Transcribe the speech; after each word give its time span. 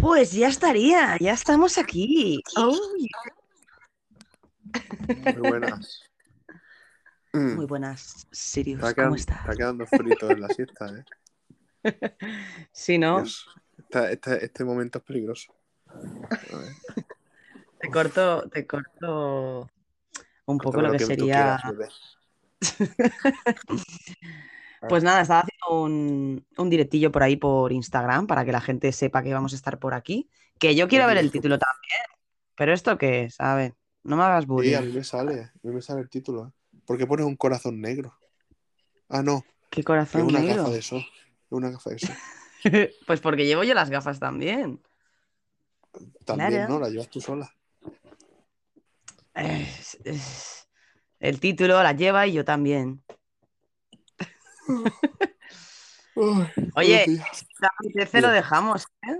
Pues 0.00 0.32
ya 0.32 0.48
estaría, 0.48 1.16
ya 1.18 1.32
estamos 1.32 1.76
aquí. 1.76 2.40
Muy 5.34 5.48
buenas. 5.48 6.02
Muy 7.32 7.66
buenas, 7.66 8.26
Sirius. 8.30 8.82
Está 8.82 9.04
¿Cómo 9.04 9.16
estás? 9.16 9.40
está 9.40 9.54
quedando 9.54 9.86
frito 9.86 10.30
en 10.30 10.40
la 10.40 10.48
siesta, 10.48 10.86
¿eh? 10.88 11.04
Sí, 12.72 12.98
¿no? 12.98 13.18
Dios, 13.18 13.48
este, 14.10 14.44
este 14.44 14.64
momento 14.64 14.98
es 14.98 15.04
peligroso. 15.04 15.52
Te 17.80 17.90
corto, 17.90 18.48
te 18.50 18.66
corto 18.66 19.70
un 20.46 20.58
poco 20.58 20.80
lo 20.80 20.92
que, 20.92 21.00
sería. 21.00 21.60
quieras. 21.62 22.18
Pues 24.88 25.02
nada, 25.02 25.22
estaba 25.22 25.40
haciendo 25.40 25.57
un, 25.70 26.46
un 26.56 26.70
directillo 26.70 27.10
por 27.12 27.22
ahí 27.22 27.36
por 27.36 27.72
Instagram 27.72 28.26
para 28.26 28.44
que 28.44 28.52
la 28.52 28.60
gente 28.60 28.92
sepa 28.92 29.22
que 29.22 29.32
vamos 29.34 29.52
a 29.52 29.56
estar 29.56 29.78
por 29.78 29.94
aquí. 29.94 30.28
Que 30.58 30.74
yo 30.74 30.88
quiero 30.88 31.06
ver 31.06 31.18
el 31.18 31.30
título 31.30 31.58
también. 31.58 32.02
Pero 32.56 32.72
esto 32.72 32.98
qué 32.98 33.24
es, 33.24 33.40
a 33.40 33.54
ver, 33.54 33.74
no 34.02 34.16
me 34.16 34.22
hagas 34.24 34.44
Sí, 34.44 34.48
bullying. 34.48 34.74
a 34.74 34.80
mí 34.80 34.92
me 34.92 35.04
sale, 35.04 35.42
a 35.42 35.52
mí 35.62 35.72
me 35.74 35.80
sale 35.82 36.00
el 36.00 36.08
título. 36.10 36.48
¿eh? 36.48 36.78
¿Por 36.84 36.98
qué 36.98 37.06
pones 37.06 37.24
un 37.26 37.36
corazón 37.36 37.80
negro? 37.80 38.16
Ah, 39.08 39.22
no, 39.22 39.44
¿Qué 39.70 39.80
es 39.80 39.86
corazón 39.86 40.22
una 40.22 40.40
negro? 40.40 40.64
gafa 40.64 40.74
de 40.74 40.82
sol. 40.82 40.98
Es 41.00 41.52
una 41.52 41.70
gafa 41.70 41.90
de 41.90 41.98
sol. 41.98 42.14
Pues 43.06 43.20
porque 43.20 43.46
llevo 43.46 43.62
yo 43.62 43.72
las 43.74 43.88
gafas 43.90 44.18
también. 44.18 44.82
También, 46.24 46.50
Claro. 46.50 46.74
¿no? 46.74 46.80
La 46.80 46.88
llevas 46.90 47.08
tú 47.08 47.20
sola. 47.20 47.54
Es- 49.34 49.96
es- 50.04 50.68
El 51.20 51.38
título 51.40 51.80
la 51.82 51.92
lleva 51.92 52.26
y 52.26 52.32
yo 52.32 52.44
también. 52.44 53.02
Oye. 56.74 57.06
Si 58.10 58.20
lo 58.20 58.28
dejamos, 58.28 58.86
¿eh? 59.02 59.18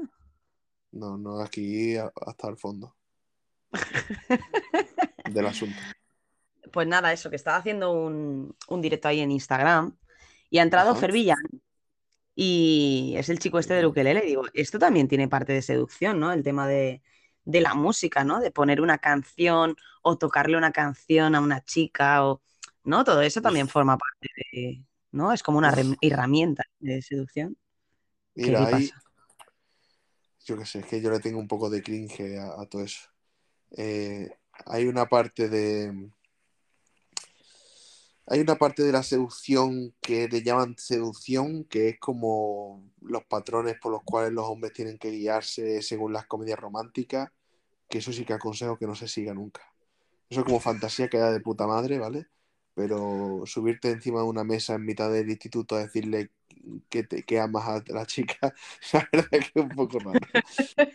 No, 0.92 1.16
no, 1.18 1.40
aquí 1.40 1.96
hasta 1.96 2.48
el 2.48 2.56
fondo 2.56 2.96
del 5.30 5.46
asunto. 5.46 5.76
Pues 6.72 6.86
nada, 6.86 7.12
eso, 7.12 7.30
que 7.30 7.36
estaba 7.36 7.58
haciendo 7.58 7.92
un, 7.92 8.56
un 8.68 8.80
directo 8.80 9.08
ahí 9.08 9.20
en 9.20 9.30
Instagram 9.30 9.96
y 10.50 10.58
ha 10.58 10.62
entrado 10.62 10.92
Ajá. 10.92 11.08
Y 12.34 13.14
es 13.16 13.28
el 13.30 13.40
chico 13.40 13.58
este 13.58 13.74
del 13.74 13.86
ukelele. 13.86 14.20
Digo, 14.20 14.44
esto 14.54 14.78
también 14.78 15.08
tiene 15.08 15.26
parte 15.26 15.52
de 15.52 15.60
seducción, 15.60 16.20
¿no? 16.20 16.32
El 16.32 16.44
tema 16.44 16.68
de, 16.68 17.02
de 17.44 17.60
la 17.60 17.74
música, 17.74 18.22
¿no? 18.22 18.38
De 18.40 18.52
poner 18.52 18.80
una 18.80 18.98
canción 18.98 19.76
o 20.02 20.16
tocarle 20.18 20.56
una 20.56 20.70
canción 20.70 21.34
a 21.34 21.40
una 21.40 21.64
chica 21.64 22.24
o, 22.24 22.40
¿no? 22.84 23.02
Todo 23.02 23.22
eso 23.22 23.42
también 23.42 23.68
forma 23.68 23.98
parte 23.98 24.28
de, 24.52 24.84
¿no? 25.12 25.32
Es 25.32 25.42
como 25.42 25.58
una 25.58 25.74
herramienta 26.00 26.64
de 26.80 27.02
seducción. 27.02 27.56
¿Qué 28.34 28.42
Mira, 28.46 28.66
ahí, 28.66 28.88
pasa? 28.88 29.02
yo 30.44 30.56
qué 30.56 30.64
sé, 30.64 30.78
es 30.80 30.86
que 30.86 31.00
yo 31.00 31.10
le 31.10 31.20
tengo 31.20 31.38
un 31.38 31.48
poco 31.48 31.68
de 31.68 31.82
cringe 31.82 32.38
a, 32.38 32.60
a 32.60 32.66
todo 32.66 32.82
eso. 32.82 33.08
Eh, 33.72 34.30
hay 34.66 34.86
una 34.86 35.06
parte 35.06 35.48
de. 35.48 36.10
Hay 38.30 38.40
una 38.40 38.56
parte 38.56 38.82
de 38.82 38.92
la 38.92 39.02
seducción 39.02 39.94
que 40.02 40.28
le 40.28 40.42
llaman 40.42 40.76
seducción, 40.76 41.64
que 41.64 41.88
es 41.88 41.98
como 41.98 42.84
los 43.00 43.24
patrones 43.24 43.76
por 43.80 43.90
los 43.90 44.02
cuales 44.02 44.32
los 44.32 44.44
hombres 44.44 44.74
tienen 44.74 44.98
que 44.98 45.10
guiarse 45.10 45.80
según 45.80 46.12
las 46.12 46.26
comedias 46.26 46.58
románticas, 46.58 47.30
que 47.88 47.98
eso 47.98 48.12
sí 48.12 48.26
que 48.26 48.34
aconsejo 48.34 48.78
que 48.78 48.86
no 48.86 48.94
se 48.94 49.08
siga 49.08 49.32
nunca. 49.32 49.62
Eso 50.28 50.44
como 50.44 50.60
fantasía 50.60 51.08
queda 51.08 51.32
de 51.32 51.40
puta 51.40 51.66
madre, 51.66 51.98
¿vale? 51.98 52.26
Pero 52.78 53.42
subirte 53.44 53.90
encima 53.90 54.20
de 54.20 54.26
una 54.26 54.44
mesa 54.44 54.76
en 54.76 54.84
mitad 54.84 55.10
del 55.12 55.28
instituto 55.30 55.74
a 55.74 55.80
decirle 55.80 56.30
que, 56.88 57.02
te, 57.02 57.24
que 57.24 57.40
amas 57.40 57.66
a 57.68 57.82
la 57.92 58.06
chica, 58.06 58.54
la 58.92 59.08
verdad 59.12 59.30
que 59.30 59.38
es 59.38 59.50
un 59.56 59.70
poco 59.70 59.98
raro. 59.98 60.20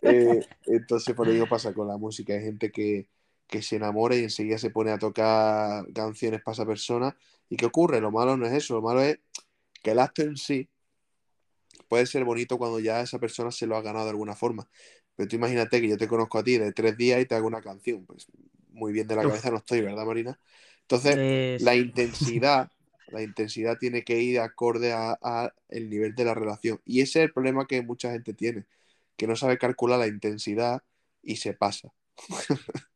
Eh, 0.02 0.46
entonces, 0.68 1.14
por 1.14 1.30
ello 1.30 1.50
pasa 1.50 1.74
con 1.74 1.90
la 1.90 1.98
música. 1.98 2.34
Hay 2.34 2.42
gente 2.44 2.72
que, 2.72 3.10
que 3.48 3.62
se 3.62 3.76
enamora 3.78 4.16
y 4.16 4.24
enseguida 4.24 4.58
se 4.60 4.70
pone 4.70 4.92
a 4.92 4.98
tocar 4.98 5.86
canciones 5.94 6.42
para 6.42 6.54
esa 6.54 6.66
persona. 6.66 7.18
¿Y 7.50 7.58
qué 7.58 7.66
ocurre? 7.66 8.00
Lo 8.02 8.12
malo 8.12 8.38
no 8.38 8.46
es 8.46 8.54
eso, 8.54 8.76
lo 8.76 8.82
malo 8.82 9.02
es 9.02 9.20
que 9.84 9.92
el 9.92 10.00
acto 10.00 10.22
en 10.24 10.38
sí 10.38 10.70
puede 11.90 12.06
ser 12.06 12.24
bonito 12.24 12.58
cuando 12.58 12.80
ya 12.80 13.02
esa 13.02 13.20
persona 13.20 13.52
se 13.52 13.68
lo 13.68 13.76
ha 13.76 13.82
ganado 13.82 14.06
de 14.06 14.12
alguna 14.12 14.36
forma. 14.36 14.70
Pero 15.16 15.30
tú 15.30 15.36
imagínate 15.36 15.82
que 15.82 15.90
yo 15.90 15.98
te 15.98 16.08
conozco 16.08 16.40
a 16.40 16.44
ti 16.44 16.58
de 16.58 16.72
tres 16.72 16.98
días 16.98 17.22
y 17.22 17.26
te 17.26 17.36
hago 17.36 17.48
una 17.48 17.62
canción. 17.62 18.06
Pues 18.06 18.28
muy 18.70 18.94
bien 18.94 19.08
de 19.08 19.16
la 19.18 19.26
Uf. 19.26 19.30
cabeza 19.30 19.52
no 19.52 19.58
estoy, 19.58 19.82
¿verdad, 19.82 20.06
Marina? 20.06 20.40
Entonces, 20.98 21.18
Es- 21.18 21.62
la 21.64 21.76
intensidad, 21.76 22.70
la 23.12 23.22
intensidad 23.22 23.78
tiene 23.78 24.04
que 24.04 24.20
ir 24.22 24.40
acorde 24.40 24.94
a, 24.94 25.18
a 25.22 25.54
el 25.70 25.90
nivel 25.90 26.16
de 26.16 26.26
la 26.26 26.34
relación. 26.34 26.80
Y 26.86 27.02
ese 27.02 27.20
es 27.20 27.26
el 27.28 27.34
problema 27.34 27.68
que 27.68 27.82
mucha 27.82 28.12
gente 28.12 28.34
tiene, 28.34 28.66
que 29.18 29.28
no 29.28 29.36
sabe 29.36 29.58
calcular 29.58 30.00
la 30.00 30.08
intensidad 30.08 30.82
y 31.22 31.38
se 31.38 31.54
pasa. 31.54 31.90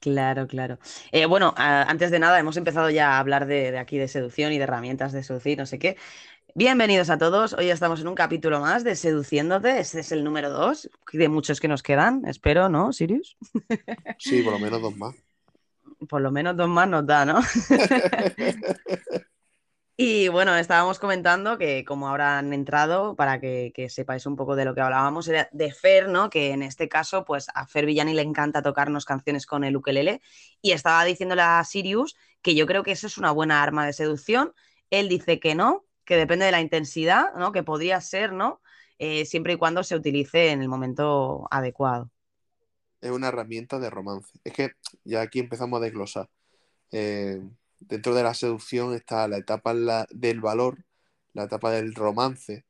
Claro, 0.00 0.46
claro. 0.46 0.78
Eh, 1.12 1.24
bueno, 1.24 1.54
a- 1.56 1.84
antes 1.84 2.10
de 2.10 2.18
nada, 2.18 2.38
hemos 2.38 2.58
empezado 2.58 2.90
ya 2.90 3.12
a 3.12 3.18
hablar 3.18 3.46
de, 3.46 3.70
de 3.72 3.78
aquí 3.78 3.96
de 3.96 4.06
seducción 4.06 4.52
y 4.52 4.58
de 4.58 4.64
herramientas 4.64 5.12
de 5.12 5.22
seducir, 5.22 5.56
no 5.56 5.64
sé 5.64 5.78
qué. 5.78 5.96
Bienvenidos 6.54 7.08
a 7.08 7.16
todos. 7.16 7.54
Hoy 7.54 7.70
estamos 7.70 8.00
en 8.02 8.08
un 8.08 8.14
capítulo 8.14 8.60
más 8.60 8.84
de 8.84 8.96
Seduciéndote. 8.96 9.78
Este 9.80 10.00
es 10.00 10.12
el 10.12 10.22
número 10.22 10.50
dos 10.50 10.90
de 11.12 11.28
muchos 11.30 11.58
que 11.58 11.68
nos 11.68 11.82
quedan, 11.82 12.22
espero, 12.26 12.68
¿no, 12.68 12.92
Sirius? 12.92 13.38
Sí, 14.18 14.42
por 14.42 14.52
lo 14.52 14.58
menos 14.60 14.82
dos 14.82 14.94
más. 14.96 15.14
Por 16.08 16.20
lo 16.20 16.30
menos 16.30 16.56
dos 16.56 16.68
más 16.68 16.88
nos 16.88 17.06
da, 17.06 17.24
¿no? 17.24 17.40
Y 19.96 20.26
bueno, 20.26 20.56
estábamos 20.56 20.98
comentando 20.98 21.56
que 21.56 21.84
como 21.84 22.08
ahora 22.08 22.38
han 22.38 22.52
entrado, 22.52 23.14
para 23.14 23.38
que, 23.38 23.70
que 23.72 23.88
sepáis 23.88 24.26
un 24.26 24.34
poco 24.34 24.56
de 24.56 24.64
lo 24.64 24.74
que 24.74 24.80
hablábamos, 24.80 25.28
era 25.28 25.48
de 25.52 25.72
Fer, 25.72 26.08
¿no? 26.08 26.30
Que 26.30 26.50
en 26.50 26.64
este 26.64 26.88
caso, 26.88 27.24
pues 27.24 27.46
a 27.54 27.66
Fer 27.68 27.86
Villani 27.86 28.12
le 28.12 28.22
encanta 28.22 28.60
tocarnos 28.60 29.04
canciones 29.04 29.46
con 29.46 29.62
el 29.62 29.76
ukelele. 29.76 30.20
Y 30.60 30.72
estaba 30.72 31.04
diciéndole 31.04 31.42
a 31.42 31.62
Sirius 31.62 32.16
que 32.42 32.56
yo 32.56 32.66
creo 32.66 32.82
que 32.82 32.90
eso 32.90 33.06
es 33.06 33.18
una 33.18 33.30
buena 33.30 33.62
arma 33.62 33.86
de 33.86 33.92
seducción. 33.92 34.52
Él 34.90 35.08
dice 35.08 35.38
que 35.38 35.54
no, 35.54 35.86
que 36.04 36.16
depende 36.16 36.46
de 36.46 36.52
la 36.52 36.60
intensidad, 36.60 37.32
¿no? 37.36 37.52
Que 37.52 37.62
podría 37.62 38.00
ser, 38.00 38.32
¿no? 38.32 38.60
Eh, 38.98 39.24
siempre 39.26 39.52
y 39.54 39.56
cuando 39.56 39.84
se 39.84 39.94
utilice 39.94 40.50
en 40.50 40.60
el 40.60 40.68
momento 40.68 41.46
adecuado. 41.52 42.10
Es 43.04 43.12
una 43.12 43.28
herramienta 43.28 43.78
de 43.78 43.90
romance. 43.90 44.38
Es 44.44 44.52
que 44.54 44.72
ya 45.04 45.22
aquí 45.22 45.40
empezamos 45.40 45.78
a 45.80 45.84
desglosar. 45.84 46.30
Eh, 46.92 47.42
dentro 47.80 48.14
de 48.14 48.22
la 48.22 48.34
seducción 48.34 48.94
está 48.94 49.28
la 49.28 49.38
etapa 49.38 49.74
la- 49.74 50.06
del 50.10 50.40
valor, 50.40 50.84
la 51.34 51.44
etapa 51.44 51.70
del 51.72 51.94
romance. 51.94 52.64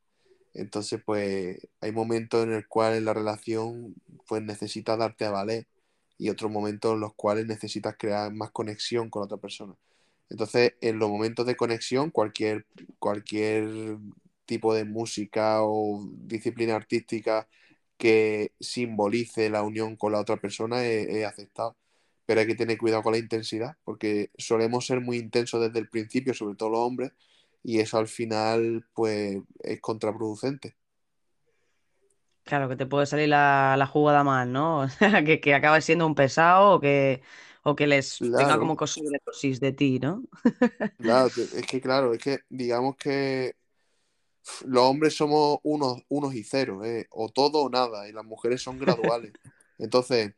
Entonces, 0.55 1.01
pues 1.05 1.59
hay 1.81 1.93
momentos 1.93 2.45
en 2.45 2.53
el 2.53 2.69
cual 2.69 3.05
la 3.05 3.15
relación 3.15 3.95
pues 4.29 4.43
necesitas 4.43 4.99
darte 4.99 5.25
a 5.27 5.31
valer 5.31 5.67
y 6.19 6.31
otros 6.31 6.51
momentos 6.51 6.95
en 6.95 7.01
los 7.01 7.15
cuales 7.15 7.47
necesitas 7.47 7.97
crear 7.99 8.33
más 8.33 8.51
conexión 8.53 9.11
con 9.11 9.23
otra 9.25 9.39
persona. 9.39 9.75
Entonces, 10.31 10.75
en 10.81 10.99
los 10.99 11.11
momentos 11.11 11.47
de 11.47 11.57
conexión, 11.57 12.11
cualquier, 12.11 12.67
cualquier 12.99 13.99
tipo 14.47 14.75
de 14.75 14.85
música 14.85 15.63
o 15.63 16.07
disciplina 16.13 16.77
artística 16.77 17.49
que 18.05 18.53
simbolice 18.61 19.51
la 19.51 19.63
unión 19.63 19.97
con 19.97 20.13
la 20.13 20.21
otra 20.21 20.37
persona 20.39 20.85
es, 20.85 21.09
es 21.09 21.27
aceptado. 21.27 21.77
Pero 22.27 22.41
hay 22.41 22.47
que 22.47 22.55
tener 22.57 22.79
cuidado 22.79 23.03
con 23.03 23.13
la 23.13 23.19
intensidad, 23.19 23.77
porque 23.85 24.31
solemos 24.39 24.87
ser 24.87 25.01
muy 25.01 25.19
intensos 25.19 25.61
desde 25.63 25.79
el 25.81 25.89
principio, 25.91 26.35
sobre 26.35 26.57
todo 26.57 26.71
los 26.71 26.81
hombres, 26.81 27.13
y 27.63 27.81
eso 27.81 27.99
al 27.99 28.09
final, 28.09 28.87
pues, 28.95 29.39
es 29.63 29.81
contraproducente. 29.81 30.77
Claro, 32.45 32.69
que 32.69 32.77
te 32.77 32.85
puede 32.87 33.07
salir 33.07 33.29
la, 33.31 33.75
la 33.79 33.87
jugada 33.87 34.23
mal, 34.23 34.53
¿no? 34.53 34.87
Que, 35.25 35.41
que 35.41 35.55
acabes 35.55 35.85
siendo 35.85 36.07
un 36.07 36.15
pesado 36.15 36.73
o 36.75 36.81
que, 36.81 37.23
o 37.63 37.75
que 37.75 37.87
les 37.87 38.27
tenga 38.35 38.59
como 38.59 38.77
cos- 38.77 38.91
sobredosis 38.93 39.61
de 39.61 39.73
ti, 39.73 39.99
¿no? 39.99 40.23
Claro, 41.01 41.31
es 41.53 41.67
que 41.67 41.81
claro, 41.81 42.15
es 42.15 42.23
que 42.23 42.39
digamos 42.49 42.97
que 42.97 43.57
los 44.67 44.83
hombres 44.85 45.15
somos 45.17 45.59
unos, 45.63 46.03
unos 46.09 46.35
y 46.35 46.45
ceros, 46.45 46.85
¿eh? 46.87 47.07
O 47.11 47.29
todo 47.31 47.63
o 47.63 47.71
nada, 47.71 48.09
y 48.09 48.13
las 48.13 48.25
mujeres 48.25 48.63
son 48.63 48.79
graduales. 48.79 49.35
Entonces, 49.79 50.35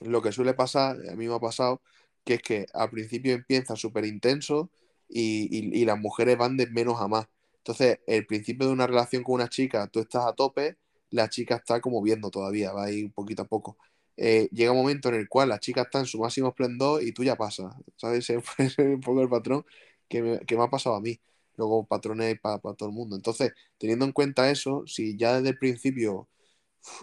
lo 0.00 0.22
que 0.22 0.32
suele 0.32 0.54
pasar, 0.54 0.96
a 1.10 1.16
mí 1.16 1.26
me 1.28 1.34
ha 1.34 1.38
pasado, 1.40 1.82
que 2.24 2.34
es 2.34 2.42
que 2.42 2.66
al 2.74 2.90
principio 2.90 3.34
empieza 3.34 3.76
súper 3.76 4.04
intenso 4.04 4.70
y, 5.08 5.48
y- 5.50 5.82
y 5.82 5.84
las 5.84 5.98
mujeres 5.98 6.36
van 6.38 6.56
de 6.56 6.66
menos 6.68 7.00
a 7.00 7.08
más. 7.08 7.28
Entonces, 7.58 8.00
el 8.06 8.26
principio 8.26 8.66
de 8.66 8.72
una 8.72 8.86
relación 8.86 9.22
con 9.22 9.36
una 9.36 9.48
chica, 9.48 9.86
tú 9.88 10.00
estás 10.00 10.26
a 10.26 10.32
tope, 10.34 10.76
la 11.10 11.28
chica 11.28 11.56
está 11.56 11.80
como 11.80 12.02
viendo 12.02 12.30
todavía, 12.30 12.72
va 12.72 12.84
ahí 12.86 13.04
un 13.04 13.12
poquito 13.12 13.42
a 13.42 13.46
poco. 13.46 13.78
Eh, 14.16 14.48
llega 14.52 14.72
un 14.72 14.78
momento 14.78 15.08
en 15.10 15.16
el 15.16 15.28
cual 15.28 15.48
la 15.50 15.58
chica 15.60 15.82
está 15.82 15.98
en 16.00 16.06
su 16.06 16.18
máximo 16.20 16.48
esplendor 16.48 17.02
y 17.02 17.12
tú 17.12 17.22
ya 17.24 17.36
pasas, 17.36 17.74
¿sabes? 17.96 18.28
Ese 18.30 18.38
es 18.58 18.78
un 18.78 19.00
poco 19.00 19.22
el 19.22 19.28
patrón 19.28 19.64
que 20.08 20.22
me, 20.22 20.40
que 20.40 20.56
me 20.56 20.64
ha 20.64 20.68
pasado 20.70 20.96
a 20.96 21.00
mí. 21.00 21.20
Luego 21.56 21.86
patrones 21.86 22.28
hay 22.28 22.34
para 22.36 22.58
todo 22.58 22.88
el 22.88 22.94
mundo. 22.94 23.16
Entonces, 23.16 23.52
teniendo 23.78 24.04
en 24.04 24.12
cuenta 24.12 24.50
eso, 24.50 24.84
si 24.86 25.16
ya 25.16 25.36
desde 25.36 25.50
el 25.50 25.58
principio 25.58 26.28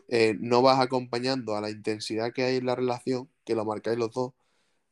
eh, 0.07 0.35
no 0.39 0.61
vas 0.61 0.79
acompañando 0.79 1.55
a 1.55 1.61
la 1.61 1.69
intensidad 1.69 2.33
que 2.33 2.43
hay 2.43 2.57
en 2.57 2.65
la 2.65 2.75
relación, 2.75 3.29
que 3.45 3.55
lo 3.55 3.65
marcáis 3.65 3.97
los 3.97 4.11
dos, 4.11 4.33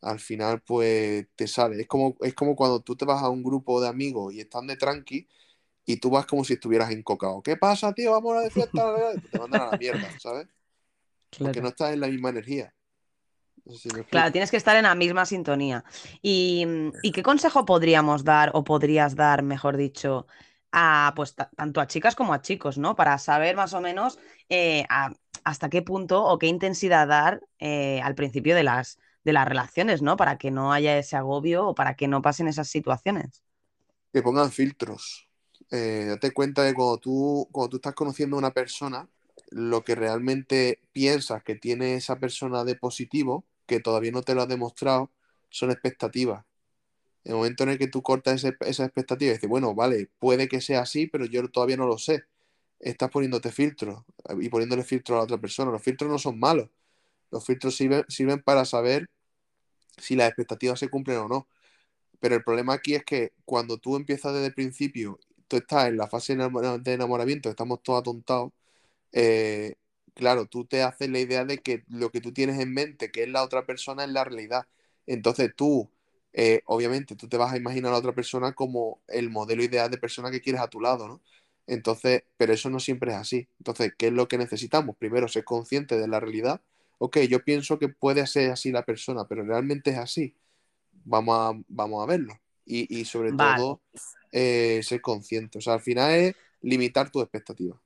al 0.01 0.19
final 0.19 0.61
pues 0.61 1.27
te 1.35 1.47
sale. 1.47 1.81
Es 1.81 1.87
como, 1.87 2.17
es 2.21 2.33
como 2.33 2.55
cuando 2.55 2.81
tú 2.81 2.95
te 2.95 3.05
vas 3.05 3.21
a 3.23 3.29
un 3.29 3.43
grupo 3.43 3.81
de 3.81 3.87
amigos 3.87 4.33
y 4.33 4.41
están 4.41 4.67
de 4.67 4.77
tranqui 4.77 5.27
y 5.85 5.97
tú 5.97 6.09
vas 6.09 6.25
como 6.25 6.43
si 6.43 6.53
estuvieras 6.53 6.91
encocado. 6.91 7.41
¿Qué 7.41 7.57
pasa, 7.57 7.93
tío? 7.93 8.11
Vamos 8.11 8.37
a 8.37 8.43
la 8.43 8.49
fiesta. 8.49 8.95
te 9.31 9.39
mandan 9.39 9.61
a 9.61 9.71
la 9.71 9.77
mierda, 9.77 10.09
¿sabes? 10.19 10.47
Porque 11.37 11.61
no 11.61 11.69
estás 11.69 11.93
en 11.93 12.01
la 12.01 12.07
misma 12.07 12.29
energía. 12.29 12.73
Claro, 14.09 14.31
tienes 14.31 14.51
que 14.51 14.57
estar 14.57 14.75
en 14.75 14.83
la 14.83 14.95
misma 14.95 15.25
sintonía. 15.25 15.83
¿Y, 16.21 16.91
qué 17.13 17.23
consejo 17.23 17.65
podríamos 17.65 18.23
dar, 18.23 18.51
o 18.53 18.63
podrías 18.63 19.15
dar, 19.15 19.43
mejor 19.43 19.77
dicho, 19.77 20.27
a 20.71 21.13
pues 21.15 21.35
tanto 21.35 21.81
a 21.81 21.87
chicas 21.87 22.15
como 22.15 22.33
a 22.33 22.41
chicos, 22.41 22.77
¿no? 22.77 22.95
Para 22.95 23.17
saber 23.17 23.55
más 23.55 23.73
o 23.73 23.81
menos 23.81 24.19
eh, 24.49 24.85
hasta 25.43 25.69
qué 25.69 25.81
punto 25.81 26.23
o 26.23 26.37
qué 26.39 26.47
intensidad 26.47 27.07
dar 27.07 27.41
eh, 27.59 28.01
al 28.01 28.15
principio 28.15 28.55
de 28.55 28.63
las, 28.63 28.99
de 29.23 29.33
las 29.33 29.47
relaciones, 29.47 30.01
¿no? 30.01 30.17
Para 30.17 30.37
que 30.37 30.51
no 30.51 30.71
haya 30.71 30.97
ese 30.97 31.17
agobio 31.17 31.67
o 31.67 31.75
para 31.75 31.95
que 31.95 32.07
no 32.07 32.21
pasen 32.21 32.47
esas 32.47 32.69
situaciones. 32.69 33.43
Que 34.13 34.21
pongan 34.21 34.51
filtros. 34.51 35.27
Eh, 35.69 36.05
date 36.07 36.31
cuenta 36.31 36.63
de 36.63 36.73
cuando 36.73 36.97
tú, 36.97 37.47
cuando 37.51 37.69
tú 37.69 37.75
estás 37.77 37.93
conociendo 37.93 38.35
a 38.35 38.39
una 38.39 38.51
persona, 38.51 39.07
lo 39.51 39.83
que 39.83 39.95
realmente 39.95 40.79
piensas 40.91 41.43
que 41.43 41.55
tiene 41.55 41.95
esa 41.95 42.17
persona 42.17 42.63
de 42.63 42.75
positivo, 42.75 43.45
que 43.65 43.79
todavía 43.79 44.11
no 44.11 44.23
te 44.23 44.35
lo 44.35 44.41
ha 44.41 44.45
demostrado, 44.47 45.11
son 45.49 45.71
expectativas. 45.71 46.45
El 47.23 47.35
momento 47.35 47.63
en 47.63 47.69
el 47.69 47.77
que 47.77 47.87
tú 47.87 48.01
cortas 48.01 48.43
esa 48.43 48.85
expectativa 48.85 49.31
y 49.31 49.35
dices, 49.35 49.49
bueno, 49.49 49.75
vale, 49.75 50.09
puede 50.19 50.47
que 50.47 50.61
sea 50.61 50.81
así, 50.81 51.07
pero 51.07 51.25
yo 51.25 51.47
todavía 51.49 51.77
no 51.77 51.85
lo 51.87 51.97
sé. 51.97 52.23
Estás 52.79 53.11
poniéndote 53.11 53.51
filtros 53.51 54.03
y 54.39 54.49
poniéndole 54.49 54.83
filtros 54.83 55.15
a 55.15 55.19
la 55.19 55.23
otra 55.25 55.37
persona. 55.37 55.71
Los 55.71 55.83
filtros 55.83 56.09
no 56.09 56.17
son 56.17 56.39
malos. 56.39 56.69
Los 57.29 57.45
filtros 57.45 57.75
sirven, 57.75 58.05
sirven 58.07 58.41
para 58.41 58.65
saber 58.65 59.07
si 59.97 60.15
las 60.15 60.29
expectativas 60.29 60.79
se 60.79 60.89
cumplen 60.89 61.17
o 61.19 61.27
no. 61.27 61.47
Pero 62.19 62.35
el 62.35 62.43
problema 62.43 62.73
aquí 62.73 62.95
es 62.95 63.03
que 63.03 63.33
cuando 63.45 63.77
tú 63.77 63.95
empiezas 63.95 64.33
desde 64.33 64.47
el 64.47 64.53
principio, 64.53 65.19
tú 65.47 65.57
estás 65.57 65.89
en 65.89 65.97
la 65.97 66.07
fase 66.07 66.35
de 66.35 66.93
enamoramiento, 66.93 67.49
estamos 67.49 67.83
todos 67.83 67.99
atontados, 68.01 68.51
eh, 69.11 69.75
claro, 70.13 70.45
tú 70.45 70.65
te 70.65 70.83
haces 70.83 71.09
la 71.09 71.19
idea 71.19 71.45
de 71.45 71.59
que 71.59 71.83
lo 71.87 72.11
que 72.11 72.21
tú 72.21 72.31
tienes 72.33 72.59
en 72.59 72.73
mente, 72.73 73.11
que 73.11 73.23
es 73.23 73.29
la 73.29 73.43
otra 73.43 73.65
persona, 73.65 74.03
es 74.03 74.11
la 74.11 74.23
realidad. 74.23 74.67
Entonces 75.07 75.51
tú, 75.55 75.89
eh, 76.33 76.61
obviamente, 76.65 77.15
tú 77.15 77.27
te 77.27 77.37
vas 77.37 77.53
a 77.53 77.57
imaginar 77.57 77.89
a 77.89 77.93
la 77.93 77.99
otra 77.99 78.13
persona 78.13 78.53
como 78.53 79.01
el 79.07 79.29
modelo 79.29 79.63
ideal 79.63 79.89
de 79.91 79.97
persona 79.97 80.31
que 80.31 80.41
quieres 80.41 80.61
a 80.61 80.69
tu 80.69 80.79
lado, 80.79 81.07
¿no? 81.07 81.21
Entonces, 81.67 82.23
pero 82.37 82.53
eso 82.53 82.69
no 82.69 82.79
siempre 82.79 83.11
es 83.11 83.17
así. 83.17 83.47
Entonces, 83.59 83.93
¿qué 83.97 84.07
es 84.07 84.13
lo 84.13 84.27
que 84.27 84.37
necesitamos? 84.37 84.95
Primero, 84.97 85.27
ser 85.27 85.43
consciente 85.43 85.97
de 85.97 86.07
la 86.07 86.19
realidad. 86.19 86.61
Ok, 86.97 87.19
yo 87.29 87.43
pienso 87.43 87.79
que 87.79 87.89
puede 87.89 88.25
ser 88.27 88.51
así 88.51 88.71
la 88.71 88.83
persona, 88.83 89.25
pero 89.27 89.43
realmente 89.43 89.91
es 89.91 89.97
así. 89.97 90.35
Vamos 91.05 91.35
a, 91.37 91.63
vamos 91.67 92.03
a 92.03 92.05
verlo. 92.05 92.39
Y, 92.65 93.03
sobre 93.05 93.33
todo, 93.33 93.81
eh, 94.31 94.81
ser 94.83 95.01
consciente. 95.01 95.57
O 95.57 95.61
sea, 95.61 95.73
al 95.73 95.81
final 95.81 96.11
es 96.11 96.35
limitar 96.61 97.09
tus 97.09 97.23
expectativas. 97.23 97.79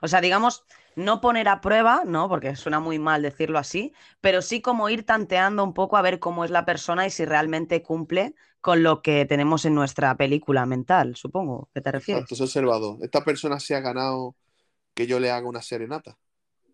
O 0.00 0.08
sea, 0.08 0.20
digamos, 0.20 0.64
no 0.96 1.20
poner 1.20 1.48
a 1.48 1.60
prueba, 1.60 2.02
¿no? 2.06 2.28
Porque 2.28 2.56
suena 2.56 2.80
muy 2.80 2.98
mal 2.98 3.22
decirlo 3.22 3.58
así, 3.58 3.92
pero 4.20 4.42
sí 4.42 4.60
como 4.62 4.88
ir 4.88 5.04
tanteando 5.04 5.62
un 5.62 5.74
poco 5.74 5.96
a 5.96 6.02
ver 6.02 6.18
cómo 6.18 6.44
es 6.44 6.50
la 6.50 6.64
persona 6.64 7.06
y 7.06 7.10
si 7.10 7.24
realmente 7.24 7.82
cumple 7.82 8.34
con 8.60 8.82
lo 8.82 9.02
que 9.02 9.26
tenemos 9.26 9.64
en 9.64 9.74
nuestra 9.74 10.16
película 10.16 10.66
mental, 10.66 11.14
supongo 11.14 11.68
que 11.72 11.80
te 11.80 11.92
refieres. 11.92 12.24
Exacto, 12.24 12.44
observado. 12.44 12.98
Esta 13.02 13.22
persona 13.22 13.60
se 13.60 13.74
ha 13.74 13.80
ganado 13.80 14.34
que 14.94 15.06
yo 15.06 15.20
le 15.20 15.30
haga 15.30 15.46
una 15.46 15.62
serenata. 15.62 16.18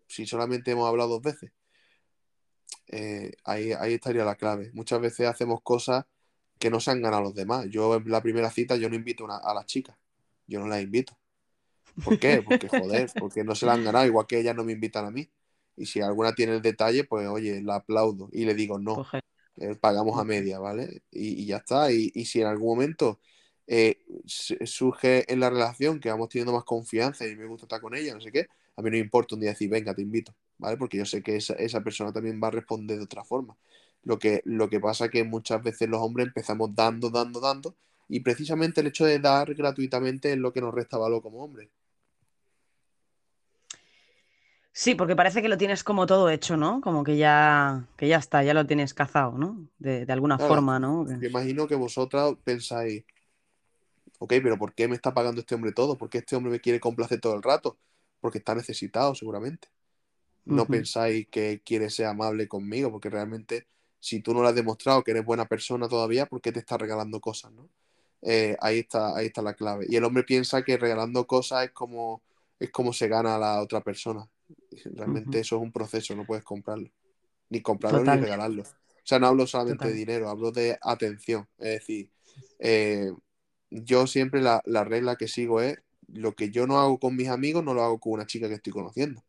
Si 0.07 0.25
solamente 0.25 0.71
hemos 0.71 0.87
hablado 0.87 1.09
dos 1.09 1.21
veces. 1.21 1.51
Eh, 2.87 3.31
ahí, 3.43 3.73
ahí 3.73 3.95
estaría 3.95 4.23
la 4.23 4.35
clave. 4.35 4.71
Muchas 4.73 5.01
veces 5.01 5.27
hacemos 5.27 5.61
cosas 5.61 6.05
que 6.57 6.69
no 6.69 6.79
se 6.79 6.91
han 6.91 7.01
ganado 7.01 7.23
los 7.23 7.35
demás. 7.35 7.65
Yo 7.69 7.95
en 7.95 8.09
la 8.09 8.21
primera 8.21 8.49
cita 8.49 8.75
yo 8.77 8.89
no 8.89 8.95
invito 8.95 9.27
a 9.29 9.53
las 9.53 9.65
chicas. 9.65 9.97
Yo 10.47 10.59
no 10.59 10.67
las 10.67 10.81
invito 10.81 11.17
¿Por 12.03 12.19
qué? 12.19 12.41
Porque 12.41 12.67
joder, 12.67 13.11
porque 13.19 13.43
no 13.43 13.55
se 13.55 13.65
la 13.65 13.73
han 13.73 13.83
ganado, 13.83 14.05
igual 14.05 14.25
que 14.27 14.39
ellas 14.39 14.55
no 14.55 14.63
me 14.63 14.73
invitan 14.73 15.05
a 15.05 15.11
mí. 15.11 15.29
Y 15.75 15.85
si 15.85 16.01
alguna 16.01 16.33
tiene 16.33 16.53
el 16.55 16.61
detalle, 16.61 17.03
pues 17.03 17.27
oye, 17.27 17.61
la 17.61 17.75
aplaudo 17.75 18.29
y 18.31 18.45
le 18.45 18.53
digo 18.53 18.77
no. 18.79 19.05
Eh, 19.57 19.75
pagamos 19.75 20.19
a 20.19 20.23
media, 20.23 20.59
¿vale? 20.59 21.03
Y, 21.11 21.45
ya 21.45 21.57
está. 21.57 21.91
Y, 21.91 22.09
si 22.25 22.41
en 22.41 22.47
algún 22.47 22.69
momento 22.75 23.19
eh, 23.67 24.03
surge 24.25 25.31
en 25.31 25.39
la 25.39 25.49
relación 25.49 25.99
que 25.99 26.09
vamos 26.09 26.29
teniendo 26.29 26.53
más 26.53 26.63
confianza 26.63 27.27
y 27.27 27.35
me 27.35 27.45
gusta 27.45 27.65
estar 27.65 27.81
con 27.81 27.95
ella, 27.95 28.13
no 28.13 28.21
sé 28.21 28.31
qué, 28.31 28.47
a 28.75 28.81
mí 28.81 28.89
no 28.89 28.93
me 28.93 28.99
importa 28.99 29.35
un 29.35 29.41
día 29.41 29.51
decir, 29.51 29.69
venga, 29.69 29.93
te 29.93 30.01
invito, 30.01 30.35
¿vale? 30.57 30.77
Porque 30.77 30.97
yo 30.97 31.05
sé 31.05 31.21
que 31.21 31.35
esa, 31.37 31.53
esa 31.55 31.81
persona 31.81 32.11
también 32.11 32.39
va 32.43 32.47
a 32.47 32.51
responder 32.51 32.97
de 32.97 33.03
otra 33.03 33.23
forma. 33.23 33.57
Lo 34.03 34.19
que, 34.19 34.41
lo 34.45 34.69
que 34.69 34.79
pasa 34.79 35.05
es 35.05 35.11
que 35.11 35.23
muchas 35.23 35.61
veces 35.63 35.89
los 35.89 36.01
hombres 36.01 36.27
empezamos 36.27 36.75
dando, 36.75 37.09
dando, 37.09 37.39
dando, 37.39 37.75
y 38.09 38.19
precisamente 38.19 38.81
el 38.81 38.87
hecho 38.87 39.05
de 39.05 39.19
dar 39.19 39.53
gratuitamente 39.55 40.33
es 40.33 40.37
lo 40.37 40.51
que 40.51 40.61
nos 40.61 40.73
resta 40.73 40.97
valor 40.97 41.21
como 41.21 41.43
hombres. 41.43 41.69
Sí, 44.75 44.95
porque 44.95 45.15
parece 45.15 45.43
que 45.43 45.49
lo 45.49 45.57
tienes 45.57 45.83
como 45.83 46.07
todo 46.07 46.31
hecho, 46.31 46.57
¿no? 46.57 46.81
Como 46.81 47.03
que 47.03 47.15
ya, 47.15 47.87
que 47.95 48.07
ya 48.07 48.17
está, 48.17 48.43
ya 48.43 48.55
lo 48.55 48.65
tienes 48.65 48.95
cazado, 48.95 49.37
¿no? 49.37 49.67
De, 49.77 50.03
alguna 50.09 50.39
forma, 50.39 50.79
¿no? 50.79 51.03
Me 51.03 51.27
imagino 51.27 51.67
que 51.67 51.75
vosotras 51.75 52.33
pensáis, 52.43 53.05
ok, 54.17 54.33
pero 54.41 54.57
¿por 54.57 54.73
qué 54.73 54.87
me 54.87 54.95
está 54.95 55.13
pagando 55.13 55.41
este 55.41 55.53
hombre 55.53 55.73
todo? 55.73 55.95
¿Por 55.95 56.09
qué 56.09 56.17
este 56.17 56.35
hombre 56.35 56.51
me 56.53 56.59
quiere 56.59 56.79
complacer 56.79 57.21
todo 57.21 57.35
el 57.35 57.43
rato? 57.43 57.77
Porque 58.19 58.39
está 58.39 58.55
necesitado, 58.55 59.13
seguramente. 59.13 59.67
No 60.45 60.65
pensáis 60.65 61.27
que 61.29 61.61
quiere 61.63 61.91
ser 61.91 62.07
amable 62.07 62.47
conmigo, 62.47 62.91
porque 62.91 63.11
realmente, 63.11 63.67
si 63.99 64.21
tú 64.21 64.33
no 64.33 64.41
le 64.41 64.49
has 64.49 64.55
demostrado 64.55 65.03
que 65.03 65.11
eres 65.11 65.23
buena 65.23 65.45
persona 65.45 65.87
todavía, 65.87 66.25
¿por 66.25 66.41
qué 66.41 66.51
te 66.51 66.59
está 66.59 66.79
regalando 66.79 67.21
cosas, 67.21 67.51
no? 67.51 67.69
Eh, 68.23 68.57
ahí, 68.59 68.79
está, 68.79 69.15
ahí 69.15 69.27
está 69.27 69.43
la 69.43 69.53
clave. 69.53 69.85
Y 69.87 69.97
el 69.97 70.03
hombre 70.03 70.23
piensa 70.23 70.63
que 70.63 70.77
regalando 70.77 71.27
cosas 71.27 71.65
es 71.65 71.71
como, 71.71 72.23
es 72.59 72.71
como 72.71 72.91
se 72.91 73.07
gana 73.07 73.35
a 73.35 73.39
la 73.39 73.61
otra 73.61 73.81
persona. 73.81 74.27
Realmente 74.85 75.39
eso 75.39 75.57
es 75.57 75.61
un 75.61 75.71
proceso, 75.71 76.15
no 76.15 76.25
puedes 76.25 76.43
comprarlo. 76.43 76.89
Ni 77.49 77.61
comprarlo 77.61 78.03
ni 78.03 78.21
regalarlo. 78.21 78.63
O 78.63 79.05
sea, 79.05 79.19
no 79.19 79.27
hablo 79.27 79.45
solamente 79.45 79.87
de 79.87 79.93
dinero, 79.93 80.29
hablo 80.29 80.51
de 80.51 80.77
atención. 80.81 81.47
Es 81.57 81.79
decir, 81.79 82.09
eh, 82.59 83.11
yo 83.69 84.07
siempre 84.07 84.41
la, 84.41 84.61
regla 84.85 85.17
que 85.17 85.27
sigo 85.27 85.61
es 85.61 85.77
lo 86.07 86.33
que 86.33 86.51
yo 86.51 86.67
no 86.67 86.79
hago 86.79 86.99
con 86.99 87.15
mis 87.15 87.27
amigos, 87.27 87.63
no 87.63 87.73
lo 87.73 87.83
hago 87.83 87.99
con 87.99 88.13
una 88.13 88.25
chica 88.25 88.47
que 88.47 88.55
estoy 88.55 88.71
conociendo. 88.71 89.23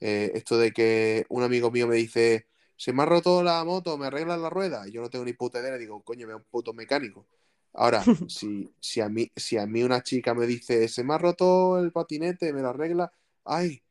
Eh, 0.00 0.32
esto 0.34 0.58
de 0.58 0.72
que 0.72 1.24
un 1.28 1.42
amigo 1.42 1.70
mío 1.70 1.86
me 1.86 1.96
dice, 1.96 2.46
se 2.76 2.92
me 2.92 3.02
ha 3.02 3.06
roto 3.06 3.42
la 3.42 3.64
moto, 3.64 3.96
me 3.96 4.06
arreglan 4.06 4.42
la 4.42 4.50
rueda, 4.50 4.88
y 4.88 4.92
yo 4.92 5.00
no 5.00 5.08
tengo 5.08 5.24
ni 5.24 5.32
puta 5.32 5.60
idea, 5.60 5.76
digo, 5.78 6.02
coño, 6.02 6.26
me 6.26 6.34
un 6.34 6.44
puto 6.44 6.72
mecánico. 6.72 7.26
Ahora, 7.72 8.02
si, 8.28 8.70
si, 8.80 9.00
a 9.00 9.08
mí, 9.08 9.30
si 9.36 9.56
a 9.56 9.66
mí 9.66 9.82
una 9.82 10.02
chica 10.02 10.34
me 10.34 10.46
dice, 10.46 10.88
se 10.88 11.04
me 11.04 11.14
ha 11.14 11.18
roto 11.18 11.78
el 11.78 11.92
patinete, 11.92 12.52
me 12.52 12.62
lo 12.62 12.70
arregla, 12.70 13.12
ay, 13.44 13.82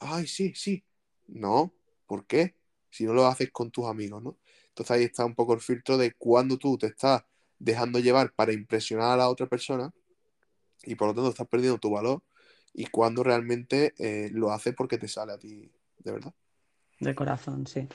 ay, 0.00 0.26
sí, 0.26 0.52
sí. 0.54 0.84
No, 1.28 1.72
¿por 2.06 2.26
qué? 2.26 2.56
Si 2.90 3.04
no 3.04 3.12
lo 3.12 3.26
haces 3.26 3.50
con 3.50 3.70
tus 3.70 3.86
amigos, 3.86 4.22
¿no? 4.22 4.38
Entonces 4.68 4.90
ahí 4.90 5.04
está 5.04 5.24
un 5.24 5.34
poco 5.34 5.54
el 5.54 5.60
filtro 5.60 5.96
de 5.96 6.12
cuando 6.14 6.56
tú 6.56 6.78
te 6.78 6.86
estás 6.86 7.24
dejando 7.58 7.98
llevar 7.98 8.32
para 8.32 8.52
impresionar 8.52 9.12
a 9.12 9.16
la 9.16 9.28
otra 9.28 9.46
persona 9.46 9.92
y 10.84 10.94
por 10.94 11.08
lo 11.08 11.14
tanto 11.14 11.30
estás 11.30 11.46
perdiendo 11.46 11.78
tu 11.78 11.90
valor 11.90 12.22
y 12.72 12.86
cuando 12.86 13.22
realmente 13.22 13.94
eh, 13.98 14.30
lo 14.32 14.50
haces 14.50 14.74
porque 14.74 14.98
te 14.98 15.08
sale 15.08 15.32
a 15.32 15.38
ti 15.38 15.70
de 15.98 16.12
verdad. 16.12 16.32
De 17.00 17.14
corazón, 17.14 17.66
sí. 17.66 17.88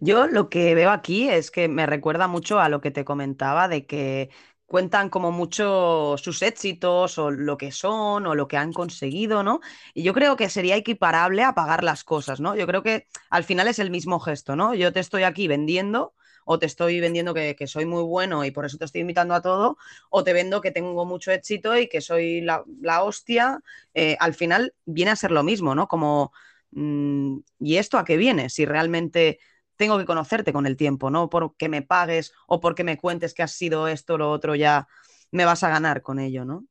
Yo 0.00 0.26
lo 0.26 0.48
que 0.48 0.74
veo 0.74 0.90
aquí 0.90 1.28
es 1.28 1.50
que 1.50 1.68
me 1.68 1.86
recuerda 1.86 2.26
mucho 2.26 2.58
a 2.58 2.68
lo 2.68 2.80
que 2.80 2.90
te 2.90 3.04
comentaba 3.04 3.68
de 3.68 3.86
que 3.86 4.30
cuentan 4.68 5.08
como 5.08 5.32
mucho 5.32 6.16
sus 6.18 6.42
éxitos 6.42 7.16
o 7.18 7.30
lo 7.30 7.56
que 7.56 7.72
son 7.72 8.26
o 8.26 8.34
lo 8.34 8.46
que 8.46 8.58
han 8.58 8.72
conseguido, 8.72 9.42
¿no? 9.42 9.60
Y 9.94 10.02
yo 10.02 10.12
creo 10.12 10.36
que 10.36 10.50
sería 10.50 10.76
equiparable 10.76 11.42
a 11.42 11.54
pagar 11.54 11.82
las 11.82 12.04
cosas, 12.04 12.38
¿no? 12.38 12.54
Yo 12.54 12.66
creo 12.66 12.82
que 12.82 13.08
al 13.30 13.44
final 13.44 13.66
es 13.66 13.78
el 13.78 13.90
mismo 13.90 14.20
gesto, 14.20 14.56
¿no? 14.56 14.74
Yo 14.74 14.92
te 14.92 15.00
estoy 15.00 15.22
aquí 15.22 15.48
vendiendo 15.48 16.12
o 16.44 16.58
te 16.58 16.66
estoy 16.66 17.00
vendiendo 17.00 17.32
que, 17.32 17.56
soy 17.66 17.86
muy 17.86 18.02
bueno 18.02 18.44
y 18.44 18.50
por 18.50 18.66
eso 18.66 18.76
te 18.76 18.84
estoy 18.84 19.00
invitando 19.00 19.34
a 19.34 19.40
todo, 19.42 19.78
o 20.10 20.22
te 20.22 20.34
vendo 20.34 20.60
que 20.60 20.70
tengo 20.70 21.06
mucho 21.06 21.32
éxito 21.32 21.76
y 21.76 21.88
que 21.88 22.02
soy 22.02 22.42
la, 22.42 22.62
hostia, 23.02 23.60
eh, 23.94 24.16
al 24.20 24.34
final 24.34 24.74
viene 24.84 25.10
a 25.10 25.16
ser 25.16 25.30
lo 25.30 25.42
mismo, 25.42 25.74
¿no? 25.74 25.88
Como, 25.88 26.32
mm, 26.72 27.38
¿y 27.60 27.76
esto 27.76 27.98
a 27.98 28.04
qué 28.04 28.18
viene? 28.18 28.50
Si 28.50 28.66
realmente 28.66 29.40
tengo 29.78 29.98
que 29.98 30.06
conocerte 30.06 30.52
con 30.54 30.66
el 30.66 30.76
tiempo, 30.76 31.10
no 31.10 31.30
porque 31.30 31.70
me 31.70 31.82
pagues 31.82 32.34
o 32.48 32.60
porque 32.60 32.84
me 32.84 32.98
cuentes 32.98 33.34
que 33.34 33.44
has 33.44 33.52
sido 33.52 33.88
esto 33.88 34.16
o 34.16 34.18
lo 34.18 34.30
otro, 34.32 34.56
ya 34.56 34.88
me 35.32 35.46
vas 35.46 35.64
a 35.64 35.70
ganar 35.70 36.02
con 36.02 36.20
ello, 36.20 36.44
¿no? 36.46 36.66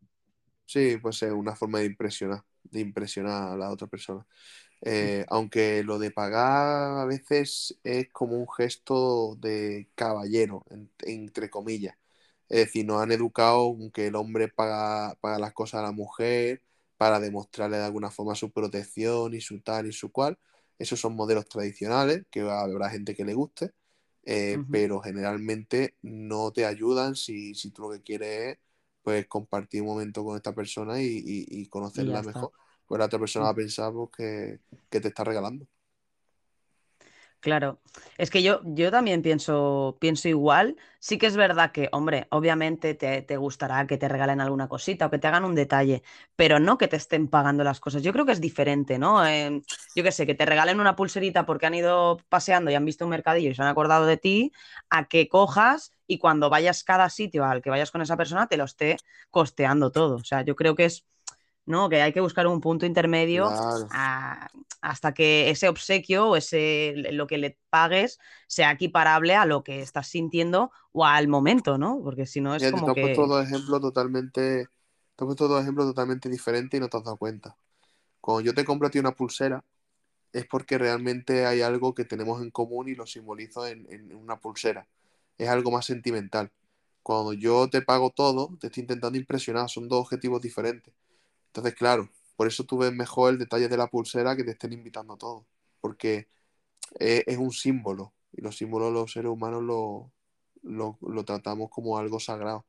Sí, 0.66 0.98
pues 1.02 1.22
es 1.24 1.32
una 1.32 1.56
forma 1.56 1.80
de 1.80 1.86
impresionar, 1.86 2.44
de 2.64 2.82
impresionar 2.82 3.54
a 3.54 3.58
la 3.58 3.72
otra 3.72 3.88
persona. 3.88 4.26
Eh, 4.82 5.26
aunque 5.30 5.84
lo 5.84 6.00
de 6.00 6.12
pagar 6.12 7.00
a 7.02 7.06
veces 7.06 7.80
es 7.84 8.10
como 8.12 8.38
un 8.38 8.48
gesto 8.50 9.36
de 9.38 9.90
caballero, 9.96 10.66
entre 11.02 11.50
comillas. 11.50 11.98
Es 12.50 12.60
decir, 12.68 12.86
nos 12.86 13.02
han 13.02 13.12
educado 13.14 13.76
que 13.94 14.08
el 14.08 14.16
hombre 14.16 14.50
paga, 14.50 15.16
paga 15.22 15.40
las 15.40 15.54
cosas 15.54 15.82
a 15.82 15.84
la 15.84 15.92
mujer 15.94 16.64
para 16.98 17.20
demostrarle 17.20 17.78
de 17.78 17.86
alguna 17.86 18.12
forma 18.12 18.36
su 18.36 18.52
protección 18.52 19.34
y 19.36 19.42
su 19.42 19.62
tal 19.62 19.88
y 19.88 19.94
su 19.94 20.12
cual. 20.12 20.40
Esos 20.78 21.00
son 21.00 21.16
modelos 21.16 21.48
tradicionales, 21.48 22.26
que 22.30 22.42
habrá 22.42 22.90
gente 22.90 23.16
que 23.16 23.26
le 23.26 23.34
guste, 23.34 23.72
eh, 24.24 24.58
pero 24.72 25.00
generalmente 25.00 25.96
no 26.02 26.52
te 26.52 26.66
ayudan 26.66 27.16
si, 27.16 27.54
tú 27.72 27.84
lo 27.84 27.92
que 27.92 28.02
quieres 28.02 28.58
es 28.58 28.58
pues 29.02 29.28
compartir 29.28 29.82
un 29.82 29.88
momento 29.88 30.24
con 30.24 30.36
esta 30.36 30.54
persona 30.54 31.02
y, 31.02 31.66
conocerla 31.70 32.22
mejor. 32.22 32.52
Pues 32.86 33.00
la 33.00 33.06
otra 33.06 33.20
persona 33.20 33.46
va 33.46 33.52
a 33.52 33.56
pensar 33.56 33.94
pues, 33.94 34.10
que, 34.16 34.60
que 34.90 35.02
te 35.02 35.08
está 35.10 35.24
regalando. 35.24 35.66
Claro, 37.40 37.80
es 38.18 38.32
que 38.32 38.42
yo, 38.42 38.62
yo 38.66 38.90
también 38.90 39.22
pienso, 39.22 39.98
pienso 40.02 40.28
igual. 40.28 40.76
Sí 41.00 41.20
que 41.20 41.28
es 41.28 41.38
verdad 41.38 41.72
que, 41.72 41.88
hombre, 41.92 42.28
obviamente 42.32 42.96
te, 42.96 43.38
gustará 43.38 43.86
que 43.86 43.98
te 43.98 44.08
regalen 44.10 44.42
alguna 44.42 44.68
cosita 44.68 45.06
o 45.06 45.10
que 45.12 45.20
te 45.20 45.28
hagan 45.28 45.46
un 45.46 45.54
detalle, 45.54 46.02
pero 46.36 46.60
no 46.60 46.78
que 46.80 46.88
te 46.88 46.96
estén 46.96 47.28
pagando 47.28 47.64
las 47.64 47.80
cosas. 47.80 48.02
Yo 48.02 48.12
creo 48.12 48.26
que 48.26 48.32
es 48.32 48.42
diferente, 48.42 48.98
¿no? 48.98 49.24
Yo 49.96 50.04
qué 50.04 50.12
sé, 50.12 50.26
que 50.26 50.34
te 50.34 50.46
regalen 50.48 50.80
una 50.80 50.96
pulserita 50.96 51.46
porque 51.46 51.68
han 51.68 51.76
ido 51.76 52.18
paseando 52.28 52.72
y 52.72 52.76
han 52.76 52.86
visto 52.86 53.06
un 53.06 53.12
mercadillo 53.12 53.52
y 53.52 53.56
se 53.56 53.62
han 53.62 53.68
acordado 53.68 54.08
de 54.08 54.18
ti, 54.18 54.52
a 54.90 55.08
que 55.08 55.30
cojas 55.30 55.92
y 56.08 56.18
cuando 56.18 56.50
vayas 56.50 56.84
cada 56.84 57.10
sitio 57.10 57.46
al 57.46 57.62
que 57.62 57.70
vayas 57.70 57.92
con 57.92 58.02
esa 58.02 58.18
persona 58.18 58.48
te 58.48 58.58
lo 58.58 58.64
esté 58.66 58.98
costeando 59.30 59.92
todo. 59.92 60.16
O 60.16 60.24
sea, 60.24 60.42
yo 60.42 60.56
creo 60.56 60.76
que 60.76 60.86
es 60.86 61.06
¿no? 61.68 61.90
Que 61.90 62.02
hay 62.02 62.14
que 62.14 62.22
buscar 62.22 62.48
un 62.48 62.60
punto 62.60 62.86
intermedio 62.88 63.50
hasta 64.82 65.14
que 65.14 65.50
ese 65.50 65.70
obsequio 65.70 66.30
o 66.30 66.36
ese 66.36 66.94
lo 67.12 67.28
que 67.28 67.38
le 67.38 67.60
pagues 67.70 68.20
sea 68.48 68.72
equiparable 68.72 69.36
a 69.36 69.46
lo 69.46 69.64
que 69.64 69.82
estás 69.82 70.08
sintiendo 70.08 70.72
o 70.94 71.06
al 71.06 71.28
momento, 71.28 71.78
¿no? 71.78 72.00
Porque 72.04 72.26
si 72.26 72.42
no 72.42 72.56
es 72.56 72.72
como 72.72 72.88
te 72.88 72.94
que... 72.94 73.02
puesto 73.02 73.28
dos 73.28 73.46
ejemplos 73.46 73.82
totalmente 73.82 74.68
te 75.18 75.24
he 75.24 75.26
puesto 75.26 75.48
dos 75.48 75.62
ejemplos 75.62 75.88
totalmente 75.88 76.30
diferentes 76.30 76.78
y 76.78 76.80
no 76.82 76.90
te 76.90 76.98
has 76.98 77.04
dado 77.04 77.18
cuenta. 77.18 77.58
Cuando 78.22 78.42
yo 78.42 78.54
te 78.54 78.64
compro 78.64 78.88
a 78.88 78.92
ti 78.92 79.00
una 79.00 79.16
pulsera, 79.16 79.64
es 80.32 80.46
porque 80.46 80.78
realmente 80.78 81.48
hay 81.48 81.62
algo 81.62 81.96
que 81.96 82.06
tenemos 82.06 82.42
en 82.42 82.52
común 82.52 82.88
y 82.88 82.94
lo 82.94 83.08
simbolizo 83.08 83.66
en, 83.66 83.88
en, 83.90 84.16
una 84.16 84.40
pulsera. 84.40 84.88
Es 85.40 85.50
algo 85.50 85.72
más 85.72 85.88
sentimental. 85.88 86.52
Cuando 87.02 87.34
yo 87.34 87.68
te 87.68 87.82
pago 87.82 88.12
todo, 88.12 88.56
te 88.60 88.68
estoy 88.68 88.82
intentando 88.82 89.18
impresionar, 89.18 89.70
son 89.70 89.88
dos 89.88 90.02
objetivos 90.02 90.40
diferentes. 90.40 90.94
Entonces, 91.48 91.76
claro, 91.76 92.10
por 92.36 92.48
eso 92.48 92.64
tú 92.66 92.78
ves 92.78 92.94
mejor 92.94 93.34
el 93.34 93.40
detalle 93.40 93.68
de 93.68 93.78
la 93.78 93.88
pulsera 93.88 94.36
que 94.36 94.44
te 94.44 94.52
estén 94.52 94.74
invitando 94.74 95.14
a 95.14 95.18
todo, 95.18 95.48
porque 95.82 96.28
es, 97.00 97.38
un 97.38 97.52
símbolo 97.52 98.14
y 98.32 98.42
los 98.42 98.58
símbolos 98.58 98.94
los 98.94 99.12
seres 99.12 99.32
humanos 99.32 99.64
lo, 99.64 100.12
lo, 100.64 101.26
tratamos 101.26 101.70
como 101.70 101.98
algo 101.98 102.20
sagrado. 102.20 102.66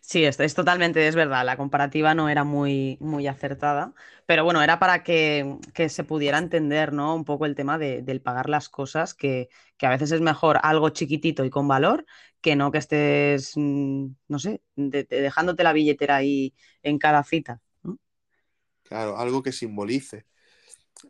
Sí, 0.00 0.24
es, 0.24 0.38
es, 0.40 0.54
totalmente, 0.54 1.06
es 1.08 1.14
verdad, 1.16 1.44
la 1.44 1.56
comparativa 1.56 2.14
no 2.14 2.28
era 2.28 2.44
muy, 2.44 2.96
muy 3.00 3.26
acertada, 3.26 3.92
pero 4.24 4.44
bueno, 4.44 4.62
era 4.62 4.78
para 4.78 5.02
que, 5.02 5.58
se 5.88 6.04
pudiera 6.04 6.38
entender, 6.38 6.92
¿no? 6.92 7.14
Un 7.14 7.24
poco 7.24 7.44
el 7.44 7.54
tema 7.54 7.76
de, 7.76 8.02
del 8.02 8.20
pagar 8.22 8.48
las 8.48 8.68
cosas, 8.68 9.14
que, 9.14 9.48
que, 9.76 9.86
a 9.86 9.90
veces 9.90 10.12
es 10.12 10.20
mejor 10.20 10.58
algo 10.62 10.90
chiquitito 10.90 11.44
y 11.44 11.50
con 11.50 11.66
valor 11.68 12.06
que 12.40 12.54
no 12.54 12.70
que 12.70 12.78
estés, 12.78 13.52
mm, 13.56 14.06
no 14.28 14.38
sé, 14.38 14.62
dejándote 14.76 15.64
la 15.64 15.72
billetera 15.72 16.16
ahí 16.16 16.54
en 16.82 16.98
cada 16.98 17.24
cita. 17.24 17.60
Claro, 18.84 19.18
algo 19.18 19.42
que 19.42 19.50
simbolice. 19.50 20.26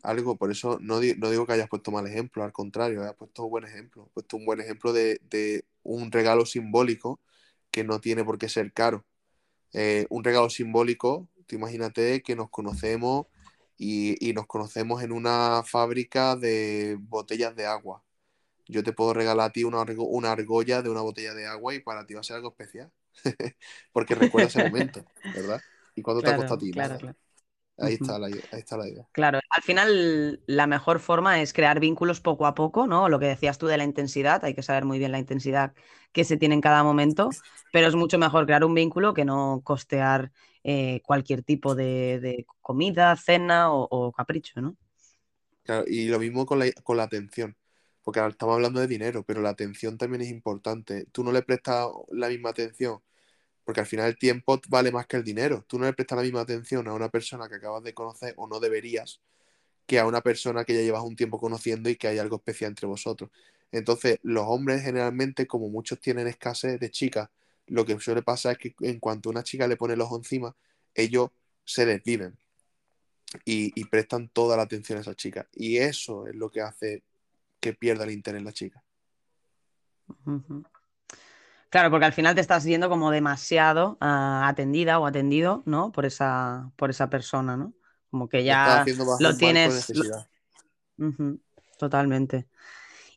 Algo, 0.03 0.35
por 0.37 0.51
eso 0.51 0.79
no, 0.81 0.99
digo 0.99 1.45
que 1.45 1.53
hayas 1.53 1.69
puesto 1.69 1.91
mal 1.91 2.07
ejemplo, 2.07 2.43
al 2.43 2.51
contrario, 2.51 3.01
hayas 3.01 3.15
puesto 3.15 3.43
un 3.43 3.51
buen 3.51 3.65
ejemplo. 3.65 4.03
Has 4.03 4.09
puesto 4.11 4.37
un 4.37 4.45
buen 4.45 4.59
ejemplo 4.59 4.93
de, 4.93 5.65
un 5.83 6.11
regalo 6.11 6.45
simbólico 6.45 7.19
que 7.71 7.83
no 7.83 7.99
tiene 7.99 8.23
por 8.23 8.37
qué 8.37 8.49
ser 8.49 8.73
caro. 8.73 9.05
Eh, 9.73 10.07
un 10.09 10.23
regalo 10.23 10.49
simbólico, 10.49 11.27
tú 11.47 11.55
imagínate 11.55 12.21
que 12.23 12.35
nos 12.35 12.49
conocemos 12.49 13.27
y, 13.77 14.17
y, 14.27 14.33
nos 14.33 14.47
conocemos 14.47 15.03
en 15.03 15.11
una 15.11 15.63
fábrica 15.63 16.35
de 16.35 16.97
botellas 16.99 17.55
de 17.55 17.65
agua 17.67 18.03
yo 18.67 18.83
te 18.83 18.93
puedo 18.93 19.13
regalar 19.13 19.49
a 19.49 19.51
ti 19.51 19.63
una, 19.63 19.83
una 19.97 20.31
argolla 20.31 20.81
de 20.81 20.89
una 20.89 21.01
botella 21.01 21.33
de 21.33 21.45
agua 21.45 21.73
y 21.73 21.79
para 21.79 22.05
ti 22.05 22.13
va 22.13 22.21
a 22.21 22.23
ser 22.23 22.37
algo 22.37 22.49
especial. 22.49 22.91
Porque 23.93 24.15
recuerda 24.15 24.47
ese 24.47 24.63
momento, 24.63 25.05
¿verdad? 25.33 25.61
¿Y 25.95 26.01
cuándo 26.01 26.21
te 26.21 26.31
ha 26.31 26.35
costado 26.35 26.55
a 26.55 26.59
ti? 26.59 26.71
Claro, 26.71 26.97
claro. 26.97 27.17
Ahí, 27.79 27.93
está 27.93 28.17
la, 28.17 28.27
ahí 28.27 28.39
está 28.51 28.77
la 28.77 28.87
idea. 28.89 29.07
Claro, 29.11 29.39
al 29.49 29.61
final 29.61 30.41
la 30.47 30.67
mejor 30.67 30.99
forma 30.99 31.41
es 31.41 31.53
crear 31.53 31.79
vínculos 31.79 32.21
poco 32.21 32.47
a 32.47 32.55
poco, 32.55 32.87
¿no? 32.87 33.07
Lo 33.09 33.19
que 33.19 33.27
decías 33.27 33.57
tú 33.57 33.67
de 33.67 33.77
la 33.77 33.83
intensidad, 33.83 34.43
hay 34.43 34.55
que 34.55 34.63
saber 34.63 34.85
muy 34.85 34.97
bien 34.97 35.11
la 35.11 35.19
intensidad 35.19 35.73
que 36.11 36.23
se 36.23 36.37
tiene 36.37 36.55
en 36.55 36.61
cada 36.61 36.83
momento, 36.83 37.29
pero 37.71 37.87
es 37.87 37.95
mucho 37.95 38.17
mejor 38.17 38.45
crear 38.45 38.63
un 38.63 38.73
vínculo 38.73 39.13
que 39.13 39.25
no 39.25 39.61
costear 39.63 40.31
eh, 40.63 41.01
cualquier 41.03 41.43
tipo 41.43 41.75
de, 41.75 42.45
comida, 42.61 43.15
cena 43.15 43.71
o, 43.71 44.11
capricho, 44.11 44.59
¿no? 44.59 44.75
Claro, 45.63 45.85
y 45.87 46.07
lo 46.07 46.17
mismo 46.17 46.45
con 46.45 46.59
la, 46.59 46.71
con 46.83 46.97
la 46.97 47.03
atención 47.03 47.55
porque 48.07 48.21
ahora 48.21 48.31
estamos 48.31 48.55
hablando 48.55 48.79
de 48.79 48.87
dinero, 48.87 49.25
pero 49.25 49.41
la 49.41 49.49
atención 49.49 49.97
también 49.97 50.21
es 50.21 50.29
importante. 50.29 51.07
Tú 51.11 51.25
no 51.25 51.33
le 51.33 51.41
prestas 51.41 51.89
la 52.09 52.29
misma 52.29 52.51
atención, 52.51 53.01
porque 53.67 53.81
al 53.81 53.85
final 53.85 54.07
el 54.07 54.17
tiempo 54.17 54.61
vale 54.69 54.93
más 54.93 55.07
que 55.07 55.17
el 55.17 55.25
dinero. 55.25 55.65
Tú 55.67 55.77
no 55.77 55.83
le 55.83 55.91
prestas 55.91 56.15
la 56.15 56.23
misma 56.23 56.39
atención 56.39 56.87
a 56.87 56.93
una 56.93 57.09
persona 57.09 57.49
que 57.49 57.55
acabas 57.55 57.83
de 57.83 57.93
conocer 57.93 58.33
o 58.37 58.47
no 58.47 58.61
deberías, 58.61 59.19
que 59.85 59.99
a 59.99 60.05
una 60.05 60.21
persona 60.21 60.63
que 60.63 60.73
ya 60.73 60.79
llevas 60.79 61.03
un 61.03 61.17
tiempo 61.17 61.37
conociendo 61.37 61.89
y 61.89 61.97
que 61.97 62.07
hay 62.07 62.17
algo 62.17 62.37
especial 62.37 62.69
entre 62.69 62.87
vosotros. 62.87 63.29
Entonces, 63.73 64.19
los 64.23 64.45
hombres 64.47 64.83
generalmente, 64.83 65.47
como 65.47 65.67
muchos 65.67 65.99
tienen 65.99 66.27
escasez 66.27 66.79
de 66.79 66.89
chicas, 66.91 67.29
lo 67.65 67.85
que 67.85 67.99
suele 67.99 68.21
pasar 68.21 68.53
es 68.53 68.57
que 68.57 68.75
en 68.87 69.01
cuanto 69.01 69.29
una 69.29 69.43
chica 69.43 69.67
le 69.67 69.75
pone 69.75 69.95
el 69.95 70.01
ojo 70.01 70.15
encima, 70.15 70.55
ellos 70.95 71.31
se 71.65 71.85
desviven 71.85 72.37
y, 73.43 73.73
y 73.75 73.83
prestan 73.83 74.29
toda 74.29 74.55
la 74.55 74.63
atención 74.63 74.97
a 74.97 75.01
esa 75.01 75.13
chica. 75.13 75.45
Y 75.51 75.75
eso 75.75 76.25
es 76.25 76.35
lo 76.35 76.49
que 76.49 76.61
hace 76.61 77.03
que 77.59 77.73
pierda 77.73 78.05
el 78.05 78.11
interés 78.11 78.43
la 78.43 78.53
chica. 78.53 78.81
Claro, 81.69 81.91
porque 81.91 82.05
al 82.05 82.13
final 82.13 82.35
te 82.35 82.41
estás 82.41 82.65
viendo 82.65 82.89
como 82.89 83.11
demasiado 83.11 83.97
ah, 83.99 84.47
atendida 84.47 84.99
o 84.99 85.05
atendido, 85.05 85.63
¿no? 85.65 85.91
Por 85.91 86.05
esa, 86.05 86.71
por 86.75 86.89
esa 86.89 87.09
persona, 87.09 87.57
¿no? 87.57 87.73
Como 88.09 88.29
que 88.29 88.43
ya 88.43 88.85
lo 89.19 89.35
tienes. 89.35 89.91
Totalmente. 91.77 92.47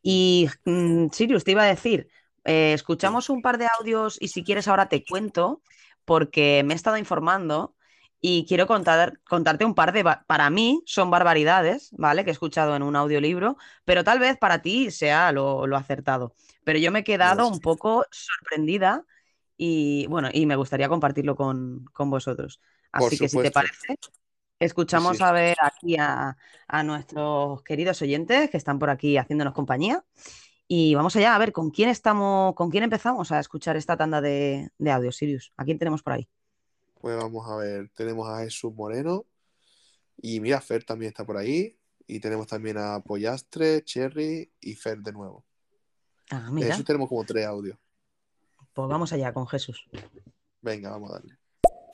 Y 0.03 0.49
mm, 0.65 1.09
Sirius, 1.13 1.45
te 1.45 1.53
iba 1.53 1.63
a 1.63 1.67
decir, 1.67 2.09
eh, 2.45 2.73
escuchamos 2.73 3.31
un 3.31 3.43
par 3.43 3.59
de 3.59 3.69
audios 3.79 4.19
y 4.21 4.29
si 4.29 4.43
quieres 4.43 4.67
ahora 4.69 4.89
te 4.89 5.05
cuento, 5.05 5.63
porque 6.05 6.63
me 6.65 6.75
he 6.75 6.77
estado 6.77 6.97
informando 6.97 7.75
y 8.21 8.45
quiero 8.47 8.67
contar, 8.67 9.19
contarte 9.27 9.65
un 9.65 9.75
par 9.75 9.93
de, 9.93 10.05
para 10.27 10.51
mí 10.51 10.83
son 10.85 11.11
barbaridades, 11.11 11.91
¿vale? 11.93 12.23
Que 12.25 12.31
he 12.31 12.33
escuchado 12.33 12.77
en 12.77 12.83
un 12.83 12.95
audiolibro, 12.95 13.57
pero 13.85 14.05
tal 14.05 14.19
vez 14.19 14.37
para 14.37 14.61
ti 14.61 14.91
sea 14.91 15.33
lo, 15.33 15.65
acertado. 15.75 16.35
Pero 16.63 16.79
yo 16.79 16.93
me 16.93 17.01
he 17.01 17.05
quedado 17.05 17.49
un 17.49 17.61
poco 17.61 18.05
sorprendida 18.11 19.05
y 19.57 20.07
bueno, 20.09 20.29
y 20.33 20.45
me 20.45 20.57
gustaría 20.57 20.89
compartirlo 20.89 21.35
con, 21.35 21.87
vosotros. 21.97 22.61
Así 22.93 23.17
que 23.17 23.29
si 23.29 23.41
te 23.41 23.51
parece, 23.51 23.99
escuchamos 24.59 25.21
a 25.23 25.33
ver 25.33 25.57
aquí 25.63 25.97
a, 25.99 26.37
nuestros 26.85 27.63
queridos 27.63 28.03
oyentes 28.03 28.51
que 28.51 28.59
están 28.59 28.79
por 28.79 28.91
aquí 28.91 29.17
haciéndonos 29.17 29.55
compañía. 29.55 30.05
Y 30.69 30.95
vamos 30.95 31.17
allá 31.17 31.35
a 31.35 31.39
ver 31.39 31.53
con 31.53 31.71
quién 31.71 31.89
estamos, 31.89 32.55
con 32.55 32.71
quién 32.71 32.85
empezamos 32.85 33.33
a 33.33 33.41
escuchar 33.41 33.77
esta 33.77 33.97
tanda 33.97 34.21
de, 34.21 34.71
de 34.79 34.91
audio, 34.93 35.11
Sirius. 35.11 35.53
¿A 35.57 35.65
quién 35.65 35.79
tenemos 35.79 36.03
por 36.03 36.13
ahí? 36.13 36.29
Pues 37.01 37.17
vamos 37.17 37.49
a 37.49 37.57
ver, 37.57 37.89
tenemos 37.95 38.29
a 38.29 38.41
Jesús 38.41 38.75
Moreno 38.75 39.25
y 40.21 40.39
mira, 40.41 40.61
Fer 40.61 40.85
también 40.85 41.09
está 41.09 41.25
por 41.25 41.39
ahí. 41.39 41.77
Y 42.07 42.21
tenemos 42.21 42.47
también 42.47 42.77
a 42.77 43.01
Pollastre, 43.01 43.83
Cherry 43.85 44.53
y 44.61 44.75
Fer 44.75 44.99
de 44.99 45.13
nuevo. 45.13 45.45
Ah, 46.31 46.51
mira. 46.51 46.75
Eso 46.75 46.85
tenemos 46.85 47.09
como 47.09 47.25
tres 47.25 47.47
audios. 47.47 47.79
Pues 48.75 48.89
vamos 48.89 49.13
allá 49.13 49.33
con 49.33 49.47
Jesús. 49.47 49.89
Venga, 50.61 50.91
vamos 50.91 51.11
a 51.11 51.15
darle. 51.15 51.39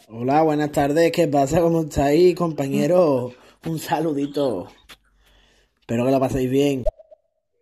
Hola, 0.09 0.43
buenas 0.43 0.73
tardes. 0.73 1.13
¿Qué 1.13 1.29
pasa? 1.29 1.61
¿Cómo 1.61 1.83
estáis, 1.83 2.35
compañero? 2.35 3.33
Un 3.65 3.79
saludito. 3.79 4.69
Espero 5.79 6.05
que 6.05 6.11
lo 6.11 6.21
paséis 6.21 6.51
bien. 6.51 6.85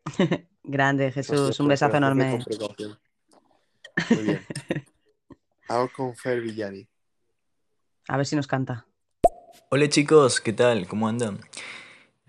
Grande, 0.62 1.12
Jesús. 1.12 1.60
un 1.60 1.68
besazo 1.68 1.96
enorme. 1.96 2.38
Muy 4.10 4.22
bien. 4.22 4.40
Vamos 5.68 5.90
con 5.92 6.14
Fer 6.16 6.40
Villani. 6.40 6.86
A 8.08 8.16
ver 8.16 8.26
si 8.26 8.36
nos 8.36 8.46
canta. 8.46 8.86
Hola 9.70 9.88
chicos, 9.88 10.40
¿qué 10.40 10.52
tal? 10.52 10.86
¿Cómo 10.86 11.08
andan? 11.08 11.40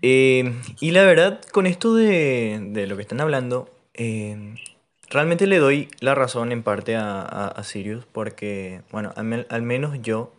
Eh, 0.00 0.54
y 0.80 0.90
la 0.90 1.04
verdad, 1.04 1.40
con 1.52 1.66
esto 1.66 1.94
de, 1.94 2.86
lo 2.88 2.96
que 2.96 3.02
están 3.02 3.20
hablando, 3.20 3.70
eh, 3.94 4.56
realmente 5.10 5.46
le 5.46 5.58
doy 5.58 5.88
la 6.00 6.14
razón 6.14 6.50
en 6.50 6.62
parte 6.62 6.96
a, 6.96 7.60
Sirius, 7.62 8.06
porque, 8.06 8.82
bueno, 8.90 9.12
al, 9.16 9.62
menos 9.62 10.00
yo, 10.00 10.32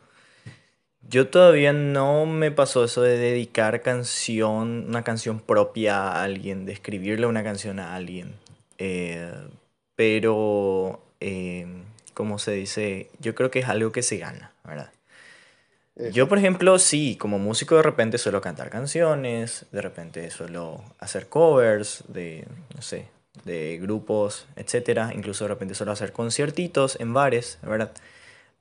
yo 1.08 1.28
todavía 1.28 1.72
no 1.72 2.26
me 2.26 2.52
pasó 2.52 2.84
eso 2.84 3.04
de 3.04 3.18
dedicar 3.18 3.84
canción, 3.84 4.86
una 4.88 5.04
canción 5.04 5.40
propia 5.40 6.08
a 6.08 6.24
alguien, 6.24 6.66
de 6.66 6.74
escribirle 6.74 7.28
una 7.28 7.44
canción 7.44 7.80
a 7.80 7.96
alguien. 7.96 8.34
Eh, 8.80 9.32
pero, 9.96 11.00
como 12.16 12.40
se 12.40 12.54
dice, 12.54 13.10
yo 13.20 13.36
creo 13.36 13.52
que 13.52 13.60
es 13.60 13.70
algo 13.70 13.92
que 13.92 14.02
se 14.02 14.18
gana, 14.18 14.52
¿verdad? 14.64 14.92
Yo, 16.14 16.28
por 16.28 16.38
ejemplo, 16.38 16.78
sí, 16.80 17.16
como 17.18 17.40
músico 17.40 17.76
de 17.76 17.82
repente 17.84 18.18
suelo 18.18 18.40
cantar 18.42 18.70
canciones, 18.70 19.66
de 19.72 19.82
repente 19.82 20.30
suelo 20.30 20.82
hacer 21.00 21.28
covers 21.28 22.04
de, 22.08 22.46
no 22.76 22.82
sé, 22.82 23.08
de 23.46 23.78
grupos, 23.82 24.48
etcétera, 24.56 25.12
incluso 25.16 25.46
de 25.46 25.50
repente 25.50 25.74
solo 25.76 25.92
hacer 25.92 26.12
conciertitos 26.12 27.00
en 27.00 27.14
bares, 27.14 27.58
¿verdad? 27.64 27.92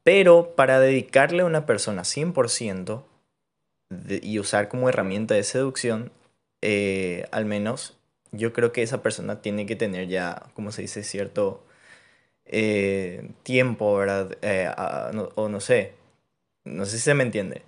Pero 0.02 0.54
para 0.56 0.80
dedicarle 0.80 1.42
a 1.42 1.46
una 1.46 1.66
persona 1.66 2.04
100% 2.04 3.06
de- 3.90 4.20
y 4.22 4.38
usar 4.38 4.68
como 4.68 4.88
herramienta 4.88 5.34
de 5.34 5.42
seducción, 5.44 6.12
eh, 6.62 7.26
al 7.32 7.44
menos 7.44 7.96
yo 8.32 8.52
creo 8.52 8.72
que 8.72 8.82
esa 8.82 9.02
persona 9.02 9.42
tiene 9.42 9.66
que 9.66 9.76
tener 9.76 10.08
ya, 10.08 10.42
como 10.54 10.72
se 10.72 10.82
dice, 10.82 11.02
cierto 11.02 11.62
eh, 12.46 13.30
tiempo, 13.42 13.96
¿verdad? 13.96 14.38
Eh, 14.42 14.70
o 15.34 15.48
no 15.48 15.60
sé, 15.60 15.92
no 16.66 16.84
sé 16.84 16.98
si 16.98 17.04
se 17.04 17.14
me 17.14 17.22
entiende. 17.22 17.62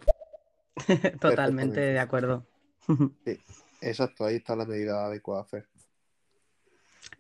Totalmente 1.21 1.81
de 1.81 1.99
acuerdo. 1.99 2.47
Sí, 3.25 3.39
exacto, 3.83 4.25
ahí 4.25 4.37
está 4.37 4.57
la 4.57 4.65
medida 4.65 5.05
adecuada, 5.05 5.45
Fer. 5.45 5.69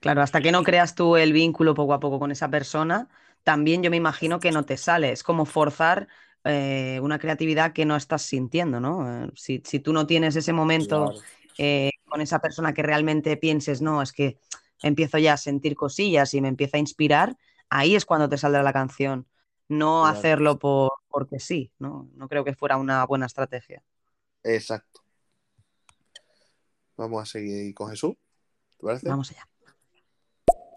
Claro, 0.01 0.23
hasta 0.23 0.41
que 0.41 0.51
no 0.51 0.63
creas 0.63 0.95
tú 0.95 1.17
el 1.17 1.35
vínculo 1.35 1.75
poco 1.75 1.93
a 1.93 2.01
poco 2.01 2.19
con 2.19 2.33
esa 2.33 2.49
persona, 2.49 3.09
también 3.43 3.83
yo 3.83 3.91
me 3.91 3.99
imagino 3.99 4.41
que 4.41 4.51
no 4.51 4.65
te 4.65 4.79
sale. 4.79 5.13
Es 5.13 5.23
como 5.23 5.45
forzar 5.45 6.09
eh, 6.45 6.99
una 7.03 7.19
creatividad 7.19 7.75
que 7.75 7.85
no 7.85 7.97
estás 7.97 8.23
sintiendo, 8.23 8.81
¿no? 8.81 9.25
Eh, 9.25 9.31
si, 9.35 9.63
si 9.65 9.81
tú 9.81 9.93
no 9.93 10.07
tienes 10.07 10.37
ese 10.37 10.55
momento 10.55 11.09
Claro, 11.09 11.21
eh, 11.59 11.91
con 12.07 12.21
esa 12.21 12.39
persona 12.39 12.73
que 12.73 12.83
realmente 12.83 13.37
pienses, 13.37 13.83
no, 13.83 14.01
es 14.01 14.13
que 14.13 14.39
empiezo 14.83 15.19
ya 15.19 15.35
a 15.35 15.37
sentir 15.37 15.75
cosillas 15.75 16.33
y 16.33 16.41
me 16.41 16.49
empieza 16.49 16.77
a 16.77 16.81
inspirar, 16.81 17.37
ahí 17.69 17.95
es 17.95 18.07
cuando 18.07 18.29
te 18.29 18.39
saldrá 18.39 18.63
la 18.63 18.73
canción. 18.73 19.27
No 19.69 20.03
claro, 20.03 20.19
hacerlo 20.19 20.59
por, 20.59 20.93
porque 21.09 21.39
sí, 21.39 21.71
¿no? 21.79 22.09
No 22.15 22.29
creo 22.29 22.45
que 22.45 22.55
fuera 22.55 22.77
una 22.77 23.05
buena 23.05 23.27
estrategia. 23.27 23.83
exacto. 24.43 25.03
Vamos 26.97 27.23
a 27.23 27.27
seguir 27.27 27.73
con 27.75 27.91
Jesús, 27.91 28.17
¿te 28.77 28.85
parece? 28.85 29.09
Vamos 29.09 29.31
allá. 29.31 29.47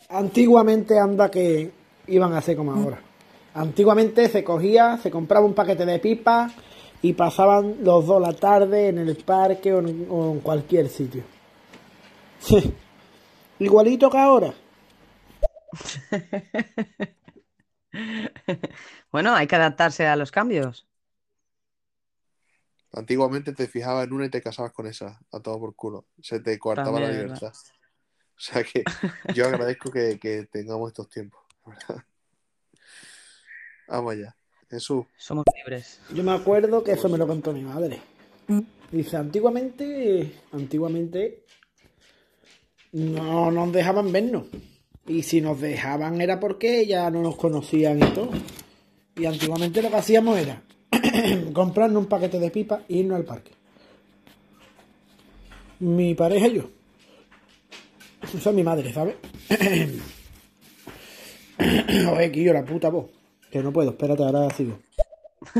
Antiguamente 0.09 0.99
anda 0.99 1.31
que 1.31 1.71
iban 2.07 2.33
a 2.33 2.37
hacer 2.37 2.55
como 2.55 2.73
ahora. 2.73 3.01
Antiguamente 3.53 4.29
se 4.29 4.43
cogía, 4.43 4.97
se 4.97 5.09
compraba 5.09 5.45
un 5.45 5.55
paquete 5.55 5.85
de 5.85 5.99
pipas 5.99 6.53
y 7.01 7.13
pasaban 7.13 7.77
los 7.81 8.05
dos 8.05 8.21
la 8.21 8.33
tarde 8.33 8.89
en 8.89 8.99
el 8.99 9.15
parque 9.17 9.73
o 9.73 9.79
en, 9.79 10.05
o 10.09 10.33
en 10.33 10.39
cualquier 10.41 10.89
sitio. 10.89 11.23
Igualito 13.59 14.09
que 14.09 14.17
ahora. 14.17 14.53
Bueno, 19.11 19.35
hay 19.35 19.47
que 19.47 19.55
adaptarse 19.55 20.07
a 20.07 20.15
los 20.15 20.31
cambios. 20.31 20.87
Antiguamente 22.93 23.53
te 23.53 23.67
fijabas 23.67 24.05
en 24.05 24.13
una 24.13 24.25
y 24.25 24.29
te 24.29 24.41
casabas 24.41 24.73
con 24.73 24.87
esa, 24.87 25.19
a 25.31 25.39
todo 25.39 25.59
por 25.59 25.75
culo. 25.75 26.05
Se 26.21 26.39
te 26.39 26.57
coartaba 26.59 26.99
la 26.99 27.07
También 27.07 27.25
libertad. 27.25 27.53
O 28.33 28.43
sea 28.43 28.63
que 28.63 28.83
yo 29.35 29.45
agradezco 29.45 29.91
que, 29.91 30.17
que 30.17 30.47
tengamos 30.47 30.89
estos 30.89 31.07
tiempos. 31.09 31.41
verdad. 31.63 32.03
Vamos 33.87 34.13
allá. 34.13 34.35
Jesús, 34.67 35.05
Somos 35.17 35.45
libres. 35.55 35.99
Yo 36.11 36.23
me 36.23 36.31
acuerdo 36.31 36.83
que 36.83 36.93
eso 36.93 37.07
me 37.07 37.19
lo 37.19 37.27
contó 37.27 37.51
mi 37.53 37.61
madre. 37.61 38.01
Dice, 38.89 39.17
antiguamente, 39.17 40.41
antiguamente 40.53 41.45
no 42.93 43.51
nos 43.51 43.71
dejaban 43.71 44.11
vernos. 44.11 44.47
Y 45.11 45.23
si 45.23 45.41
nos 45.41 45.59
dejaban 45.59 46.21
era 46.21 46.39
porque 46.39 46.85
ya 46.85 47.11
no 47.11 47.21
nos 47.21 47.35
conocían 47.35 47.97
y 47.97 48.05
todo. 48.13 48.29
Y 49.17 49.25
antiguamente 49.25 49.81
lo 49.81 49.89
que 49.89 49.97
hacíamos 49.97 50.39
era 50.39 50.61
comprarnos 51.53 52.03
un 52.03 52.07
paquete 52.07 52.39
de 52.39 52.49
pipa 52.49 52.83
e 52.87 52.99
irnos 52.99 53.17
al 53.17 53.25
parque. 53.25 53.51
Mi 55.79 56.15
pareja 56.15 56.47
y 56.47 56.55
yo. 56.55 56.69
Esa 58.21 58.51
es 58.51 58.55
mi 58.55 58.63
madre, 58.63 58.93
¿sabes? 58.93 59.15
Oye, 61.59 62.31
Quillo, 62.31 62.53
la 62.53 62.63
puta 62.63 62.87
voz. 62.87 63.11
Que 63.51 63.61
no 63.61 63.73
puedo, 63.73 63.89
espérate, 63.89 64.23
ahora 64.23 64.49
sigo. 64.51 64.79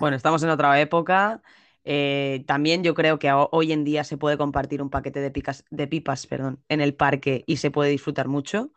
Bueno, 0.00 0.16
estamos 0.16 0.42
en 0.42 0.48
otra 0.48 0.80
época. 0.80 1.42
Eh, 1.90 2.44
también 2.46 2.84
yo 2.84 2.94
creo 2.94 3.18
que 3.18 3.32
ho- 3.32 3.48
hoy 3.52 3.72
en 3.72 3.84
día 3.84 4.04
se 4.04 4.18
puede 4.18 4.36
compartir 4.38 4.82
un 4.82 4.90
paquete 4.90 5.20
de, 5.20 5.30
picas, 5.30 5.64
de 5.70 5.86
pipas 5.88 6.26
perdón, 6.26 6.62
en 6.68 6.80
el 6.82 6.94
parque 6.94 7.44
y 7.46 7.56
se 7.58 7.70
puede 7.70 7.90
disfrutar 7.90 8.28
mucho. 8.28 8.72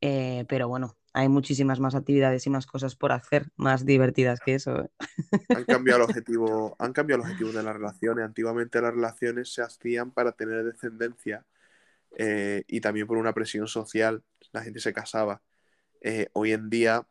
Eh, 0.00 0.44
pero 0.48 0.68
bueno, 0.68 0.96
hay 1.12 1.28
muchísimas 1.28 1.80
más 1.80 1.94
actividades 1.94 2.46
y 2.46 2.50
más 2.50 2.66
cosas 2.66 2.96
por 2.96 3.12
hacer, 3.12 3.48
más 3.56 3.86
divertidas 3.86 4.40
que 4.40 4.54
eso. 4.56 4.82
¿eh? 4.84 4.88
han 5.52 5.64
cambiado 5.64 5.98
el 6.02 6.08
objetivo, 6.08 6.76
han 6.78 6.92
cambiado 6.92 7.18
los 7.18 7.26
objetivos 7.26 7.54
de 7.54 7.62
las 7.62 7.74
relaciones. 7.76 8.24
Antiguamente 8.24 8.80
las 8.80 8.94
relaciones 8.94 9.52
se 9.52 9.62
hacían 9.62 10.10
para 10.12 10.32
tener 10.32 10.64
descendencia 10.64 11.46
eh, 12.18 12.64
y 12.68 12.80
también 12.80 13.06
por 13.06 13.18
una 13.18 13.34
presión 13.34 13.68
social. 13.68 14.24
La 14.52 14.62
gente 14.62 14.80
se 14.80 14.92
casaba. 14.92 15.42
Eh, 16.02 16.28
hoy 16.34 16.52
en 16.52 16.70
día 16.70 17.06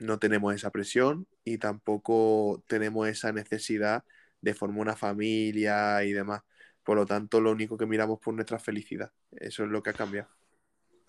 no 0.00 0.18
tenemos 0.18 0.54
esa 0.54 0.70
presión 0.70 1.26
y 1.44 1.58
tampoco 1.58 2.62
tenemos 2.68 3.08
esa 3.08 3.32
necesidad 3.32 4.04
de 4.46 4.54
formar 4.54 4.80
una 4.82 4.96
familia 4.96 6.04
y 6.04 6.12
demás. 6.12 6.42
Por 6.82 6.96
lo 6.96 7.06
tanto, 7.06 7.40
lo 7.40 7.52
único 7.52 7.76
que 7.76 7.86
miramos 7.86 8.18
por 8.20 8.34
nuestra 8.34 8.58
felicidad. 8.58 9.12
Eso 9.32 9.64
es 9.64 9.70
lo 9.70 9.82
que 9.82 9.90
ha 9.90 9.94
cambiado. 9.94 10.30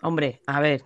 Hombre, 0.02 0.42
a 0.46 0.60
ver, 0.60 0.84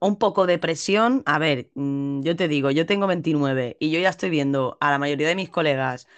un 0.00 0.18
poco 0.18 0.46
de 0.46 0.58
presión. 0.58 1.22
A 1.26 1.38
ver, 1.38 1.70
mm, 1.74 2.22
yo 2.22 2.36
te 2.36 2.48
digo, 2.48 2.70
yo 2.72 2.86
tengo 2.86 3.06
29 3.08 3.76
y 3.80 3.90
yo 3.92 4.00
ya 4.00 4.10
estoy 4.10 4.30
viendo 4.30 4.76
a 4.80 4.90
la 4.92 4.98
mayoría 4.98 5.28
de 5.28 5.36
mis 5.36 5.50
colegas 5.50 6.08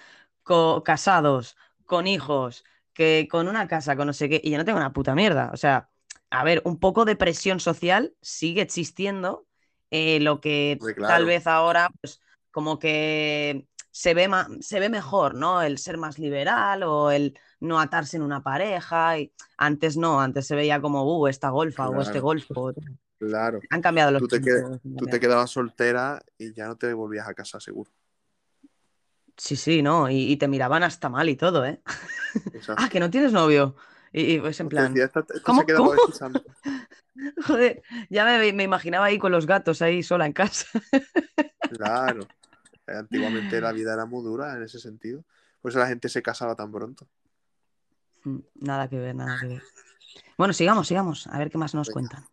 co- 0.42 0.82
casados, 0.84 1.56
con 1.86 2.06
hijos, 2.06 2.64
que 2.94 3.28
con 3.30 3.48
una 3.48 3.68
casa, 3.68 3.96
con 3.96 4.06
no 4.08 4.14
sé 4.14 4.28
qué, 4.28 4.40
y 4.44 4.50
yo 4.52 4.58
no 4.58 4.64
tengo 4.66 4.78
una 4.78 4.92
puta 4.92 5.14
mierda. 5.16 5.50
O 5.54 5.56
sea, 5.58 5.90
a 6.30 6.44
ver, 6.44 6.62
un 6.66 6.78
poco 6.80 7.04
de 7.06 7.16
presión 7.16 7.60
social 7.60 8.14
sigue 8.22 8.62
existiendo. 8.62 9.46
eh, 9.92 10.20
lo 10.20 10.40
que 10.40 10.86
tal 11.06 11.26
vez 11.26 11.46
ahora, 11.46 11.90
pues, 12.00 12.20
como 12.52 12.78
que 12.78 13.68
se 13.96 14.12
ve 14.12 14.28
ma- 14.28 14.46
se 14.60 14.78
ve 14.78 14.90
mejor, 14.90 15.34
¿no? 15.34 15.62
El 15.62 15.78
ser 15.78 15.96
más 15.96 16.18
liberal 16.18 16.82
o 16.82 17.10
el 17.10 17.38
no 17.60 17.80
atarse 17.80 18.18
en 18.18 18.22
una 18.22 18.42
pareja. 18.42 19.18
Y 19.18 19.32
antes 19.56 19.96
no, 19.96 20.20
antes 20.20 20.46
se 20.46 20.54
veía 20.54 20.82
como, 20.82 21.02
uh, 21.18 21.28
esta 21.28 21.48
golfa 21.48 21.88
o 21.88 22.02
este 22.02 22.20
golfo. 22.20 22.74
Claro. 23.18 23.58
Han 23.70 23.80
cambiado 23.80 24.10
los 24.10 24.20
Tú 24.20 24.28
te, 24.28 24.42
qued- 24.42 24.80
tú 24.98 25.06
te 25.06 25.18
quedabas 25.18 25.50
soltera 25.50 26.20
y 26.36 26.52
ya 26.52 26.66
no 26.66 26.76
te 26.76 26.92
volvías 26.92 27.26
a 27.26 27.32
casa, 27.32 27.58
seguro. 27.58 27.90
Sí, 29.38 29.56
sí, 29.56 29.80
¿no? 29.80 30.10
Y, 30.10 30.30
y 30.30 30.36
te 30.36 30.46
miraban 30.46 30.82
hasta 30.82 31.08
mal 31.08 31.30
y 31.30 31.36
todo, 31.36 31.64
¿eh? 31.64 31.80
Exacto. 32.52 32.74
Ah, 32.84 32.90
que 32.90 33.00
no 33.00 33.08
tienes 33.08 33.32
novio. 33.32 33.76
Y, 34.12 34.34
y 34.34 34.40
pues 34.40 34.60
en 34.60 34.68
plan, 34.68 34.92
decía, 34.92 35.06
esta, 35.06 35.20
esta 35.20 35.40
¿cómo? 35.40 35.64
joder, 37.46 37.82
ya 38.10 38.26
me, 38.26 38.52
me 38.52 38.62
imaginaba 38.64 39.06
ahí 39.06 39.18
con 39.18 39.32
los 39.32 39.46
gatos 39.46 39.80
ahí 39.80 40.02
sola 40.02 40.26
en 40.26 40.34
casa. 40.34 40.66
Claro. 41.70 42.28
Antiguamente 42.86 43.60
la 43.60 43.72
vida 43.72 43.92
era 43.94 44.06
muy 44.06 44.22
dura 44.22 44.54
en 44.56 44.62
ese 44.62 44.78
sentido. 44.78 45.24
Por 45.60 45.70
eso 45.70 45.78
la 45.78 45.88
gente 45.88 46.08
se 46.08 46.22
casaba 46.22 46.54
tan 46.54 46.70
pronto. 46.70 47.08
Mm, 48.24 48.38
Nada 48.60 48.88
que 48.88 48.98
ver, 48.98 49.14
nada 49.14 49.38
que 49.40 49.46
ver. 49.48 49.62
Bueno, 50.38 50.52
sigamos, 50.54 50.86
sigamos, 50.88 51.26
a 51.26 51.38
ver 51.38 51.50
qué 51.50 51.58
más 51.58 51.74
nos 51.74 51.88
Venga. 51.88 51.94
cuentan. 51.94 52.26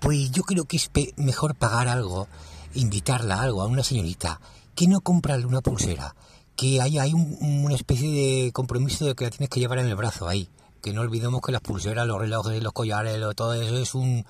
Pues 0.00 0.30
yo 0.30 0.42
creo 0.42 0.64
que 0.64 0.76
es 0.76 0.88
pe- 0.88 1.12
mejor 1.16 1.54
pagar 1.54 1.88
algo, 1.88 2.28
invitarla 2.74 3.36
a 3.36 3.42
algo, 3.42 3.62
a 3.62 3.66
una 3.66 3.82
señorita, 3.82 4.40
que 4.74 4.86
no 4.88 5.00
comprarle 5.00 5.46
una 5.46 5.60
pulsera. 5.60 6.14
Que 6.56 6.80
hay, 6.80 6.98
hay 6.98 7.14
un- 7.14 7.36
una 7.40 7.74
especie 7.74 8.10
de 8.10 8.52
compromiso 8.52 9.06
de 9.06 9.14
que 9.14 9.24
la 9.24 9.30
tienes 9.30 9.48
que 9.48 9.60
llevar 9.60 9.78
en 9.78 9.86
el 9.86 9.96
brazo 9.96 10.28
ahí. 10.28 10.48
Que 10.82 10.92
no 10.92 11.00
olvidemos 11.00 11.40
que 11.42 11.52
las 11.52 11.60
pulseras, 11.62 12.06
los 12.06 12.18
relojes, 12.20 12.62
los 12.62 12.72
collares, 12.72 13.18
lo- 13.18 13.34
todo 13.34 13.54
eso 13.54 13.76
es 13.78 13.94
un, 13.94 14.24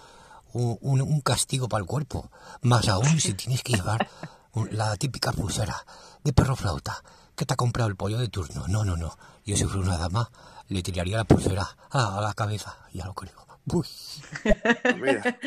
un, 0.52 1.00
un- 1.00 1.20
castigo 1.20 1.68
para 1.68 1.82
el 1.82 1.86
cuerpo. 1.86 2.30
Más 2.62 2.88
aún 2.88 3.20
si 3.20 3.34
tienes 3.34 3.62
que 3.62 3.74
llevar 3.74 4.08
la 4.70 4.96
típica 4.96 5.32
pulsera 5.32 5.76
de 6.24 6.32
perro 6.32 6.56
flauta 6.56 7.02
que 7.36 7.46
te 7.46 7.54
ha 7.54 7.56
comprado 7.56 7.88
el 7.88 7.96
pollo 7.96 8.18
de 8.18 8.28
turno. 8.28 8.66
No, 8.68 8.84
no, 8.84 8.96
no. 8.96 9.16
Yo 9.44 9.56
si 9.56 9.64
fuera 9.64 9.80
una 9.80 9.96
dama 9.96 10.30
le 10.68 10.82
tiraría 10.82 11.16
la 11.16 11.24
pulsera 11.24 11.66
a, 11.90 12.20
la 12.20 12.34
cabeza. 12.34 12.76
Ya 12.92 13.06
lo 13.06 13.14
creo. 13.14 13.46
Uy. 13.66 13.86
Mira, 15.00 15.38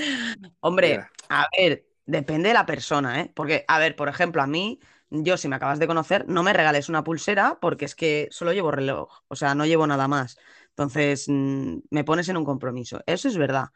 Hombre, 0.60 0.89
Mira. 0.89 1.12
a 1.30 1.48
ver, 1.58 1.86
depende 2.06 2.50
de 2.50 2.54
la 2.54 2.66
persona, 2.66 3.22
¿eh? 3.22 3.32
Porque, 3.34 3.63
a 3.68 3.80
ver, 3.80 3.96
por 3.96 4.10
ejemplo, 4.10 4.42
a 4.42 4.48
mí, 4.48 4.80
yo 5.10 5.38
si 5.38 5.48
me 5.48 5.56
acabas 5.56 5.80
de 5.80 5.88
conocer, 5.88 6.26
no 6.28 6.44
me 6.44 6.54
regales 6.54 6.89
una 6.89 7.04
pulsera 7.04 7.60
porque 7.62 7.86
es 7.86 7.96
que 7.96 8.28
solo 8.32 8.54
llevo 8.54 8.72
reloj, 8.72 9.10
o 9.28 9.36
sea, 9.36 9.56
no 9.56 9.66
llevo 9.66 9.88
nada 9.88 10.08
más. 10.08 10.38
Entonces, 10.70 11.26
mm, 11.28 11.78
me 11.92 12.04
pones 12.04 12.28
en 12.30 12.38
un 12.38 12.46
compromiso. 12.46 13.02
Eso 13.06 13.28
es 13.28 13.38
verdad. 13.38 13.70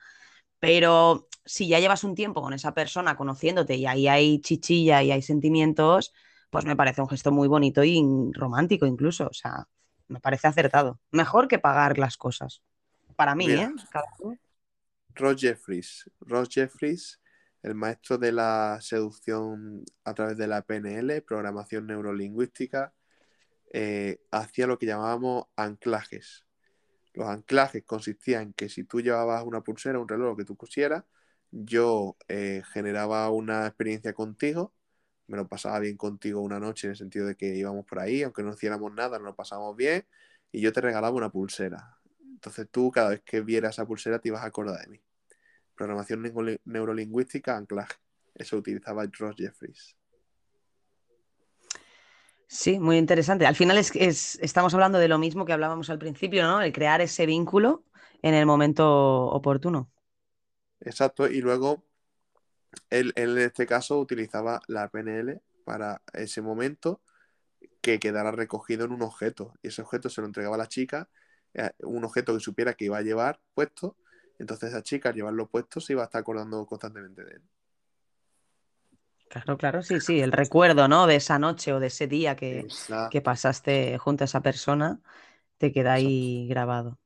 Pero 0.60 1.28
si 1.46 1.68
ya 1.68 1.80
llevas 1.80 2.04
un 2.04 2.16
tiempo 2.16 2.42
con 2.42 2.54
esa 2.54 2.74
persona 2.74 3.16
conociéndote 3.16 3.76
y 3.76 3.86
ahí 3.86 4.08
hay 4.08 4.42
chichilla 4.42 5.04
y 5.04 5.12
hay 5.12 5.22
sentimientos, 5.22 6.14
pues 6.50 6.66
me 6.66 6.76
parece 6.76 7.02
un 7.02 7.10
gesto 7.10 7.32
muy 7.32 7.48
bonito 7.48 7.84
y 7.84 8.04
romántico 8.34 8.86
incluso. 8.86 9.28
O 9.28 9.34
sea, 9.34 9.68
me 10.08 10.20
parece 10.20 10.48
acertado. 10.48 11.00
Mejor 11.12 11.48
que 11.48 11.60
pagar 11.60 11.98
las 11.98 12.18
cosas. 12.18 12.62
Para 13.16 13.36
mí, 13.36 13.48
Mira. 13.48 13.64
¿eh? 13.64 13.74
Cada. 13.92 14.08
Ross 15.16 15.42
Jeffries. 15.42 16.10
Ross 16.22 16.50
Jeffries, 16.50 17.20
el 17.64 17.76
maestro 17.76 18.18
de 18.18 18.32
la 18.32 18.78
seducción 18.82 19.84
a 20.04 20.14
través 20.14 20.38
de 20.38 20.48
la 20.48 20.62
PNL, 20.62 21.22
programación 21.24 21.88
neurolingüística, 21.88 22.94
eh, 23.74 24.22
hacía 24.32 24.68
lo 24.68 24.78
que 24.78 24.86
llamábamos 24.86 25.46
anclajes. 25.56 26.47
Los 27.18 27.28
anclajes 27.30 27.84
consistían 27.86 28.44
en 28.44 28.54
que 28.54 28.70
si 28.70 28.84
tú 28.84 29.02
llevabas 29.02 29.44
una 29.44 29.62
pulsera, 29.62 30.00
un 30.00 30.08
reloj, 30.08 30.30
lo 30.32 30.38
que 30.38 30.46
tú 30.46 30.56
pusieras, 30.56 31.04
yo 31.52 32.18
eh, 32.28 32.62
generaba 32.74 33.30
una 33.32 33.66
experiencia 33.68 34.14
contigo, 34.14 34.74
me 35.28 35.38
lo 35.38 35.48
pasaba 35.48 35.80
bien 35.80 35.98
contigo 35.98 36.42
una 36.42 36.60
noche 36.60 36.88
en 36.88 36.92
el 36.92 36.98
sentido 36.98 37.26
de 37.28 37.36
que 37.36 37.56
íbamos 37.56 37.86
por 37.86 38.00
ahí, 38.00 38.24
aunque 38.24 38.44
no 38.44 38.54
hiciéramos 38.54 38.94
nada, 38.94 39.18
nos 39.18 39.26
lo 39.28 39.36
pasábamos 39.36 39.76
bien, 39.76 40.06
y 40.52 40.62
yo 40.62 40.72
te 40.74 40.82
regalaba 40.82 41.16
una 41.16 41.32
pulsera. 41.32 41.98
Entonces 42.22 42.68
tú 42.72 42.92
cada 42.92 43.10
vez 43.10 43.22
que 43.26 43.42
vieras 43.42 43.76
esa 43.76 43.88
pulsera 43.88 44.20
te 44.20 44.30
ibas 44.30 44.44
a 44.44 44.48
acordar 44.48 44.80
de 44.82 44.88
mí. 44.88 45.02
Programación 45.76 46.24
neuro- 46.24 46.60
neurolingüística, 46.66 47.58
anclaje. 47.58 47.96
Eso 48.36 48.58
utilizaba 48.58 49.06
Ross 49.20 49.36
Jeffries. 49.38 49.97
Sí, 52.48 52.80
muy 52.80 52.98
interesante. 52.98 53.46
Al 53.46 53.56
final 53.56 53.78
es, 53.78 53.92
es- 53.96 54.40
estamos 54.42 54.74
hablando 54.74 55.00
de 55.00 55.08
lo 55.08 55.18
mismo 55.18 55.46
que 55.46 55.54
hablábamos 55.54 55.90
al 55.90 56.00
principio, 56.00 56.44
¿no? 56.44 56.62
El 56.62 56.72
crear 56.74 57.02
ese 57.02 57.26
vínculo 57.26 57.84
en 58.22 58.34
el 58.34 58.46
momento 58.46 58.86
oportuno. 59.28 59.90
Exacto, 60.80 61.28
y 61.28 61.42
luego 61.42 61.84
él, 62.90 63.14
él 63.16 63.38
en 63.38 63.46
este 63.46 63.66
caso 63.66 64.00
utilizaba 64.00 64.62
la 64.68 64.90
PNL 64.90 65.42
para 65.64 66.02
ese 66.14 66.42
momento 66.42 67.02
que 67.82 68.00
quedara 68.00 68.32
recogido 68.32 68.86
en 68.86 68.92
un 68.94 69.04
objeto. 69.04 69.54
Y 69.64 69.70
ese 69.70 69.82
objeto 69.84 70.10
se 70.10 70.22
lo 70.22 70.28
entregaba 70.28 70.56
a 70.56 70.60
la 70.60 70.68
chica, 70.70 71.10
eh, 71.54 71.72
un 71.82 72.04
objeto 72.06 72.34
que 72.36 72.40
supiera 72.42 72.76
que 72.76 72.86
iba 72.88 72.98
a 73.00 73.02
llevar 73.04 73.42
puesto. 73.56 73.98
Entonces 74.40 74.72
esa 74.72 74.84
chica 74.84 75.10
al 75.12 75.16
llevarlo 75.16 75.50
puesto 75.50 75.82
se 75.82 75.94
iba 75.94 76.04
a 76.04 76.06
estar 76.08 76.22
acordando 76.22 76.66
constantemente 76.66 77.24
de 77.26 77.32
él. 77.36 77.44
Claro, 79.30 79.58
claro, 79.58 79.84
sí, 79.84 80.00
sí, 80.00 80.20
el 80.22 80.32
recuerdo, 80.32 80.88
¿no? 80.88 81.06
De 81.06 81.16
esa 81.18 81.38
noche 81.38 81.74
o 81.74 81.80
de 81.80 81.88
ese 81.88 82.08
día 82.08 82.36
que, 82.36 82.60
Exacto. 82.62 83.10
que 83.12 83.22
pasaste 83.22 83.98
junto 83.98 84.24
a 84.24 84.26
esa 84.26 84.42
persona, 84.42 85.00
te 85.58 85.72
queda 85.72 85.94
ahí 85.94 86.48
grabado. 86.50 86.98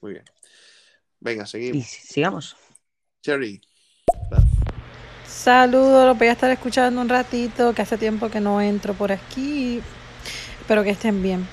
Muy 0.00 0.12
bien. 0.12 0.24
Venga, 1.20 1.44
Y 1.44 1.46
seguimos. 1.46 1.86
si- 1.86 2.06
sigamos. 2.06 2.56
Cherry. 3.22 3.60
Saludos, 5.26 6.06
los 6.06 6.18
voy 6.18 6.28
a 6.28 6.32
estar 6.32 6.50
escuchando 6.50 7.00
un 7.00 7.08
ratito, 7.08 7.74
que 7.74 7.82
hace 7.82 7.98
tiempo 7.98 8.28
que 8.30 8.40
no 8.40 8.60
entro 8.60 8.94
por 8.94 9.12
aquí. 9.12 9.80
Espero 10.60 10.82
que 10.82 10.90
estén 10.90 11.22
bien. 11.22 11.46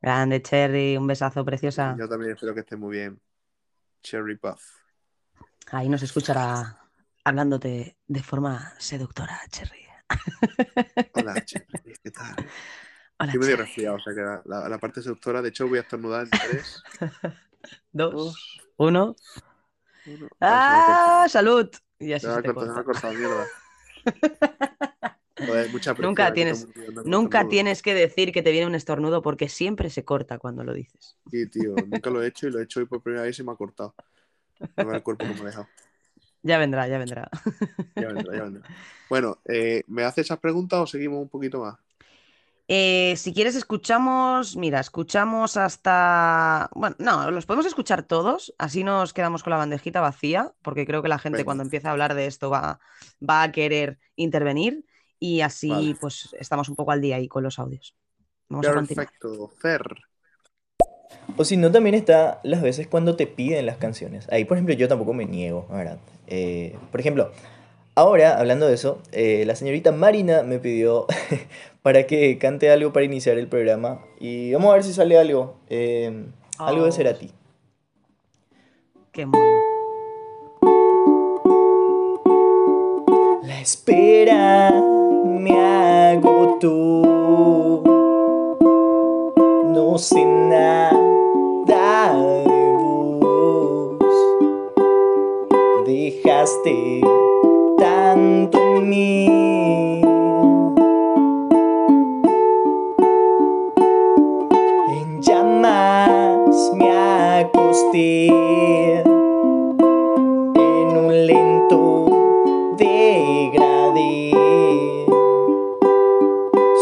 Grande, 0.00 0.40
Cherry, 0.42 0.96
un 0.96 1.06
besazo 1.06 1.44
preciosa. 1.44 1.94
Yo 1.98 2.08
también 2.08 2.32
espero 2.32 2.54
que 2.54 2.60
esté 2.60 2.76
muy 2.76 2.96
bien. 2.96 3.20
Cherry 4.02 4.36
Puff. 4.36 4.62
Ahí 5.72 5.88
nos 5.88 6.02
escuchará 6.02 6.79
hablándote 7.24 7.96
de 8.06 8.22
forma 8.22 8.74
seductora, 8.78 9.40
Cherry. 9.50 9.84
Hola, 11.14 11.44
Cherry. 11.44 11.66
¿Qué 12.02 12.10
tal? 12.10 12.34
Hola, 13.18 13.32
Estoy 13.32 13.38
medio 13.40 13.56
Cherry. 13.56 13.62
resfriado, 13.66 13.96
o 13.96 14.00
sea 14.00 14.14
que 14.14 14.20
la, 14.20 14.42
la- 14.44 14.68
la 14.68 14.78
parte 14.78 15.02
seductora, 15.02 15.42
de 15.42 15.50
hecho, 15.50 15.68
voy 15.68 15.78
a 15.78 15.82
estornudar 15.82 16.24
en 16.24 16.30
3, 16.30 16.82
Dos, 17.92 18.12
2, 18.14 18.60
uno. 18.78 19.16
1. 20.06 20.28
¡Ah! 20.40 21.26
¡Salud! 21.28 21.68
Y 21.98 22.12
así 22.14 22.26
Se 22.26 22.32
me 22.32 22.38
ha 22.38 22.42
cortado, 22.84 23.12
me 23.12 23.18
mierda. 23.18 23.46
Joder, 25.46 25.70
mucha 25.70 25.94
Nunca 25.94 26.32
tienes- 26.32 26.66
Nunca 27.04 27.48
tienes 27.48 27.82
que 27.82 27.94
decir 27.94 28.32
que 28.32 28.42
te 28.42 28.50
viene 28.52 28.66
un 28.66 28.74
estornudo 28.74 29.22
porque 29.22 29.48
siempre 29.48 29.88
se 29.90 30.04
corta 30.04 30.38
cuando 30.38 30.64
lo 30.64 30.72
dices. 30.74 31.16
Sí, 31.30 31.46
tío, 31.48 31.74
nunca 31.86 32.10
lo 32.10 32.22
he 32.22 32.26
hecho 32.28 32.46
y 32.48 32.50
lo 32.50 32.60
he 32.60 32.64
hecho 32.64 32.80
hoy 32.80 32.86
por 32.86 33.02
primera 33.02 33.22
vez 33.24 33.36
y 33.36 33.38
se 33.38 33.44
me 33.44 33.52
ha 33.52 33.56
cortado. 33.56 33.94
El 34.76 35.02
cuerpo 35.02 35.26
que 35.26 35.34
me 35.34 35.40
ha 35.40 35.44
dejado. 35.44 35.68
Ya 36.42 36.58
vendrá, 36.58 36.88
ya 36.88 36.98
vendrá. 36.98 37.28
Ya 37.96 38.08
vendrá, 38.08 38.36
ya 38.36 38.42
vendrá. 38.44 38.62
Bueno, 39.10 39.38
eh, 39.44 39.82
¿me 39.88 40.04
hace 40.04 40.20
esas 40.20 40.38
preguntas 40.38 40.78
o 40.78 40.86
seguimos 40.86 41.20
un 41.20 41.28
poquito 41.28 41.58
más? 41.60 41.76
Eh, 42.68 43.16
si 43.16 43.34
quieres, 43.34 43.56
escuchamos. 43.56 44.56
Mira, 44.56 44.78
escuchamos 44.78 45.56
hasta. 45.56 46.70
Bueno, 46.72 46.94
no, 47.00 47.28
los 47.32 47.44
podemos 47.44 47.66
escuchar 47.66 48.04
todos. 48.04 48.54
Así 48.58 48.84
nos 48.84 49.12
quedamos 49.12 49.42
con 49.42 49.50
la 49.50 49.56
bandejita 49.56 50.00
vacía, 50.00 50.54
porque 50.62 50.86
creo 50.86 51.02
que 51.02 51.08
la 51.08 51.18
gente 51.18 51.38
Venga. 51.38 51.46
cuando 51.46 51.64
empieza 51.64 51.88
a 51.88 51.90
hablar 51.90 52.14
de 52.14 52.26
esto 52.26 52.48
va, 52.48 52.78
va 53.28 53.42
a 53.42 53.50
querer 53.50 53.98
intervenir. 54.14 54.84
Y 55.18 55.40
así, 55.40 55.68
Vale. 55.70 55.96
pues, 56.00 56.28
estamos 56.38 56.68
un 56.68 56.76
poco 56.76 56.92
al 56.92 57.00
día 57.00 57.16
ahí 57.16 57.26
con 57.26 57.42
los 57.42 57.58
audios. 57.58 57.96
Vamos 58.48 58.68
a. 58.68 58.72
Perfecto. 58.72 59.48
Fer. 59.58 59.82
O 61.36 61.44
si 61.44 61.56
no, 61.56 61.70
también 61.70 61.94
está 61.94 62.40
las 62.42 62.60
veces 62.62 62.86
cuando 62.86 63.16
te 63.16 63.26
piden 63.26 63.66
las 63.66 63.76
canciones. 63.76 64.26
Ahí, 64.30 64.44
por 64.44 64.56
ejemplo, 64.56 64.74
yo 64.74 64.88
tampoco 64.88 65.12
me 65.12 65.24
niego, 65.26 65.66
¿verdad? 65.70 65.98
Eh, 66.26 66.76
por 66.90 67.00
ejemplo, 67.00 67.30
ahora, 67.94 68.38
hablando 68.38 68.66
de 68.66 68.74
eso, 68.74 69.00
eh, 69.12 69.44
la 69.46 69.54
señorita 69.54 69.92
Marina 69.92 70.42
me 70.42 70.58
pidió 70.58 71.06
para 71.82 72.06
que 72.06 72.36
cante 72.38 72.70
algo 72.70 72.92
para 72.92 73.04
iniciar 73.06 73.38
el 73.38 73.46
programa. 73.48 74.02
Y 74.18 74.52
vamos 74.52 74.70
a 74.70 74.74
ver 74.74 74.84
si 74.84 74.92
sale 74.92 75.18
algo. 75.18 75.56
eh, 75.68 76.24
algo 76.58 76.82
de 76.84 76.88
Oh. 76.90 76.92
Cerati. 76.92 77.30
Qué 79.12 79.26
mono. 79.26 79.44
La 83.42 83.60
espera 83.60 84.70
me 85.24 85.58
agotó. 85.58 87.02
No 89.64 89.98
sé 89.98 90.24
nada 90.24 90.89
Tanto 97.76 98.76
en 98.76 98.88
mí. 98.88 100.00
En 104.88 105.20
llamas 105.20 106.72
me 106.76 106.90
acosté 106.90 108.28
en 108.28 109.06
un 110.96 111.26
lento 111.26 112.06
degradé. 112.78 114.30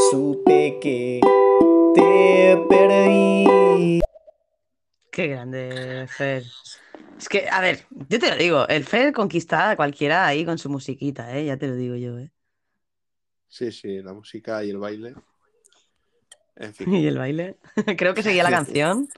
Supe 0.09 0.79
que 0.81 1.21
te 1.97 2.57
perdí. 2.69 4.01
Qué 5.11 5.27
grande, 5.27 6.07
Fer. 6.07 6.45
Es 7.19 7.29
que, 7.29 7.49
a 7.51 7.61
ver, 7.61 7.85
yo 8.09 8.19
te 8.19 8.31
lo 8.31 8.37
digo, 8.37 8.67
el 8.69 8.85
Fer 8.85 9.13
conquista 9.13 9.71
a 9.71 9.77
cualquiera 9.77 10.27
ahí 10.27 10.45
con 10.45 10.59
su 10.59 10.69
musiquita, 10.71 11.37
¿eh? 11.37 11.45
Ya 11.47 11.57
te 11.57 11.67
lo 11.69 11.75
digo 11.77 11.95
yo, 11.97 12.19
¿eh? 12.19 12.31
Sí, 13.49 13.73
sí, 13.73 14.03
la 14.03 14.13
música 14.13 14.63
y 14.65 14.71
el 14.71 14.79
baile. 14.79 15.15
En 16.57 16.75
fin, 16.75 16.93
Y 16.95 17.07
el 17.07 17.19
baile. 17.19 17.57
Creo 17.97 18.15
que 18.15 18.23
seguía 18.23 18.43
la 18.43 18.51
canción. 18.51 19.09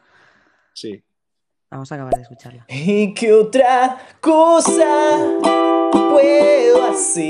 sí. 0.75 1.03
Vamos 1.73 1.93
a 1.93 1.95
acabar 1.95 2.13
de 2.17 2.23
escucharla. 2.23 2.67
¿Y 2.69 3.15
qué 3.15 3.33
otra 3.33 3.97
cosa 4.21 5.21
puedo 5.41 6.85
hacer 6.91 7.23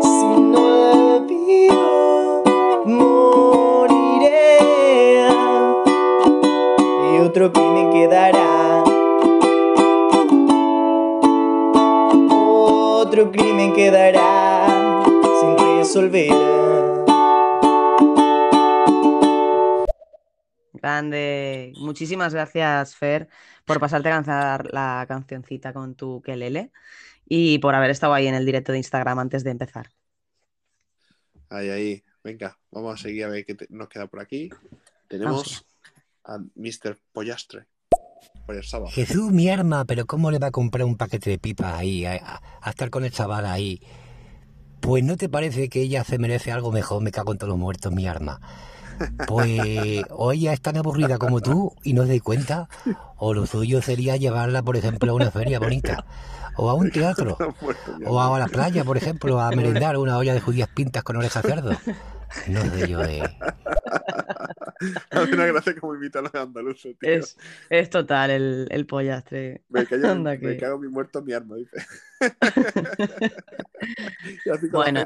si 0.00 0.26
no 0.40 1.16
olvido? 1.16 2.44
Moriré 2.86 4.58
y 7.12 7.18
otro 7.22 7.52
crimen 7.52 7.90
quedará. 7.90 8.84
Otro 13.18 13.32
crimen 13.32 13.72
quedará 13.72 14.66
sin 15.40 15.56
resolver. 15.56 16.28
Grande. 20.74 21.72
Muchísimas 21.78 22.34
gracias, 22.34 22.94
Fer, 22.94 23.30
por 23.64 23.80
pasarte 23.80 24.10
a 24.10 24.16
cantar 24.16 24.70
la 24.70 25.06
cancioncita 25.08 25.72
con 25.72 25.94
tu 25.94 26.20
kelele 26.20 26.72
y 27.24 27.58
por 27.58 27.74
haber 27.74 27.88
estado 27.88 28.12
ahí 28.12 28.26
en 28.26 28.34
el 28.34 28.44
directo 28.44 28.72
de 28.72 28.78
Instagram 28.78 29.18
antes 29.18 29.42
de 29.44 29.50
empezar. 29.52 29.88
Ahí, 31.48 31.70
ahí. 31.70 32.04
Venga, 32.22 32.58
vamos 32.70 33.00
a 33.00 33.02
seguir 33.02 33.24
a 33.24 33.28
ver 33.28 33.46
qué 33.46 33.54
te- 33.54 33.66
nos 33.70 33.88
queda 33.88 34.08
por 34.08 34.20
aquí. 34.20 34.50
Tenemos 35.08 35.66
a 36.24 36.36
Mr. 36.54 36.98
Pollastre. 37.12 37.64
Jesús, 38.88 39.32
mi 39.32 39.48
arma, 39.48 39.84
pero 39.84 40.06
¿cómo 40.06 40.30
le 40.30 40.38
va 40.38 40.48
a 40.48 40.50
comprar 40.50 40.84
un 40.86 40.96
paquete 40.96 41.30
de 41.30 41.38
pipas 41.38 41.74
ahí, 41.74 42.04
a, 42.04 42.12
a- 42.14 42.40
a 42.62 42.70
estar 42.70 42.90
con 42.90 43.04
el 43.04 43.10
chaval 43.12 43.46
ahí? 43.46 43.80
Pues 44.80 45.02
¿no 45.02 45.16
te 45.16 45.28
parece 45.28 45.68
que 45.68 45.80
ella 45.82 46.04
se 46.04 46.18
merece 46.18 46.52
algo 46.52 46.70
mejor? 46.70 47.02
Me 47.02 47.10
cago 47.10 47.32
en 47.32 47.38
todos 47.38 47.48
los 47.50 47.58
muertos, 47.58 47.92
mi 47.92 48.06
arma. 48.06 48.40
Pues 49.26 50.04
o 50.10 50.32
ella 50.32 50.52
es 50.52 50.60
tan 50.60 50.76
aburrida 50.76 51.18
como 51.18 51.40
tú 51.40 51.74
y 51.82 51.92
no 51.92 52.06
se 52.06 52.14
da 52.14 52.20
cuenta, 52.20 52.68
o 53.16 53.34
lo 53.34 53.46
suyo 53.46 53.82
sería 53.82 54.16
llevarla, 54.16 54.62
por 54.62 54.76
ejemplo, 54.76 55.12
a 55.12 55.14
una 55.16 55.30
feria 55.30 55.58
bonita, 55.58 56.04
o 56.56 56.70
a 56.70 56.74
un 56.74 56.90
teatro, 56.90 57.36
o 58.06 58.20
a 58.22 58.38
la 58.38 58.46
playa, 58.46 58.84
por 58.84 58.96
ejemplo, 58.96 59.40
a 59.40 59.50
merendar 59.50 59.96
una 59.96 60.16
olla 60.18 60.34
de 60.34 60.40
judías 60.40 60.68
pintas 60.72 61.02
con 61.02 61.16
oreja 61.16 61.42
de 61.42 61.48
cerdo. 61.48 61.70
No 62.48 62.60
sé 62.70 62.88
yo, 62.88 63.02
eh. 63.04 63.22
Una 65.32 65.46
gracia 65.46 65.78
como 65.78 65.94
invita 65.94 66.18
a 66.20 66.22
los 66.22 66.34
andaluces, 66.34 66.96
tío. 66.98 67.10
Es, 67.18 67.36
es 67.70 67.90
total 67.90 68.30
el, 68.30 68.68
el 68.70 68.86
pollastre. 68.86 69.64
Me, 69.68 69.84
callo, 69.86 70.10
Anda 70.10 70.38
me 70.40 70.56
que- 70.56 70.56
cago 70.56 70.78
mi 70.78 70.88
muerto 70.88 71.22
mi 71.22 71.32
arma, 71.32 71.56
dice. 71.56 71.76
Bueno. 74.70 75.04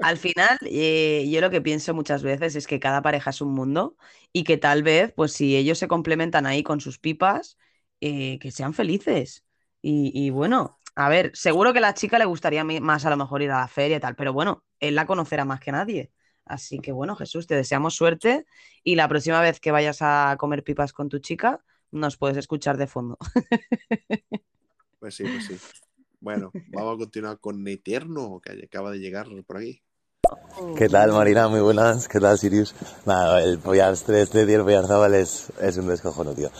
Al 0.00 0.18
final, 0.18 0.58
eh, 0.62 1.28
yo 1.30 1.40
lo 1.40 1.50
que 1.50 1.60
pienso 1.62 1.92
muchas 1.94 2.22
veces 2.22 2.54
es 2.56 2.66
que 2.66 2.78
cada 2.80 3.02
pareja 3.02 3.30
es 3.30 3.40
un 3.40 3.52
mundo 3.54 3.96
y 4.32 4.44
que 4.44 4.56
tal 4.58 4.82
vez, 4.82 5.12
pues 5.16 5.32
si 5.32 5.56
ellos 5.56 5.78
se 5.78 5.88
complementan 5.88 6.46
ahí 6.46 6.62
con 6.62 6.80
sus 6.80 6.98
pipas, 6.98 7.58
eh, 8.00 8.38
que 8.38 8.50
sean 8.52 8.74
felices. 8.74 9.44
Y, 9.82 10.12
y 10.14 10.30
bueno, 10.30 10.80
a 10.94 11.08
ver, 11.08 11.32
seguro 11.34 11.72
que 11.72 11.78
a 11.78 11.82
la 11.82 11.94
chica 11.94 12.18
le 12.18 12.24
gustaría 12.26 12.62
más 12.64 13.04
a 13.06 13.10
lo 13.10 13.16
mejor 13.16 13.42
ir 13.42 13.50
a 13.50 13.60
la 13.60 13.68
feria 13.68 13.96
y 13.96 14.00
tal, 14.00 14.14
pero 14.16 14.32
bueno, 14.32 14.64
él 14.80 14.94
la 14.94 15.06
conocerá 15.06 15.44
más 15.44 15.60
que 15.60 15.72
nadie. 15.72 16.12
Así 16.46 16.78
que 16.78 16.92
bueno, 16.92 17.16
Jesús, 17.16 17.46
te 17.46 17.56
deseamos 17.56 17.94
suerte 17.94 18.46
y 18.82 18.94
la 18.94 19.08
próxima 19.08 19.40
vez 19.40 19.60
que 19.60 19.72
vayas 19.72 19.98
a 20.00 20.36
comer 20.38 20.62
pipas 20.62 20.92
con 20.92 21.08
tu 21.08 21.18
chica, 21.18 21.60
nos 21.90 22.16
puedes 22.16 22.36
escuchar 22.36 22.76
de 22.78 22.86
fondo. 22.86 23.18
Pues 24.98 25.14
sí, 25.14 25.24
pues 25.24 25.44
sí. 25.46 25.56
Bueno, 26.20 26.50
vamos 26.68 26.94
a 26.94 26.98
continuar 26.98 27.38
con 27.38 27.68
Eterno, 27.68 28.40
que 28.42 28.64
acaba 28.64 28.90
de 28.90 28.98
llegar 28.98 29.26
por 29.46 29.58
aquí. 29.58 29.82
¿Qué 30.76 30.88
tal, 30.88 31.12
Marina? 31.12 31.46
Muy 31.48 31.60
buenas. 31.60 32.08
¿Qué 32.08 32.18
tal, 32.18 32.36
Sirius? 32.38 32.74
Nada, 33.04 33.42
el 33.42 33.58
pollastre 33.58 34.22
este, 34.22 34.46
tío, 34.46 34.56
el 34.56 34.64
pollarzábal 34.64 35.14
es, 35.14 35.52
es 35.60 35.76
un 35.76 35.86
descojono, 35.86 36.34
tío. 36.34 36.50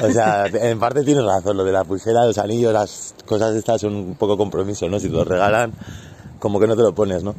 O 0.00 0.10
sea, 0.10 0.46
en 0.52 0.78
parte 0.78 1.02
tienes 1.02 1.24
razón, 1.24 1.56
lo 1.56 1.64
de 1.64 1.72
la 1.72 1.84
pulsera, 1.84 2.24
los 2.24 2.38
anillos, 2.38 2.72
las 2.72 3.14
cosas 3.26 3.56
estas 3.56 3.80
son 3.80 3.94
un 3.94 4.14
poco 4.14 4.36
compromiso, 4.36 4.88
¿no? 4.88 5.00
Si 5.00 5.08
te 5.08 5.14
lo 5.14 5.24
regalan, 5.24 5.72
como 6.40 6.58
que 6.58 6.66
no 6.66 6.74
te 6.74 6.82
lo 6.82 6.92
pones, 6.92 7.22
¿no? 7.22 7.36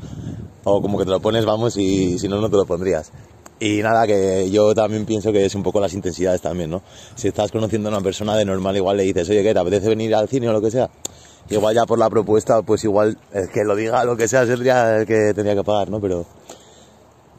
O 0.63 0.81
como 0.81 0.97
que 0.97 1.03
te 1.03 1.11
lo 1.11 1.19
pones, 1.19 1.43
vamos, 1.43 1.75
y 1.75 2.17
si 2.17 2.29
no, 2.29 2.39
no 2.39 2.49
te 2.49 2.55
lo 2.55 2.65
pondrías. 2.65 3.11
Y 3.59 3.81
nada, 3.81 4.07
que 4.07 4.49
yo 4.49 4.73
también 4.73 5.05
pienso 5.05 5.31
que 5.31 5.45
es 5.45 5.53
un 5.53 5.63
poco 5.63 5.79
las 5.79 5.93
intensidades 5.93 6.41
también, 6.41 6.69
¿no? 6.69 6.81
Si 7.15 7.27
estás 7.27 7.51
conociendo 7.51 7.89
a 7.89 7.91
una 7.91 8.01
persona 8.01 8.35
de 8.37 8.45
normal, 8.45 8.77
igual 8.77 8.97
le 8.97 9.03
dices, 9.03 9.29
oye, 9.29 9.43
¿qué 9.43 9.53
te 9.53 9.59
apetece 9.59 9.89
venir 9.89 10.15
al 10.15 10.29
cine 10.29 10.47
o 10.49 10.53
lo 10.53 10.61
que 10.61 10.71
sea? 10.71 10.89
Igual 11.49 11.75
ya 11.75 11.85
por 11.85 11.99
la 11.99 12.09
propuesta, 12.09 12.61
pues 12.61 12.83
igual 12.85 13.17
el 13.33 13.49
que 13.49 13.63
lo 13.63 13.75
diga, 13.75 14.03
lo 14.05 14.15
que 14.15 14.27
sea, 14.27 14.45
sería 14.45 14.97
el 14.97 15.05
que 15.05 15.33
tendría 15.33 15.55
que 15.55 15.63
pagar, 15.63 15.89
¿no? 15.89 15.99
Pero 15.99 16.25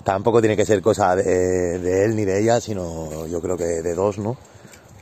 tampoco 0.05 0.41
tiene 0.41 0.57
que 0.57 0.65
ser 0.65 0.83
cosa 0.83 1.17
de, 1.17 1.79
de 1.79 2.05
él 2.05 2.17
ni 2.17 2.25
de 2.25 2.41
ella, 2.41 2.61
sino 2.61 3.27
yo 3.27 3.41
creo 3.41 3.57
que 3.57 3.65
de 3.65 3.95
dos, 3.95 4.19
¿no? 4.19 4.37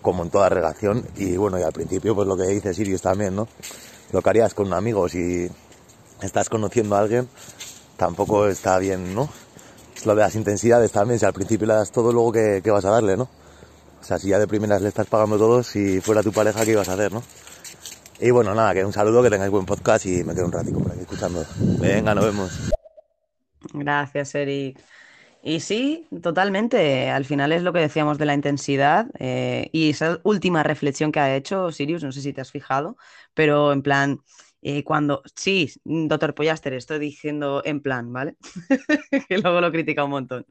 Como 0.03 0.23
en 0.23 0.31
toda 0.31 0.49
relación. 0.49 1.07
Y 1.17 1.37
bueno, 1.37 1.59
y 1.59 1.63
al 1.63 1.73
principio, 1.73 2.15
pues 2.15 2.29
lo 2.29 2.37
que 2.37 2.47
dice 2.47 2.73
Sirius 2.73 3.03
también, 3.03 3.35
¿no? 3.35 3.49
Lo 4.13 4.23
que 4.23 4.31
harías 4.31 4.55
con 4.55 4.69
un 4.69 4.75
amigo, 4.75 5.09
si 5.09 5.49
estás 6.27 6.49
conociendo 6.49 6.97
a 6.97 7.01
alguien, 7.01 7.29
tampoco 7.97 8.47
está 8.47 8.79
bien, 8.79 9.15
¿no? 9.15 9.29
Es 9.97 10.07
lo 10.07 10.15
de 10.15 10.23
las 10.23 10.35
intensidades 10.35 10.93
también, 10.93 11.19
si 11.19 11.27
al 11.27 11.33
principio 11.33 11.67
le 11.67 11.75
das 11.75 11.93
todo, 11.93 12.13
luego 12.13 12.33
¿qué, 12.33 12.61
qué 12.63 12.71
vas 12.71 12.85
a 12.85 12.91
darle, 12.91 13.17
¿no? 13.17 13.29
O 14.01 14.05
sea, 14.05 14.19
si 14.19 14.29
ya 14.29 14.39
de 14.39 14.47
primeras 14.47 14.81
le 14.81 14.89
estás 14.89 15.07
pagando 15.07 15.37
todo, 15.37 15.63
si 15.63 16.01
fuera 16.01 16.23
tu 16.23 16.33
pareja, 16.33 16.65
¿qué 16.65 16.73
ibas 16.73 16.89
a 16.89 16.95
hacer, 16.95 17.13
no? 17.13 17.23
Y 18.19 18.31
bueno, 18.31 18.55
nada, 18.55 18.75
que 18.75 18.85
un 18.85 18.93
saludo, 18.93 19.23
que 19.23 19.31
tengáis 19.31 19.51
buen 19.51 19.65
podcast 19.65 20.05
y 20.07 20.23
me 20.25 20.35
quedo 20.35 20.47
un 20.47 20.53
ratico 20.53 20.81
por 20.81 20.93
aquí 20.93 21.01
escuchando. 21.01 21.45
Venga, 21.79 22.15
nos 22.15 22.25
vemos. 22.25 22.71
Gracias, 23.73 24.35
Eric. 24.35 24.79
Y 25.43 25.61
sí, 25.61 26.07
totalmente. 26.23 27.09
Al 27.09 27.25
final 27.25 27.53
es 27.53 27.63
lo 27.63 27.73
que 27.73 27.79
decíamos 27.79 28.19
de 28.19 28.27
la 28.27 28.35
intensidad 28.35 29.07
eh, 29.19 29.71
y 29.73 29.91
esa 29.91 30.21
última 30.23 30.63
reflexión 30.63 31.13
que 31.13 31.21
ha 31.21 31.35
hecho 31.35 31.73
Sirius, 31.73 32.05
no 32.05 32.13
sé 32.13 32.21
si 32.21 32.35
te 32.35 32.43
has 32.43 32.51
fijado, 32.51 32.99
pero 33.33 33.73
en 33.73 33.83
plan, 33.83 34.21
eh, 34.63 34.85
cuando, 34.85 35.23
sí, 35.37 35.73
doctor 35.85 36.35
Pollaster, 36.35 36.75
estoy 36.75 36.99
diciendo 36.99 37.63
en 37.65 37.81
plan, 37.83 38.13
¿vale? 38.13 38.37
que 39.29 39.39
luego 39.39 39.61
lo 39.61 39.73
critica 39.73 40.05
un 40.05 40.11
montón. 40.11 40.47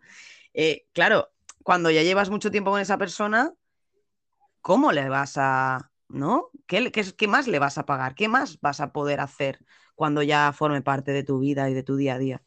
Eh, 0.53 0.85
claro, 0.93 1.29
cuando 1.63 1.91
ya 1.91 2.03
llevas 2.03 2.29
mucho 2.29 2.51
tiempo 2.51 2.71
con 2.71 2.81
esa 2.81 2.97
persona, 2.97 3.53
¿cómo 4.61 4.91
le 4.91 5.09
vas 5.09 5.33
a, 5.37 5.91
¿no? 6.09 6.49
¿Qué, 6.67 6.91
qué, 6.91 7.03
qué 7.17 7.27
más 7.27 7.47
le 7.47 7.59
vas 7.59 7.77
a 7.77 7.85
pagar? 7.85 8.15
¿Qué 8.15 8.27
más 8.27 8.59
vas 8.61 8.79
a 8.81 8.91
poder 8.91 9.19
hacer 9.19 9.59
cuando 9.95 10.23
ya 10.23 10.51
forme 10.53 10.81
parte 10.81 11.11
de 11.11 11.23
tu 11.23 11.39
vida 11.39 11.69
y 11.69 11.73
de 11.73 11.83
tu 11.83 11.95
día 11.95 12.15
a 12.15 12.19
día? 12.19 12.43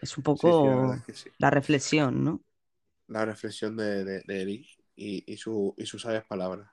Es 0.00 0.16
un 0.16 0.22
Sí, 0.32 0.52
sí, 0.52 0.68
la 0.68 0.78
poco 0.78 1.02
sí. 1.12 1.30
la 1.38 1.50
reflexión, 1.50 2.22
¿no? 2.24 2.42
La 3.08 3.24
reflexión 3.24 3.76
de, 3.78 4.04
de, 4.04 4.20
de 4.26 4.42
Eric 4.42 4.66
y, 4.94 5.24
y, 5.32 5.36
su, 5.38 5.74
y 5.78 5.86
sus 5.86 6.02
sabias 6.02 6.24
palabras. 6.26 6.68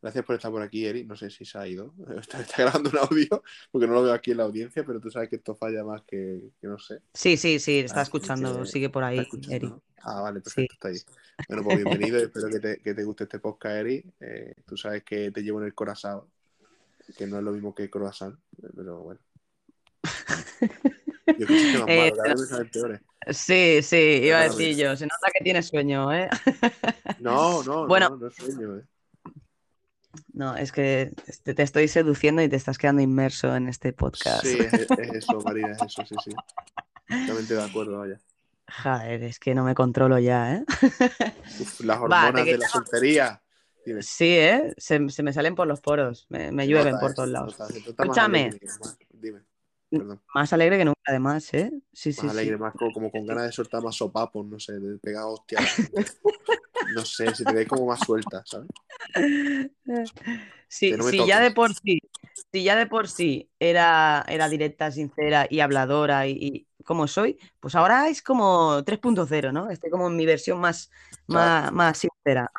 Gracias 0.00 0.24
por 0.24 0.36
estar 0.36 0.50
por 0.52 0.62
aquí, 0.62 0.86
Eric. 0.86 1.06
No 1.08 1.16
sé 1.16 1.28
si 1.30 1.44
se 1.44 1.58
ha 1.58 1.66
ido. 1.66 1.92
Está, 2.20 2.40
está 2.40 2.62
grabando 2.62 2.90
un 2.90 2.98
audio 2.98 3.42
porque 3.72 3.86
no 3.86 3.94
lo 3.94 4.02
veo 4.04 4.12
aquí 4.12 4.30
en 4.30 4.36
la 4.38 4.44
audiencia, 4.44 4.84
pero 4.84 5.00
tú 5.00 5.10
sabes 5.10 5.28
que 5.28 5.36
esto 5.36 5.54
falla 5.56 5.82
más 5.84 6.02
que, 6.02 6.50
que 6.60 6.66
no 6.68 6.78
sé. 6.78 7.00
Sí, 7.14 7.36
sí, 7.36 7.58
sí, 7.58 7.80
está 7.80 8.02
escuchando, 8.02 8.60
que 8.60 8.66
sigue 8.66 8.90
por 8.90 9.02
ahí, 9.04 9.18
escuchando. 9.18 9.68
¿no? 9.68 9.82
Ah, 10.02 10.20
vale, 10.20 10.38
Sí. 10.40 10.44
perfecto, 10.44 10.74
está 10.74 10.88
ahí. 10.88 10.98
Bueno, 11.48 11.64
pues 11.64 11.76
bienvenido 11.84 12.18
espero 12.18 12.48
que 12.48 12.60
te, 12.60 12.78
que 12.80 12.94
te 12.94 13.04
guste 13.04 13.24
este 13.24 13.38
podcast, 13.40 13.74
Eric. 13.76 14.06
Eh, 14.20 14.54
tú 14.66 14.76
sabes 14.76 15.02
que 15.02 15.30
te 15.32 15.42
llevo 15.42 15.60
en 15.60 15.66
el 15.66 15.74
corazón, 15.74 16.22
que 17.16 17.26
no 17.26 17.38
es 17.38 17.42
lo 17.44 17.50
mismo 17.52 17.74
que 17.74 17.90
croissant, 17.90 18.38
pero 18.76 19.00
bueno. 19.00 19.20
Yo 21.38 21.46
que 21.46 21.54
chiste 21.58 21.78
más 21.78 21.88
Eh, 21.88 22.12
malo, 22.16 22.36
salen 22.38 22.70
peores. 22.70 23.00
Sí, 23.30 23.82
sí, 23.82 24.20
iba 24.24 24.40
a 24.40 24.44
decir 24.44 24.74
yo, 24.76 24.96
se 24.96 25.04
nota 25.04 25.28
que 25.36 25.44
tienes 25.44 25.66
sueño, 25.66 26.10
¿eh? 26.14 26.30
No, 27.18 27.62
no, 27.64 27.86
Bueno. 27.86 28.10
no, 28.10 28.16
no 28.16 28.26
es 28.28 28.34
sueño, 28.36 28.78
eh. 28.78 28.82
No, 30.32 30.56
es 30.56 30.72
que 30.72 31.12
te, 31.44 31.54
te 31.54 31.62
estoy 31.62 31.88
seduciendo 31.88 32.42
y 32.42 32.48
te 32.48 32.56
estás 32.56 32.78
quedando 32.78 33.02
inmerso 33.02 33.54
en 33.54 33.68
este 33.68 33.92
podcast. 33.92 34.44
Sí, 34.44 34.58
es, 34.58 34.72
es 34.72 35.14
eso, 35.14 35.40
Marina, 35.40 35.72
es 35.72 35.82
eso, 35.82 36.04
sí, 36.06 36.14
sí. 36.24 36.30
Totalmente 37.08 37.54
de 37.54 37.62
acuerdo, 37.62 37.98
vaya. 37.98 38.18
Joder, 38.82 39.22
es 39.22 39.38
que 39.38 39.54
no 39.54 39.64
me 39.64 39.74
controlo 39.74 40.18
ya, 40.18 40.56
¿eh? 40.56 40.64
Uf, 41.60 41.80
las 41.80 41.98
hormonas 41.98 42.44
de 42.44 42.58
la 42.58 42.68
soltería. 42.68 43.42
Dime. 43.84 44.02
Sí, 44.02 44.36
¿eh? 44.36 44.74
Se, 44.76 45.08
se 45.08 45.22
me 45.22 45.32
salen 45.32 45.54
por 45.54 45.66
los 45.66 45.80
poros, 45.80 46.26
me, 46.28 46.52
me 46.52 46.66
llueven 46.66 46.98
por 46.98 47.14
todos 47.14 47.30
lados. 47.30 47.56
Escúchame. 47.70 48.50
Dime, 49.10 49.40
perdón. 49.92 50.22
Más 50.34 50.52
alegre 50.52 50.78
que 50.78 50.84
nunca, 50.84 51.00
además, 51.06 51.52
¿eh? 51.54 51.72
Sí, 51.92 52.12
Más 52.16 52.28
sí, 52.28 52.30
sí. 52.30 52.30
alegre, 52.30 52.58
más 52.58 52.74
co- 52.74 52.92
como 52.92 53.10
con 53.10 53.26
ganas 53.26 53.44
de 53.46 53.52
soltar 53.52 53.82
más 53.82 53.96
sopapos, 53.96 54.44
no 54.46 54.58
sé, 54.58 54.78
de 54.78 54.98
pegar 54.98 55.24
hostias. 55.24 55.64
No 56.86 57.04
sé, 57.04 57.34
si 57.34 57.46
te 57.46 57.54
ves 57.54 57.68
como 57.68 57.86
más 57.86 58.02
suelta, 58.02 58.42
¿sabes? 58.44 58.68
Sí, 60.68 60.96
no 60.96 61.02
si 61.02 61.24
ya 61.26 61.40
de 61.40 61.50
por 61.50 61.74
sí, 61.74 62.00
si 62.52 62.64
ya 62.64 62.76
de 62.76 62.86
por 62.86 63.08
sí 63.08 63.50
era, 63.58 64.24
era 64.28 64.48
directa, 64.48 64.90
sincera 64.90 65.46
y 65.50 65.60
habladora 65.60 66.26
y, 66.26 66.66
y 66.78 66.84
como 66.84 67.06
soy, 67.08 67.38
pues 67.60 67.74
ahora 67.74 68.08
es 68.08 68.22
como 68.22 68.82
3.0, 68.84 69.52
¿no? 69.52 69.70
Estoy 69.70 69.90
como 69.90 70.08
en 70.08 70.16
mi 70.16 70.26
versión 70.26 70.60
más, 70.60 70.90
más, 71.26 71.72
más 71.72 71.98
sincera. 71.98 72.50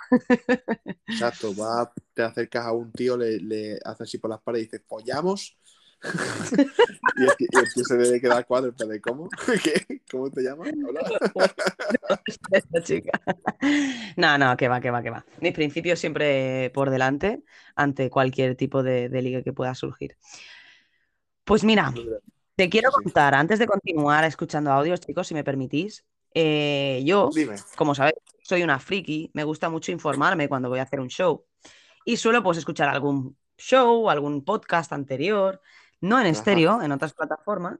Exacto, 1.11 1.55
va, 1.55 1.91
te 2.13 2.23
acercas 2.23 2.65
a 2.65 2.71
un 2.71 2.93
tío, 2.93 3.17
le, 3.17 3.37
le 3.39 3.79
haces 3.83 4.01
así 4.01 4.17
por 4.19 4.29
las 4.29 4.41
paredes 4.41 4.67
y 4.67 4.71
dices, 4.71 4.85
¿follamos? 4.87 5.58
y, 7.17 7.23
el, 7.23 7.29
y 7.39 7.57
el 7.57 7.73
tío 7.73 7.83
se 7.83 7.97
debe 7.97 8.21
quedar 8.21 8.45
cuadro, 8.45 8.71
de, 8.71 9.01
¿cómo? 9.01 9.29
¿Qué? 9.63 10.01
¿Cómo 10.09 10.29
te 10.29 10.41
llamas? 10.41 10.69
Hola. 10.87 11.01
Esta 12.51 12.81
chica. 12.83 13.19
No, 14.15 14.37
no, 14.37 14.55
que 14.55 14.67
va, 14.67 14.79
que 14.79 14.91
va, 14.91 15.01
que 15.01 15.09
va. 15.09 15.25
Mis 15.41 15.53
principios 15.53 15.99
siempre 15.99 16.71
por 16.73 16.89
delante 16.89 17.43
ante 17.75 18.09
cualquier 18.09 18.55
tipo 18.55 18.83
de, 18.83 19.09
de 19.09 19.21
liga 19.21 19.41
que 19.41 19.53
pueda 19.53 19.75
surgir. 19.75 20.17
Pues 21.43 21.63
mira, 21.63 21.93
te 22.55 22.69
quiero 22.69 22.91
contar, 22.91 23.33
antes 23.33 23.59
de 23.59 23.67
continuar 23.67 24.23
escuchando 24.23 24.71
audios, 24.71 24.99
chicos, 24.99 25.27
si 25.27 25.33
me 25.33 25.43
permitís, 25.43 26.05
eh, 26.33 27.01
yo, 27.05 27.29
Dime. 27.33 27.55
como 27.75 27.95
sabéis, 27.95 28.15
soy 28.43 28.63
una 28.63 28.79
friki, 28.79 29.31
me 29.33 29.43
gusta 29.43 29.69
mucho 29.69 29.91
informarme 29.91 30.47
cuando 30.47 30.69
voy 30.69 30.79
a 30.79 30.83
hacer 30.83 30.99
un 30.99 31.07
show 31.07 31.45
y 32.05 32.17
suelo 32.17 32.43
pues 32.43 32.57
escuchar 32.57 32.89
algún 32.89 33.37
show, 33.57 34.09
algún 34.09 34.43
podcast 34.43 34.91
anterior, 34.93 35.61
no 36.01 36.19
en 36.19 36.27
Ajá. 36.27 36.31
estéreo, 36.31 36.81
en 36.81 36.91
otras 36.91 37.13
plataformas. 37.13 37.79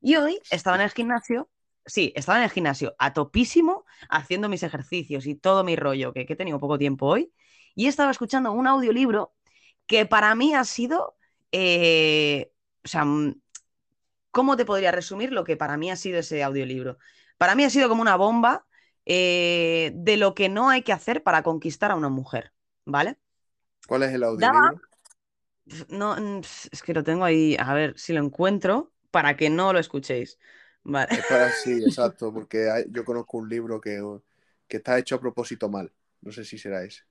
Y 0.00 0.16
hoy 0.16 0.40
estaba 0.50 0.76
en 0.76 0.82
el 0.82 0.90
gimnasio, 0.90 1.50
sí, 1.84 2.12
estaba 2.16 2.38
en 2.38 2.44
el 2.44 2.50
gimnasio 2.50 2.94
a 2.98 3.12
topísimo 3.12 3.84
haciendo 4.08 4.48
mis 4.48 4.62
ejercicios 4.62 5.26
y 5.26 5.34
todo 5.34 5.64
mi 5.64 5.76
rollo, 5.76 6.12
que, 6.12 6.26
que 6.26 6.34
he 6.34 6.36
tenido 6.36 6.60
poco 6.60 6.78
tiempo 6.78 7.06
hoy, 7.06 7.32
y 7.74 7.86
estaba 7.86 8.10
escuchando 8.10 8.52
un 8.52 8.66
audiolibro 8.66 9.34
que 9.86 10.06
para 10.06 10.34
mí 10.34 10.54
ha 10.54 10.64
sido, 10.64 11.16
eh, 11.52 12.52
o 12.84 12.88
sea, 12.88 13.04
mm, 13.04 13.40
¿cómo 14.30 14.56
te 14.56 14.64
podría 14.64 14.92
resumir 14.92 15.32
lo 15.32 15.44
que 15.44 15.56
para 15.56 15.76
mí 15.76 15.90
ha 15.90 15.96
sido 15.96 16.18
ese 16.18 16.42
audiolibro? 16.42 16.98
Para 17.38 17.54
mí 17.54 17.64
ha 17.64 17.70
sido 17.70 17.88
como 17.88 18.02
una 18.02 18.16
bomba 18.16 18.66
eh, 19.04 19.92
de 19.94 20.16
lo 20.16 20.34
que 20.34 20.48
no 20.48 20.68
hay 20.68 20.82
que 20.82 20.92
hacer 20.92 21.22
para 21.22 21.42
conquistar 21.42 21.90
a 21.90 21.96
una 21.96 22.08
mujer, 22.08 22.52
¿vale? 22.84 23.18
¿Cuál 23.86 24.02
es 24.02 24.12
el 24.12 24.24
audiolibro? 24.24 24.76
Pf, 24.76 24.95
No, 25.88 26.16
mm, 26.16 26.40
es 26.72 26.82
que 26.82 26.94
lo 26.94 27.02
tengo 27.02 27.24
ahí, 27.24 27.56
a 27.58 27.74
ver 27.74 27.98
si 27.98 28.12
lo 28.12 28.22
encuentro 28.22 28.92
para 29.10 29.36
que 29.36 29.50
no 29.50 29.72
lo 29.72 29.78
escuchéis. 29.78 30.38
Vale. 30.84 31.08
Es 31.14 31.24
para 31.24 31.50
sí, 31.52 31.72
exacto, 31.84 32.32
porque 32.32 32.70
hay- 32.70 32.84
yo 32.90 33.04
conozco 33.04 33.38
un 33.38 33.48
libro 33.48 33.80
que, 33.80 34.00
que 34.68 34.76
está 34.78 34.98
hecho 34.98 35.16
a 35.16 35.20
propósito 35.20 35.68
mal. 35.68 35.92
No 36.20 36.32
sé 36.32 36.44
si 36.44 36.58
será 36.58 36.84
ese. 36.84 37.02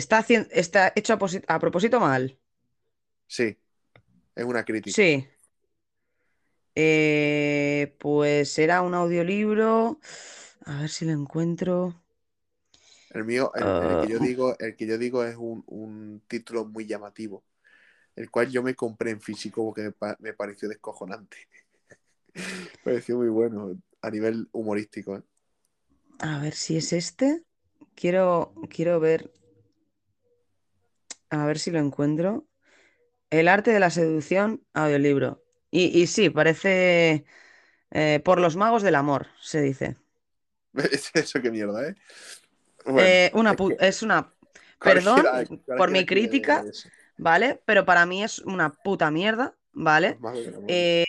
Está, 0.00 0.18
está 0.62 0.92
hecho 0.98 1.12
a, 1.14 1.18
a 1.54 1.58
propósito 1.64 1.96
mal. 2.00 2.24
Sí, 3.26 3.58
es 4.36 4.44
una 4.46 4.64
crítica. 4.64 5.10
Sí. 5.12 5.26
Eh, 6.74 7.96
pues 7.98 8.58
era 8.58 8.82
un 8.82 8.94
audiolibro. 8.94 9.98
A 10.66 10.80
ver 10.82 10.90
si 10.90 11.04
lo 11.04 11.12
encuentro. 11.12 11.94
El 13.10 13.24
mío, 13.24 13.52
el, 13.54 13.74
el 13.80 13.98
que 13.98 14.08
yo 14.08 14.18
Ah. 14.18 14.20
digo, 14.20 14.56
el 14.58 14.76
que 14.76 14.86
yo 14.86 14.98
digo 14.98 15.24
es 15.24 15.36
un, 15.36 15.64
un 15.66 16.22
título 16.28 16.64
muy 16.66 16.86
llamativo. 16.86 17.44
el 18.16 18.30
cual 18.30 18.50
yo 18.50 18.62
me 18.62 18.74
compré 18.76 19.10
en 19.12 19.20
físico 19.22 19.64
porque 19.66 19.82
me, 19.84 19.92
pa- 19.92 20.16
me 20.20 20.34
pareció 20.34 20.68
descojonante. 20.68 21.38
me 22.34 22.78
pareció 22.82 23.16
muy 23.18 23.28
bueno 23.28 23.76
a 24.02 24.10
nivel 24.10 24.48
humorístico. 24.52 25.16
¿eh? 25.16 25.22
A 26.20 26.38
ver 26.38 26.54
si 26.54 26.76
es 26.76 26.92
este. 26.92 27.42
Quiero, 27.96 28.54
quiero 28.70 29.00
ver. 29.00 29.30
A 31.30 31.46
ver 31.46 31.58
si 31.58 31.70
lo 31.70 31.78
encuentro. 31.78 32.46
El 33.30 33.48
arte 33.48 33.72
de 33.72 33.80
la 33.80 33.90
seducción, 33.90 34.64
audiolibro. 34.74 35.44
Y, 35.70 35.86
y 36.00 36.06
sí, 36.08 36.30
parece 36.30 37.24
eh, 37.92 38.20
por 38.24 38.40
los 38.40 38.56
magos 38.56 38.82
del 38.82 38.96
amor, 38.96 39.28
se 39.40 39.62
dice. 39.62 39.96
Eso 41.14 41.40
qué 41.42 41.50
mierda, 41.50 41.88
¿eh? 41.88 41.94
Bueno, 42.90 43.08
Eh, 43.08 43.30
una 43.34 43.52
es 43.52 43.56
pu- 43.56 43.76
que 43.78 43.86
es 43.88 44.02
una. 44.02 44.32
Perdón 44.80 45.22
cualquiera- 45.22 45.76
por 45.76 45.90
mi 45.90 46.06
crítica. 46.06 46.64
¿vale? 47.18 47.60
Pero 47.66 47.84
para 47.84 48.06
mí 48.06 48.22
es 48.24 48.38
una 48.40 48.70
puta 48.72 49.10
mierda, 49.10 49.54
¿vale? 49.72 50.18
Eh, 50.68 51.04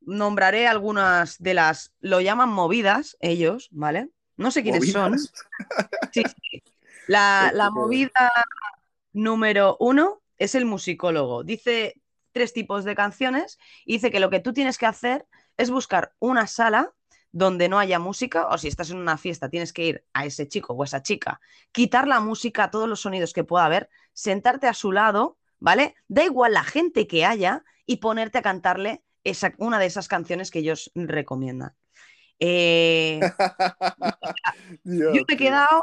nombraré 0.00 0.66
algunas 0.68 1.38
de 1.38 1.54
las. 1.54 1.94
Lo 2.00 2.20
llaman 2.20 2.48
movidas, 2.50 3.16
ellos, 3.20 3.68
¿vale? 3.72 4.10
No 4.36 4.50
sé 4.50 4.62
quiénes 4.62 4.92
son. 4.92 5.16
Sí, 6.12 6.22
sí. 6.22 6.62
La, 7.08 7.52
la 7.54 7.64
Estupendo. 7.66 7.70
movida 7.72 8.32
número 9.12 9.76
uno 9.78 10.22
es 10.38 10.54
el 10.56 10.64
musicólogo. 10.64 11.44
Dice 11.44 11.94
tres 12.32 12.52
tipos 12.52 12.84
de 12.84 12.94
canciones 12.96 13.58
y 13.84 13.94
dice 13.94 14.10
que 14.10 14.18
lo 14.20 14.28
que 14.28 14.40
tú 14.40 14.52
tienes 14.52 14.76
que 14.76 14.86
hacer 14.86 15.24
es 15.56 15.70
buscar 15.70 16.12
una 16.18 16.46
sala 16.48 16.92
donde 17.36 17.68
no 17.68 17.78
haya 17.78 17.98
música, 17.98 18.46
o 18.48 18.56
si 18.56 18.66
estás 18.68 18.90
en 18.90 18.96
una 18.96 19.18
fiesta 19.18 19.50
tienes 19.50 19.74
que 19.74 19.84
ir 19.84 20.04
a 20.14 20.24
ese 20.24 20.48
chico 20.48 20.72
o 20.72 20.84
esa 20.84 21.02
chica, 21.02 21.38
quitar 21.70 22.08
la 22.08 22.18
música, 22.18 22.70
todos 22.70 22.88
los 22.88 23.00
sonidos 23.00 23.34
que 23.34 23.44
pueda 23.44 23.66
haber, 23.66 23.90
sentarte 24.14 24.68
a 24.68 24.72
su 24.72 24.90
lado, 24.90 25.36
¿vale? 25.58 25.94
Da 26.08 26.24
igual 26.24 26.54
la 26.54 26.64
gente 26.64 27.06
que 27.06 27.26
haya 27.26 27.62
y 27.84 27.98
ponerte 27.98 28.38
a 28.38 28.42
cantarle 28.42 29.02
esa, 29.22 29.52
una 29.58 29.78
de 29.78 29.84
esas 29.84 30.08
canciones 30.08 30.50
que 30.50 30.60
ellos 30.60 30.90
recomiendan. 30.94 31.74
Eh, 32.40 33.20
Dios, 34.84 35.12
yo 35.12 35.24
me 35.28 35.34
he 35.34 35.36
tío. 35.36 35.36
quedado 35.36 35.82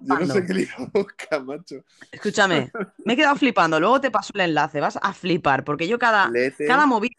Yo 0.00 0.18
no 0.18 0.26
flipando. 0.26 0.34
sé 0.34 0.46
qué 0.46 0.54
le 0.54 0.62
iba 0.62 0.74
a 0.78 0.86
buscar, 0.92 1.44
macho. 1.44 1.76
Escúchame, 2.10 2.72
me 3.04 3.12
he 3.12 3.16
quedado 3.16 3.36
flipando. 3.36 3.78
Luego 3.78 4.00
te 4.00 4.10
paso 4.10 4.32
el 4.34 4.40
enlace, 4.40 4.80
vas 4.80 4.98
a 5.00 5.12
flipar, 5.14 5.62
porque 5.64 5.86
yo 5.86 5.96
cada, 5.98 6.30
cada 6.66 6.86
movida 6.86 7.14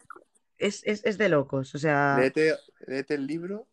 es, 0.60 0.82
es- 0.84 1.04
es 1.04 1.18
de 1.18 1.28
locos. 1.28 1.74
O 1.74 1.78
sea, 1.78 2.16
léete, 2.18 2.56
léete 2.86 3.14
el 3.14 3.26
libro 3.26 3.66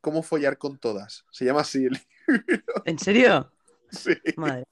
Cómo 0.00 0.22
follar 0.22 0.56
con 0.58 0.78
todas. 0.78 1.24
Se 1.30 1.44
llama 1.44 1.62
así 1.62 1.86
el 1.86 2.00
¿en 2.84 2.98
serio? 2.98 3.50
Sí, 3.90 4.12
Madre, 4.36 4.64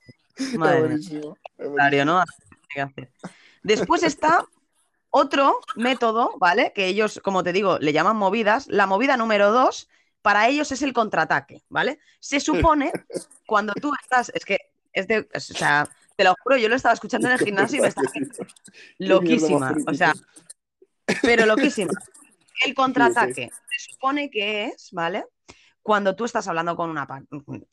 madre 0.57 0.81
buenísimo. 0.81 1.37
¿no? 2.05 2.23
Después 3.63 4.03
está 4.03 4.47
otro 5.11 5.61
método, 5.77 6.33
¿vale? 6.39 6.73
Que 6.75 6.87
ellos, 6.87 7.21
como 7.23 7.43
te 7.45 7.53
digo, 7.53 7.79
le 7.79 7.93
llaman 7.93 8.17
movidas. 8.17 8.67
La 8.69 8.87
movida 8.87 9.17
número 9.17 9.53
dos, 9.53 9.89
para 10.23 10.49
ellos 10.49 10.73
es 10.73 10.83
el 10.83 10.93
contraataque, 10.93 11.63
¿vale? 11.69 11.99
Se 12.21 12.41
supone 12.41 12.93
cuando 13.47 13.73
tú 13.75 13.93
estás, 14.03 14.31
es 14.35 14.45
que 14.45 14.59
es 14.93 15.07
de, 15.07 15.29
o 15.35 15.41
sea, 15.41 15.89
te 16.17 16.25
lo 16.25 16.35
juro, 16.43 16.57
yo 16.57 16.69
lo 16.69 16.77
estaba 16.77 16.95
escuchando 16.95 17.29
en 17.29 17.35
el 17.35 17.41
gimnasio 17.41 17.79
y 17.79 17.83
me 17.83 17.89
estaba 17.89 18.09
loquísima, 18.99 19.75
o 19.87 19.95
sea, 19.95 20.13
pero 21.23 21.47
loquísima. 21.47 21.93
El 22.65 22.75
contraataque 22.75 23.51
se 23.77 23.93
supone 23.93 24.31
que 24.31 24.67
es, 24.67 24.91
¿vale? 24.93 25.27
Cuando 25.83 26.15
tú 26.17 26.25
estás 26.25 26.47
hablando 26.49 26.77
con 26.77 26.89
una, 26.89 27.07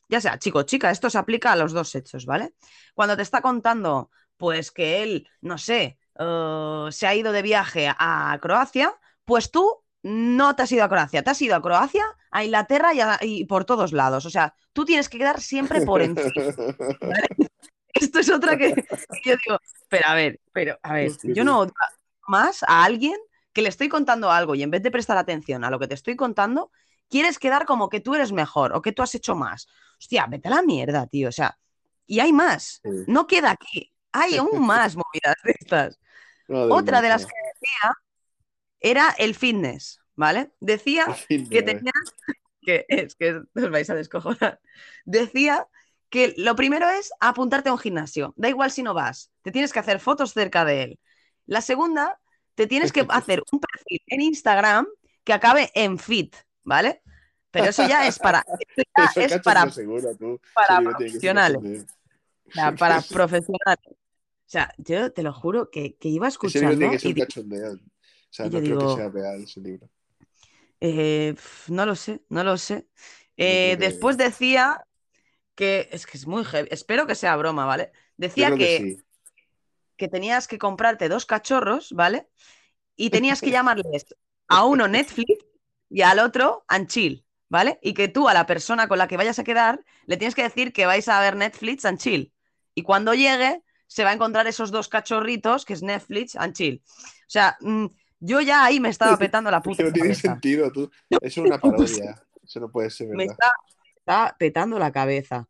ya 0.08 0.20
sea 0.20 0.38
chico 0.38 0.58
o 0.58 0.62
chica, 0.64 0.90
esto 0.90 1.08
se 1.08 1.18
aplica 1.18 1.52
a 1.52 1.56
los 1.56 1.72
dos 1.72 1.94
hechos, 1.94 2.26
¿vale? 2.26 2.54
Cuando 2.94 3.16
te 3.16 3.22
está 3.22 3.40
contando, 3.40 4.10
pues 4.36 4.70
que 4.70 5.02
él, 5.02 5.28
no 5.40 5.56
sé, 5.56 5.98
eh, 6.18 6.86
se 6.90 7.06
ha 7.06 7.14
ido 7.14 7.32
de 7.32 7.42
viaje 7.42 7.88
a 7.96 8.36
Croacia, 8.42 8.92
pues 9.24 9.50
tú 9.50 9.82
no 10.02 10.54
te 10.56 10.62
has 10.62 10.72
ido 10.72 10.84
a 10.84 10.88
Croacia, 10.88 11.22
te 11.22 11.30
has 11.30 11.40
ido 11.40 11.54
a 11.56 11.62
Croacia, 11.62 12.04
a 12.32 12.44
Inglaterra 12.44 12.92
y, 12.92 13.00
a- 13.00 13.18
y 13.22 13.44
por 13.46 13.64
todos 13.64 13.92
lados. 13.92 14.26
O 14.26 14.30
sea, 14.30 14.54
tú 14.72 14.84
tienes 14.84 15.08
que 15.08 15.16
quedar 15.18 15.40
siempre 15.40 15.82
por 15.82 16.02
encima. 16.02 16.30
Esto 17.94 18.18
es 18.18 18.30
otra 18.30 18.58
que, 18.58 18.74
que 18.74 18.82
yo 19.30 19.36
digo, 19.46 19.58
pero 19.88 20.02
a 20.08 20.14
ver, 20.14 20.40
pero 20.52 20.76
a 20.82 20.92
ver, 20.94 21.10
yo 21.34 21.44
no 21.44 21.66
más 22.26 22.62
a 22.62 22.84
alguien 22.84 23.16
que 23.52 23.62
le 23.62 23.68
estoy 23.68 23.88
contando 23.88 24.30
algo 24.30 24.54
y 24.54 24.62
en 24.62 24.70
vez 24.70 24.82
de 24.82 24.90
prestar 24.90 25.18
atención 25.18 25.64
a 25.64 25.70
lo 25.70 25.78
que 25.78 25.88
te 25.88 25.94
estoy 25.94 26.16
contando, 26.16 26.70
quieres 27.08 27.38
quedar 27.38 27.66
como 27.66 27.88
que 27.88 28.00
tú 28.00 28.14
eres 28.14 28.32
mejor 28.32 28.74
o 28.74 28.82
que 28.82 28.92
tú 28.92 29.02
has 29.02 29.14
hecho 29.14 29.34
más. 29.34 29.68
Hostia, 29.98 30.26
vete 30.26 30.48
a 30.48 30.52
la 30.52 30.62
mierda, 30.62 31.06
tío. 31.06 31.28
O 31.28 31.32
sea, 31.32 31.58
y 32.06 32.20
hay 32.20 32.32
más. 32.32 32.80
Sí. 32.82 32.90
No 33.06 33.26
queda 33.26 33.50
aquí. 33.50 33.92
Hay 34.12 34.36
aún 34.38 34.66
más 34.66 34.96
movidas 34.96 35.36
de 35.44 35.54
estas. 35.58 36.00
Madre 36.48 36.72
Otra 36.72 37.02
de 37.02 37.08
las 37.08 37.26
que 37.26 37.32
decía 37.54 37.96
era 38.80 39.14
el 39.18 39.34
fitness, 39.34 40.00
¿vale? 40.16 40.52
Decía 40.60 41.06
que 41.28 41.62
tenías 41.62 41.94
que 42.62 42.84
es 42.88 43.14
que 43.14 43.42
os 43.54 43.70
vais 43.70 43.88
a 43.90 43.94
descojonar. 43.94 44.60
Decía 45.04 45.68
que 46.10 46.34
lo 46.36 46.54
primero 46.56 46.88
es 46.90 47.10
apuntarte 47.20 47.68
a 47.68 47.72
un 47.72 47.78
gimnasio. 47.78 48.34
Da 48.36 48.48
igual 48.48 48.70
si 48.70 48.82
no 48.82 48.92
vas, 48.92 49.30
te 49.42 49.52
tienes 49.52 49.72
que 49.72 49.78
hacer 49.78 50.00
fotos 50.00 50.32
cerca 50.32 50.64
de 50.64 50.82
él. 50.82 51.00
La 51.52 51.60
segunda, 51.60 52.20
te 52.54 52.66
tienes 52.66 52.92
que 52.92 53.06
hacer 53.08 53.42
un 53.52 53.60
perfil 53.60 54.00
en 54.06 54.20
Instagram 54.22 54.86
que 55.24 55.32
acabe 55.32 55.70
en 55.74 55.98
fit, 55.98 56.36
¿vale? 56.64 57.02
Pero 57.50 57.68
eso 57.70 57.84
ya 57.84 58.06
es 58.08 58.18
para, 58.18 58.44
ya 58.96 59.12
Eso 59.16 59.36
es 59.36 59.42
para, 59.42 59.66
tú. 60.18 60.40
para 60.54 60.80
Ese 61.04 61.20
profesionales. 61.20 61.58
cachondeo. 61.60 61.84
o 62.46 62.52
sea, 62.52 62.76
para 62.76 63.00
profesionales. 63.10 63.86
O 63.88 64.50
sea, 64.52 64.72
yo 64.78 65.12
te 65.12 65.22
lo 65.22 65.32
juro 65.32 65.70
que, 65.70 65.96
que 65.96 66.08
iba 66.08 66.28
Ese 66.28 66.34
escuchando 66.34 66.70
tiene 66.70 66.90
que 66.90 66.98
ser 66.98 67.10
y 67.10 67.12
un 67.12 67.14
digo, 67.14 67.26
cachondeo. 67.26 67.74
O 67.74 67.78
sea, 68.30 68.46
y 68.46 68.50
no 68.50 68.62
creo 68.62 68.78
que 68.78 68.88
sea 68.88 69.08
real 69.10 69.42
ese 69.42 69.60
libro. 69.60 69.88
Eh, 70.80 71.34
no 71.68 71.86
lo 71.86 71.94
sé, 71.94 72.22
no 72.28 72.44
lo 72.44 72.56
sé. 72.58 72.88
Eh, 73.36 73.76
después 73.78 74.16
decía 74.16 74.84
que 75.54 75.88
es 75.92 76.06
que 76.06 76.18
es 76.18 76.26
muy 76.26 76.44
heavy. 76.44 76.68
Espero 76.72 77.06
que 77.06 77.14
sea 77.14 77.36
broma, 77.36 77.66
¿vale? 77.66 77.92
Decía 78.16 78.54
que, 78.56 78.56
que 78.56 78.78
sí. 78.78 79.02
Que 80.02 80.08
tenías 80.08 80.48
que 80.48 80.58
comprarte 80.58 81.08
dos 81.08 81.26
cachorros, 81.26 81.92
¿vale? 81.92 82.28
Y 82.96 83.10
tenías 83.10 83.40
que 83.40 83.50
llamarles 83.56 84.06
a 84.48 84.64
uno 84.66 84.88
Netflix 84.88 85.44
y 85.88 86.02
al 86.02 86.18
otro 86.18 86.64
Anchill, 86.66 87.24
¿vale? 87.48 87.78
Y 87.82 87.94
que 87.94 88.08
tú 88.08 88.28
a 88.28 88.34
la 88.34 88.46
persona 88.46 88.88
con 88.88 88.98
la 88.98 89.06
que 89.06 89.16
vayas 89.16 89.38
a 89.38 89.44
quedar 89.44 89.84
le 90.06 90.16
tienes 90.16 90.34
que 90.34 90.42
decir 90.42 90.72
que 90.72 90.86
vais 90.86 91.06
a 91.08 91.20
ver 91.20 91.36
Netflix 91.36 91.84
and 91.84 91.98
chill. 91.98 92.32
Y 92.74 92.82
cuando 92.82 93.14
llegue, 93.14 93.62
se 93.86 94.02
va 94.04 94.10
a 94.10 94.14
encontrar 94.14 94.46
esos 94.48 94.72
dos 94.72 94.88
cachorritos 94.88 95.64
que 95.64 95.74
es 95.74 95.82
Netflix 95.82 96.34
and 96.36 96.54
chill. 96.54 96.82
O 96.84 97.30
sea, 97.30 97.56
mm, 97.60 97.86
yo 98.20 98.40
ya 98.40 98.64
ahí 98.64 98.80
me 98.80 98.88
estaba 98.88 99.16
petando 99.18 99.50
la 99.50 99.62
puta 99.62 99.84
no 99.84 99.92
tiene 99.92 100.08
cabeza. 100.08 100.20
sentido, 100.20 100.72
tú. 100.72 100.90
Es 101.20 101.36
una 101.36 101.60
parodia. 101.60 102.20
Eso 102.42 102.58
no 102.60 102.70
puede 102.70 102.90
ser 102.90 103.08
me 103.08 103.24
verdad. 103.26 103.32
está, 103.34 103.52
está 103.96 104.36
petando 104.38 104.78
la 104.78 104.90
cabeza. 104.90 105.48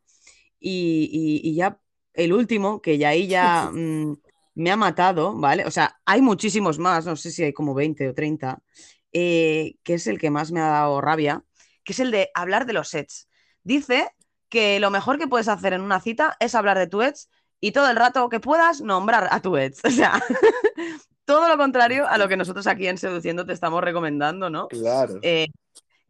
Y, 0.59 1.09
y- 1.11 1.49
y 1.49 1.55
ya 1.55 1.79
el 2.13 2.33
último, 2.33 2.81
que 2.81 2.97
ya 2.97 3.09
ahí 3.09 3.27
ya 3.27 3.69
mm, 3.73 4.13
me 4.55 4.71
ha 4.71 4.75
matado, 4.75 5.33
¿vale? 5.35 5.65
O 5.65 5.71
sea, 5.71 5.99
hay 6.05 6.21
muchísimos 6.21 6.79
más, 6.79 7.05
no 7.05 7.15
sé 7.15 7.31
si 7.31 7.43
hay 7.43 7.53
como 7.53 7.73
20 7.73 8.09
o 8.09 8.13
30, 8.13 8.59
eh, 9.11 9.75
que 9.83 9.95
es 9.95 10.07
el 10.07 10.19
que 10.19 10.29
más 10.29 10.51
me 10.51 10.61
ha 10.61 10.67
dado 10.67 11.01
rabia, 11.01 11.43
que 11.83 11.93
es 11.93 11.99
el 11.99 12.11
de 12.11 12.29
hablar 12.33 12.65
de 12.65 12.73
los 12.73 12.89
sets. 12.89 13.27
Dice 13.63 14.09
que 14.49 14.79
lo 14.79 14.91
mejor 14.91 15.17
que 15.17 15.27
puedes 15.27 15.47
hacer 15.47 15.73
en 15.73 15.81
una 15.81 15.99
cita 15.99 16.35
es 16.39 16.55
hablar 16.55 16.77
de 16.77 16.87
tu 16.87 17.01
ex 17.01 17.29
y 17.59 17.71
todo 17.71 17.89
el 17.89 17.95
rato 17.95 18.29
que 18.29 18.39
puedas 18.39 18.81
nombrar 18.81 19.27
a 19.31 19.41
tu 19.41 19.57
ex. 19.57 19.81
O 19.85 19.89
sea, 19.89 20.21
todo 21.25 21.47
lo 21.47 21.57
contrario 21.57 22.07
a 22.07 22.17
lo 22.17 22.27
que 22.27 22.37
nosotros 22.37 22.67
aquí 22.67 22.87
en 22.87 22.97
Seduciendo 22.97 23.45
te 23.45 23.53
estamos 23.53 23.83
recomendando, 23.83 24.49
¿no? 24.49 24.67
Claro. 24.67 25.19
eh, 25.21 25.47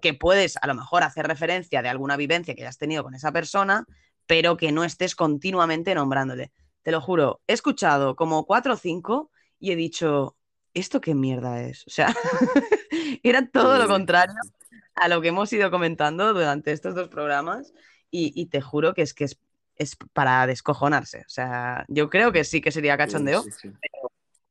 que 0.01 0.13
puedes 0.13 0.57
a 0.61 0.67
lo 0.67 0.75
mejor 0.75 1.03
hacer 1.03 1.25
referencia 1.25 1.81
de 1.81 1.87
alguna 1.87 2.17
vivencia 2.17 2.53
que 2.55 2.63
hayas 2.63 2.77
tenido 2.77 3.03
con 3.03 3.15
esa 3.15 3.31
persona, 3.31 3.85
pero 4.25 4.57
que 4.57 4.71
no 4.71 4.83
estés 4.83 5.15
continuamente 5.15 5.95
nombrándole. 5.95 6.51
Te 6.83 6.91
lo 6.91 7.01
juro, 7.01 7.41
he 7.47 7.53
escuchado 7.53 8.15
como 8.15 8.45
cuatro 8.45 8.73
o 8.73 8.77
cinco 8.77 9.31
y 9.59 9.71
he 9.71 9.75
dicho, 9.75 10.35
¿esto 10.73 11.01
qué 11.01 11.15
mierda 11.15 11.61
es? 11.61 11.85
O 11.87 11.89
sea, 11.89 12.13
era 13.23 13.47
todo 13.49 13.77
lo 13.77 13.87
contrario 13.87 14.35
a 14.95 15.07
lo 15.07 15.21
que 15.21 15.29
hemos 15.29 15.51
ido 15.53 15.71
comentando 15.71 16.33
durante 16.33 16.71
estos 16.71 16.93
dos 16.95 17.07
programas 17.09 17.73
y, 18.11 18.31
y 18.39 18.47
te 18.47 18.61
juro 18.61 18.93
que 18.93 19.01
es 19.01 19.13
que 19.13 19.23
es, 19.25 19.39
es 19.75 19.95
para 20.13 20.45
descojonarse. 20.45 21.19
O 21.19 21.29
sea, 21.29 21.85
yo 21.87 22.09
creo 22.09 22.31
que 22.31 22.43
sí 22.43 22.61
que 22.61 22.71
sería 22.71 22.97
cachondeo, 22.97 23.41
Sí, 23.43 23.51
sí, 23.51 23.69
sí. 23.69 23.89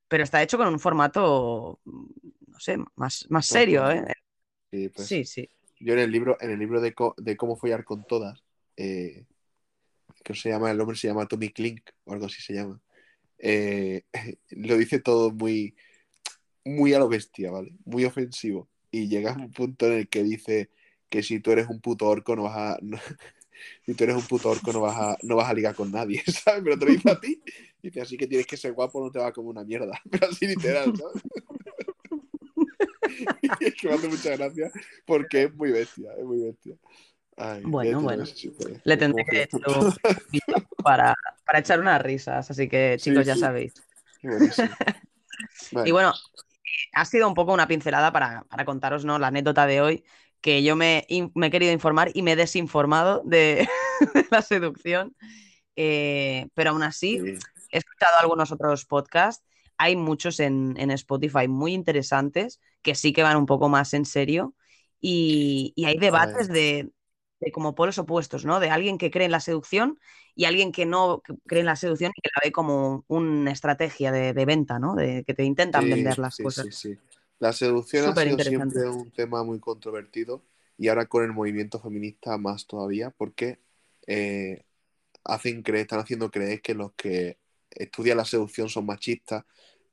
pero 0.09 0.25
está 0.25 0.43
hecho 0.43 0.59
con 0.59 0.69
un 0.69 0.81
formato, 0.81 1.81
no 1.85 2.59
sé, 2.59 2.79
más, 2.97 3.27
más 3.29 3.47
serio, 3.47 3.91
¿eh? 3.91 4.05
Sí, 4.71 4.89
pues, 4.89 5.07
Sí, 5.07 5.25
sí. 5.25 5.49
Yo 5.81 5.95
en 5.95 6.01
el 6.01 6.11
libro, 6.11 6.37
en 6.41 6.51
el 6.51 6.59
libro 6.59 6.81
de 6.81 7.37
cómo 7.37 7.57
follar 7.57 7.85
con 7.85 8.05
todas, 8.05 8.43
eh, 8.77 9.27
que 10.23 10.35
se 10.35 10.49
llama, 10.51 10.71
el 10.71 10.81
hombre 10.81 10.97
se 10.97 11.09
llama 11.09 11.27
Tommy 11.27 11.51
Klink 11.51 11.83
o 12.05 12.13
algo 12.13 12.27
así 12.27 12.41
se 12.43 12.55
llama. 12.55 12.81
eh, 13.39 14.03
lo 14.51 14.77
dice 14.79 15.01
todo 15.01 15.31
muy, 15.33 15.75
muy 16.65 16.95
a 16.95 16.99
lo 16.99 17.09
bestia, 17.09 17.51
¿vale? 17.51 17.73
Muy 17.85 18.05
ofensivo. 18.05 18.69
Y 18.91 19.09
llega 19.09 19.33
a 19.33 19.37
un 19.37 19.51
punto 19.53 19.87
en 19.87 19.95
el 19.95 20.09
que 20.09 20.23
dice 20.23 20.71
que 21.09 21.23
si 21.23 21.41
tú 21.41 21.51
eres 21.53 21.69
un 21.69 21.81
puto 21.81 22.07
orco 22.09 22.37
no 22.37 22.45
vas 22.45 22.57
a. 22.57 22.79
no- 22.83 22.99
si 23.87 23.95
tú 23.95 24.05
eres 24.05 24.17
un 24.17 24.27
puto 24.27 24.51
orco 24.51 24.73
no 24.73 24.81
vas 24.81 24.97
a, 24.99 25.17
no 25.23 25.37
vas 25.37 25.49
a 25.51 25.55
ligar 25.55 25.75
con 25.75 25.91
nadie, 25.93 26.23
¿sabes? 26.27 26.63
Pero 26.65 26.79
te 26.79 26.85
lo 26.87 26.93
dice 26.93 27.11
a 27.11 27.21
ti. 27.21 27.43
Dice, 27.83 28.01
así 28.01 28.17
que 28.17 28.27
tienes 28.27 28.47
que 28.47 28.57
ser 28.57 28.73
guapo, 28.73 29.03
no 29.03 29.11
te 29.11 29.19
va 29.19 29.29
a 29.29 29.33
comer 29.33 29.51
una 29.51 29.65
mierda. 29.65 30.01
Pero 30.11 30.29
así 30.29 30.47
literal, 30.47 30.93
¿sabes? 30.97 31.23
y 33.43 33.65
es 33.65 33.75
que 33.75 33.89
me 33.89 33.95
hace 33.95 34.09
mucha 34.09 34.37
gracia 34.37 34.71
porque 35.05 35.45
es 35.45 35.55
muy 35.55 35.71
bestia, 35.73 36.13
es 36.17 36.25
muy 36.25 36.39
bestia. 36.41 36.77
Ay, 37.37 37.63
Bueno, 37.65 38.01
bueno. 38.03 38.25
Le 38.85 38.97
tendré 38.97 39.25
que 39.25 39.43
echar 39.45 39.61
para, 40.83 41.15
para 41.45 41.59
echar 41.61 41.81
unas 41.81 42.03
risas, 42.03 42.51
así 42.51 42.69
que 42.69 42.99
Sí, 42.99 43.11
chicos, 43.11 43.27
ya 43.27 43.35
sí. 43.35 43.41
sabéis. 43.41 43.75
Vale. 45.71 45.89
Y 45.89 45.93
bueno, 45.93 46.15
ha 46.95 47.05
sido 47.05 47.29
un 47.29 47.35
poco 47.35 47.53
una 47.53 47.69
pincelada 47.69 48.13
para, 48.13 48.45
para 48.45 48.65
contaros 48.65 49.05
¿no? 49.05 49.19
la 49.19 49.29
anécdota 49.29 49.67
de 49.67 49.81
hoy, 49.81 50.05
que 50.41 50.63
yo 50.63 50.77
me, 50.77 51.07
me 51.35 51.49
he 51.49 51.51
querido 51.51 51.73
informar 51.73 52.11
y 52.15 52.23
me 52.23 52.33
he 52.33 52.37
desinformado 52.37 53.23
de, 53.25 53.69
de 54.15 54.27
la 54.31 54.43
seducción, 54.43 55.17
Eh, 55.77 56.49
pero 56.55 56.71
aún 56.71 56.83
así 56.83 57.19
Sí. 57.19 57.39
he 57.71 57.79
escuchado 57.79 58.19
algunos 58.21 58.53
otros 58.53 58.85
podcasts, 58.87 59.45
hay 59.79 59.97
muchos 59.97 60.41
en, 60.41 60.75
en 60.79 60.91
Spotify 60.93 61.49
muy 61.49 61.75
interesantes 61.75 62.61
que 62.83 62.95
sí 62.95 63.13
que 63.13 63.23
van 63.23 63.37
un 63.39 63.47
poco 63.47 63.69
más 63.71 63.95
en 63.95 64.05
serio 64.07 64.55
y, 65.01 65.73
y 65.77 65.87
hay 65.87 65.99
debates 65.99 66.49
de, 66.49 66.91
de 67.43 67.53
como 67.53 67.75
polos 67.75 67.99
opuestos, 67.99 68.45
¿no? 68.47 68.61
De 68.61 68.71
alguien 68.71 68.99
que 68.99 69.11
cree 69.11 69.27
en 69.27 69.33
la 69.33 69.41
seducción 69.41 69.99
y 70.35 70.47
alguien 70.47 70.73
que 70.73 70.87
no 70.87 71.23
cree 71.47 71.61
en 71.61 71.67
la 71.67 71.77
seducción 71.77 72.13
y 72.17 72.21
que 72.23 72.31
la 72.35 72.41
ve 72.45 72.53
como 72.53 73.05
una 73.09 73.53
estrategia 73.53 74.13
de, 74.13 74.33
de 74.35 74.45
venta, 74.47 74.79
¿no? 74.79 74.95
De 74.95 75.25
que 75.27 75.35
te 75.35 75.45
intentan 75.45 75.89
Sí, 75.89 75.89
vender 75.91 76.19
las 76.19 76.37
sí, 76.37 76.49
cosas. 76.49 76.69
sí, 76.69 76.71
sí. 76.73 76.99
La 77.39 77.53
seducción 77.53 78.07
ha 78.07 78.15
Súper 78.15 78.17
sido 78.17 78.39
interesante. 78.39 78.79
siempre 78.79 78.89
un 78.89 79.11
tema 79.11 79.43
muy 79.43 79.59
controvertido 79.59 80.43
y 80.77 80.89
ahora 80.89 81.07
con 81.07 81.25
el 81.25 81.33
movimiento 81.33 81.81
feminista 81.81 82.37
más 82.39 82.67
todavía 82.67 83.11
porque 83.11 83.59
eh, 84.07 84.65
hacen 85.25 85.63
creer, 85.63 85.83
están 85.83 86.01
haciendo 86.01 86.31
creer 86.31 86.63
que 86.63 86.75
los 86.75 86.93
que 86.95 87.39
estudian 87.71 88.19
la 88.19 88.25
seducción 88.27 88.69
son 88.71 88.87
machistas 88.87 89.45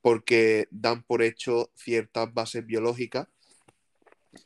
porque 0.02 0.68
dan 0.72 1.04
por 1.04 1.24
hecho 1.24 1.72
ciertas 1.76 2.34
bases 2.34 2.66
biológicas 2.66 3.28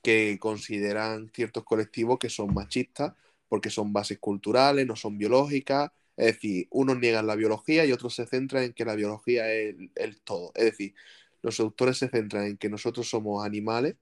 que 0.02 0.38
consideran 0.40 1.30
ciertos 1.34 1.64
colectivos 1.64 2.20
que 2.20 2.30
son 2.30 2.54
machistas 2.54 3.14
porque 3.50 3.70
son 3.70 3.94
bases 3.94 4.20
culturales, 4.20 4.88
no 4.88 4.96
son 4.96 5.18
biológicas. 5.18 5.92
Es 6.18 6.36
decir, 6.36 6.68
unos 6.72 7.00
niegan 7.00 7.28
la 7.28 7.36
biología 7.36 7.86
y 7.86 7.92
otros 7.92 8.16
se 8.16 8.26
centran 8.26 8.64
en 8.64 8.74
que 8.74 8.86
la 8.86 8.96
biología 8.96 9.52
es 9.52 9.76
el, 9.76 9.92
el 9.96 10.22
todo. 10.22 10.52
Es 10.56 10.66
decir, 10.66 10.94
los 11.42 11.56
seductores 11.56 11.98
se 11.98 12.10
centran 12.10 12.46
en 12.46 12.58
que 12.58 12.70
nosotros 12.70 13.10
somos 13.10 13.46
animales 13.46 13.96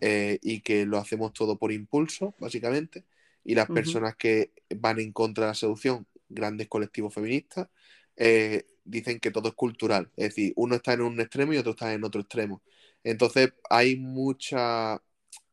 eh, 0.00 0.38
y 0.42 0.60
que 0.60 0.86
lo 0.86 0.98
hacemos 0.98 1.32
todo 1.32 1.58
por 1.58 1.72
impulso, 1.72 2.34
básicamente. 2.38 3.04
Y 3.44 3.54
las 3.54 3.70
personas 3.70 4.16
que 4.16 4.52
van 4.76 5.00
en 5.00 5.12
contra 5.12 5.44
de 5.44 5.50
la 5.50 5.54
seducción, 5.54 6.06
grandes 6.28 6.68
colectivos 6.68 7.14
feministas, 7.14 7.68
eh, 8.16 8.66
dicen 8.84 9.20
que 9.20 9.30
todo 9.30 9.48
es 9.48 9.54
cultural. 9.54 10.10
Es 10.16 10.30
decir, 10.30 10.52
uno 10.56 10.76
está 10.76 10.92
en 10.94 11.02
un 11.02 11.20
extremo 11.20 11.52
y 11.52 11.58
otro 11.58 11.72
está 11.72 11.92
en 11.94 12.04
otro 12.04 12.20
extremo. 12.20 12.62
Entonces 13.04 13.52
hay 13.70 13.96
mucha, 13.96 15.02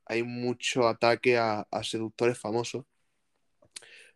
hay 0.06 0.24
mucho 0.24 0.88
ataque 0.88 1.38
a, 1.38 1.68
a 1.72 1.84
seductores 1.84 2.38
famosos 2.40 2.86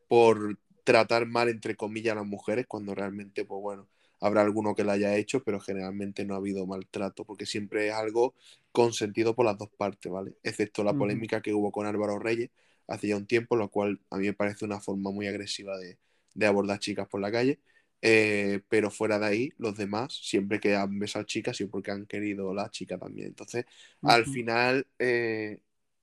por 0.08 0.58
tratar 0.84 1.26
mal, 1.28 1.50
entre 1.50 1.76
comillas, 1.76 2.14
a 2.14 2.16
las 2.18 2.26
mujeres, 2.26 2.66
cuando 2.68 2.96
realmente, 2.96 3.46
pues 3.46 3.62
bueno, 3.62 3.90
habrá 4.22 4.42
alguno 4.42 4.74
que 4.76 4.84
lo 4.84 4.92
haya 4.92 5.16
hecho, 5.18 5.44
pero 5.44 5.60
generalmente 5.60 6.26
no 6.26 6.34
ha 6.36 6.38
habido 6.38 6.66
maltrato, 6.66 7.26
porque 7.26 7.46
siempre 7.46 7.88
es 7.88 7.94
algo 7.94 8.36
consentido 8.72 9.36
por 9.36 9.46
las 9.46 9.58
dos 9.58 9.70
partes, 9.78 10.12
¿vale? 10.12 10.36
Excepto 10.44 10.84
la 10.84 10.96
polémica 10.96 11.42
que 11.42 11.54
hubo 11.54 11.72
con 11.72 11.86
Álvaro 11.88 12.20
Reyes 12.20 12.50
hace 12.88 13.10
ya 13.10 13.18
un 13.18 13.28
tiempo, 13.28 13.56
lo 13.58 13.70
cual 13.70 14.00
a 14.10 14.18
mí 14.18 14.28
me 14.28 14.34
parece 14.34 14.64
una 14.66 14.80
forma 14.80 15.12
muy 15.12 15.28
agresiva 15.28 15.78
de, 15.78 16.00
de 16.34 16.46
abordar 16.46 16.80
chicas 16.80 17.08
por 17.08 17.20
la 17.22 17.32
calle. 17.32 17.60
Eh, 18.02 18.62
pero 18.70 18.92
fuera 18.92 19.18
de 19.20 19.26
ahí, 19.26 19.50
los 19.58 19.76
demás, 19.76 20.14
siempre 20.24 20.60
que 20.60 20.76
han 20.76 21.00
besado 21.00 21.26
chicas 21.26 21.60
y 21.62 21.66
porque 21.66 21.92
han 21.92 22.06
querido 22.06 22.54
la 22.54 22.70
chica 22.70 22.98
también. 22.98 23.28
Entonces, 23.30 23.66
al 24.04 24.26
final 24.26 24.88
eh, 25.00 25.60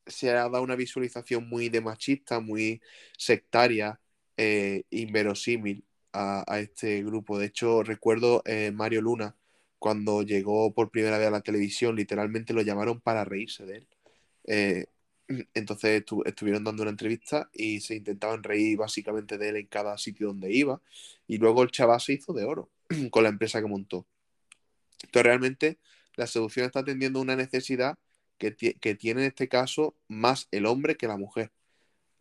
se 0.06 0.30
ha 0.30 0.34
dado 0.34 0.62
una 0.62 0.76
visualización 0.76 1.48
muy 1.48 1.68
de 1.68 1.80
machista, 1.80 2.40
muy 2.40 2.80
sectaria, 3.16 4.00
eh, 4.36 4.84
inverosímil 4.90 5.84
a, 6.12 6.60
este 6.60 7.02
grupo. 7.02 7.38
De 7.38 7.46
hecho, 7.46 7.82
recuerdo 7.82 8.42
eh, 8.46 8.70
Mario 8.72 9.02
Luna, 9.02 9.36
cuando 9.78 10.22
llegó 10.22 10.72
por 10.72 10.90
primera 10.90 11.18
vez 11.18 11.28
a 11.28 11.30
la 11.30 11.40
televisión, 11.40 11.96
literalmente 11.96 12.54
lo 12.54 12.62
llamaron 12.62 13.00
para 13.00 13.24
reírse 13.24 13.66
de 13.66 13.76
él. 13.78 13.88
Eh, 14.46 14.86
entonces 15.54 16.04
estu- 16.04 16.22
estuvieron 16.26 16.64
dando 16.64 16.82
una 16.82 16.90
entrevista 16.90 17.50
y 17.52 17.80
se 17.80 17.96
intentaban 17.96 18.42
reír 18.42 18.78
básicamente 18.78 19.38
de 19.38 19.48
él 19.50 19.56
en 19.56 19.66
cada 19.66 19.98
sitio 19.98 20.28
donde 20.28 20.52
iba. 20.52 20.80
Y 21.26 21.38
luego 21.38 21.62
el 21.62 21.70
chaval 21.70 22.00
se 22.00 22.14
hizo 22.14 22.32
de 22.32 22.44
oro 22.44 22.70
con 23.10 23.22
la 23.24 23.30
empresa 23.30 23.60
que 23.60 23.66
montó. 23.66 24.06
Entonces 25.02 25.24
realmente 25.24 25.78
la 26.16 26.26
seducción 26.26 26.66
está 26.66 26.80
atendiendo 26.80 27.20
una 27.20 27.36
necesidad 27.36 27.98
que, 28.38 28.50
ti- 28.50 28.74
que 28.74 28.94
tiene 28.94 29.22
en 29.22 29.28
este 29.28 29.48
caso 29.48 29.94
más 30.08 30.48
el 30.50 30.66
hombre 30.66 30.96
que 30.96 31.08
la 31.08 31.16
mujer. 31.16 31.52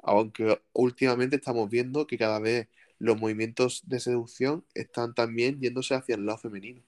Aunque 0.01 0.61
últimamente 0.73 1.37
estamos 1.37 1.69
viendo 1.69 2.07
que 2.07 2.17
cada 2.17 2.39
vez 2.39 2.67
los 2.99 3.19
movimientos 3.19 3.83
de 3.87 3.99
seducción 3.99 4.65
están 4.73 5.13
también 5.13 5.59
yéndose 5.59 5.95
hacia 5.95 6.15
el 6.15 6.25
lado 6.25 6.39
femenino. 6.39 6.81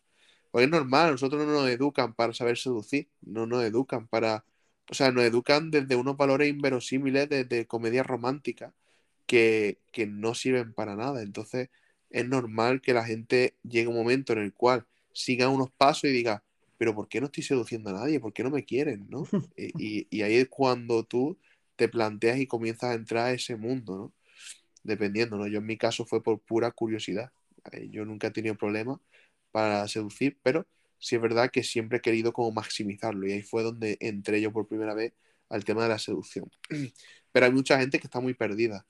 Porque 0.51 0.65
es 0.65 0.71
normal, 0.71 1.11
nosotros 1.11 1.45
no 1.45 1.51
nos 1.51 1.69
educan 1.69 2.13
para 2.13 2.33
saber 2.33 2.57
seducir, 2.57 3.07
no 3.21 3.45
nos 3.45 3.63
educan 3.63 4.07
para... 4.07 4.45
O 4.89 4.93
sea, 4.93 5.11
nos 5.11 5.23
educan 5.23 5.71
desde 5.71 5.95
unos 5.95 6.15
valores 6.15 6.47
inverosímiles, 6.47 7.27
desde 7.27 7.65
comedias 7.65 8.05
románticas, 8.05 8.71
que, 9.25 9.79
que 9.91 10.05
no 10.05 10.35
sirven 10.35 10.73
para 10.73 10.95
nada. 10.95 11.23
Entonces, 11.23 11.69
es 12.11 12.27
normal 12.27 12.81
que 12.81 12.93
la 12.93 13.03
gente 13.03 13.55
llegue 13.63 13.87
un 13.87 13.95
momento 13.95 14.33
en 14.33 14.39
el 14.39 14.53
cual 14.53 14.85
siga 15.11 15.49
unos 15.49 15.71
pasos 15.71 16.05
y 16.05 16.13
diga, 16.13 16.43
pero 16.77 16.95
¿por 16.95 17.07
qué 17.09 17.19
no 17.21 17.27
estoy 17.27 17.43
seduciendo 17.43 17.89
a 17.91 17.93
nadie? 17.93 18.19
¿Por 18.19 18.33
qué 18.33 18.43
no 18.43 18.49
me 18.51 18.65
quieren? 18.65 19.07
¿no? 19.09 19.31
Y, 19.57 19.73
y- 20.01 20.07
y 20.09 20.21
ahí 20.23 20.35
es 20.35 20.49
cuando 20.49 21.03
tú 21.03 21.37
te 21.75 21.89
planteas 21.89 22.39
y 22.39 22.47
comienzas 22.47 22.91
a 22.91 22.93
entrar 22.95 23.27
a 23.27 23.31
ese 23.33 23.55
mundo, 23.55 23.97
¿no? 23.97 24.13
Dependiendo, 24.83 25.37
¿no? 25.37 25.47
Yo 25.47 25.59
en 25.59 25.65
mi 25.65 25.77
caso 25.77 26.05
fue 26.05 26.21
por 26.23 26.39
pura 26.41 26.71
curiosidad. 26.71 27.31
Eh, 27.71 27.89
Yo 27.89 28.05
nunca 28.05 28.27
he 28.27 28.31
tenido 28.31 28.55
problemas 28.55 28.99
para 29.51 29.87
seducir, 29.87 30.37
pero 30.43 30.67
sí 30.99 31.15
es 31.15 31.21
verdad 31.21 31.49
que 31.51 31.63
siempre 31.63 31.97
he 31.99 32.01
querido 32.01 32.33
como 32.33 32.51
maximizarlo 32.51 33.27
y 33.27 33.31
ahí 33.33 33.41
fue 33.43 33.63
donde 33.63 33.97
entré 33.99 34.41
yo 34.41 34.51
por 34.53 34.67
primera 34.67 34.93
vez 34.93 35.13
al 35.49 35.63
tema 35.65 35.83
de 35.83 35.89
la 35.89 35.99
seducción. 35.99 36.51
Pero 37.31 37.45
hay 37.47 37.51
mucha 37.51 37.79
gente 37.79 37.99
que 37.99 38.07
está 38.07 38.19
muy 38.19 38.33
perdida. 38.33 38.85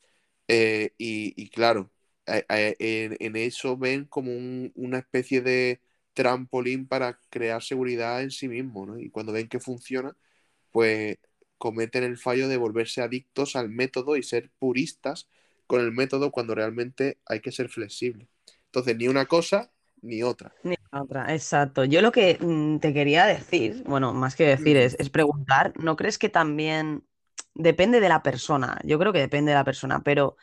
Eh, 0.48 0.92
y, 0.98 1.34
y 1.42 1.50
claro, 1.50 1.92
eh, 2.28 2.46
eh, 2.50 2.76
en, 2.80 3.18
en 3.20 3.36
eso 3.38 3.78
ven 3.78 4.06
como 4.06 4.32
un- 4.32 4.72
una 4.76 5.00
especie 5.00 5.42
de 5.42 5.82
trampolín 6.16 6.88
para 6.88 7.20
crear 7.32 7.64
seguridad 7.64 8.24
en 8.24 8.32
sí 8.32 8.50
mismo, 8.50 8.88
¿no? 8.88 9.00
Y 9.00 9.12
cuando 9.12 9.34
ven 9.34 9.50
que 9.50 9.62
funciona, 9.62 10.18
pues 10.72 11.18
cometen 11.58 12.04
el 12.04 12.18
fallo 12.18 12.48
de 12.50 12.58
volverse 12.58 13.02
adictos 13.02 13.56
al 13.56 13.70
método 13.70 14.18
y 14.18 14.24
ser 14.24 14.52
puristas 14.60 15.30
con 15.68 15.82
el 15.82 15.92
método 15.94 16.32
cuando 16.32 16.56
realmente 16.56 17.20
hay 17.28 17.42
que 17.42 17.52
ser 17.52 17.70
flexible. 17.70 18.30
Entonces, 18.68 18.98
ni 18.98 19.08
una 19.10 19.26
cosa 19.28 19.72
ni 20.02 20.24
otra. 20.24 20.56
Ni 20.64 20.76
otra, 20.92 21.32
exacto. 21.34 21.84
Yo 21.86 22.02
lo 22.02 22.12
que 22.12 22.38
mm, 22.42 22.80
te 22.80 22.94
quería 22.94 23.26
decir, 23.26 23.84
bueno, 23.86 24.14
más 24.14 24.36
que 24.36 24.46
decir, 24.46 24.78
es, 24.78 24.96
es 25.00 25.10
preguntar, 25.12 25.74
¿no 25.78 25.96
crees 25.96 26.18
que 26.18 26.30
también 26.30 27.06
depende 27.54 28.00
de 28.00 28.10
la 28.10 28.24
persona? 28.24 28.80
Yo 28.84 28.98
creo 28.98 29.14
que 29.14 29.20
depende 29.20 29.52
de 29.52 29.56
la 29.58 29.64
persona, 29.64 30.02
pero 30.02 30.38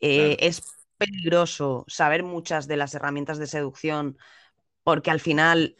eh, 0.00 0.36
Claro. 0.36 0.38
es 0.40 0.62
peligroso 0.98 1.84
saber 1.88 2.24
muchas 2.24 2.68
de 2.68 2.76
las 2.78 2.94
herramientas 2.94 3.38
de 3.38 3.46
seducción 3.48 4.18
porque 4.84 5.10
al 5.10 5.20
final 5.20 5.76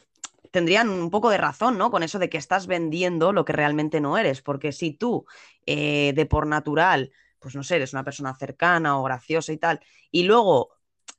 tendrían 0.51 0.89
un 0.89 1.09
poco 1.09 1.29
de 1.29 1.37
razón, 1.37 1.77
¿no? 1.77 1.91
Con 1.91 2.03
eso 2.03 2.19
de 2.19 2.29
que 2.29 2.37
estás 2.37 2.67
vendiendo 2.67 3.33
lo 3.33 3.45
que 3.45 3.53
realmente 3.53 3.99
no 4.01 4.17
eres, 4.17 4.41
porque 4.41 4.71
si 4.71 4.91
tú 4.93 5.25
eh, 5.65 6.13
de 6.15 6.25
por 6.25 6.47
natural, 6.47 7.11
pues 7.39 7.55
no 7.55 7.63
sé, 7.63 7.77
eres 7.77 7.93
una 7.93 8.03
persona 8.03 8.35
cercana 8.35 8.99
o 8.99 9.03
graciosa 9.03 9.51
y 9.51 9.57
tal, 9.57 9.79
y 10.11 10.23
luego 10.23 10.69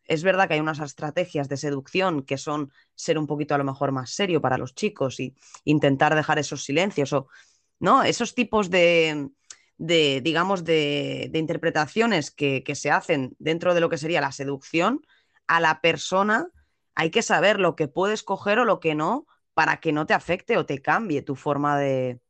es 0.06 0.22
verdad 0.22 0.48
que 0.48 0.54
hay 0.54 0.60
unas 0.60 0.80
estrategias 0.80 1.48
de 1.48 1.56
seducción 1.56 2.22
que 2.22 2.38
son 2.38 2.72
ser 2.94 3.18
un 3.18 3.26
poquito 3.26 3.54
a 3.54 3.58
lo 3.58 3.64
mejor 3.64 3.90
más 3.92 4.10
serio 4.10 4.40
para 4.40 4.58
los 4.58 4.74
chicos 4.74 5.18
y 5.20 5.34
intentar 5.64 6.14
dejar 6.14 6.38
esos 6.38 6.64
silencios 6.64 7.12
o, 7.12 7.28
¿no? 7.80 8.02
Esos 8.02 8.34
tipos 8.34 8.70
de, 8.70 9.30
de 9.78 10.20
digamos, 10.22 10.64
de, 10.64 11.28
de 11.30 11.38
interpretaciones 11.38 12.30
que, 12.30 12.62
que 12.62 12.74
se 12.74 12.90
hacen 12.90 13.34
dentro 13.38 13.74
de 13.74 13.80
lo 13.80 13.88
que 13.88 13.98
sería 13.98 14.20
la 14.20 14.32
seducción, 14.32 15.00
a 15.46 15.60
la 15.60 15.80
persona 15.80 16.48
hay 16.94 17.10
que 17.10 17.22
saber 17.22 17.60
lo 17.60 17.76
que 17.76 17.88
puedes 17.88 18.22
coger 18.22 18.58
o 18.58 18.64
lo 18.64 18.80
que 18.80 18.94
no 18.94 19.26
para 19.54 19.78
que 19.80 19.92
no 19.92 20.06
te 20.06 20.14
afecte 20.14 20.56
o 20.58 20.66
te 20.66 20.82
cambie 20.82 21.22
tu 21.22 21.36
forma 21.36 21.78
de, 21.78 22.20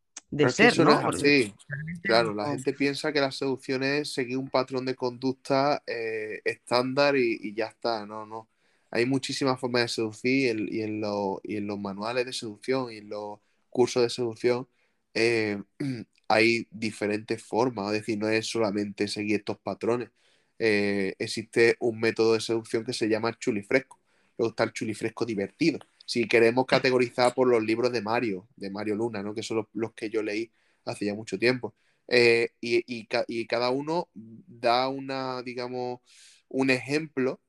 ser, 0.49 0.79
eso 0.79 0.83
¿no? 0.85 0.93
es 0.93 1.05
así. 1.05 1.55
Claro, 2.03 2.35
la 2.35 2.49
gente 2.51 2.73
piensa 2.75 3.13
que 3.13 3.21
la 3.21 3.33
seducción 3.33 3.83
es 3.83 4.13
seguir 4.13 4.37
un 4.39 4.49
patrón 4.51 4.85
de 4.85 4.95
conducta 4.95 5.83
eh, 5.87 6.41
estándar 6.45 7.17
y, 7.17 7.39
y 7.43 7.55
ya 7.55 7.67
está. 7.67 8.05
No, 8.07 8.27
no. 8.27 8.49
Hay 8.91 9.07
muchísimas 9.07 9.59
formas 9.59 9.83
de 9.83 9.89
seducir 9.89 10.33
y 10.33 10.49
en, 10.51 10.69
y 10.75 10.83
en 10.83 11.01
lo- 11.01 11.41
y 11.43 11.57
en 11.57 11.67
los 11.67 11.79
manuales 11.79 12.27
de 12.27 12.33
seducción 12.33 12.93
y 12.93 12.99
en 12.99 13.09
los 13.09 13.41
cursos 13.71 14.03
de 14.03 14.11
seducción 14.11 14.69
eh, 15.15 15.63
hay 16.29 16.67
diferentes 16.71 17.43
formas. 17.43 17.87
Es 17.93 18.01
decir, 18.01 18.19
no 18.19 18.29
es 18.29 18.47
solamente 18.47 19.09
seguir 19.09 19.37
estos 19.41 19.59
patrones. 19.59 20.11
Eh, 20.59 21.15
existe 21.19 21.77
un 21.81 22.01
método 22.01 22.35
de 22.35 22.41
seducción 22.41 22.85
que 22.85 22.93
se 22.93 23.09
llama 23.09 23.37
chulifresco. 23.39 23.99
Luego 24.39 24.51
está 24.51 24.65
el 24.65 24.73
chulifresco 24.73 25.25
divertido. 25.25 25.79
Si 26.07 26.29
queremos 26.29 26.67
categorizar 26.67 27.35
por 27.35 27.49
los 27.49 27.63
libros 27.63 27.93
de 27.93 28.03
Mario, 28.03 28.49
de 28.57 28.71
Mario 28.71 28.95
Luna, 28.97 29.23
¿no? 29.23 29.35
Que 29.35 29.43
son 29.43 29.59
los, 29.59 29.67
los 29.73 29.95
que 29.95 30.11
yo 30.11 30.23
leí 30.23 30.51
hace 30.85 31.07
ya 31.07 31.15
mucho 31.15 31.39
tiempo. 31.39 31.75
Eh, 32.09 32.51
y, 32.61 32.85
y, 32.87 33.09
y, 33.29 33.47
cada 33.47 33.71
uno 33.71 34.09
da 34.15 34.89
una, 34.89 35.43
digamos, 35.43 36.01
un 36.49 36.71
ejemplo 36.71 37.41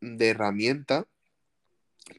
de 0.00 0.30
herramienta, 0.30 1.06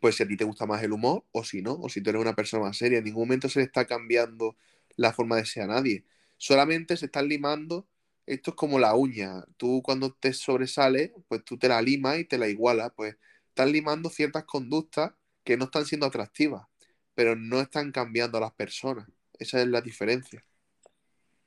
pues 0.01 0.16
si 0.16 0.24
a 0.24 0.28
ti 0.28 0.38
te 0.38 0.45
gusta 0.45 0.66
más 0.66 0.82
el 0.84 0.93
humor 0.93 1.26
o 1.32 1.43
si 1.43 1.61
no, 1.61 1.74
o 1.74 1.89
si 1.89 2.01
tú 2.01 2.09
eres 2.09 2.22
una 2.22 2.36
persona 2.36 2.64
más 2.64 2.78
seria, 2.78 2.99
en 2.99 3.03
ningún 3.05 3.24
momento 3.24 3.49
se 3.49 3.59
le 3.59 3.66
está 3.66 3.86
cambiando 3.86 4.55
la 4.95 5.14
forma 5.14 5.38
de 5.38 5.45
ser 5.45 5.64
a 5.64 5.68
nadie. 5.68 6.05
Solamente 6.38 6.97
se 6.97 7.07
están 7.07 7.28
limando, 7.28 7.88
esto 8.26 8.51
es 8.51 8.55
como 8.55 8.80
la 8.80 8.95
uña, 8.95 9.43
tú 9.57 9.82
cuando 9.84 10.14
te 10.14 10.34
sobresale, 10.34 11.14
pues 11.28 11.43
tú 11.43 11.57
te 11.57 11.68
la 11.68 11.82
limas 11.82 12.20
y 12.20 12.26
te 12.26 12.38
la 12.38 12.47
igualas, 12.47 12.91
pues 12.95 13.18
están 13.53 13.71
limando 13.71 14.09
ciertas 14.09 14.45
conductas 14.45 15.13
que 15.43 15.57
no 15.57 15.65
están 15.65 15.85
siendo 15.85 16.07
atractivas, 16.07 16.67
pero 17.13 17.35
no 17.35 17.61
están 17.61 17.91
cambiando 17.91 18.37
a 18.39 18.41
las 18.41 18.53
personas. 18.53 19.07
Esa 19.39 19.61
es 19.61 19.67
la 19.67 19.81
diferencia. 19.81 20.43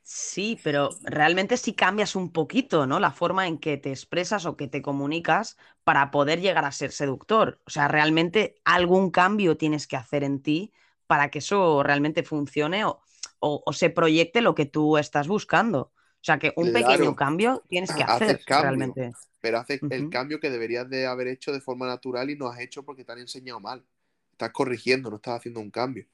Sí, 0.02 0.60
pero 0.62 0.90
realmente 1.02 1.56
sí 1.56 1.74
cambias 1.74 2.14
un 2.14 2.32
poquito, 2.32 2.86
¿no? 2.86 3.00
La 3.00 3.10
forma 3.10 3.48
en 3.48 3.58
que 3.58 3.76
te 3.76 3.90
expresas 3.90 4.46
o 4.46 4.56
que 4.56 4.68
te 4.68 4.80
comunicas 4.80 5.56
para 5.82 6.12
poder 6.12 6.40
llegar 6.40 6.64
a 6.64 6.70
ser 6.70 6.92
seductor. 6.92 7.60
O 7.66 7.70
sea, 7.70 7.88
realmente 7.88 8.54
algún 8.64 9.10
cambio 9.10 9.56
tienes 9.56 9.88
que 9.88 9.96
hacer 9.96 10.22
en 10.22 10.40
ti 10.42 10.72
para 11.08 11.30
que 11.30 11.40
eso 11.40 11.82
realmente 11.82 12.22
funcione 12.22 12.84
o, 12.84 13.00
o, 13.40 13.72
se 13.72 13.90
proyecte 13.90 14.42
lo 14.42 14.54
que 14.54 14.66
tú 14.66 14.96
estás 14.96 15.26
buscando. 15.26 15.92
O 16.26 16.28
sea, 16.28 16.38
que 16.40 16.52
un 16.56 16.72
Claro. 16.72 16.88
pequeño 16.88 17.14
cambio 17.14 17.62
tienes 17.68 17.92
que 17.92 18.02
hacer 18.02 18.44
cambio, 18.44 18.70
realmente. 18.72 19.12
pero 19.40 19.58
haces 19.58 19.80
el 19.90 20.10
cambio 20.10 20.40
que 20.40 20.50
deberías 20.50 20.90
de 20.90 21.06
haber 21.06 21.28
hecho 21.28 21.52
de 21.52 21.60
forma 21.60 21.86
natural 21.86 22.28
y 22.30 22.36
no 22.36 22.48
has 22.48 22.58
hecho 22.58 22.82
porque 22.84 23.04
te 23.04 23.12
han 23.12 23.20
enseñado 23.20 23.60
mal. 23.60 23.84
Estás 24.32 24.50
corrigiendo, 24.50 25.08
no 25.08 25.16
estás 25.16 25.36
haciendo 25.38 25.60
un 25.60 25.70
cambio. 25.70 26.04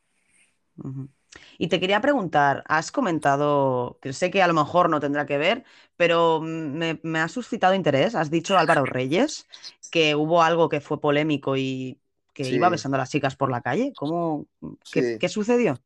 Y 1.57 1.69
te 1.69 1.81
quería 1.81 2.03
preguntar, 2.03 2.63
has 2.69 2.93
comentado, 2.93 3.99
que 4.03 4.13
sé 4.13 4.31
que 4.31 4.43
a 4.43 4.47
lo 4.47 4.53
mejor 4.55 4.91
no 4.91 5.01
tendrá 5.01 5.25
que 5.25 5.39
ver, 5.39 5.65
pero 5.97 6.41
me, 6.43 7.01
me 7.03 7.21
ha 7.21 7.29
suscitado 7.29 7.75
interés. 7.75 8.15
Has 8.15 8.31
dicho 8.31 8.59
Álvaro 8.59 8.85
Reyes, 8.85 9.47
que 9.91 10.15
hubo 10.15 10.43
algo 10.43 10.69
que 10.69 10.83
fue 10.83 11.01
polémico 11.01 11.57
y 11.57 11.99
que 12.35 12.45
Sí. 12.45 12.55
iba 12.57 12.69
besando 12.69 12.97
a 12.97 13.01
las 13.01 13.11
chicas 13.11 13.35
por 13.37 13.51
la 13.51 13.63
calle. 13.63 13.93
¿Cómo, 13.97 14.47
qué 14.93 15.29
sucedió? 15.29 15.81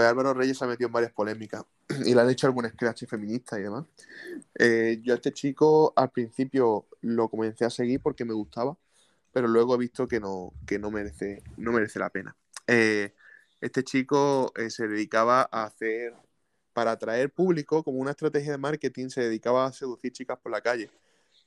Pues 0.00 0.08
Álvaro 0.08 0.32
Reyes 0.32 0.56
se 0.56 0.64
ha 0.64 0.66
metido 0.66 0.86
en 0.86 0.94
varias 0.94 1.12
polémicas 1.12 1.62
y 2.06 2.14
le 2.14 2.20
han 2.22 2.30
hecho 2.30 2.46
algún 2.46 2.66
scratch 2.66 3.04
feminista 3.04 3.60
y 3.60 3.64
demás. 3.64 3.84
Eh, 4.58 4.98
yo 5.02 5.12
a 5.12 5.16
este 5.16 5.30
chico 5.30 5.92
al 5.94 6.10
principio 6.10 6.86
lo 7.02 7.28
comencé 7.28 7.66
a 7.66 7.70
seguir 7.70 8.00
porque 8.00 8.24
me 8.24 8.32
gustaba, 8.32 8.78
pero 9.30 9.46
luego 9.46 9.74
he 9.74 9.78
visto 9.78 10.08
que 10.08 10.18
no, 10.18 10.54
que 10.66 10.78
no, 10.78 10.90
merece, 10.90 11.42
no 11.58 11.70
merece 11.72 11.98
la 11.98 12.08
pena. 12.08 12.34
Eh, 12.66 13.12
este 13.60 13.84
chico 13.84 14.54
eh, 14.56 14.70
se 14.70 14.88
dedicaba 14.88 15.46
a 15.52 15.64
hacer, 15.64 16.14
para 16.72 16.92
atraer 16.92 17.30
público, 17.30 17.84
como 17.84 17.98
una 17.98 18.12
estrategia 18.12 18.52
de 18.52 18.56
marketing, 18.56 19.10
se 19.10 19.20
dedicaba 19.20 19.66
a 19.66 19.72
seducir 19.74 20.12
chicas 20.12 20.38
por 20.38 20.50
la 20.50 20.62
calle 20.62 20.88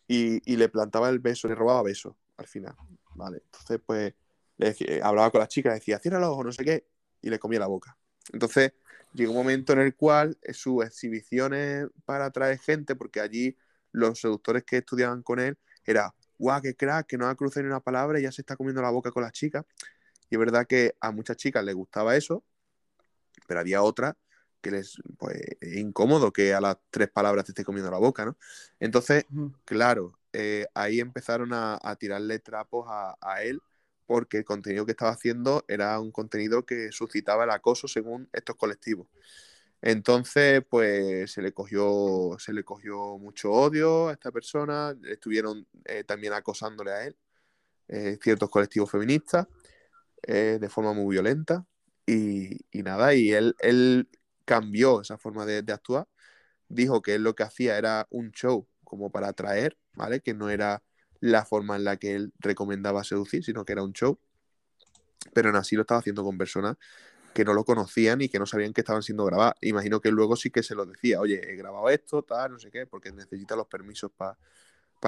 y, 0.07 0.55
le 0.55 0.69
plantaba 0.69 1.09
el 1.09 1.17
beso, 1.17 1.47
le 1.47 1.55
robaba 1.55 1.81
besos 1.81 2.13
al 2.37 2.45
final. 2.45 2.75
¿vale? 3.15 3.41
Entonces, 3.45 3.81
pues, 3.83 4.13
le 4.57 5.01
hablaba 5.01 5.31
con 5.31 5.39
las 5.39 5.49
chicas, 5.49 5.73
decía, 5.73 5.97
cierra 5.97 6.19
los 6.19 6.29
ojos, 6.29 6.45
no 6.45 6.51
sé 6.51 6.63
qué, 6.63 6.85
y 7.19 7.31
le 7.31 7.39
comía 7.39 7.59
la 7.59 7.65
boca. 7.65 7.97
Entonces, 8.31 8.73
llegó 9.13 9.31
un 9.31 9.37
momento 9.37 9.73
en 9.73 9.79
el 9.79 9.95
cual 9.95 10.37
sus 10.53 10.85
exhibiciones 10.85 11.87
para 12.05 12.25
atraer 12.25 12.59
gente, 12.59 12.95
porque 12.95 13.19
allí 13.19 13.57
los 13.91 14.19
seductores 14.19 14.63
que 14.63 14.77
estudiaban 14.77 15.21
con 15.21 15.39
él 15.39 15.57
era, 15.85 16.13
guau, 16.37 16.61
qué 16.61 16.75
crack, 16.75 17.07
que 17.07 17.17
no 17.17 17.27
ha 17.27 17.35
cruzado 17.35 17.63
ni 17.63 17.67
una 17.67 17.79
palabra 17.79 18.19
y 18.19 18.23
ya 18.23 18.31
se 18.31 18.41
está 18.41 18.55
comiendo 18.55 18.81
la 18.81 18.89
boca 18.89 19.11
con 19.11 19.23
las 19.23 19.31
chicas. 19.33 19.65
Y 20.29 20.35
es 20.35 20.39
verdad 20.39 20.65
que 20.65 20.95
a 20.99 21.11
muchas 21.11 21.37
chicas 21.37 21.63
les 21.63 21.75
gustaba 21.75 22.15
eso, 22.15 22.43
pero 23.47 23.59
había 23.59 23.83
otras 23.83 24.15
que 24.61 24.71
les, 24.71 24.97
pues, 25.17 25.39
es 25.59 25.75
incómodo 25.75 26.31
que 26.31 26.53
a 26.53 26.61
las 26.61 26.77
tres 26.89 27.09
palabras 27.09 27.45
te 27.45 27.51
esté 27.51 27.65
comiendo 27.65 27.91
la 27.91 27.97
boca, 27.97 28.25
¿no? 28.25 28.37
Entonces, 28.79 29.25
claro, 29.65 30.17
eh, 30.31 30.65
ahí 30.73 31.01
empezaron 31.01 31.51
a, 31.53 31.77
a 31.81 31.95
tirarle 31.97 32.39
trapos 32.39 32.85
a, 32.89 33.17
a 33.21 33.43
él 33.43 33.61
porque 34.05 34.39
el 34.39 34.45
contenido 34.45 34.85
que 34.85 34.91
estaba 34.91 35.11
haciendo 35.11 35.65
era 35.67 35.99
un 35.99 36.11
contenido 36.11 36.65
que 36.65 36.91
suscitaba 36.91 37.45
el 37.45 37.51
acoso 37.51 37.87
según 37.87 38.29
estos 38.33 38.55
colectivos. 38.55 39.07
Entonces, 39.81 40.63
pues 40.69 41.31
se 41.31 41.41
le 41.41 41.53
cogió, 41.53 42.37
se 42.39 42.53
le 42.53 42.63
cogió 42.63 43.17
mucho 43.17 43.51
odio 43.51 44.07
a 44.09 44.13
esta 44.13 44.31
persona, 44.31 44.95
estuvieron 45.03 45.67
eh, 45.85 46.03
también 46.05 46.33
acosándole 46.33 46.91
a 46.91 47.05
él, 47.05 47.17
eh, 47.89 48.17
ciertos 48.21 48.49
colectivos 48.49 48.89
feministas, 48.91 49.47
eh, 50.23 50.57
de 50.61 50.69
forma 50.69 50.93
muy 50.93 51.15
violenta, 51.15 51.65
y, 52.05 52.59
nada, 52.73 53.13
y 53.13 53.31
él, 53.33 53.55
él 53.59 54.09
cambió 54.45 55.01
esa 55.01 55.17
forma 55.17 55.45
de, 55.45 55.63
de 55.63 55.73
actuar, 55.73 56.07
dijo 56.69 57.01
que 57.01 57.15
él 57.15 57.23
lo 57.23 57.35
que 57.35 57.43
hacía 57.43 57.77
era 57.77 58.07
un 58.09 58.31
show 58.31 58.67
como 58.83 59.11
para 59.11 59.29
atraer, 59.29 59.77
¿vale? 59.95 60.21
Que 60.21 60.33
no 60.33 60.49
era 60.49 60.83
la 61.23 61.45
forma 61.45 61.77
en 61.77 61.85
la 61.85 61.95
que 61.95 62.15
él 62.15 62.33
recomendaba 62.39 63.05
seducir, 63.05 63.45
sino 63.45 63.63
que 63.63 63.71
era 63.71 63.81
un 63.81 63.93
show, 63.93 64.19
pero 65.33 65.47
aún 65.47 65.55
así 65.55 65.77
lo 65.77 65.83
estaba 65.83 65.99
haciendo 65.99 66.21
con 66.21 66.37
personas 66.37 66.75
que 67.33 67.45
no 67.45 67.53
lo 67.53 67.63
conocían 67.63 68.19
y 68.21 68.27
que 68.27 68.39
no 68.39 68.45
sabían 68.45 68.73
que 68.73 68.81
estaban 68.81 69.03
siendo 69.03 69.23
grabadas. 69.23 69.55
Imagino 69.61 70.01
que 70.01 70.11
luego 70.11 70.35
sí 70.35 70.49
que 70.49 70.63
se 70.63 70.75
lo 70.75 70.85
decía, 70.85 71.21
oye, 71.21 71.39
he 71.49 71.55
grabado 71.55 71.89
esto, 71.89 72.23
tal, 72.23 72.51
no 72.51 72.59
sé 72.59 72.71
qué, 72.71 72.85
porque 72.85 73.13
necesita 73.13 73.55
los 73.55 73.67
permisos 73.67 74.11
para 74.11 74.37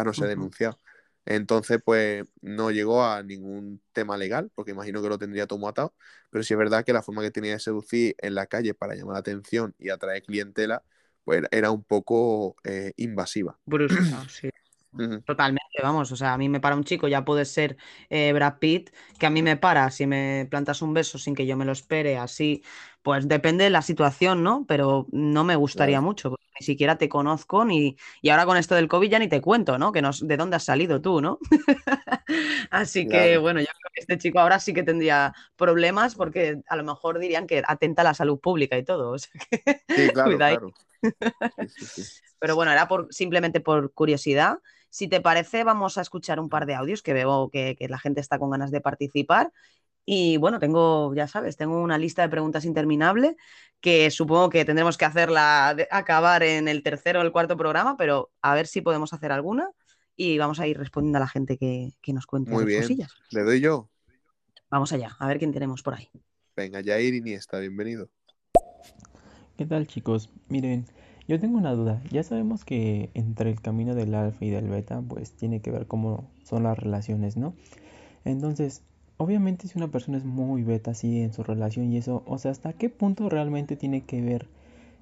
no 0.06 0.14
ser 0.14 0.30
denunciado. 0.30 0.80
Entonces, 1.26 1.80
pues 1.84 2.26
no 2.42 2.72
llegó 2.72 3.04
a 3.04 3.22
ningún 3.22 3.82
tema 3.92 4.16
legal, 4.16 4.50
porque 4.56 4.72
imagino 4.72 5.02
que 5.02 5.10
lo 5.10 5.18
tendría 5.18 5.48
todo 5.48 5.68
atado, 5.68 5.94
pero 6.30 6.46
sí 6.46 6.54
es 6.54 6.58
verdad 6.58 6.86
que 6.86 6.94
la 6.94 7.04
forma 7.04 7.24
que 7.24 7.32
tenía 7.32 7.52
de 7.52 7.60
seducir 7.60 8.16
en 8.20 8.36
la 8.36 8.46
calle 8.46 8.74
para 8.74 8.96
llamar 8.96 9.16
la 9.16 9.20
atención 9.20 9.76
y 9.80 9.90
atraer 9.90 10.24
clientela, 10.24 10.82
pues 11.26 11.44
era 11.52 11.72
un 11.72 11.84
poco 11.84 12.56
eh, 12.64 12.94
invasiva. 12.96 13.60
Brusca, 13.66 14.24
sí. 14.30 14.50
Totalmente, 15.26 15.82
vamos, 15.82 16.12
o 16.12 16.16
sea, 16.16 16.34
a 16.34 16.38
mí 16.38 16.50
me 16.50 16.60
para 16.60 16.76
un 16.76 16.84
chico, 16.84 17.08
ya 17.08 17.26
puede 17.26 17.46
ser 17.46 17.78
eh, 18.12 18.32
Brad 18.32 18.60
Pitt, 18.60 18.92
que 19.18 19.26
a 19.26 19.32
mí 19.32 19.42
me 19.42 19.58
para 19.58 19.90
si 19.90 20.06
me 20.06 20.48
plantas 20.52 20.84
un 20.84 20.94
beso 20.94 21.18
sin 21.18 21.34
que 21.34 21.48
yo 21.48 21.58
me 21.58 21.66
lo 21.66 21.72
espere, 21.72 22.18
así, 22.20 22.64
pues 23.02 23.28
depende 23.28 23.64
de 23.64 23.72
la 23.72 23.82
situación, 23.82 24.44
¿no? 24.44 24.66
Pero 24.68 25.08
no 25.12 25.44
me 25.44 25.56
gustaría 25.56 25.98
Claro. 25.98 26.02
mucho, 26.02 26.30
porque 26.30 26.46
ni 26.60 26.64
siquiera 26.66 26.98
te 27.00 27.10
conozco, 27.10 27.66
ni... 27.66 27.98
y 28.22 28.30
ahora 28.30 28.46
con 28.46 28.56
esto 28.58 28.76
del 28.76 28.88
COVID 28.88 29.10
ya 29.10 29.18
ni 29.18 29.28
te 29.28 29.42
cuento, 29.42 29.80
¿no? 29.80 29.92
Que 29.92 30.04
nos... 30.04 30.28
¿De 30.28 30.38
dónde 30.38 30.58
has 30.58 30.64
salido 30.66 31.02
tú, 31.02 31.22
no? 31.22 31.40
Así 32.72 33.08
que, 33.08 33.38
bueno, 33.38 33.60
yo 33.62 33.68
creo 33.68 33.92
que 33.94 34.02
este 34.02 34.18
chico 34.18 34.40
ahora 34.40 34.60
sí 34.60 34.74
que 34.74 34.84
tendría 34.84 35.34
problemas, 35.56 36.16
porque 36.16 36.62
a 36.68 36.76
lo 36.76 36.84
mejor 36.84 37.20
dirían 37.20 37.48
que 37.48 37.64
atenta 37.68 38.02
a 38.02 38.06
la 38.06 38.14
salud 38.14 38.40
pública 38.40 38.78
y 38.78 38.84
todo, 38.84 39.12
o 39.14 39.18
sea 39.20 39.32
que 39.50 39.82
Sí, 39.96 40.12
claro, 40.12 40.40
cuidadito. 40.40 40.66
claro. 40.68 40.74
Sí, 41.58 41.68
sí, 41.70 41.86
sí. 41.88 42.04
Pero 42.40 42.56
bueno, 42.56 42.72
era 42.72 42.88
por, 42.88 43.08
simplemente 43.12 43.60
por 43.62 43.94
curiosidad. 43.94 44.60
Si 44.96 45.10
te 45.10 45.20
parece, 45.20 45.66
vamos 45.66 45.98
a 45.98 46.02
escuchar 46.02 46.40
un 46.40 46.48
par 46.48 46.66
de 46.66 46.74
audios 46.74 47.02
que 47.02 47.12
veo 47.12 47.50
que, 47.52 47.76
que 47.76 47.90
la 47.90 48.00
gente 48.00 48.22
está 48.22 48.40
con 48.40 48.50
ganas 48.50 48.72
de 48.72 48.80
participar. 48.80 49.52
Y 50.06 50.38
bueno, 50.38 50.58
tengo, 50.58 51.14
ya 51.14 51.28
sabes, 51.28 51.58
tengo 51.58 51.82
una 51.82 51.98
lista 51.98 52.22
de 52.22 52.30
preguntas 52.30 52.64
interminable 52.64 53.36
que 53.82 54.10
supongo 54.10 54.50
que 54.50 54.64
tendremos 54.64 54.98
que 54.98 55.04
hacerla 55.04 55.74
de- 55.76 55.90
acabar 55.92 56.44
en 56.44 56.70
el 56.70 56.82
tercero 56.82 57.20
o 57.20 57.24
el 57.24 57.34
cuarto 57.34 57.58
programa, 57.58 57.98
pero 57.98 58.32
a 58.42 58.56
ver 58.56 58.68
si 58.68 58.80
podemos 58.80 59.12
hacer 59.12 59.34
alguna 59.34 59.70
y 60.16 60.38
vamos 60.38 60.62
a 60.62 60.68
ir 60.68 60.78
respondiendo 60.78 61.18
a 61.18 61.20
la 61.20 61.28
gente 61.28 61.58
que, 61.58 61.92
que 62.02 62.14
nos 62.14 62.26
cuente 62.26 62.52
Muy 62.52 62.64
bien. 62.64 62.84
cosillas. 62.84 63.12
Le 63.32 63.44
doy 63.44 63.60
yo. 63.60 63.90
Vamos 64.70 64.94
allá, 64.94 65.18
a 65.20 65.28
ver 65.28 65.40
quién 65.40 65.52
tenemos 65.52 65.84
por 65.84 65.96
ahí. 65.96 66.10
Venga, 66.56 66.82
Jair 66.82 67.16
Iniesta, 67.16 67.60
bienvenido. 67.60 68.08
¿Qué 69.58 69.66
tal 69.66 69.88
chicos? 69.88 70.30
Miren, 70.48 70.86
yo 71.28 71.40
tengo 71.40 71.58
una 71.58 71.74
duda. 71.74 72.02
Ya 72.12 72.24
sabemos 72.24 72.66
que 72.66 73.10
entre 73.14 73.50
el 73.50 73.62
camino 73.62 73.96
del 73.96 74.14
alfa 74.14 74.46
y 74.46 74.50
del 74.50 74.68
beta, 74.70 75.02
pues 75.08 75.32
tiene 75.32 75.62
que 75.62 75.72
ver 75.72 75.88
cómo 75.88 76.30
son 76.44 76.64
las 76.64 76.78
relaciones, 76.78 77.38
¿no? 77.38 77.54
Entonces, 78.26 78.84
obviamente 79.18 79.68
si 79.68 79.78
una 79.78 79.88
persona 79.90 80.18
es 80.18 80.26
muy 80.26 80.64
beta 80.64 80.92
así 80.92 81.22
en 81.22 81.34
su 81.34 81.44
relación 81.44 81.92
y 81.92 81.98
eso, 81.98 82.24
o 82.26 82.38
sea, 82.38 82.52
¿hasta 82.52 82.74
qué 82.74 82.90
punto 82.90 83.30
realmente 83.30 83.76
tiene 83.76 84.02
que 84.02 84.22
ver? 84.22 84.48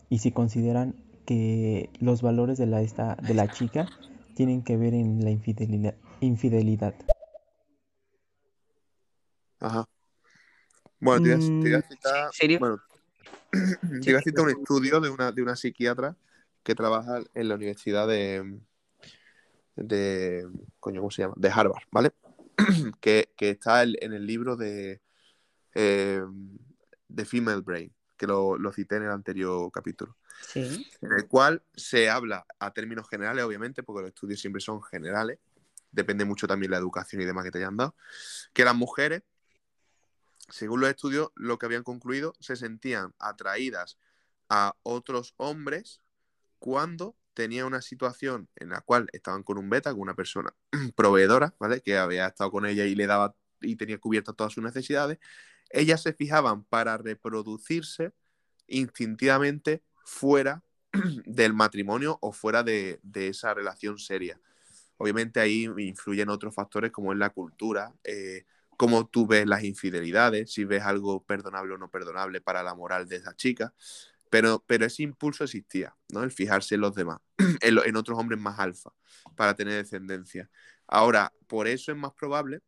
Y 0.10 0.20
si 0.20 0.32
consideran 0.32 0.96
que 1.26 1.90
los 2.00 2.22
valores 2.22 2.58
de 2.58 2.68
la, 2.68 2.82
esta, 2.82 3.16
de 3.16 3.34
la 3.34 3.50
chica 3.50 3.88
tienen 4.36 4.62
que 4.62 4.78
ver 4.78 4.94
en 4.94 5.24
la 5.24 5.32
infidelidad. 5.32 5.96
infidelidad. 6.22 6.94
Ajá. 9.60 9.86
Bueno, 11.00 11.22
te 11.22 11.38
te 11.38 12.58
Mm, 12.58 12.60
bueno, 12.60 12.82
te 14.02 14.12
voy 14.12 14.16
a 14.16 14.22
citar 14.22 14.46
un 14.46 14.52
estudio 14.52 15.00
de 15.00 15.10
una, 15.10 15.32
de 15.32 15.42
una 15.42 15.56
psiquiatra 15.56 16.16
que 16.64 16.76
trabaja 16.76 17.22
en 17.34 17.50
la 17.50 17.56
universidad 17.56 18.08
de, 18.08 18.58
de 19.76 20.48
coño, 20.80 21.02
¿cómo 21.02 21.12
se 21.12 21.24
llama? 21.24 21.34
De 21.38 21.50
Harvard, 21.50 21.84
¿vale? 21.92 22.12
que, 23.02 23.32
que 23.36 23.50
está 23.52 23.84
el- 23.84 23.98
en 24.02 24.14
el 24.14 24.26
libro 24.26 24.56
de, 24.56 25.02
eh, 25.76 26.22
de 27.08 27.26
Female 27.26 27.62
Brain, 27.62 27.92
que 28.18 28.28
lo, 28.28 28.58
lo 28.58 28.72
cité 28.72 28.98
en 28.98 29.04
el 29.04 29.12
anterior 29.12 29.72
capítulo, 29.72 30.18
Sí. 30.48 30.86
en 31.02 31.12
el 31.14 31.28
cual 31.28 31.64
se 31.74 32.10
habla 32.10 32.46
a 32.60 32.72
términos 32.74 33.08
generales, 33.10 33.44
obviamente, 33.44 33.84
porque 33.84 34.02
los 34.02 34.10
estudios 34.10 34.40
siempre 34.40 34.62
son 34.62 34.82
generales, 34.84 35.40
depende 35.92 36.26
mucho 36.26 36.48
también 36.48 36.72
la 36.72 36.78
educación 36.78 37.22
y 37.22 37.26
demás 37.26 37.44
que 37.44 37.52
te 37.52 37.60
hayan 37.60 37.78
dado, 37.78 37.96
que 38.54 38.66
las 38.66 38.76
mujeres, 38.76 39.24
según 40.54 40.82
los 40.82 40.90
estudios, 40.92 41.32
lo 41.34 41.58
que 41.58 41.66
habían 41.66 41.82
concluido, 41.82 42.36
se 42.40 42.56
sentían 42.56 43.16
atraídas 43.18 43.98
a 44.50 44.76
otros 44.84 45.34
hombres 45.38 46.00
cuando 46.60 47.16
tenía 47.34 47.66
una 47.66 47.82
situación 47.82 48.48
en 48.58 48.70
la 48.70 48.82
cual 48.82 49.10
estaban 49.14 49.42
con 49.42 49.58
un 49.58 49.68
beta, 49.72 49.90
con 49.92 50.02
una 50.02 50.14
persona 50.14 50.54
proveedora, 50.96 51.56
¿vale? 51.60 51.82
Que 51.82 51.98
había 51.98 52.28
estado 52.28 52.52
con 52.52 52.68
ella 52.68 52.86
y 52.86 52.94
le 52.94 53.08
daba 53.08 53.36
y 53.62 53.76
tenía 53.78 53.98
cubiertas 53.98 54.36
todas 54.36 54.54
sus 54.54 54.64
necesidades, 54.64 55.18
ellas 55.72 56.04
se 56.04 56.14
fijaban 56.14 56.64
para 56.66 56.98
reproducirse 56.98 58.14
instintivamente 58.68 59.82
fuera 60.06 60.64
del 61.26 61.56
matrimonio 61.56 62.20
o 62.22 62.32
fuera 62.32 62.62
de, 62.62 63.00
esa 63.16 63.56
relación 63.56 63.98
seria. 63.98 64.40
Obviamente 64.98 65.40
ahí 65.40 65.64
influyen 65.80 66.30
otros 66.30 66.54
factores 66.54 66.92
como 66.92 67.12
es 67.12 67.18
la 67.18 67.32
cultura, 67.32 67.92
eh, 68.04 68.46
cómo 68.78 69.08
tú 69.08 69.28
ves 69.28 69.46
las 69.48 69.64
infidelidades, 69.64 70.52
si 70.52 70.66
ves 70.66 70.84
algo 70.84 71.24
perdonable 71.24 71.74
o 71.74 71.78
no 71.78 71.90
perdonable 71.90 72.42
para 72.42 72.64
la 72.64 72.76
moral 72.76 73.08
de 73.08 73.18
esa 73.18 73.36
chica. 73.36 73.74
Pero, 74.30 74.64
pero 74.66 74.86
ese 74.86 75.04
impulso 75.04 75.44
existía, 75.44 75.96
¿no? 76.10 76.24
El 76.24 76.32
fijarse 76.32 76.76
en 76.76 76.82
los 76.82 76.96
demás, 76.96 77.20
en, 77.62 77.96
otros 77.96 78.18
hombres 78.18 78.40
más 78.40 78.60
alfa, 78.60 78.92
para 79.36 79.56
tener 79.56 79.76
descendencia. 79.76 80.50
Ahora, 80.88 81.32
por 81.48 81.68
eso 81.68 81.92
es 81.92 81.98
más 81.98 82.14
probable 82.14 82.62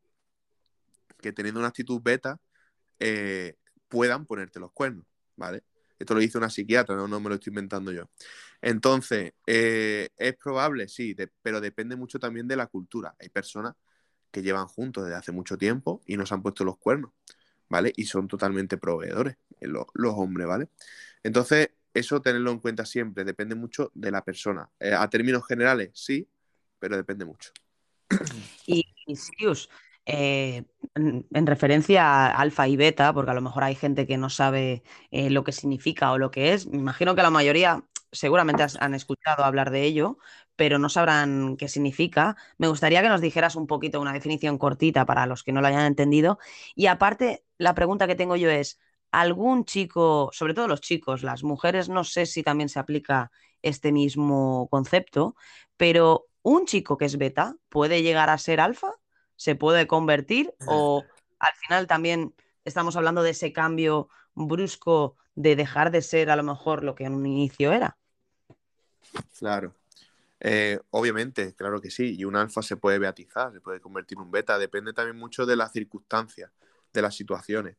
que 1.19 1.33
teniendo 1.33 1.59
una 1.59 1.69
actitud 1.69 2.01
beta 2.01 2.39
eh, 2.99 3.55
puedan 3.87 4.25
ponerte 4.25 4.59
los 4.59 4.71
cuernos, 4.73 5.05
¿vale? 5.35 5.63
Esto 5.97 6.13
lo 6.13 6.19
dice 6.19 6.37
una 6.37 6.49
psiquiatra, 6.49 6.95
no, 6.95 7.07
no 7.07 7.19
me 7.19 7.29
lo 7.29 7.35
estoy 7.35 7.51
inventando 7.51 7.91
yo. 7.91 8.09
Entonces, 8.61 9.33
eh, 9.47 10.09
es 10.17 10.35
probable, 10.35 10.87
sí, 10.87 11.15
pero 11.41 11.61
depende 11.61 11.95
mucho 11.95 12.19
también 12.19 12.47
de 12.47 12.57
la 12.57 12.67
cultura. 12.67 13.15
Hay 13.19 13.29
personas 13.29 13.75
que 14.35 14.41
llevan 14.41 14.67
juntos 14.67 15.05
desde 15.05 15.17
hace 15.17 15.31
mucho 15.31 15.57
tiempo 15.57 16.01
y 16.05 16.17
nos 16.17 16.33
han 16.33 16.41
puesto 16.41 16.65
los 16.65 16.77
cuernos, 16.77 17.11
¿vale? 17.69 17.93
Y 17.95 18.03
son 18.03 18.27
totalmente 18.27 18.77
proveedores, 18.77 19.37
eh, 19.61 19.67
los 19.69 20.13
hombres, 20.17 20.45
¿vale? 20.45 20.67
Entonces, 21.23 21.69
eso 21.93 22.21
tenerlo 22.21 22.51
en 22.51 22.59
cuenta 22.59 22.85
siempre, 22.85 23.23
depende 23.23 23.55
mucho 23.55 23.91
de 23.93 24.11
la 24.11 24.25
persona. 24.25 24.69
Eh, 24.77 24.91
a 24.93 25.09
términos 25.09 25.47
generales, 25.47 25.91
sí, 25.93 26.27
pero 26.79 26.97
depende 26.97 27.23
mucho. 27.23 27.51
Y, 28.67 28.83
y 29.05 29.15
Sirius, 29.15 29.69
eh, 30.05 30.65
en, 30.95 31.47
referencia 31.47 32.03
a 32.03 32.31
alfa 32.35 32.67
y 32.67 32.75
beta, 32.75 33.13
porque 33.13 33.31
a 33.31 33.35
lo 33.35 33.41
mejor 33.41 33.63
hay 33.63 33.75
gente 33.75 34.05
que 34.05 34.17
no 34.17 34.29
sabe 34.29 34.83
lo 35.11 35.45
que 35.45 35.53
significa 35.53 36.11
o 36.11 36.17
lo 36.17 36.29
que 36.29 36.51
es, 36.51 36.67
me 36.67 36.79
imagino 36.79 37.15
que 37.15 37.21
la 37.21 37.29
mayoría 37.29 37.85
seguramente 38.11 38.65
han 38.79 38.95
escuchado 38.95 39.43
hablar 39.43 39.71
de 39.71 39.83
ello, 39.83 40.17
pero 40.55 40.79
no 40.79 40.89
sabrán 40.89 41.57
qué 41.57 41.67
significa. 41.67 42.35
Me 42.57 42.67
gustaría 42.67 43.01
que 43.01 43.09
nos 43.09 43.21
dijeras 43.21 43.55
un 43.55 43.67
poquito 43.67 44.01
una 44.01 44.13
definición 44.13 44.57
cortita 44.57 45.05
para 45.05 45.25
los 45.25 45.43
que 45.43 45.51
no 45.51 45.61
lo 45.61 45.67
hayan 45.67 45.85
entendido. 45.85 46.39
Y 46.75 46.87
aparte, 46.87 47.43
la 47.57 47.75
pregunta 47.75 48.07
que 48.07 48.15
tengo 48.15 48.35
yo 48.35 48.49
es, 48.49 48.79
algún 49.15 49.63
chico, 49.63 50.29
sobre 50.33 50.53
todo 50.53 50.67
los 50.67 50.81
chicos, 50.81 51.23
las 51.23 51.41
mujeres, 51.43 51.87
no 51.87 52.03
sé 52.03 52.25
si 52.25 52.43
también 52.43 52.67
se 52.67 52.79
aplica 52.79 53.31
este 53.61 53.93
mismo 53.93 54.67
concepto, 54.69 55.37
pero 55.77 56.27
un 56.41 56.65
chico 56.65 56.97
que 56.97 57.05
es 57.05 57.17
beta 57.17 57.55
puede 57.69 58.03
llegar 58.03 58.29
a 58.29 58.37
ser 58.37 58.59
alfa, 58.59 58.91
se 59.37 59.55
puede 59.55 59.87
convertir 59.87 60.53
o 60.67 61.03
al 61.39 61.53
final 61.53 61.87
también 61.87 62.35
estamos 62.65 62.97
hablando 62.97 63.23
de 63.23 63.29
ese 63.29 63.53
cambio 63.53 64.09
brusco 64.33 65.15
de 65.33 65.55
dejar 65.55 65.91
de 65.91 66.01
ser 66.01 66.29
a 66.29 66.35
lo 66.35 66.43
mejor 66.43 66.83
lo 66.83 66.93
que 66.95 67.05
en 67.05 67.13
un 67.13 67.25
inicio 67.25 67.71
era. 67.71 67.97
Claro. 69.37 69.73
Eh, 70.39 70.79
obviamente, 70.91 71.53
claro 71.55 71.81
que 71.81 71.89
sí. 71.89 72.15
Y 72.17 72.25
un 72.25 72.35
alfa 72.35 72.61
se 72.61 72.77
puede 72.77 72.99
beatizar, 72.99 73.51
se 73.53 73.61
puede 73.61 73.79
convertir 73.79 74.17
en 74.17 74.23
un 74.25 74.31
beta. 74.31 74.57
Depende 74.57 74.93
también 74.93 75.17
mucho 75.17 75.45
de 75.45 75.55
las 75.55 75.71
circunstancias, 75.71 76.51
de 76.93 77.01
las 77.01 77.15
situaciones 77.15 77.77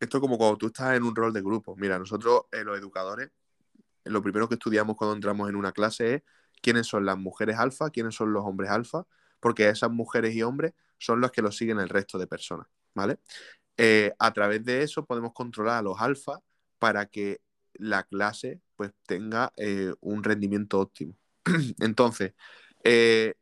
esto 0.00 0.20
como 0.20 0.38
cuando 0.38 0.56
tú 0.58 0.66
estás 0.66 0.96
en 0.96 1.02
un 1.02 1.14
rol 1.14 1.32
de 1.32 1.42
grupo. 1.42 1.76
Mira, 1.76 1.98
nosotros, 1.98 2.42
eh, 2.52 2.64
los 2.64 2.78
educadores, 2.78 3.30
lo 4.04 4.22
primero 4.22 4.48
que 4.48 4.54
estudiamos 4.54 4.96
cuando 4.96 5.14
entramos 5.14 5.48
en 5.48 5.56
una 5.56 5.72
clase 5.72 6.14
es 6.14 6.22
quiénes 6.60 6.86
son 6.86 7.04
las 7.06 7.18
mujeres 7.18 7.58
alfa, 7.58 7.90
quiénes 7.90 8.14
son 8.14 8.32
los 8.32 8.44
hombres 8.44 8.70
alfa, 8.70 9.06
porque 9.40 9.68
esas 9.68 9.90
mujeres 9.90 10.34
y 10.34 10.42
hombres 10.42 10.74
son 10.98 11.20
los 11.20 11.30
que 11.30 11.42
los 11.42 11.56
siguen 11.56 11.78
el 11.80 11.88
resto 11.88 12.18
de 12.18 12.26
personas, 12.26 12.68
¿vale? 12.94 13.18
Eh, 13.76 14.12
a 14.18 14.32
través 14.32 14.64
de 14.64 14.82
eso 14.82 15.04
podemos 15.04 15.32
controlar 15.32 15.78
a 15.78 15.82
los 15.82 16.00
alfa 16.00 16.40
para 16.78 17.06
que 17.06 17.40
la 17.74 18.04
clase 18.04 18.60
pues 18.74 18.92
tenga 19.06 19.52
un 20.00 20.24
rendimiento 20.24 20.80
óptimo. 20.80 21.14
Entonces, 21.80 22.34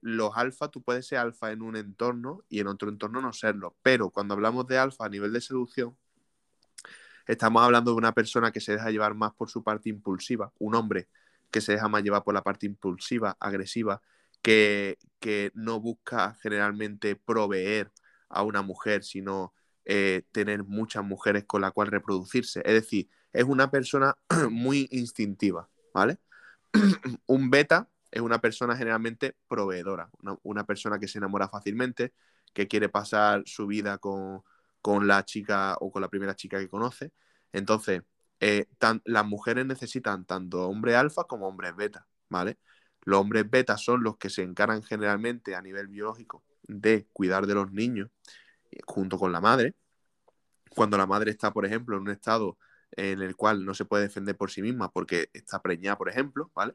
los 0.00 0.36
alfa, 0.36 0.68
tú 0.70 0.82
puedes 0.82 1.06
ser 1.06 1.18
alfa 1.18 1.52
en 1.52 1.62
un 1.62 1.76
entorno 1.76 2.42
y 2.48 2.60
en 2.60 2.68
otro 2.68 2.88
entorno 2.88 3.20
no 3.20 3.32
serlo, 3.32 3.76
pero 3.82 4.10
cuando 4.10 4.34
hablamos 4.34 4.66
de 4.66 4.78
alfa 4.78 5.04
a 5.06 5.08
nivel 5.08 5.32
de 5.32 5.40
seducción, 5.40 5.96
Estamos 7.26 7.62
hablando 7.62 7.92
de 7.92 7.96
una 7.96 8.12
persona 8.12 8.52
que 8.52 8.60
se 8.60 8.72
deja 8.72 8.90
llevar 8.90 9.14
más 9.14 9.32
por 9.32 9.48
su 9.48 9.62
parte 9.62 9.88
impulsiva, 9.88 10.52
un 10.58 10.74
hombre 10.74 11.08
que 11.50 11.60
se 11.60 11.72
deja 11.72 11.88
más 11.88 12.02
llevar 12.02 12.22
por 12.22 12.34
la 12.34 12.42
parte 12.42 12.66
impulsiva, 12.66 13.36
agresiva, 13.40 14.02
que, 14.42 14.98
no 15.54 15.80
busca 15.80 16.36
generalmente 16.42 17.16
proveer 17.16 17.90
a 18.28 18.42
una 18.42 18.60
mujer, 18.60 19.04
sino 19.04 19.54
eh, 19.86 20.24
tener 20.32 20.64
muchas 20.64 21.02
mujeres 21.02 21.44
con 21.46 21.62
las 21.62 21.72
cuales 21.72 21.92
reproducirse. 21.92 22.60
Es 22.66 22.74
decir, 22.74 23.08
es 23.32 23.44
una 23.44 23.70
persona 23.70 24.18
muy 24.50 24.86
instintiva, 24.90 25.70
¿vale? 25.94 26.18
un 27.26 27.48
beta 27.50 27.88
es 28.14 28.20
una 28.20 28.40
persona 28.40 28.76
generalmente 28.76 29.36
proveedora, 29.48 30.08
una, 30.44 30.64
persona 30.64 31.00
que 31.00 31.08
se 31.08 31.18
enamora 31.18 31.48
fácilmente, 31.48 32.14
que 32.52 32.68
quiere 32.68 32.88
pasar 32.88 33.42
su 33.44 33.66
vida 33.66 33.98
con, 33.98 34.42
con 34.80 35.08
la 35.08 35.24
chica 35.24 35.76
o 35.80 35.90
con 35.90 36.00
la 36.00 36.08
primera 36.08 36.36
chica 36.36 36.60
que 36.60 36.68
conoce. 36.68 37.12
Entonces, 37.52 38.02
eh, 38.38 38.66
las 39.04 39.26
mujeres 39.26 39.66
necesitan 39.66 40.26
tanto 40.26 40.68
hombres 40.68 40.94
alfa 40.94 41.24
como 41.24 41.48
hombres 41.48 41.74
beta, 41.74 42.06
¿vale? 42.28 42.56
Los 43.02 43.18
hombres 43.20 43.50
beta 43.50 43.76
son 43.76 44.04
los 44.04 44.16
que 44.16 44.30
se 44.30 44.42
encargan 44.42 44.84
generalmente 44.84 45.56
a 45.56 45.62
nivel 45.62 45.88
biológico 45.88 46.44
de 46.62 47.08
cuidar 47.12 47.48
de 47.48 47.54
los 47.54 47.72
niños 47.72 48.10
eh, 48.70 48.78
junto 48.86 49.18
con 49.18 49.32
la 49.32 49.40
madre. 49.40 49.74
Cuando 50.70 50.96
la 50.98 51.06
madre 51.06 51.32
está, 51.32 51.52
por 51.52 51.66
ejemplo, 51.66 51.96
en 51.96 52.02
un 52.02 52.10
estado 52.10 52.58
en 52.92 53.22
el 53.22 53.34
cual 53.34 53.64
no 53.64 53.74
se 53.74 53.84
puede 53.84 54.04
defender 54.04 54.36
por 54.36 54.52
sí 54.52 54.62
misma 54.62 54.92
porque 54.92 55.30
está 55.32 55.60
preñada, 55.60 55.98
por 55.98 56.08
ejemplo, 56.08 56.52
¿vale? 56.54 56.74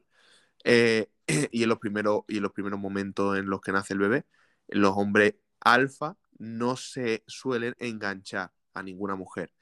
Eh, 0.64 1.08
y, 1.52 1.62
en 1.62 1.68
los 1.68 1.78
primeros, 1.78 2.22
y 2.28 2.38
en 2.38 2.42
los 2.42 2.52
primeros 2.52 2.78
momentos 2.78 3.38
en 3.38 3.48
los 3.48 3.60
que 3.60 3.72
nace 3.72 3.94
el 3.94 4.00
bebé, 4.00 4.26
los 4.68 4.94
hombres 4.96 5.34
alfa 5.60 6.16
no 6.38 6.76
se 6.76 7.22
suelen 7.26 7.74
enganchar 7.78 8.52
a 8.74 8.82
ninguna 8.82 9.14
mujer. 9.16 9.52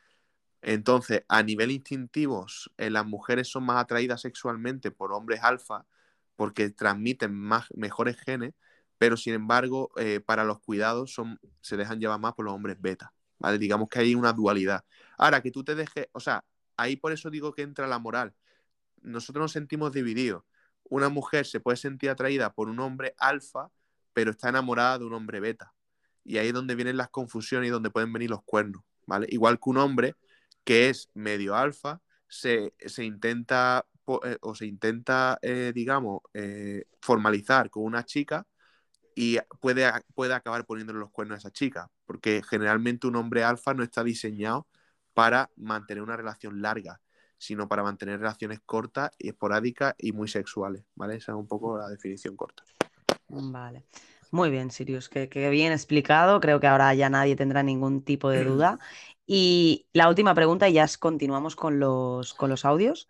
Entonces, 0.63 1.25
a 1.29 1.43
nivel 1.43 1.71
instintivo, 1.71 2.47
eh, 2.79 2.91
las 2.91 3.07
mujeres 3.07 3.49
son 3.49 3.65
más 3.65 3.83
atraídas 3.83 4.23
sexualmente 4.23 4.91
por 4.91 5.13
hombres 5.13 5.41
alfa 5.43 5.87
porque 6.37 6.71
transmiten 6.71 7.35
más, 7.35 7.67
mejores 7.75 8.17
genes, 8.21 8.55
pero 8.99 9.17
sin 9.17 9.35
embargo, 9.35 9.91
eh, 9.97 10.21
para 10.21 10.45
los 10.45 10.61
cuidados 10.61 11.13
son, 11.13 11.41
se 11.61 11.77
dejan 11.77 12.01
llevar 12.01 12.21
más 12.21 12.35
por 12.35 12.45
los 12.45 12.55
hombres 12.55 12.81
beta. 12.81 13.13
¿vale? 13.39 13.59
Digamos 13.59 13.89
que 13.89 14.01
hay 14.01 14.15
una 14.15 14.33
dualidad. 14.33 14.85
Ahora, 15.17 15.43
que 15.43 15.51
tú 15.51 15.65
te 15.65 15.75
dejes, 15.75 16.09
o 16.13 16.21
sea, 16.21 16.45
ahí 16.77 16.97
por 16.97 17.13
eso 17.13 17.31
digo 17.31 17.53
que 17.53 17.63
entra 17.63 17.87
la 17.87 17.99
moral. 17.99 18.35
Nosotros 19.03 19.43
nos 19.45 19.53
sentimos 19.53 19.93
divididos. 19.93 20.45
Una 20.91 21.09
mujer 21.09 21.47
se 21.47 21.61
puede 21.61 21.77
sentir 21.77 22.11
atraída 22.11 22.53
por 22.53 22.69
un 22.69 22.81
hombre 22.81 23.15
alfa, 23.19 23.71
pero 24.13 24.31
está 24.31 24.49
enamorada 24.49 24.99
de 24.99 25.05
un 25.05 25.15
hombre 25.15 25.41
beta. 25.41 25.75
Y 26.25 26.39
ahí 26.39 26.49
es 26.49 26.55
donde 26.55 26.75
vienen 26.75 26.97
las 26.97 27.09
confusiones 27.11 27.69
y 27.69 27.71
donde 27.71 27.91
pueden 27.91 28.13
venir 28.13 28.31
los 28.31 28.43
cuernos, 28.43 28.83
¿vale? 29.07 29.27
Igual 29.31 29.59
que 29.59 29.71
un 29.71 29.79
hombre 29.79 30.15
que 30.65 30.91
es 30.91 31.09
medio 31.15 31.57
alfa, 31.57 32.01
se, 32.29 32.73
intenta 32.99 33.87
eh, 34.25 34.37
o 34.43 34.55
se 34.55 34.67
intenta, 34.67 35.39
eh, 35.43 35.73
digamos, 35.75 36.21
eh, 36.35 36.85
formalizar 37.01 37.71
con 37.71 37.85
una 37.85 38.05
chica 38.05 38.47
y 39.15 39.39
puede, 39.61 39.91
puede 40.15 40.35
acabar 40.35 40.65
poniéndole 40.65 40.99
los 41.01 41.11
cuernos 41.11 41.37
a 41.37 41.39
esa 41.39 41.51
chica, 41.51 41.91
porque 42.07 42.43
generalmente 42.49 43.07
un 43.07 43.17
hombre 43.17 43.43
alfa 43.43 43.75
no 43.75 43.83
está 43.83 44.05
diseñado 44.05 44.69
para 45.15 45.51
mantener 45.57 46.03
una 46.03 46.17
relación 46.17 46.63
larga, 46.63 47.01
sino 47.39 47.69
para 47.69 47.83
mantener 47.83 48.19
relaciones 48.19 48.61
cortas 48.67 49.11
y 49.19 49.29
esporádicas 49.29 49.95
y 49.99 50.13
muy 50.13 50.29
sexuales, 50.29 50.85
¿vale? 50.95 51.17
Esa 51.17 51.33
es 51.33 51.39
un 51.39 51.47
poco 51.47 51.79
la 51.79 51.89
definición 51.89 52.37
corta. 52.37 52.65
Vale. 53.29 53.85
Muy 54.31 54.51
bien, 54.51 54.71
Sirius, 54.71 55.09
que, 55.09 55.27
bien 55.51 55.73
explicado. 55.73 56.41
Creo 56.41 56.61
que 56.61 56.67
ahora 56.67 56.93
ya 56.95 57.09
nadie 57.09 57.37
tendrá 57.37 57.63
ningún 57.63 58.03
tipo 58.03 58.31
de 58.31 58.45
duda. 58.45 58.79
Y 59.31 59.87
la 59.93 60.09
última 60.09 60.35
pregunta, 60.35 60.71
y 60.71 60.73
ya 60.73 60.87
continuamos 60.99 61.55
con 61.55 61.79
los, 61.79 62.33
con 62.33 62.49
los 62.49 62.65
audios. 62.65 63.09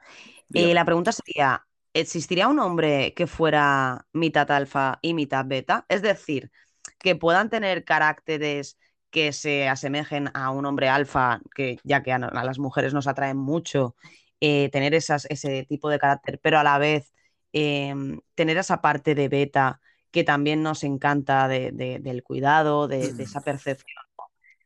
Eh, 0.53 0.74
la 0.74 0.85
pregunta 0.85 1.12
sería: 1.12 1.64
¿existiría 1.95 2.49
un 2.49 2.59
hombre 2.59 3.14
que 3.14 3.29
fuera 3.29 4.05
mitad 4.12 4.51
alfa 4.51 4.99
y 5.01 5.14
mitad 5.14 5.45
beta? 5.47 5.87
Es 5.89 6.03
decir, 6.03 6.51
que 6.99 7.14
puedan 7.14 7.51
tener 7.51 7.85
caracteres 7.85 8.79
que 9.11 9.32
se 9.32 9.68
asemejen 9.68 10.30
a 10.34 10.50
un 10.50 10.66
hombre 10.66 10.88
alfa, 10.88 11.40
que 11.54 11.78
ya 11.84 12.02
que 12.02 12.12
a, 12.12 12.18
las 12.18 12.59
mujeres 12.59 12.94
nos 12.94 13.06
atraen 13.06 13.36
mucho 13.36 13.96
eh, 14.40 14.68
tener 14.70 14.94
ese 14.94 15.66
tipo 15.68 15.88
de 15.88 15.98
carácter, 15.98 16.38
pero 16.42 16.59
a 16.59 16.64
la 16.64 16.78
vez 16.78 17.12
em, 17.52 18.20
tener 18.34 18.56
esa 18.59 18.80
parte 18.80 19.14
de 19.14 19.28
beta 19.28 19.80
que 20.11 20.24
también 20.24 20.62
nos 20.62 20.84
encanta 20.84 21.48
del 21.48 22.22
cuidado, 22.22 22.88
de, 22.88 23.00
esa 23.18 23.40
percepción. 23.40 24.02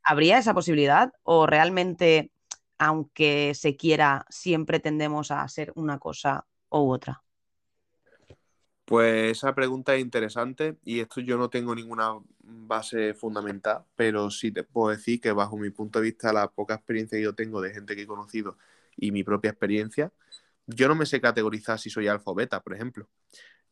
¿Habría 0.03 0.39
esa 0.39 0.55
posibilidad 0.55 1.13
o 1.23 1.47
realmente, 1.47 2.33
aunque 2.79 3.53
se 3.55 3.77
quiera, 3.77 4.27
siempre 4.29 4.81
tendemos 4.81 5.31
a 5.31 5.47
ser 5.49 5.73
una 5.75 5.99
cosa 5.99 6.47
u 6.71 6.91
otra? 6.91 7.22
Pues 8.93 9.39
esa 9.39 9.55
pregunta 9.55 9.95
es 9.95 10.03
interesante 10.03 10.77
y 10.85 11.01
esto 11.01 11.23
yo 11.23 11.39
no 11.39 11.49
tengo 11.49 11.75
ninguna 11.75 12.11
base 12.43 13.15
fundamental, 13.15 13.87
pero 13.97 14.31
sí 14.31 14.53
te 14.53 14.65
puedo 14.65 14.91
decir 14.95 15.19
que 15.19 15.33
bajo 15.33 15.57
mi 15.57 15.71
punto 15.71 15.99
de 15.99 16.05
vista, 16.05 16.31
la 16.31 16.51
poca 16.51 16.75
experiencia 16.75 17.17
que 17.17 17.25
yo 17.25 17.35
tengo 17.35 17.63
de 17.63 17.73
gente 17.73 17.97
que 17.97 18.03
he 18.03 18.07
conocido 18.07 18.59
y 18.97 19.11
mi 19.11 19.25
propia 19.25 19.51
experiencia, 19.53 20.13
yo 20.67 20.89
no 20.89 20.95
me 20.95 21.07
sé 21.07 21.21
categorizar 21.23 21.79
si 21.79 21.89
soy 21.91 22.09
alfa 22.09 22.33
o 22.33 22.35
beta, 22.35 22.61
por 22.63 22.75
ejemplo. 22.75 23.09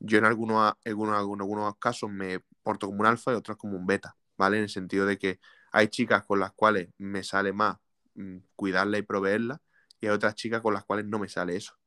Yo 0.01 0.19
en 0.19 0.27
algunos, 0.27 0.75
algunos, 0.87 1.17
algunos 1.17 1.77
casos 1.79 2.11
me 2.11 2.41
porto 2.63 2.87
como 2.89 3.01
un 3.01 3.07
alfa 3.07 3.33
y 3.33 3.37
otros 3.37 3.59
como 3.59 3.77
un 3.79 3.87
beta, 3.87 4.17
¿vale? 4.39 4.59
En 4.59 4.65
el 4.65 4.71
sentido 4.71 5.07
de 5.07 5.19
que 5.19 5.41
hay 5.73 5.89
chicas 5.89 6.25
con 6.27 6.41
las 6.41 6.53
cuales 6.53 6.91
me 6.99 7.25
sale 7.25 7.53
más 7.53 7.79
mm, 8.17 8.39
cuidarla 8.57 8.99
y 8.99 9.03
proveerla 9.03 9.63
y 10.01 10.07
hay 10.09 10.13
otras 10.13 10.37
chicas 10.37 10.63
con 10.63 10.75
las 10.75 10.85
cuales 10.85 11.07
no 11.07 11.19
me 11.21 11.29
sale 11.31 11.57
eso. 11.57 11.80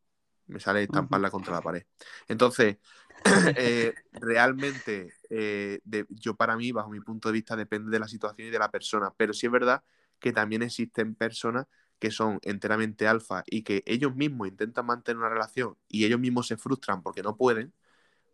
Me 0.47 0.59
sale 0.59 0.83
estamparla 0.83 1.31
contra 1.31 1.53
la 1.53 1.61
pared. 1.61 1.83
Entonces, 2.27 2.77
eh, 3.55 3.93
realmente, 4.11 5.13
eh, 5.29 5.79
yo 6.09 6.35
para 6.35 6.57
mí, 6.57 6.71
bajo 6.71 6.89
mi 6.89 6.99
punto 6.99 7.29
de 7.29 7.33
vista, 7.33 7.55
depende 7.55 7.91
de 7.91 7.99
la 7.99 8.07
situación 8.07 8.47
y 8.47 8.51
de 8.51 8.59
la 8.59 8.69
persona. 8.69 9.13
Pero 9.15 9.33
sí 9.33 9.45
es 9.45 9.51
verdad 9.51 9.83
que 10.19 10.31
también 10.33 10.63
existen 10.63 11.15
personas 11.15 11.67
que 11.99 12.11
son 12.11 12.39
enteramente 12.41 13.07
alfa 13.07 13.43
y 13.45 13.63
que 13.63 13.83
ellos 13.85 14.13
mismos 14.15 14.49
intentan 14.49 14.85
mantener 14.85 15.19
una 15.19 15.29
relación 15.29 15.77
y 15.87 16.03
ellos 16.03 16.19
mismos 16.19 16.47
se 16.47 16.57
frustran 16.57 17.01
porque 17.01 17.23
no 17.23 17.37
pueden, 17.37 17.73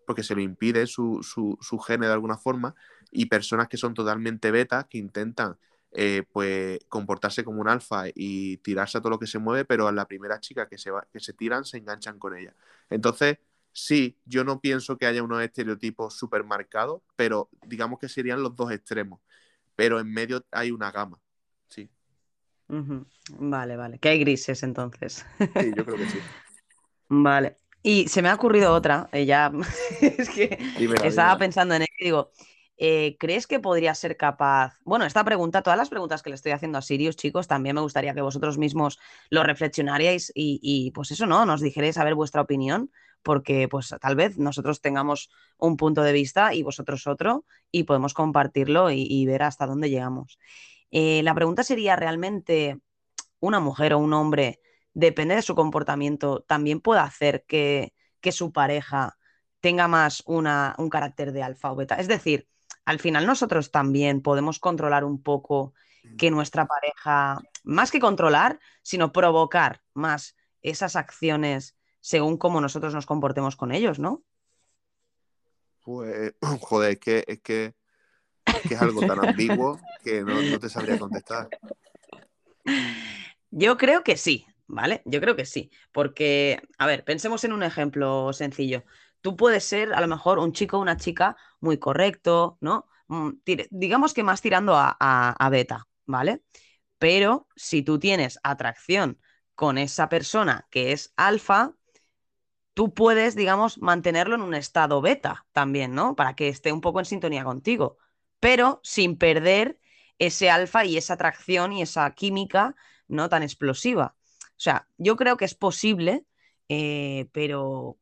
porque 0.07 0.23
se 0.23 0.33
lo 0.33 0.41
impide 0.41 0.87
su, 0.87 1.21
su, 1.21 1.55
su 1.61 1.77
gene 1.77 2.07
de 2.07 2.13
alguna 2.13 2.37
forma, 2.37 2.73
y 3.11 3.27
personas 3.27 3.67
que 3.67 3.77
son 3.77 3.93
totalmente 3.93 4.49
beta, 4.49 4.87
que 4.89 4.97
intentan 4.97 5.57
eh, 5.91 6.23
pues 6.31 6.79
comportarse 6.87 7.43
como 7.43 7.61
un 7.61 7.67
alfa 7.67 8.05
y 8.13 8.57
tirarse 8.57 8.97
a 8.97 9.01
todo 9.01 9.11
lo 9.11 9.19
que 9.19 9.27
se 9.27 9.39
mueve, 9.39 9.65
pero 9.65 9.87
a 9.87 9.91
la 9.91 10.05
primera 10.05 10.39
chica 10.39 10.67
que 10.67 10.77
se, 10.77 10.91
va, 10.91 11.07
que 11.11 11.19
se 11.19 11.33
tiran 11.33 11.65
se 11.65 11.77
enganchan 11.77 12.19
con 12.19 12.37
ella. 12.37 12.55
Entonces, 12.89 13.39
sí, 13.71 14.17
yo 14.25 14.43
no 14.43 14.61
pienso 14.61 14.97
que 14.97 15.05
haya 15.05 15.23
unos 15.23 15.41
estereotipos 15.41 16.15
súper 16.15 16.43
marcados, 16.43 17.01
pero 17.15 17.49
digamos 17.65 17.99
que 17.99 18.09
serían 18.09 18.43
los 18.43 18.55
dos 18.55 18.71
extremos. 18.71 19.19
Pero 19.75 19.99
en 19.99 20.11
medio 20.11 20.45
hay 20.51 20.71
una 20.71 20.91
gama, 20.91 21.19
sí. 21.67 21.89
Vale, 22.67 23.75
vale. 23.77 23.97
Que 23.99 24.09
hay 24.09 24.19
grises 24.19 24.61
entonces. 24.63 25.25
Sí, 25.39 25.73
yo 25.75 25.85
creo 25.85 25.97
que 25.97 26.09
sí. 26.09 26.19
Vale. 27.11 27.57
Y 27.81 28.07
se 28.07 28.21
me 28.21 28.29
ha 28.29 28.35
ocurrido 28.35 28.73
otra, 28.73 29.09
ella 29.11 29.51
es 30.01 30.29
que 30.29 30.59
estaba 31.03 31.37
pensando 31.37 31.73
en 31.73 31.83
ello 31.83 31.93
y 31.97 32.03
digo, 32.03 32.31
eh, 32.79 33.17
¿crees 33.19 33.45
que 33.45 33.59
podría 33.59 33.93
ser 33.93 34.17
capaz? 34.17 34.79
Bueno, 34.83 35.05
esta 35.05 35.23
pregunta, 35.23 35.61
todas 35.61 35.77
las 35.77 35.89
preguntas 35.89 36.23
que 36.23 36.29
le 36.29 36.35
estoy 36.35 36.53
haciendo 36.53 36.77
a 36.77 36.81
Sirius, 36.81 37.15
chicos, 37.15 37.47
también 37.47 37.75
me 37.75 37.81
gustaría 37.81 38.13
que 38.13 38.21
vosotros 38.21 38.57
mismos 38.57 38.97
lo 39.29 39.43
reflexionaríais 39.43 40.31
y, 40.33 40.91
pues 40.95 41.11
eso, 41.11 41.25
¿no? 41.25 41.45
Nos 41.45 41.61
dijerais 41.61 41.97
a 41.97 42.03
ver 42.03 42.15
vuestra 42.15 42.41
opinión, 42.41 42.91
porque 43.21 43.67
pues 43.67 43.93
tal 43.99 44.15
vez 44.15 44.37
nosotros 44.37 44.81
tengamos 44.81 45.29
un 45.57 45.77
punto 45.77 46.01
de 46.03 46.13
vista 46.13 46.53
y 46.53 46.63
vosotros 46.63 47.05
otro 47.05 47.45
y 47.69 47.83
podemos 47.83 48.13
compartirlo 48.13 48.89
y 48.91 49.25
ver 49.25 49.43
hasta 49.43 49.67
dónde 49.67 49.89
llegamos. 49.89 50.39
Eh, 50.91 51.21
la 51.23 51.35
pregunta 51.35 51.63
sería, 51.63 51.95
¿realmente 51.95 52.79
una 53.39 53.59
mujer 53.59 53.93
o 53.93 53.99
un 53.99 54.13
hombre, 54.13 54.59
depende 54.93 55.35
de 55.35 55.41
su 55.41 55.55
comportamiento, 55.55 56.43
también 56.47 56.81
puede 56.81 57.01
hacer 57.01 57.45
que, 57.45 57.93
su 58.31 58.51
pareja 58.51 59.17
tenga 59.59 59.87
más 59.87 60.23
una, 60.25 60.75
un 60.77 60.89
carácter 60.89 61.31
de 61.31 61.43
alfa 61.43 61.71
o 61.71 61.75
beta? 61.75 61.95
Es 61.95 62.07
decir, 62.07 62.47
al 62.89 62.97
final 62.97 63.27
nosotros 63.27 63.69
también 63.69 64.19
podemos 64.21 64.57
controlar 64.57 65.03
un 65.03 65.21
poco 65.21 65.75
que 66.17 66.31
nuestra 66.31 66.65
pareja, 66.65 67.39
más 67.63 67.91
que 67.91 67.99
controlar, 67.99 68.59
sino 68.81 69.11
provocar 69.11 69.83
más 69.93 70.35
esas 70.63 70.95
acciones 70.95 71.77
según 71.99 72.37
cómo 72.37 72.61
nosotros 72.61 72.95
nos 72.95 73.05
comportemos 73.05 73.55
con 73.55 73.71
ellos, 73.71 73.99
¿no? 73.99 74.23
Pues, 75.83 76.33
joder, 76.61 76.93
es 76.93 76.99
que, 76.99 77.25
es 77.27 77.39
que 77.41 77.75
que 78.67 78.73
es 78.73 78.81
algo 78.81 79.01
tan 79.05 79.23
ambiguo 79.23 79.79
que 80.03 80.23
no, 80.23 80.59
te 80.59 80.67
sabría 80.67 80.97
contestar. 80.97 81.47
Yo 83.51 83.77
creo 83.77 84.03
que 84.03 84.17
sí, 84.17 84.47
¿vale? 84.65 85.03
Yo 85.05 85.21
creo 85.21 85.35
que 85.35 85.45
sí, 85.45 85.69
porque, 85.91 86.59
a 86.79 86.87
ver, 86.87 87.03
pensemos 87.03 87.43
en 87.43 87.53
un 87.53 87.61
ejemplo 87.61 88.33
sencillo. 88.33 88.83
Tú 89.21 89.35
puedes 89.35 89.63
ser 89.65 89.93
a 89.93 90.01
lo 90.01 90.07
mejor 90.07 90.39
un 90.39 90.53
chico 90.53 90.77
o 90.77 90.81
una 90.81 90.97
chica 90.97 91.35
muy 91.59 91.77
correcto, 91.77 92.57
¿no? 92.61 92.87
Mm, 93.07 93.31
digamos 93.71 94.13
que 94.13 94.23
más 94.23 94.41
tirando 94.41 94.75
a, 94.75 94.95
a 94.99 95.49
beta, 95.49 95.87
¿vale? 96.05 96.43
Pero 96.99 97.47
si 97.55 97.83
tú 97.83 97.99
tienes 97.99 98.39
atracción 98.43 99.19
con 99.55 99.77
esa 99.77 100.09
persona 100.09 100.67
que 100.71 100.91
es 100.93 101.13
alfa, 101.17 101.73
tú 102.73 102.93
puedes, 102.93 103.35
digamos, 103.35 103.79
mantenerlo 103.79 104.35
en 104.35 104.41
un 104.41 104.53
estado 104.53 105.01
beta 105.01 105.45
también, 105.51 105.93
¿no? 105.95 106.15
Para 106.15 106.35
que 106.35 106.47
esté 106.49 106.71
un 106.71 106.81
poco 106.81 106.99
en 106.99 107.05
sintonía 107.05 107.43
contigo 107.43 107.97
pero 108.41 108.79
sin 108.83 109.17
perder 109.17 109.79
ese 110.17 110.49
alfa 110.49 110.85
y 110.85 110.95
esa 110.97 111.15
atracción 111.15 111.73
y 111.73 111.81
esa 111.81 112.09
química 112.15 112.75
no 113.09 113.27
tan 113.27 113.43
explosiva. 113.43 114.15
O 114.51 114.53
sea, 114.61 114.87
yo 114.97 115.17
creo 115.17 115.35
que 115.35 115.43
es 115.43 115.55
posible, 115.55 116.25
eh, 116.69 117.27
pero 117.33 117.97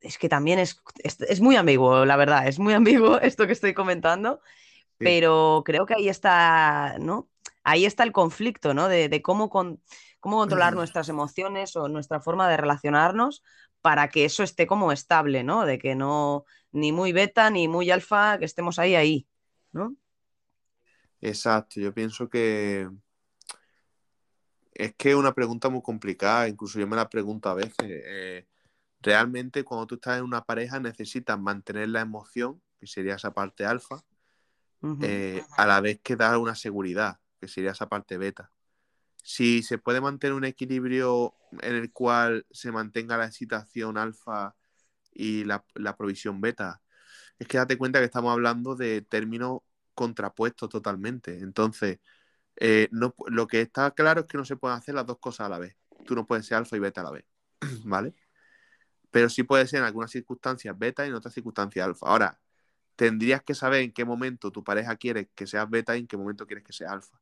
es 0.00 0.18
que 0.18 0.28
también 0.28 0.58
es, 0.58 0.80
es, 1.02 1.40
muy 1.40 1.56
ambiguo, 1.56 2.04
la 2.04 2.16
verdad, 2.16 2.46
es 2.46 2.58
muy 2.58 2.74
ambiguo 2.74 3.20
esto 3.20 3.46
que 3.46 3.52
estoy 3.52 3.74
comentando, 3.74 4.40
pero 4.96 5.62
creo 5.64 5.86
que 5.86 5.94
ahí 5.94 6.08
está, 6.08 6.96
¿no? 6.98 7.28
Ahí 7.62 7.84
está 7.84 8.02
el 8.02 8.12
conflicto, 8.12 8.74
¿no? 8.74 8.88
De, 8.88 9.22
cómo, 9.22 9.48
cómo 9.48 9.78
controlar 10.20 10.74
nuestras 10.74 11.08
emociones 11.08 11.76
o 11.76 11.88
nuestra 11.88 12.20
forma 12.20 12.48
de 12.48 12.56
relacionarnos 12.56 13.42
para 13.80 14.08
que 14.08 14.24
eso 14.24 14.42
esté 14.42 14.66
como 14.66 14.90
estable, 14.90 15.44
¿no? 15.44 15.64
De 15.66 15.78
que 15.78 15.94
no, 15.94 16.44
ni 16.72 16.92
muy 16.92 17.12
beta 17.12 17.50
ni 17.50 17.68
muy 17.68 17.90
alfa, 17.90 18.38
que 18.38 18.44
estemos 18.44 18.78
ahí, 18.78 18.94
ahí. 18.94 19.28
¿no? 19.72 19.96
Exacto, 21.20 21.80
yo 21.80 21.92
pienso 21.92 22.28
que 22.28 22.88
es 24.72 24.94
que 24.94 25.10
es 25.10 25.16
una 25.16 25.34
pregunta 25.34 25.68
muy 25.68 25.82
complicada, 25.82 26.48
incluso 26.48 26.78
yo 26.78 26.86
me 26.86 26.96
la 26.96 27.08
pregunto 27.08 27.48
a 27.48 27.54
veces. 27.54 27.74
Eh, 27.80 28.46
realmente 29.00 29.64
cuando 29.64 29.86
tú 29.86 29.94
estás 29.96 30.18
en 30.18 30.24
una 30.24 30.44
pareja 30.44 30.80
necesitas 30.80 31.38
mantener 31.38 31.88
la 31.88 32.00
emoción, 32.00 32.62
que 32.78 32.86
sería 32.86 33.14
esa 33.16 33.32
parte 33.32 33.64
alfa, 33.64 34.04
eh, 35.02 35.42
a 35.56 35.66
la 35.66 35.80
vez 35.80 36.00
que 36.02 36.16
dar 36.16 36.38
una 36.38 36.54
seguridad, 36.54 37.18
que 37.40 37.48
sería 37.48 37.72
esa 37.72 37.88
parte 37.88 38.16
beta. 38.16 38.52
Si 39.22 39.62
se 39.62 39.78
puede 39.78 40.00
mantener 40.00 40.34
un 40.34 40.44
equilibrio 40.44 41.34
en 41.60 41.74
el 41.74 41.92
cual 41.92 42.46
se 42.50 42.72
mantenga 42.72 43.16
la 43.16 43.26
excitación 43.26 43.98
alfa 43.98 44.56
y 45.12 45.44
la, 45.44 45.64
la 45.74 45.96
provisión 45.96 46.40
beta, 46.40 46.80
es 47.38 47.46
que 47.48 47.58
date 47.58 47.78
cuenta 47.78 47.98
que 47.98 48.06
estamos 48.06 48.32
hablando 48.32 48.74
de 48.76 49.02
términos 49.02 49.60
contrapuestos 49.94 50.68
totalmente. 50.68 51.38
Entonces, 51.40 51.98
eh, 52.56 52.88
no, 52.92 53.14
lo 53.28 53.46
que 53.46 53.60
está 53.60 53.90
claro 53.92 54.22
es 54.22 54.26
que 54.26 54.38
no 54.38 54.44
se 54.44 54.56
pueden 54.56 54.78
hacer 54.78 54.94
las 54.94 55.06
dos 55.06 55.18
cosas 55.18 55.46
a 55.46 55.48
la 55.50 55.58
vez. 55.58 55.76
Tú 56.06 56.14
no 56.14 56.26
puedes 56.26 56.46
ser 56.46 56.58
alfa 56.58 56.76
y 56.76 56.80
beta 56.80 57.00
a 57.02 57.04
la 57.04 57.10
vez, 57.12 57.24
¿vale? 57.84 58.14
Pero 59.10 59.28
sí 59.28 59.42
puede 59.42 59.66
ser 59.66 59.80
en 59.80 59.86
algunas 59.86 60.10
circunstancias 60.10 60.78
beta 60.78 61.04
y 61.04 61.08
en 61.08 61.14
otras 61.14 61.34
circunstancias 61.34 61.86
alfa. 61.86 62.06
Ahora, 62.06 62.38
tendrías 62.96 63.42
que 63.42 63.54
saber 63.54 63.82
en 63.82 63.92
qué 63.92 64.04
momento 64.04 64.50
tu 64.50 64.62
pareja 64.62 64.96
quiere 64.96 65.28
que 65.34 65.46
seas 65.46 65.68
beta 65.68 65.96
y 65.96 66.00
en 66.00 66.06
qué 66.06 66.16
momento 66.16 66.46
quieres 66.46 66.64
que 66.64 66.72
sea 66.72 66.92
alfa. 66.92 67.18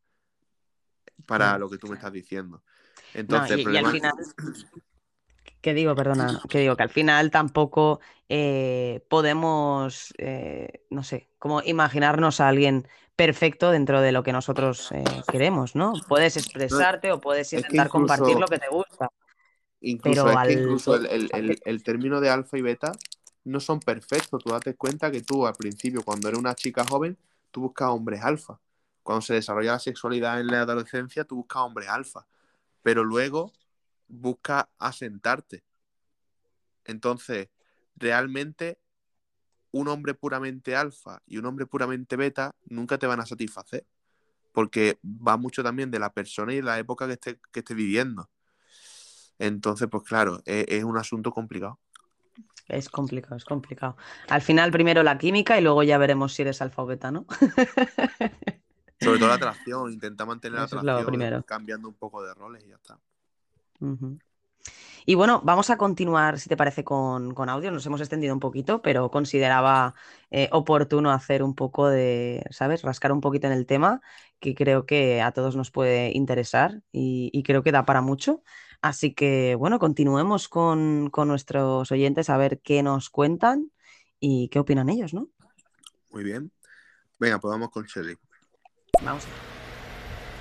Para 1.24 1.58
lo 1.58 1.68
que 1.68 1.78
tú 1.78 1.88
me 1.88 1.94
estás 1.94 2.12
diciendo. 2.12 2.62
Entonces, 3.14 3.52
al 3.52 3.64
final, 3.64 4.00
que 5.66 5.74
digo, 5.74 5.96
perdona, 5.96 6.40
que 6.48 6.60
digo 6.60 6.76
que 6.76 6.84
al 6.84 6.90
final 6.90 7.30
tampoco 7.32 8.00
eh, 8.28 9.04
podemos, 9.08 10.14
eh, 10.16 10.84
no 10.90 11.02
sé, 11.02 11.28
como 11.38 11.60
imaginarnos 11.62 12.40
a 12.40 12.46
alguien 12.46 12.86
perfecto 13.16 13.72
dentro 13.72 14.00
de 14.00 14.12
lo 14.12 14.22
que 14.22 14.32
nosotros 14.32 14.92
eh, 14.92 15.02
queremos, 15.28 15.74
¿no? 15.74 15.94
Puedes 16.06 16.36
expresarte 16.36 17.10
o 17.10 17.20
puedes 17.20 17.52
intentar 17.52 17.88
compartir 17.88 18.38
lo 18.38 18.46
que 18.46 18.58
te 18.58 18.68
gusta. 18.68 19.10
Incluso, 19.80 20.30
es 20.30 20.48
que 20.48 20.52
incluso 20.54 20.96
el, 20.96 21.60
el, 21.64 21.82
término 21.82 22.20
de 22.20 22.30
alfa 22.30 22.58
y 22.58 22.62
beta 22.62 22.92
no 23.44 23.60
son 23.60 23.80
perfectos. 23.80 24.42
Tú 24.42 24.50
date 24.50 24.74
cuenta 24.74 25.10
que 25.10 25.20
tú 25.22 25.46
al 25.46 25.54
principio, 25.54 26.02
cuando 26.02 26.28
eres 26.28 26.40
una 26.40 26.54
chica 26.54 26.84
joven, 26.84 27.16
tú 27.50 27.62
buscas 27.62 27.90
hombres 27.90 28.22
alfa. 28.22 28.58
Cuando 29.02 29.22
se 29.22 29.34
desarrolla 29.34 29.72
la 29.72 29.78
sexualidad 29.78 30.40
en 30.40 30.48
la 30.48 30.62
adolescencia, 30.62 31.24
tú 31.24 31.36
buscas 31.36 31.62
hombres 31.62 31.88
alfa. 31.88 32.26
Pero 32.82 33.04
luego 33.04 33.52
busca 34.08 34.68
asentarte. 34.78 35.62
Entonces, 36.84 37.48
realmente 37.96 38.78
un 39.72 39.88
hombre 39.88 40.14
puramente 40.14 40.74
alfa 40.74 41.22
y 41.26 41.36
un 41.38 41.46
hombre 41.46 41.66
puramente 41.66 42.16
beta 42.16 42.54
nunca 42.64 42.98
te 42.98 43.06
van 43.06 43.20
a 43.20 43.26
satisfacer, 43.26 43.84
porque 44.52 44.98
va 45.04 45.36
mucho 45.36 45.62
también 45.62 45.90
de 45.90 45.98
la 45.98 46.12
persona 46.12 46.52
y 46.52 46.56
de 46.56 46.62
la 46.62 46.78
época 46.78 47.06
que 47.06 47.14
esté, 47.14 47.40
que 47.52 47.60
esté 47.60 47.74
viviendo. 47.74 48.30
Entonces, 49.38 49.88
pues 49.90 50.02
claro, 50.04 50.40
es, 50.44 50.84
un 50.84 50.96
asunto 50.96 51.30
complicado. 51.30 51.78
Es 52.68 52.88
complicado, 52.88 53.36
es 53.36 53.44
complicado. 53.44 53.96
Al 54.28 54.42
final, 54.42 54.72
primero 54.72 55.02
la 55.02 55.18
química 55.18 55.58
y 55.58 55.62
luego 55.62 55.82
ya 55.82 55.98
veremos 55.98 56.34
si 56.34 56.42
eres 56.42 56.60
alfa 56.62 56.82
o 56.82 56.86
beta, 56.86 57.10
¿no? 57.10 57.26
Sobre 59.00 59.18
todo 59.18 59.28
la 59.28 59.34
atracción, 59.34 59.92
intenta 59.92 60.24
mantener 60.24 60.58
la 60.58 60.64
Eso 60.64 60.78
atracción 60.78 61.42
cambiando 61.42 61.88
un 61.88 61.94
poco 61.94 62.22
de 62.22 62.34
roles 62.34 62.64
y 62.64 62.68
ya 62.68 62.76
está. 62.76 62.98
Y 65.08 65.14
bueno, 65.14 65.40
vamos 65.44 65.70
a 65.70 65.76
continuar, 65.76 66.40
si 66.40 66.48
te 66.48 66.56
parece, 66.56 66.82
con, 66.82 67.32
con 67.32 67.48
audio. 67.48 67.70
Nos 67.70 67.86
hemos 67.86 68.00
extendido 68.00 68.34
un 68.34 68.40
poquito, 68.40 68.82
pero 68.82 69.08
consideraba 69.10 69.94
eh, 70.32 70.48
oportuno 70.50 71.12
hacer 71.12 71.44
un 71.44 71.54
poco 71.54 71.88
de, 71.88 72.44
¿sabes? 72.50 72.82
Rascar 72.82 73.12
un 73.12 73.20
poquito 73.20 73.46
en 73.46 73.52
el 73.52 73.66
tema, 73.66 74.00
que 74.40 74.56
creo 74.56 74.84
que 74.84 75.22
a 75.22 75.30
todos 75.30 75.54
nos 75.54 75.70
puede 75.70 76.10
interesar 76.12 76.82
y, 76.90 77.30
y 77.32 77.44
creo 77.44 77.62
que 77.62 77.70
da 77.70 77.84
para 77.84 78.00
mucho. 78.00 78.42
Así 78.82 79.12
que, 79.12 79.54
bueno, 79.56 79.78
continuemos 79.78 80.48
con, 80.48 81.10
con 81.10 81.28
nuestros 81.28 81.90
oyentes 81.90 82.30
a 82.30 82.36
ver 82.36 82.60
qué 82.60 82.82
nos 82.82 83.10
cuentan 83.10 83.70
y 84.20 84.48
qué 84.48 84.58
opinan 84.58 84.88
ellos, 84.88 85.12
¿no? 85.14 85.28
Muy 86.10 86.24
bien. 86.24 86.50
Venga, 87.18 87.38
pues 87.38 87.50
vamos 87.50 87.70
con 87.70 87.84
Shelly. 87.84 88.16
Vamos. 89.02 89.24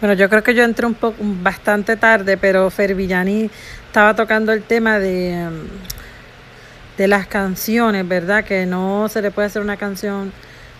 Bueno, 0.02 0.14
yo 0.14 0.30
creo 0.30 0.44
que 0.44 0.54
yo 0.54 0.64
entré 0.64 0.86
un 0.86 0.94
poco 0.94 1.18
bastante 1.22 1.96
tarde, 1.98 2.38
pero 2.38 2.70
Fervillani 2.70 3.50
estaba 3.88 4.16
tocando 4.16 4.52
el 4.52 4.64
tema 4.64 5.00
de, 5.00 5.50
mm, 5.50 6.98
de 6.98 7.08
las 7.08 7.28
canciones, 7.28 8.08
¿verdad? 8.08 8.44
Que 8.46 8.66
no 8.66 9.08
se 9.10 9.22
le 9.22 9.32
puede 9.32 9.48
hacer 9.48 9.62
una 9.62 9.78
canción 9.78 10.32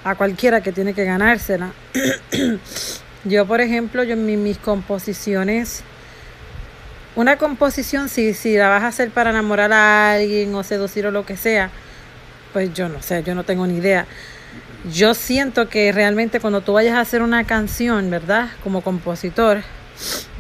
a 0.04 0.16
cualquiera 0.16 0.62
que 0.62 0.72
tiene 0.72 0.94
que 0.94 1.06
ganársela. 1.06 1.72
yo, 3.24 3.46
por 3.48 3.62
ejemplo, 3.62 4.04
yo 4.04 4.14
en 4.14 4.26
mi- 4.26 4.38
mis 4.38 4.58
composiciones, 4.58 5.84
una 7.16 7.38
composición, 7.38 8.10
si, 8.10 8.34
si 8.34 8.58
la 8.58 8.70
vas 8.70 8.84
a 8.84 8.88
hacer 8.88 9.10
para 9.12 9.30
enamorar 9.30 9.72
a 9.74 10.14
alguien 10.14 10.54
o 10.56 10.64
seducir 10.64 11.08
o 11.08 11.12
lo 11.12 11.26
que 11.26 11.38
sea, 11.38 11.70
pues 12.54 12.74
yo 12.74 12.90
no 12.90 13.02
sé, 13.02 13.24
yo 13.24 13.36
no 13.36 13.44
tengo 13.44 13.66
ni 13.68 13.78
idea. 13.78 14.06
Yo 14.92 15.14
siento 15.14 15.68
que 15.70 15.92
realmente 15.92 16.40
cuando 16.40 16.62
tú 16.62 16.74
vayas 16.74 16.96
a 16.96 17.00
hacer 17.00 17.22
una 17.22 17.44
canción, 17.46 18.10
¿verdad? 18.10 18.50
Como 18.64 18.82
compositor, 18.82 19.64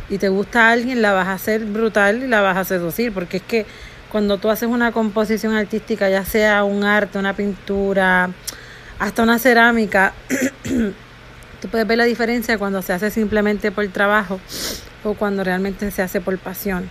y 0.09 0.17
te 0.17 0.29
gusta 0.29 0.67
a 0.67 0.71
alguien, 0.71 1.01
la 1.01 1.13
vas 1.13 1.27
a 1.27 1.33
hacer 1.33 1.65
brutal 1.65 2.23
y 2.23 2.27
la 2.27 2.41
vas 2.41 2.57
a 2.57 2.63
seducir, 2.63 3.11
porque 3.11 3.37
es 3.37 3.43
que 3.43 3.65
cuando 4.11 4.37
tú 4.37 4.49
haces 4.49 4.69
una 4.69 4.91
composición 4.91 5.55
artística, 5.55 6.09
ya 6.09 6.23
sea 6.25 6.63
un 6.63 6.83
arte, 6.83 7.17
una 7.17 7.33
pintura, 7.33 8.29
hasta 8.99 9.23
una 9.23 9.39
cerámica, 9.39 10.13
tú 11.61 11.67
puedes 11.67 11.87
ver 11.87 11.97
la 11.97 12.03
diferencia 12.05 12.57
cuando 12.57 12.81
se 12.81 12.93
hace 12.93 13.11
simplemente 13.11 13.71
por 13.71 13.87
trabajo 13.89 14.39
o 15.03 15.13
cuando 15.13 15.43
realmente 15.43 15.91
se 15.91 16.01
hace 16.01 16.21
por 16.21 16.37
pasión. 16.39 16.89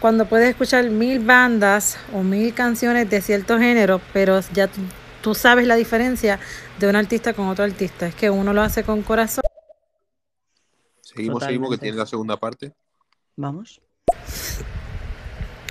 Cuando 0.00 0.26
puedes 0.26 0.50
escuchar 0.50 0.88
mil 0.90 1.18
bandas 1.18 1.98
o 2.14 2.22
mil 2.22 2.54
canciones 2.54 3.10
de 3.10 3.20
cierto 3.20 3.58
género, 3.58 4.00
pero 4.12 4.40
ya 4.52 4.68
tú, 4.68 4.80
tú 5.22 5.34
sabes 5.34 5.66
la 5.66 5.74
diferencia 5.74 6.38
de 6.78 6.88
un 6.88 6.96
artista 6.96 7.32
con 7.32 7.48
otro 7.48 7.64
artista. 7.64 8.06
Es 8.06 8.14
que 8.14 8.30
uno 8.30 8.52
lo 8.52 8.62
hace 8.62 8.84
con 8.84 9.02
corazón. 9.02 9.42
Seguimos, 11.00 11.42
seguimos, 11.42 11.70
que 11.70 11.78
tiene 11.78 11.96
la 11.96 12.06
segunda 12.06 12.36
parte. 12.36 12.72
Vamos. 13.34 13.80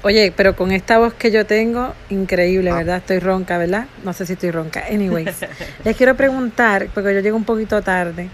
Oye, 0.07 0.31
pero 0.33 0.55
con 0.55 0.71
esta 0.71 0.99
voz 0.99 1.13
que 1.13 1.31
yo 1.31 1.45
tengo, 1.45 1.93
increíble, 2.09 2.71
¿verdad? 2.71 2.99
Estoy 2.99 3.19
ronca, 3.19 3.57
¿verdad? 3.57 3.87
No 4.05 4.13
sé 4.13 4.25
si 4.25 4.33
estoy 4.33 4.51
ronca. 4.51 4.85
Anyways, 4.89 5.35
les 5.83 5.97
quiero 5.97 6.15
preguntar, 6.15 6.87
porque 6.93 7.13
yo 7.13 7.19
llego 7.19 7.35
un 7.35 7.43
poquito 7.43 7.81
tarde. 7.81 8.29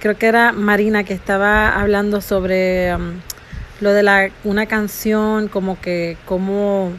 Creo 0.00 0.16
que 0.16 0.26
era 0.26 0.52
Marina 0.52 1.04
que 1.04 1.12
estaba 1.12 1.78
hablando 1.78 2.22
sobre 2.22 2.94
um, 2.94 3.20
lo 3.82 3.92
de 3.92 4.02
la 4.02 4.30
una 4.44 4.64
canción, 4.64 5.48
como 5.48 5.78
que 5.78 6.16
cómo, 6.24 6.90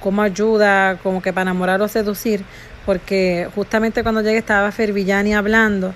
cómo 0.00 0.22
ayuda, 0.22 0.96
como 1.02 1.20
que 1.20 1.34
para 1.34 1.42
enamorar 1.42 1.82
o 1.82 1.88
seducir, 1.88 2.44
porque 2.86 3.46
justamente 3.54 4.02
cuando 4.02 4.22
llegué 4.22 4.38
estaba 4.38 4.72
Fervillani 4.72 5.34
hablando 5.34 5.92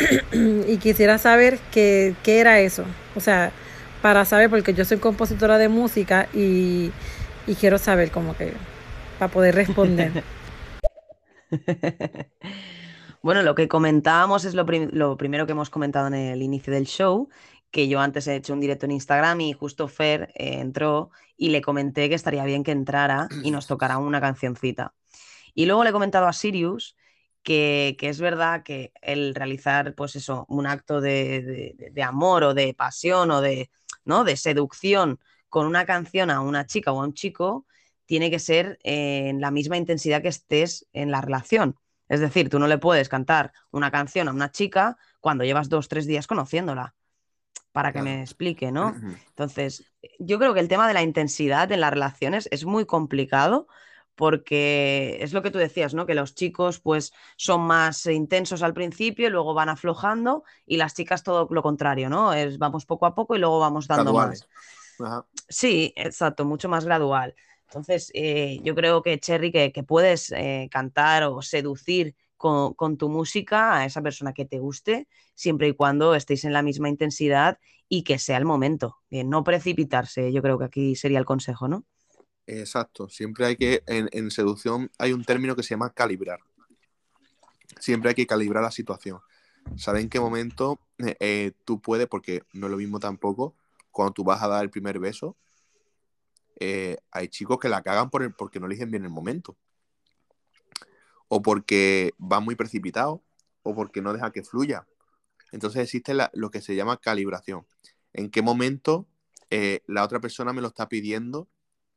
y 0.66 0.76
quisiera 0.78 1.18
saber 1.18 1.60
qué, 1.70 2.16
qué 2.24 2.40
era 2.40 2.58
eso. 2.58 2.84
O 3.14 3.20
sea, 3.20 3.52
para 4.00 4.24
saber, 4.24 4.50
porque 4.50 4.74
yo 4.74 4.84
soy 4.84 4.98
compositora 4.98 5.58
de 5.58 5.68
música 5.68 6.28
y, 6.32 6.94
y 7.46 7.54
quiero 7.56 7.78
saber 7.78 8.10
como 8.10 8.36
que, 8.36 8.66
para 9.18 9.30
poder 9.32 9.54
responder. 9.54 10.14
Bueno, 13.22 13.42
lo 13.42 13.54
que 13.54 13.68
comentábamos 13.68 14.44
es 14.44 14.54
lo, 14.54 14.64
lo 14.64 15.16
primero 15.16 15.46
que 15.46 15.52
hemos 15.52 15.70
comentado 15.70 16.06
en 16.08 16.14
el 16.14 16.42
inicio 16.42 16.72
del 16.72 16.86
show, 16.86 17.28
que 17.70 17.88
yo 17.88 18.00
antes 18.00 18.26
he 18.26 18.36
hecho 18.36 18.52
un 18.54 18.60
directo 18.60 18.86
en 18.86 18.92
Instagram 18.92 19.40
y 19.42 19.52
justo 19.52 19.88
Fer 19.88 20.32
eh, 20.34 20.60
entró 20.60 21.10
y 21.36 21.50
le 21.50 21.60
comenté 21.62 22.08
que 22.08 22.14
estaría 22.14 22.44
bien 22.44 22.64
que 22.64 22.72
entrara 22.72 23.28
y 23.42 23.50
nos 23.50 23.66
tocara 23.66 23.98
una 23.98 24.20
cancioncita. 24.20 24.94
Y 25.54 25.66
luego 25.66 25.84
le 25.84 25.90
he 25.90 25.92
comentado 25.92 26.26
a 26.28 26.32
Sirius 26.32 26.96
que, 27.42 27.96
que 27.98 28.08
es 28.08 28.20
verdad 28.20 28.62
que 28.62 28.92
el 29.02 29.34
realizar, 29.34 29.94
pues 29.94 30.16
eso, 30.16 30.46
un 30.48 30.66
acto 30.66 31.00
de- 31.00 31.76
de 31.92 32.02
amor 32.02 32.44
o 32.44 32.54
de 32.54 32.74
pasión 32.74 33.30
o 33.30 33.40
de, 33.40 33.70
¿no? 34.04 34.24
de 34.24 34.36
seducción 34.36 35.20
con 35.48 35.66
una 35.66 35.84
canción 35.84 36.30
a 36.30 36.40
una 36.40 36.66
chica 36.66 36.92
o 36.92 37.00
a 37.00 37.04
un 37.04 37.14
chico, 37.14 37.66
tiene 38.06 38.30
que 38.30 38.38
ser 38.38 38.78
eh, 38.82 39.28
en 39.28 39.40
la 39.40 39.50
misma 39.50 39.76
intensidad 39.76 40.22
que 40.22 40.28
estés 40.28 40.86
en 40.92 41.10
la 41.10 41.20
relación. 41.20 41.76
Es 42.08 42.20
decir, 42.20 42.48
tú 42.48 42.58
no 42.58 42.66
le 42.66 42.78
puedes 42.78 43.08
cantar 43.08 43.52
una 43.70 43.90
canción 43.90 44.28
a 44.28 44.32
una 44.32 44.50
chica 44.50 44.98
cuando 45.20 45.44
llevas 45.44 45.68
dos, 45.68 45.88
tres 45.88 46.06
días 46.06 46.26
conociéndola, 46.26 46.94
para 47.70 47.92
que 47.92 48.02
me 48.02 48.20
explique, 48.20 48.72
¿no? 48.72 48.96
Entonces, 49.28 49.92
yo 50.18 50.38
creo 50.40 50.54
que 50.54 50.60
el 50.60 50.66
tema 50.66 50.88
de 50.88 50.94
la 50.94 51.02
intensidad 51.02 51.70
en 51.70 51.80
las 51.80 51.90
relaciones 51.90 52.48
es 52.50 52.64
muy 52.64 52.84
complicado 52.84 53.68
porque 54.20 55.16
es 55.22 55.32
lo 55.32 55.40
que 55.40 55.50
tú 55.50 55.56
decías, 55.56 55.94
¿no? 55.94 56.04
Que 56.04 56.14
los 56.14 56.34
chicos 56.34 56.78
pues 56.78 57.10
son 57.36 57.62
más 57.62 58.04
intensos 58.04 58.62
al 58.62 58.74
principio 58.74 59.26
y 59.26 59.30
luego 59.30 59.54
van 59.54 59.70
aflojando 59.70 60.44
y 60.66 60.76
las 60.76 60.92
chicas 60.92 61.22
todo 61.22 61.48
lo 61.50 61.62
contrario, 61.62 62.10
¿no? 62.10 62.34
Es 62.34 62.58
vamos 62.58 62.84
poco 62.84 63.06
a 63.06 63.14
poco 63.14 63.34
y 63.34 63.38
luego 63.38 63.58
vamos 63.58 63.88
dando 63.88 64.12
Graduales. 64.12 64.46
más. 64.98 65.08
Ajá. 65.08 65.26
Sí, 65.48 65.94
exacto, 65.96 66.44
mucho 66.44 66.68
más 66.68 66.84
gradual. 66.84 67.34
Entonces, 67.68 68.10
eh, 68.12 68.60
yo 68.62 68.74
creo 68.74 69.00
que, 69.00 69.18
Cherry, 69.18 69.50
que, 69.50 69.72
que 69.72 69.84
puedes 69.84 70.30
eh, 70.32 70.68
cantar 70.70 71.22
o 71.22 71.40
seducir 71.40 72.14
con, 72.36 72.74
con 72.74 72.98
tu 72.98 73.08
música 73.08 73.78
a 73.78 73.86
esa 73.86 74.02
persona 74.02 74.34
que 74.34 74.44
te 74.44 74.58
guste, 74.58 75.08
siempre 75.34 75.68
y 75.68 75.72
cuando 75.72 76.14
estéis 76.14 76.44
en 76.44 76.52
la 76.52 76.60
misma 76.60 76.90
intensidad 76.90 77.58
y 77.88 78.02
que 78.02 78.18
sea 78.18 78.36
el 78.36 78.44
momento. 78.44 78.98
Eh, 79.08 79.24
no 79.24 79.44
precipitarse, 79.44 80.30
yo 80.30 80.42
creo 80.42 80.58
que 80.58 80.66
aquí 80.66 80.94
sería 80.94 81.18
el 81.18 81.24
consejo, 81.24 81.68
¿no? 81.68 81.86
Exacto. 82.58 83.08
Siempre 83.08 83.46
hay 83.46 83.56
que, 83.56 83.84
en, 83.86 84.30
seducción 84.32 84.90
hay 84.98 85.12
un 85.12 85.24
término 85.24 85.54
que 85.54 85.62
se 85.62 85.70
llama 85.70 85.90
calibrar. 85.90 86.40
Siempre 87.78 88.08
hay 88.08 88.14
que 88.16 88.26
calibrar 88.26 88.62
la 88.62 88.72
situación. 88.72 89.20
Saber 89.76 90.02
en 90.02 90.08
qué 90.08 90.18
momento 90.18 90.80
eh, 90.98 91.16
eh, 91.20 91.52
tú 91.64 91.80
puedes, 91.80 92.08
porque 92.08 92.42
no 92.52 92.66
es 92.66 92.72
lo 92.72 92.76
mismo 92.76 92.98
tampoco, 92.98 93.54
cuando 93.92 94.12
tú 94.14 94.24
vas 94.24 94.42
a 94.42 94.48
dar 94.48 94.64
el 94.64 94.70
primer 94.70 94.98
beso, 94.98 95.36
eh, 96.58 96.96
hay 97.12 97.28
chicos 97.28 97.58
que 97.60 97.68
la 97.68 97.82
cagan 97.82 98.10
por 98.10 98.24
el, 98.24 98.34
porque 98.34 98.58
no 98.58 98.66
eligen 98.66 98.90
bien 98.90 99.04
el 99.04 99.10
momento. 99.10 99.56
O 101.28 101.42
porque 101.42 102.14
va 102.20 102.40
muy 102.40 102.56
precipitado, 102.56 103.22
o 103.62 103.76
porque 103.76 104.02
no 104.02 104.12
deja 104.12 104.32
que 104.32 104.42
fluya. 104.42 104.88
Entonces 105.52 105.82
existe 105.82 106.14
lo 106.32 106.50
que 106.50 106.60
se 106.60 106.74
llama 106.74 106.96
calibración. 106.96 107.64
En 108.12 108.28
qué 108.28 108.42
momento 108.42 109.06
la 109.86 110.04
otra 110.04 110.20
persona 110.20 110.52
me 110.52 110.60
lo 110.60 110.68
está 110.68 110.88
pidiendo 110.88 111.48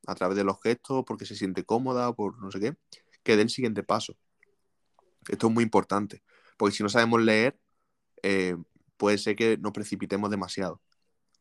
a 0.08 0.16
través 0.16 0.38
de 0.38 0.44
los 0.44 0.60
gestos, 0.62 1.04
porque 1.06 1.26
se 1.26 1.36
siente 1.36 1.64
cómoda, 1.66 2.10
o 2.10 2.16
por 2.16 2.40
no 2.42 2.52
sé 2.52 2.60
qué, 2.60 2.76
que 3.24 3.36
dé 3.38 3.44
el 3.44 3.50
siguiente 3.50 3.84
paso. 3.84 4.16
Esto 5.30 5.48
es 5.48 5.54
muy 5.54 5.64
importante, 5.64 6.22
porque 6.58 6.76
si 6.76 6.84
no 6.84 6.90
sabemos 6.90 7.22
leer, 7.22 7.58
eh, 8.24 8.58
puede 8.98 9.18
ser 9.20 9.36
que 9.36 9.58
nos 9.58 9.74
precipitemos 9.74 10.30
demasiado 10.32 10.82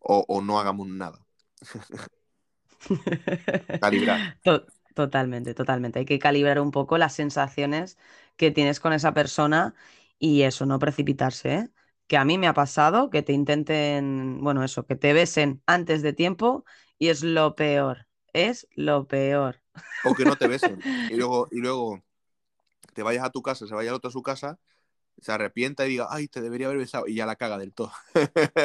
o, 0.00 0.24
o 0.28 0.42
no 0.42 0.60
hagamos 0.60 0.88
nada. 0.88 1.20
Calibrar. 3.80 4.22
To- 4.42 4.66
Totalmente, 4.94 5.54
totalmente. 5.54 6.00
Hay 6.00 6.04
que 6.04 6.18
calibrar 6.18 6.60
un 6.60 6.70
poco 6.70 6.98
las 6.98 7.14
sensaciones 7.14 7.96
que 8.36 8.50
tienes 8.50 8.78
con 8.78 8.92
esa 8.92 9.14
persona 9.14 9.74
y 10.18 10.42
eso, 10.42 10.66
no 10.66 10.78
precipitarse, 10.78 11.54
¿eh? 11.54 11.70
Que 12.08 12.18
a 12.18 12.26
mí 12.26 12.36
me 12.36 12.46
ha 12.46 12.52
pasado 12.52 13.08
que 13.08 13.22
te 13.22 13.32
intenten, 13.32 14.38
bueno, 14.42 14.62
eso, 14.62 14.84
que 14.86 14.94
te 14.96 15.14
besen 15.14 15.62
antes 15.66 16.02
de 16.02 16.12
tiempo 16.12 16.66
y 16.98 17.08
es 17.08 17.22
lo 17.22 17.54
peor, 17.56 18.06
es 18.32 18.66
lo 18.74 19.06
peor. 19.06 19.60
O 20.04 20.14
que 20.14 20.24
no 20.24 20.36
te 20.36 20.46
besen. 20.46 20.82
Y 21.10 21.16
luego, 21.16 21.48
y 21.50 21.58
luego 21.58 22.02
te 22.94 23.02
vayas 23.02 23.24
a 23.24 23.30
tu 23.30 23.42
casa, 23.42 23.66
se 23.66 23.74
vaya 23.74 23.90
el 23.90 23.94
otro 23.96 24.08
a 24.08 24.12
su 24.12 24.22
casa, 24.22 24.58
se 25.20 25.30
arrepienta 25.32 25.86
y 25.86 25.90
diga, 25.90 26.08
ay, 26.10 26.28
te 26.28 26.40
debería 26.40 26.66
haber 26.66 26.78
besado, 26.78 27.06
y 27.06 27.14
ya 27.14 27.26
la 27.26 27.36
caga 27.36 27.58
del 27.58 27.72
todo. 27.72 27.92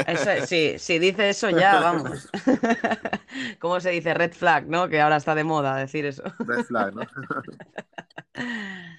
Eso 0.08 0.32
es- 0.32 0.50
sí, 0.50 0.76
si 0.80 1.00
dice 1.00 1.30
eso 1.30 1.50
ya, 1.50 1.80
vamos. 1.80 2.30
¿Cómo 3.60 3.80
se 3.80 3.90
dice? 3.92 4.14
Red 4.14 4.34
flag, 4.34 4.68
¿no? 4.68 4.88
Que 4.90 5.02
ahora 5.02 5.18
está 5.18 5.36
de 5.36 5.44
moda 5.44 5.76
decir 5.76 6.06
eso. 6.06 6.24
Red 6.40 6.64
flag, 6.66 6.96
¿no? 6.96 7.02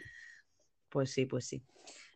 Pues 0.90 1.10
sí, 1.12 1.26
pues 1.26 1.46
sí. 1.46 1.62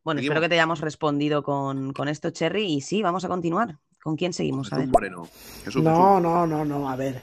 Bueno, 0.03 0.19
Seguimos. 0.19 0.33
espero 0.35 0.41
que 0.41 0.49
te 0.49 0.55
hayamos 0.55 0.81
respondido 0.81 1.43
con, 1.43 1.93
con 1.93 2.09
esto, 2.09 2.31
Cherry, 2.31 2.65
y 2.65 2.81
sí, 2.81 3.03
vamos 3.03 3.25
a 3.25 3.29
continuar. 3.29 3.79
¿Con 4.03 4.17
quién 4.17 4.33
seguimos? 4.33 4.73
A 4.73 4.79
ver. 4.79 4.89
Moreno. 4.89 5.29
Jesús, 5.63 5.83
No, 5.85 6.19
no, 6.19 6.47
no, 6.47 6.65
no, 6.65 6.89
a 6.91 6.97
ver. 6.97 7.21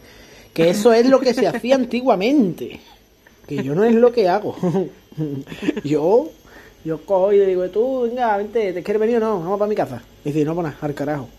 Que 0.54 0.70
eso 0.70 0.94
es 0.94 1.08
lo 1.08 1.20
que 1.20 1.34
se 1.34 1.48
hacía 1.48 1.76
antiguamente. 1.76 2.82
Que 3.48 3.64
yo 3.64 3.76
no 3.76 3.84
es 3.84 3.96
lo 3.96 4.12
que 4.12 4.28
hago. 4.28 4.56
yo, 5.84 6.30
yo 6.84 7.06
cojo 7.06 7.34
y 7.34 7.38
le 7.38 7.46
digo, 7.46 7.70
tú, 7.70 8.02
venga, 8.02 8.38
vente, 8.38 8.74
¿te 8.74 8.84
quieres 8.84 9.00
venir 9.00 9.18
o 9.18 9.20
no? 9.20 9.40
Vamos 9.40 9.60
para 9.60 9.70
mi 9.70 9.76
casa. 9.76 10.02
Y 10.24 10.32
dice, 10.32 10.46
no, 10.46 10.56
nada, 10.56 10.78
al 10.82 10.94
carajo. 10.94 11.30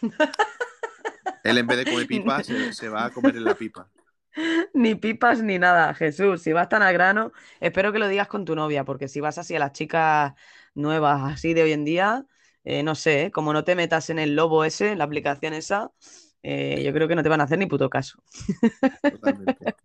Él 1.44 1.58
en 1.58 1.66
vez 1.66 1.78
de 1.78 1.84
comer 1.84 2.06
pipas, 2.06 2.46
se, 2.46 2.72
se 2.72 2.88
va 2.88 3.06
a 3.06 3.10
comer 3.10 3.36
en 3.36 3.44
la 3.44 3.54
pipa. 3.54 3.88
Ni 4.72 4.94
pipas 4.94 5.42
ni 5.42 5.58
nada, 5.58 5.94
Jesús. 5.94 6.42
Si 6.42 6.52
vas 6.52 6.68
tan 6.68 6.82
al 6.82 6.92
grano, 6.92 7.32
espero 7.60 7.92
que 7.92 7.98
lo 7.98 8.08
digas 8.08 8.26
con 8.28 8.44
tu 8.44 8.56
novia, 8.56 8.84
porque 8.84 9.08
si 9.08 9.20
vas 9.20 9.38
así 9.38 9.54
a 9.54 9.58
las 9.58 9.72
chicas 9.72 10.32
nuevas, 10.74 11.32
así 11.32 11.54
de 11.54 11.62
hoy 11.62 11.72
en 11.72 11.84
día, 11.84 12.26
eh, 12.64 12.82
no 12.82 12.94
sé, 12.94 13.24
¿eh? 13.24 13.30
como 13.30 13.52
no 13.52 13.62
te 13.62 13.76
metas 13.76 14.10
en 14.10 14.18
el 14.18 14.34
lobo 14.34 14.64
ese, 14.64 14.92
en 14.92 14.98
la 14.98 15.04
aplicación 15.04 15.54
esa, 15.54 15.92
eh, 16.44 16.82
yo 16.84 16.92
creo 16.92 17.08
que 17.08 17.16
no 17.16 17.22
te 17.22 17.28
van 17.30 17.40
a 17.40 17.44
hacer 17.44 17.58
ni 17.58 17.66
puto 17.66 17.88
caso. 17.90 18.22
Totalmente. 19.02 19.74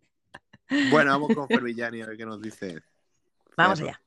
Bueno, 0.91 1.09
vamos 1.09 1.33
con 1.33 1.47
Fervillani 1.47 2.03
a 2.03 2.05
ver 2.05 2.15
qué 2.15 2.27
nos 2.27 2.39
dice. 2.43 2.83
Vamos 3.57 3.81
allá. 3.81 3.99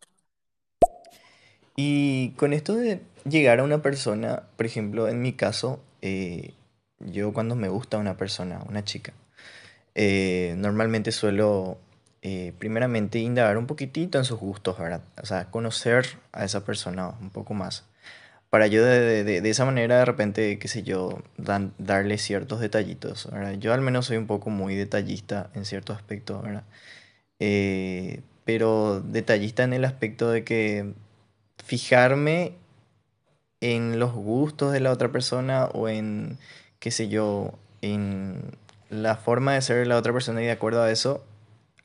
Y 1.74 2.30
con 2.36 2.52
esto 2.52 2.76
de 2.76 3.02
llegar 3.24 3.58
a 3.58 3.64
una 3.64 3.82
persona, 3.82 4.44
por 4.56 4.66
ejemplo, 4.66 5.08
en 5.08 5.20
mi 5.20 5.32
caso, 5.32 5.82
eh, 6.02 6.54
yo 7.00 7.32
cuando 7.32 7.56
me 7.56 7.68
gusta 7.68 7.98
una 7.98 8.16
persona, 8.16 8.62
una 8.68 8.84
chica, 8.84 9.12
eh, 9.96 10.54
normalmente 10.56 11.10
suelo 11.10 11.78
eh, 12.22 12.52
primeramente 12.60 13.18
indagar 13.18 13.58
un 13.58 13.66
poquitito 13.66 14.18
en 14.18 14.24
sus 14.24 14.38
gustos, 14.38 14.78
¿verdad? 14.78 15.02
O 15.20 15.26
sea, 15.26 15.50
conocer 15.50 16.06
a 16.30 16.44
esa 16.44 16.64
persona 16.64 17.08
un 17.20 17.30
poco 17.30 17.54
más. 17.54 17.84
Para 18.52 18.66
yo 18.66 18.84
de, 18.84 19.24
de- 19.24 19.40
de- 19.40 19.50
esa 19.50 19.64
manera 19.64 19.98
de 19.98 20.04
repente, 20.04 20.58
qué 20.58 20.68
sé 20.68 20.82
yo, 20.82 21.22
dan- 21.38 21.72
darle 21.78 22.18
ciertos 22.18 22.60
detallitos, 22.60 23.30
¿verdad? 23.32 23.54
Yo 23.54 23.72
al 23.72 23.80
menos 23.80 24.06
soy 24.06 24.18
un 24.18 24.26
poco 24.26 24.50
muy 24.50 24.74
detallista 24.76 25.50
en 25.54 25.64
ciertos 25.64 25.96
aspectos, 25.96 26.42
¿verdad? 26.42 26.64
Eh, 27.40 28.22
pero 28.44 29.00
detallista 29.02 29.64
en 29.64 29.74
el 29.74 29.84
aspecto 29.86 30.30
de 30.30 30.44
que 30.44 30.94
fijarme 31.64 32.54
en 33.60 33.98
los 33.98 34.12
gustos 34.12 34.72
de 34.72 34.80
la 34.80 34.90
otra 34.90 35.10
persona 35.12 35.66
o 35.66 35.88
en, 35.88 36.38
qué 36.80 36.90
sé 36.90 37.08
yo, 37.08 37.52
en 37.80 38.42
la 38.90 39.16
forma 39.16 39.54
de 39.54 39.62
ser 39.62 39.78
de 39.78 39.86
la 39.86 39.96
otra 39.96 40.12
persona 40.12 40.42
y 40.42 40.46
de 40.46 40.50
acuerdo 40.52 40.82
a 40.82 40.90
eso, 40.90 41.24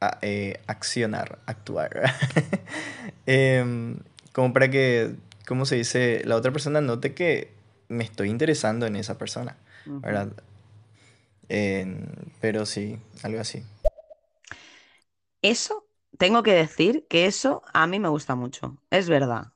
a- 0.01 0.19
eh, 0.21 0.59
accionar, 0.67 1.39
actuar. 1.45 2.13
Em, 3.27 3.97
como 4.33 4.53
para 4.53 4.69
que, 4.71 5.15
¿cómo 5.47 5.65
se 5.65 5.77
dice? 5.77 6.21
La 6.25 6.35
otra 6.35 6.51
persona 6.51 6.81
note 6.81 7.13
que 7.13 7.51
me 7.87 8.03
estoy 8.03 8.29
interesando 8.29 8.85
en 8.85 8.95
esa 8.97 9.17
persona. 9.17 9.57
¿verdad? 9.85 10.33
Pero 11.47 12.65
sí, 12.65 12.99
algo 13.23 13.39
así. 13.39 13.63
Eso, 15.41 15.87
tengo 16.17 16.43
que 16.43 16.53
decir 16.53 17.07
que 17.09 17.25
eso 17.25 17.63
a 17.73 17.87
mí 17.87 17.99
me 17.99 18.09
gusta 18.09 18.35
mucho, 18.35 18.77
es 18.89 19.07
verdad. 19.07 19.53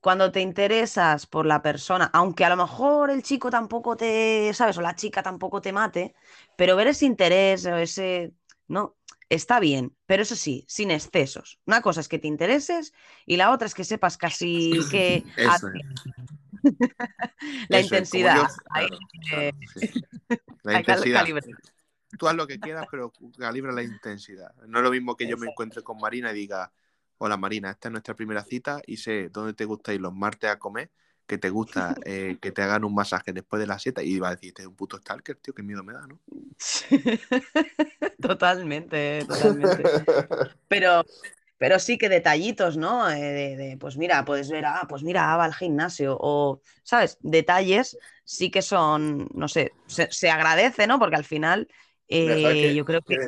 Cuando 0.00 0.30
te 0.30 0.40
interesas 0.40 1.26
por 1.26 1.44
la 1.44 1.60
persona, 1.60 2.10
aunque 2.14 2.44
a 2.44 2.48
lo 2.48 2.56
mejor 2.56 3.10
el 3.10 3.22
chico 3.22 3.50
tampoco 3.50 3.96
te, 3.96 4.50
¿sabes? 4.54 4.78
O 4.78 4.80
la 4.80 4.94
chica 4.94 5.22
tampoco 5.22 5.60
te 5.60 5.72
mate, 5.72 6.14
pero 6.56 6.76
ver 6.76 6.86
ese 6.86 7.06
interés 7.06 7.66
o 7.66 7.76
ese, 7.76 8.32
no, 8.68 8.96
está 9.30 9.60
bien, 9.60 9.96
pero 10.06 10.22
eso 10.22 10.36
sí, 10.36 10.64
sin 10.68 10.90
excesos. 10.90 11.58
Una 11.64 11.80
cosa 11.80 12.00
es 12.00 12.08
que 12.08 12.18
te 12.18 12.28
intereses 12.28 12.92
y 13.24 13.36
la 13.38 13.50
otra 13.52 13.66
es 13.66 13.74
que 13.74 13.84
sepas 13.84 14.18
casi 14.18 14.72
que 14.90 15.24
Eso 15.36 15.68
la 17.68 17.78
Eso 17.78 17.94
intensidad. 17.96 18.36
yo- 18.36 18.46
ahí, 18.70 18.88
claro, 18.88 19.00
claro, 19.30 19.56
sí. 19.74 19.90
La 20.62 20.74
intensidad. 20.80 21.26
Tú 22.18 22.28
haz 22.28 22.34
lo 22.34 22.46
que 22.46 22.58
quieras, 22.58 22.86
pero 22.90 23.12
calibra 23.38 23.72
la 23.72 23.82
intensidad. 23.82 24.52
No 24.66 24.78
es 24.78 24.84
lo 24.84 24.90
mismo 24.90 25.16
que 25.16 25.26
yo 25.28 25.38
me 25.38 25.46
encuentre 25.46 25.82
con 25.82 25.98
Marina 26.00 26.32
y 26.32 26.34
diga, 26.34 26.72
hola 27.18 27.36
Marina, 27.36 27.70
esta 27.70 27.88
es 27.88 27.92
nuestra 27.92 28.14
primera 28.14 28.44
cita 28.44 28.82
y 28.86 28.96
sé 28.96 29.28
dónde 29.30 29.54
te 29.54 29.64
gusta 29.64 29.94
ir 29.94 30.00
los 30.00 30.12
martes 30.12 30.50
a 30.50 30.58
comer, 30.58 30.90
que 31.30 31.38
te 31.38 31.50
gusta 31.50 31.98
eh, 32.04 32.38
que 32.42 32.52
te 32.52 32.62
hagan 32.62 32.84
un 32.84 32.94
masaje 32.94 33.32
después 33.32 33.60
de 33.60 33.68
la 33.68 33.78
siesta 33.80 34.02
y 34.04 34.18
va 34.20 34.28
a 34.30 34.32
decir, 34.36 34.48
este 34.50 34.62
es 34.64 34.68
un 34.68 34.76
puto 34.76 34.98
stalker, 34.98 35.36
tío, 35.38 35.54
qué 35.54 35.62
miedo 35.64 35.84
me 35.84 35.94
da, 35.94 36.06
¿no? 36.08 36.20
Totalmente, 38.20 39.24
totalmente. 39.26 39.90
Pero, 40.68 41.04
pero 41.58 41.80
sí 41.80 41.98
que 41.98 42.10
detallitos, 42.10 42.76
¿no? 42.78 43.10
Eh, 43.10 43.20
de, 43.20 43.56
de, 43.58 43.78
pues 43.78 43.96
mira, 43.98 44.24
puedes 44.26 44.50
ver, 44.50 44.66
ah, 44.66 44.86
pues 44.88 45.04
mira, 45.04 45.36
va 45.38 45.44
al 45.46 45.54
gimnasio. 45.54 46.18
O, 46.20 46.62
¿sabes? 46.84 47.18
Detalles 47.22 47.98
sí 48.24 48.50
que 48.52 48.62
son, 48.62 49.28
no 49.34 49.48
sé, 49.48 49.78
se, 49.86 50.12
se 50.12 50.30
agradece, 50.30 50.86
¿no? 50.88 50.98
Porque 51.00 51.16
al 51.16 51.24
final 51.26 51.68
eh, 52.08 52.74
yo 52.76 52.84
creo 52.86 53.02
que, 53.02 53.20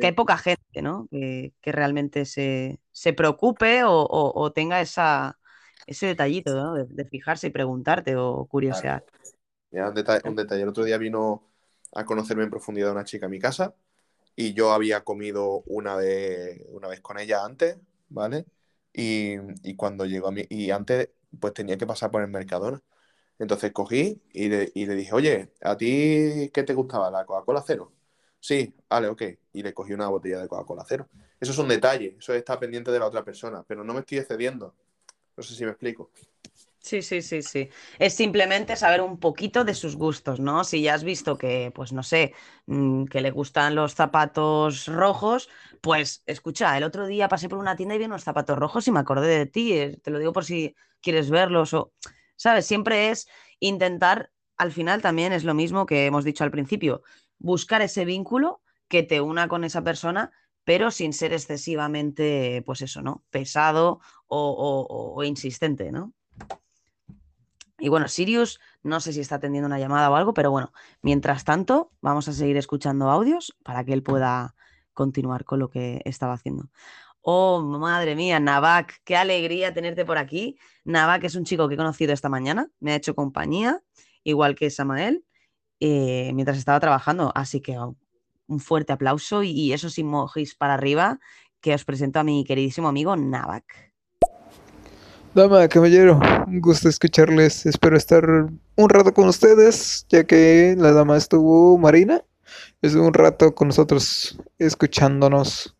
que 0.00 0.08
hay 0.08 0.14
poca 0.14 0.38
gente, 0.38 0.82
¿no? 0.82 1.08
Que, 1.12 1.54
que 1.62 1.72
realmente 1.72 2.26
se, 2.26 2.80
se 2.92 3.14
preocupe 3.14 3.84
o, 3.84 3.92
o- 4.02 4.42
o 4.42 4.52
tenga 4.52 4.82
esa, 4.82 5.39
ese 5.90 6.06
detallito, 6.06 6.54
¿no? 6.54 6.74
De, 6.74 6.86
de 6.86 7.04
fijarse 7.04 7.48
y 7.48 7.50
preguntarte 7.50 8.16
o 8.16 8.46
curiosear. 8.46 9.04
Mira, 9.70 9.88
un 9.88 9.94
detalle, 9.94 10.28
un 10.28 10.36
detalle. 10.36 10.62
El 10.62 10.68
otro 10.68 10.84
día 10.84 10.98
vino 10.98 11.42
a 11.92 12.04
conocerme 12.04 12.44
en 12.44 12.50
profundidad 12.50 12.92
una 12.92 13.04
chica 13.04 13.26
a 13.26 13.28
mi 13.28 13.38
casa 13.38 13.74
y 14.36 14.54
yo 14.54 14.72
había 14.72 15.02
comido 15.04 15.62
una 15.66 15.96
vez, 15.96 16.62
una 16.70 16.88
vez 16.88 17.00
con 17.00 17.18
ella 17.18 17.44
antes, 17.44 17.78
¿vale? 18.08 18.46
Y, 18.92 19.36
y 19.62 19.76
cuando 19.76 20.06
llegó 20.06 20.28
a 20.28 20.32
mí, 20.32 20.44
y 20.48 20.70
antes 20.70 21.10
pues 21.38 21.54
tenía 21.54 21.78
que 21.78 21.86
pasar 21.86 22.10
por 22.10 22.22
el 22.22 22.28
Mercadona. 22.28 22.82
Entonces 23.38 23.72
cogí 23.72 24.22
y 24.32 24.48
le, 24.48 24.70
y 24.74 24.86
le 24.86 24.94
dije, 24.94 25.14
oye, 25.14 25.52
¿a 25.62 25.76
ti 25.76 26.50
qué 26.52 26.62
te 26.64 26.74
gustaba? 26.74 27.10
¿La 27.10 27.24
Coca-Cola 27.24 27.62
cero? 27.66 27.92
Sí, 28.40 28.74
vale, 28.88 29.08
ok. 29.08 29.22
Y 29.54 29.62
le 29.62 29.74
cogí 29.74 29.92
una 29.92 30.08
botella 30.08 30.40
de 30.42 30.48
Coca-Cola 30.48 30.84
cero. 30.86 31.08
Eso 31.40 31.52
es 31.52 31.58
un 31.58 31.68
detalle, 31.68 32.16
eso 32.18 32.34
está 32.34 32.58
pendiente 32.60 32.90
de 32.90 32.98
la 32.98 33.06
otra 33.06 33.24
persona, 33.24 33.64
pero 33.66 33.84
no 33.84 33.94
me 33.94 34.00
estoy 34.00 34.18
excediendo. 34.18 34.74
No 35.40 35.44
sé 35.48 35.54
si 35.54 35.64
me 35.64 35.70
explico. 35.70 36.10
Sí, 36.78 37.02
sí, 37.02 37.22
sí, 37.22 37.42
sí. 37.42 37.68
Es 37.98 38.14
simplemente 38.14 38.76
saber 38.76 39.00
un 39.02 39.18
poquito 39.20 39.64
de 39.64 39.74
sus 39.74 39.96
gustos, 39.96 40.38
¿no? 40.40 40.64
Si 40.64 40.82
ya 40.82 40.94
has 40.94 41.04
visto 41.04 41.38
que, 41.38 41.72
pues 41.74 41.92
no 41.92 42.02
sé, 42.02 42.34
mm, 42.66 43.04
que 43.04 43.20
le 43.22 43.30
gustan 43.30 43.74
los 43.74 43.94
zapatos 43.94 44.86
rojos, 44.86 45.48
pues 45.82 46.22
escucha, 46.26 46.76
el 46.76 46.84
otro 46.84 47.06
día 47.06 47.28
pasé 47.28 47.48
por 47.48 47.58
una 47.58 47.76
tienda 47.76 47.94
y 47.94 47.98
vi 47.98 48.04
unos 48.06 48.24
zapatos 48.24 48.58
rojos 48.58 48.86
y 48.88 48.92
me 48.92 49.00
acordé 49.00 49.28
de 49.38 49.46
ti. 49.46 49.72
eh, 49.74 49.98
Te 50.02 50.10
lo 50.10 50.18
digo 50.18 50.32
por 50.34 50.44
si 50.44 50.74
quieres 51.00 51.30
verlos 51.30 51.74
o, 51.74 51.92
¿sabes? 52.36 52.66
Siempre 52.66 53.10
es 53.10 53.28
intentar, 53.60 54.30
al 54.58 54.72
final 54.72 55.02
también 55.02 55.32
es 55.32 55.44
lo 55.44 55.54
mismo 55.54 55.86
que 55.86 56.06
hemos 56.06 56.24
dicho 56.24 56.44
al 56.44 56.50
principio, 56.50 57.02
buscar 57.38 57.82
ese 57.82 58.04
vínculo 58.04 58.62
que 58.88 59.02
te 59.02 59.20
una 59.20 59.48
con 59.48 59.64
esa 59.64 59.82
persona, 59.84 60.32
pero 60.64 60.90
sin 60.90 61.12
ser 61.12 61.32
excesivamente, 61.32 62.62
pues 62.66 62.82
eso, 62.82 63.02
¿no? 63.02 63.24
Pesado 63.30 64.00
o, 64.30 65.22
insistente, 65.24 65.92
¿no? 65.92 66.12
Y 67.78 67.88
bueno, 67.88 68.08
Sirius, 68.08 68.60
no 68.82 69.00
sé 69.00 69.12
si 69.12 69.20
está 69.20 69.36
atendiendo 69.36 69.66
una 69.66 69.78
llamada 69.78 70.10
o 70.10 70.14
algo, 70.14 70.34
pero 70.34 70.50
bueno, 70.50 70.72
mientras 71.00 71.44
tanto, 71.44 71.92
vamos 72.02 72.28
a 72.28 72.32
seguir 72.32 72.58
escuchando 72.58 73.10
audios 73.10 73.56
para 73.62 73.84
que 73.84 73.94
él 73.94 74.02
pueda 74.02 74.54
continuar 74.92 75.44
con 75.44 75.60
lo 75.60 75.70
que 75.70 76.02
estaba 76.04 76.34
haciendo. 76.34 76.68
Oh, 77.22 77.60
madre 77.62 78.14
mía, 78.16 78.38
Navak, 78.38 79.00
qué 79.04 79.16
alegría 79.16 79.72
tenerte 79.72 80.04
por 80.04 80.18
aquí. 80.18 80.58
Navak 80.84 81.24
es 81.24 81.34
un 81.34 81.44
chico 81.44 81.68
que 81.68 81.74
he 81.74 81.78
conocido 81.78 82.12
esta 82.12 82.28
mañana, 82.28 82.70
me 82.80 82.92
ha 82.92 82.96
hecho 82.96 83.14
compañía, 83.14 83.82
igual 84.24 84.54
que 84.54 84.70
Samael, 84.70 85.24
eh, 85.80 86.32
mientras 86.34 86.58
estaba 86.58 86.80
trabajando. 86.80 87.32
Así 87.34 87.60
que 87.60 87.78
un 88.46 88.60
fuerte 88.60 88.92
aplauso 88.92 89.42
y, 89.42 89.50
y 89.50 89.72
esos 89.72 89.96
emojis 89.98 90.54
para 90.54 90.74
arriba 90.74 91.18
que 91.60 91.74
os 91.74 91.84
presento 91.84 92.20
a 92.20 92.24
mi 92.24 92.44
queridísimo 92.44 92.88
amigo 92.88 93.16
Navak. 93.16 93.89
Dama, 95.32 95.68
caballero, 95.68 96.18
un 96.48 96.60
gusto 96.60 96.88
escucharles. 96.88 97.64
Espero 97.64 97.96
estar 97.96 98.24
un 98.26 98.88
rato 98.88 99.14
con 99.14 99.28
ustedes, 99.28 100.04
ya 100.08 100.24
que 100.24 100.74
la 100.76 100.90
dama 100.90 101.16
estuvo 101.16 101.78
Marina. 101.78 102.24
Estuvo 102.82 103.06
un 103.06 103.14
rato 103.14 103.54
con 103.54 103.68
nosotros 103.68 104.38
escuchándonos. 104.58 105.76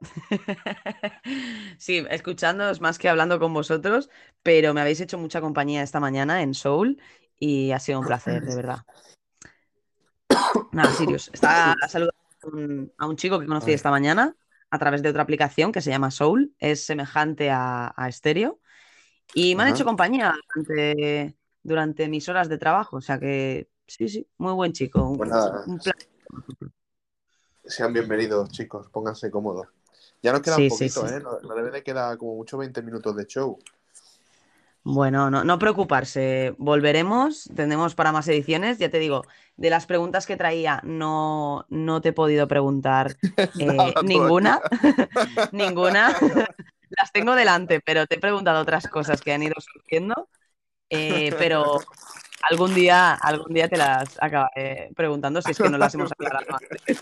Sí, 1.78 2.04
escuchándoos 2.10 2.80
más 2.80 2.98
que 2.98 3.08
hablando 3.08 3.38
con 3.38 3.54
vosotros, 3.54 4.10
pero 4.42 4.74
me 4.74 4.80
habéis 4.82 5.00
hecho 5.00 5.16
mucha 5.18 5.40
compañía 5.40 5.82
esta 5.82 6.00
mañana 6.00 6.42
en 6.42 6.52
Soul 6.52 7.00
y 7.38 7.72
ha 7.72 7.78
sido 7.78 8.00
un 8.00 8.06
placer, 8.06 8.44
de 8.44 8.54
verdad. 8.54 8.78
Nada, 10.72 10.92
Sirius, 10.92 11.30
está 11.32 11.74
saludando 11.88 12.16
a 12.42 12.46
un, 12.48 12.92
a 12.98 13.06
un 13.06 13.16
chico 13.16 13.38
que 13.40 13.46
conocí 13.46 13.72
esta 13.72 13.90
mañana 13.90 14.36
a 14.70 14.78
través 14.78 15.02
de 15.02 15.08
otra 15.08 15.22
aplicación 15.22 15.72
que 15.72 15.80
se 15.80 15.90
llama 15.90 16.10
Soul, 16.10 16.54
es 16.58 16.84
semejante 16.84 17.50
a, 17.50 17.88
a 17.88 18.12
Stereo 18.12 18.60
y 19.34 19.54
me 19.54 19.62
han 19.62 19.68
Ajá. 19.68 19.76
hecho 19.76 19.84
compañía 19.84 20.34
durante, 20.54 21.36
durante 21.62 22.08
mis 22.08 22.28
horas 22.28 22.48
de 22.48 22.58
trabajo, 22.58 22.96
o 22.96 23.00
sea 23.00 23.18
que 23.18 23.68
sí, 23.86 24.08
sí, 24.08 24.26
muy 24.38 24.52
buen 24.52 24.72
chico, 24.72 25.08
un, 25.08 25.18
Pues 25.18 25.30
nada, 25.30 25.64
un 25.66 25.80
sean 27.70 27.92
bienvenidos, 27.92 28.50
chicos, 28.50 28.88
pónganse 28.88 29.30
cómodos. 29.30 29.68
Ya 30.22 30.32
nos 30.32 30.42
queda 30.42 30.56
Sí, 30.56 30.64
un 30.64 30.70
sí, 30.70 30.88
poquito, 30.88 31.06
sí. 31.06 31.14
¿eh? 31.14 31.20
Nos, 31.20 31.42
nos 31.42 31.56
debe 31.56 31.70
de 31.70 31.82
quedar 31.82 32.18
como 32.18 32.34
mucho 32.34 32.58
20 32.58 32.82
minutos 32.82 33.14
de 33.16 33.26
show. 33.26 33.58
Bueno, 34.82 35.30
no, 35.30 35.44
no 35.44 35.58
preocuparse, 35.58 36.54
volveremos, 36.58 37.50
tendremos 37.54 37.94
para 37.94 38.12
más 38.12 38.26
ediciones. 38.28 38.78
Ya 38.78 38.90
te 38.90 38.98
digo, 38.98 39.24
de 39.56 39.70
las 39.70 39.86
preguntas 39.86 40.26
que 40.26 40.36
traía, 40.36 40.80
no, 40.84 41.66
no 41.68 42.00
te 42.00 42.08
he 42.08 42.12
podido 42.12 42.48
preguntar 42.48 43.16
eh, 43.60 43.94
ninguna, 44.02 44.60
ninguna. 45.52 46.14
Las 47.00 47.12
tengo 47.12 47.34
delante, 47.34 47.80
pero 47.80 48.06
te 48.06 48.16
he 48.16 48.18
preguntado 48.18 48.60
otras 48.60 48.86
cosas 48.88 49.22
que 49.22 49.32
han 49.32 49.42
ido 49.42 49.54
surgiendo. 49.58 50.28
eh, 50.90 51.34
pero 51.38 51.78
algún 52.42 52.74
día, 52.74 53.14
algún 53.14 53.54
día 53.54 53.68
te 53.68 53.76
las 53.76 54.18
acabaré 54.20 54.90
preguntando 54.94 55.40
si 55.40 55.52
es 55.52 55.60
que 55.60 55.70
no 55.70 55.78
las 55.78 55.94
hemos 55.94 56.12
aclarado 56.12 56.46
antes. 56.60 57.00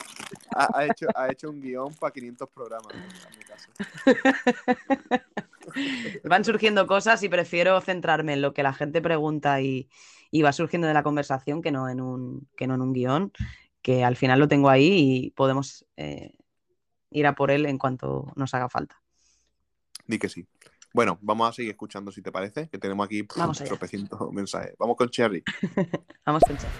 Ha, 0.51 0.79
ha 0.79 0.87
hecho, 0.87 1.07
ha 1.15 1.29
hecho 1.31 1.51
un 1.51 1.61
guion 1.61 1.95
para 1.97 2.13
500 2.13 2.49
programas, 2.51 2.95
en 2.95 3.37
mi 3.37 3.45
caso. 3.45 3.71
Van 6.25 6.45
surgiendo 6.45 6.87
cosas 6.87 7.23
y 7.23 7.29
prefiero 7.29 7.81
centrarme 7.81 8.35
en 8.35 8.43
lo 8.43 8.55
que 8.55 8.63
la 8.63 8.73
gente 8.73 9.03
pregunta 9.03 9.61
y, 9.61 9.89
y 10.31 10.43
va 10.43 10.53
surgiendo 10.53 10.87
de 10.89 10.95
la 10.95 11.03
conversación 11.03 11.63
que 11.63 11.73
no 11.73 11.89
en 11.89 12.01
un, 12.01 12.49
que 12.57 12.67
no 12.67 12.75
en 12.75 12.83
un 12.83 12.93
guion, 12.93 13.33
que 13.83 14.05
al 14.05 14.17
final 14.17 14.39
lo 14.39 14.49
tengo 14.49 14.71
ahí 14.71 15.27
y 15.27 15.31
podemos 15.33 15.87
eh, 15.97 16.33
ir 17.11 17.27
a 17.27 17.35
por 17.35 17.51
él 17.51 17.67
en 17.67 17.79
cuanto 17.79 18.33
nos 18.37 18.55
haga 18.55 18.69
falta. 18.69 19.01
Di 20.09 20.19
que 20.19 20.29
sí. 20.29 20.47
Bueno, 20.95 21.19
vamos 21.21 21.51
a 21.51 21.53
seguir 21.53 21.71
escuchando 21.71 22.11
si 22.11 22.23
te 22.23 22.33
parece, 22.33 22.69
que 22.71 22.79
tenemos 22.79 23.05
aquí 23.05 23.23
pff, 23.23 23.37
Vamos 23.37 23.63
tropecientos 23.63 24.33
mensajes. 24.33 24.75
Vamos 24.79 24.97
con 24.97 25.11
Cherry. 25.11 25.45
Vamos 26.27 26.43
a 26.43 26.47
pensar. 26.49 26.71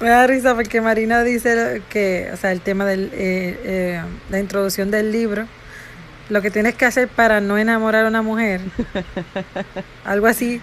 Me 0.00 0.08
da 0.08 0.26
risa 0.26 0.54
porque 0.54 0.80
Marina 0.80 1.22
dice 1.22 1.82
que, 1.90 2.30
o 2.32 2.36
sea, 2.36 2.50
el 2.50 2.62
tema 2.62 2.86
de 2.86 4.02
la 4.30 4.40
introducción 4.40 4.90
del 4.90 5.12
libro, 5.12 5.46
lo 6.30 6.40
que 6.42 6.50
tienes 6.50 6.74
que 6.74 6.86
hacer 6.86 7.08
para 7.08 7.40
no 7.40 7.58
enamorar 7.58 8.06
a 8.06 8.08
una 8.08 8.22
mujer, 8.22 8.62
algo 10.04 10.26
así. 10.26 10.60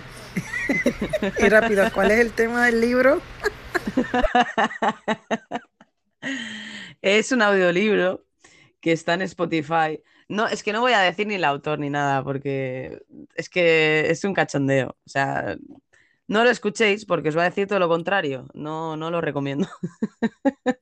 y 1.40 1.50
rápido, 1.50 1.86
¿cuál 1.94 2.12
es 2.12 2.20
el 2.20 2.34
tema 2.34 2.66
del 2.66 2.82
libro? 2.82 3.22
Es 7.02 7.32
un 7.32 7.42
audiolibro 7.42 8.26
que 8.82 8.92
está 8.92 9.14
en 9.14 9.22
Spotify. 9.22 10.02
No, 10.32 10.48
es 10.48 10.64
que 10.64 10.72
no 10.74 10.82
voy 10.82 10.94
a 10.94 11.00
decir 11.02 11.28
ni 11.28 11.36
el 11.36 11.44
autor 11.44 11.80
ni 11.80 11.90
nada, 11.90 12.24
porque 12.24 13.02
es 13.36 13.50
que 13.50 14.10
es 14.10 14.24
un 14.24 14.34
cachondeo. 14.34 14.90
O 15.06 15.10
sea, 15.10 15.58
no 16.28 16.44
lo 16.44 16.50
escuchéis 16.50 17.06
porque 17.06 17.30
os 17.30 17.38
va 17.38 17.44
a 17.44 17.50
decir 17.50 17.68
todo 17.68 17.80
lo 17.80 17.90
contrario. 17.90 18.48
No, 18.54 18.98
no 18.98 19.12
lo 19.12 19.22
recomiendo. 19.22 19.68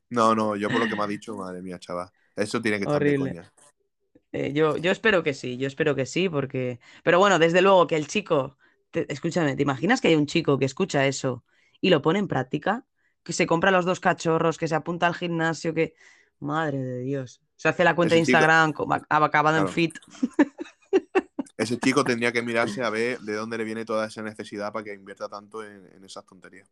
No, 0.10 0.34
no, 0.36 0.56
yo 0.56 0.70
por 0.70 0.80
lo 0.80 0.88
que 0.88 0.96
me 0.96 1.04
ha 1.04 1.08
dicho, 1.08 1.36
madre 1.36 1.62
mía, 1.62 1.78
chaval. 1.80 2.10
Eso 2.36 2.62
tiene 2.62 2.78
que 2.80 2.86
estar 2.86 3.04
de 3.04 3.14
coña. 3.14 3.52
Eh, 4.32 4.54
yo, 4.54 4.78
yo 4.78 4.92
espero 4.92 5.24
que 5.24 5.34
sí, 5.34 5.58
yo 5.58 5.68
espero 5.68 5.96
que 5.96 6.06
sí, 6.06 6.30
porque. 6.30 6.80
Pero 7.04 7.20
bueno, 7.20 7.40
desde 7.40 7.62
luego 7.62 7.88
que 7.88 7.96
el 7.96 8.08
chico. 8.08 8.58
te- 8.92 9.12
escúchame, 9.12 9.56
¿te 9.56 9.64
imaginas 9.64 10.02
que 10.02 10.10
hay 10.10 10.16
un 10.16 10.26
chico 10.28 10.58
que 10.60 10.66
escucha 10.66 11.06
eso 11.08 11.44
y 11.82 11.90
lo 11.90 12.02
pone 12.02 12.20
en 12.20 12.28
práctica? 12.28 12.86
Que 13.24 13.34
se 13.34 13.46
compra 13.48 13.72
los 13.72 13.86
dos 13.86 14.00
cachorros, 14.00 14.58
que 14.58 14.68
se 14.68 14.76
apunta 14.76 15.08
al 15.08 15.16
gimnasio, 15.16 15.74
que. 15.74 15.96
Madre 16.40 16.78
de 16.80 17.00
Dios. 17.02 17.42
Se 17.60 17.68
hace 17.68 17.84
la 17.84 17.94
cuenta 17.94 18.16
de 18.16 18.22
chico- 18.22 18.38
Instagram 18.38 18.72
como 18.72 18.94
ac- 18.96 19.06
acabado 19.10 19.58
en 19.58 19.68
fit. 19.68 19.94
Ese 21.58 21.78
chico 21.78 22.06
tendría 22.06 22.32
que 22.32 22.42
mirarse 22.42 22.82
a 22.82 22.90
ver 22.90 23.20
de 23.20 23.34
dónde 23.34 23.58
le 23.58 23.66
viene 23.66 23.84
toda 23.84 24.08
esa 24.08 24.22
necesidad 24.22 24.72
para 24.72 24.86
que 24.86 24.94
invierta 24.94 25.28
tanto 25.28 25.62
en, 25.62 25.86
en 25.94 26.06
esas 26.06 26.26
tonterías. 26.26 26.70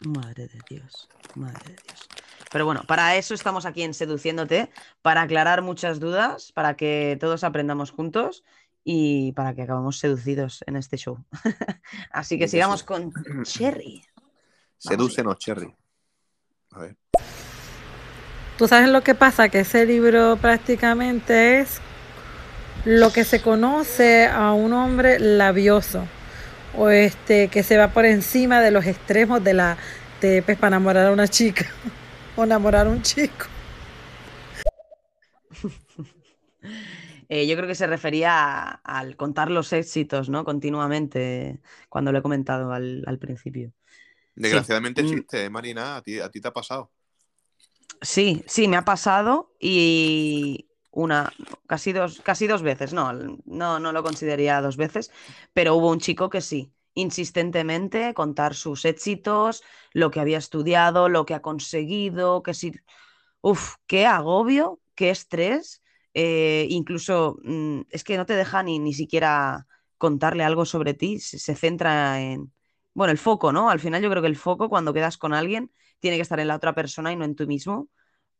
Madre 0.00 0.48
de 0.48 0.60
Dios, 0.66 1.10
madre 1.34 1.62
de 1.74 1.82
Dios. 1.82 2.08
Pero 2.50 2.64
bueno, 2.64 2.84
para 2.86 3.16
eso 3.16 3.34
estamos 3.34 3.66
aquí 3.66 3.82
en 3.82 3.92
Seduciéndote, 3.92 4.70
para 5.02 5.20
aclarar 5.20 5.60
muchas 5.60 6.00
dudas, 6.00 6.52
para 6.52 6.74
que 6.74 7.18
todos 7.20 7.44
aprendamos 7.44 7.90
juntos 7.90 8.44
y 8.82 9.32
para 9.32 9.54
que 9.54 9.60
acabemos 9.62 9.98
seducidos 9.98 10.64
en 10.66 10.76
este 10.76 10.96
show. 10.96 11.22
Así 12.10 12.38
que 12.38 12.48
sigamos 12.48 12.82
con 12.82 13.12
Cherry. 13.44 14.02
Sedúcenos, 14.78 15.36
Cherry. 15.38 15.74
A 16.72 16.78
ver. 16.78 16.96
Tú 18.56 18.68
sabes 18.68 18.88
lo 18.88 19.02
que 19.02 19.14
pasa, 19.14 19.48
que 19.48 19.60
ese 19.60 19.84
libro 19.86 20.36
prácticamente 20.36 21.60
es 21.60 21.80
lo 22.84 23.12
que 23.12 23.24
se 23.24 23.40
conoce 23.40 24.26
a 24.26 24.52
un 24.52 24.72
hombre 24.72 25.18
labioso 25.18 26.04
o 26.76 26.90
este 26.90 27.48
que 27.48 27.62
se 27.62 27.76
va 27.78 27.88
por 27.88 28.04
encima 28.04 28.60
de 28.60 28.70
los 28.70 28.86
extremos 28.86 29.42
de 29.42 29.54
la 29.54 29.78
de 30.20 30.42
pues, 30.42 30.58
para 30.58 30.76
enamorar 30.76 31.06
a 31.06 31.12
una 31.12 31.28
chica 31.28 31.66
o 32.36 32.44
enamorar 32.44 32.86
a 32.86 32.90
un 32.90 33.02
chico. 33.02 33.46
Eh, 37.28 37.46
yo 37.46 37.56
creo 37.56 37.66
que 37.68 37.74
se 37.74 37.86
refería 37.86 38.30
a- 38.34 38.70
al 38.84 39.16
contar 39.16 39.50
los 39.50 39.72
éxitos, 39.72 40.28
¿no? 40.28 40.44
Continuamente, 40.44 41.60
cuando 41.88 42.12
lo 42.12 42.18
he 42.18 42.22
comentado 42.22 42.72
al, 42.72 43.02
al 43.06 43.18
principio. 43.18 43.72
Desgraciadamente 44.36 45.00
Mm. 45.00 45.02
existe, 45.02 45.44
¿eh, 45.44 45.50
Marina. 45.50 45.96
A 45.96 46.02
ti, 46.02 46.20
a 46.20 46.30
ti 46.30 46.40
te 46.40 46.48
ha 46.48 46.52
pasado. 46.52 46.90
Sí, 48.00 48.44
sí, 48.46 48.68
me 48.68 48.76
ha 48.76 48.84
pasado 48.84 49.52
y 49.58 50.68
una, 50.90 51.32
casi 51.66 51.92
dos, 51.92 52.20
casi 52.22 52.46
dos 52.46 52.62
veces, 52.62 52.92
no, 52.92 53.12
no, 53.46 53.80
no 53.80 53.92
lo 53.92 54.02
consideraría 54.02 54.60
dos 54.60 54.76
veces, 54.76 55.10
pero 55.54 55.74
hubo 55.74 55.90
un 55.90 56.00
chico 56.00 56.28
que 56.28 56.40
sí, 56.40 56.72
insistentemente 56.94 58.12
contar 58.14 58.54
sus 58.54 58.84
éxitos, 58.84 59.62
lo 59.92 60.10
que 60.10 60.20
había 60.20 60.38
estudiado, 60.38 61.08
lo 61.08 61.24
que 61.24 61.34
ha 61.34 61.40
conseguido, 61.42 62.42
que 62.42 62.52
sí, 62.54 62.72
uf, 63.40 63.74
qué 63.86 64.06
agobio, 64.06 64.80
qué 64.94 65.10
estrés, 65.10 65.82
eh, 66.14 66.66
incluso 66.70 67.38
mm, 67.44 67.82
es 67.90 68.04
que 68.04 68.16
no 68.16 68.26
te 68.26 68.34
deja 68.36 68.62
ni, 68.62 68.78
ni 68.78 68.92
siquiera 68.94 69.66
contarle 69.98 70.44
algo 70.44 70.64
sobre 70.66 70.94
ti, 70.94 71.20
se, 71.20 71.38
se 71.38 71.54
centra 71.56 72.20
en, 72.20 72.52
bueno, 72.94 73.10
el 73.12 73.18
foco, 73.18 73.52
¿no? 73.52 73.70
Al 73.70 73.80
final 73.80 74.02
yo 74.02 74.10
creo 74.10 74.22
que 74.22 74.28
el 74.28 74.36
foco 74.36 74.68
cuando 74.68 74.92
quedas 74.94 75.18
con 75.18 75.34
alguien 75.34 75.70
tiene 76.04 76.18
que 76.18 76.22
estar 76.22 76.38
en 76.38 76.48
la 76.48 76.56
otra 76.56 76.74
persona 76.74 77.12
y 77.12 77.16
no 77.16 77.24
en 77.24 77.34
tú 77.34 77.46
mismo, 77.46 77.88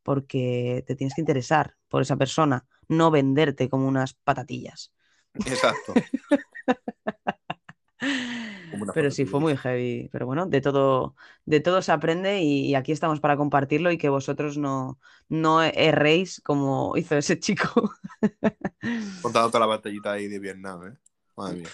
porque 0.02 0.84
te 0.86 0.94
tienes 0.94 1.14
que 1.14 1.22
interesar 1.22 1.76
por 1.88 2.02
esa 2.02 2.18
persona, 2.18 2.66
no 2.88 3.10
venderte 3.10 3.70
como 3.70 3.88
unas 3.88 4.12
patatillas. 4.12 4.92
Exacto. 5.32 5.94
Pero 8.92 9.10
sí, 9.10 9.24
fue 9.24 9.40
muy 9.40 9.56
heavy. 9.56 10.10
Pero 10.12 10.26
bueno, 10.26 10.44
de 10.44 10.60
todo, 10.60 11.16
de 11.46 11.60
todo 11.60 11.80
se 11.80 11.90
aprende 11.90 12.42
y, 12.42 12.74
aquí 12.74 12.92
estamos 12.92 13.18
para 13.18 13.38
compartirlo 13.38 13.90
y 13.90 13.96
que 13.96 14.10
vosotros 14.10 14.58
no, 14.58 14.98
no 15.30 15.62
erréis 15.62 16.42
como 16.44 16.98
hizo 16.98 17.16
ese 17.16 17.40
chico. 17.40 17.94
Contado 19.22 19.48
toda 19.48 19.60
la 19.60 19.66
batallita 19.66 20.12
ahí 20.12 20.28
de 20.28 20.38
Vietnam, 20.38 20.88
¿eh? 20.88 20.98
Madre 21.34 21.60
mía. 21.60 21.70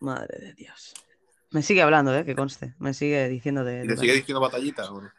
Madre 0.00 0.38
de 0.38 0.54
Dios. 0.54 0.94
Me 1.50 1.62
sigue 1.62 1.82
hablando, 1.82 2.16
¿eh? 2.16 2.24
Que 2.24 2.34
conste. 2.34 2.74
Me 2.78 2.94
sigue 2.94 3.28
diciendo 3.28 3.64
de... 3.64 3.84
¿Y 3.84 3.88
de 3.88 3.94
te 3.94 4.00
sigue 4.00 4.14
diciendo 4.14 4.40
batallita? 4.40 4.90
o 4.90 5.02
no? 5.02 5.10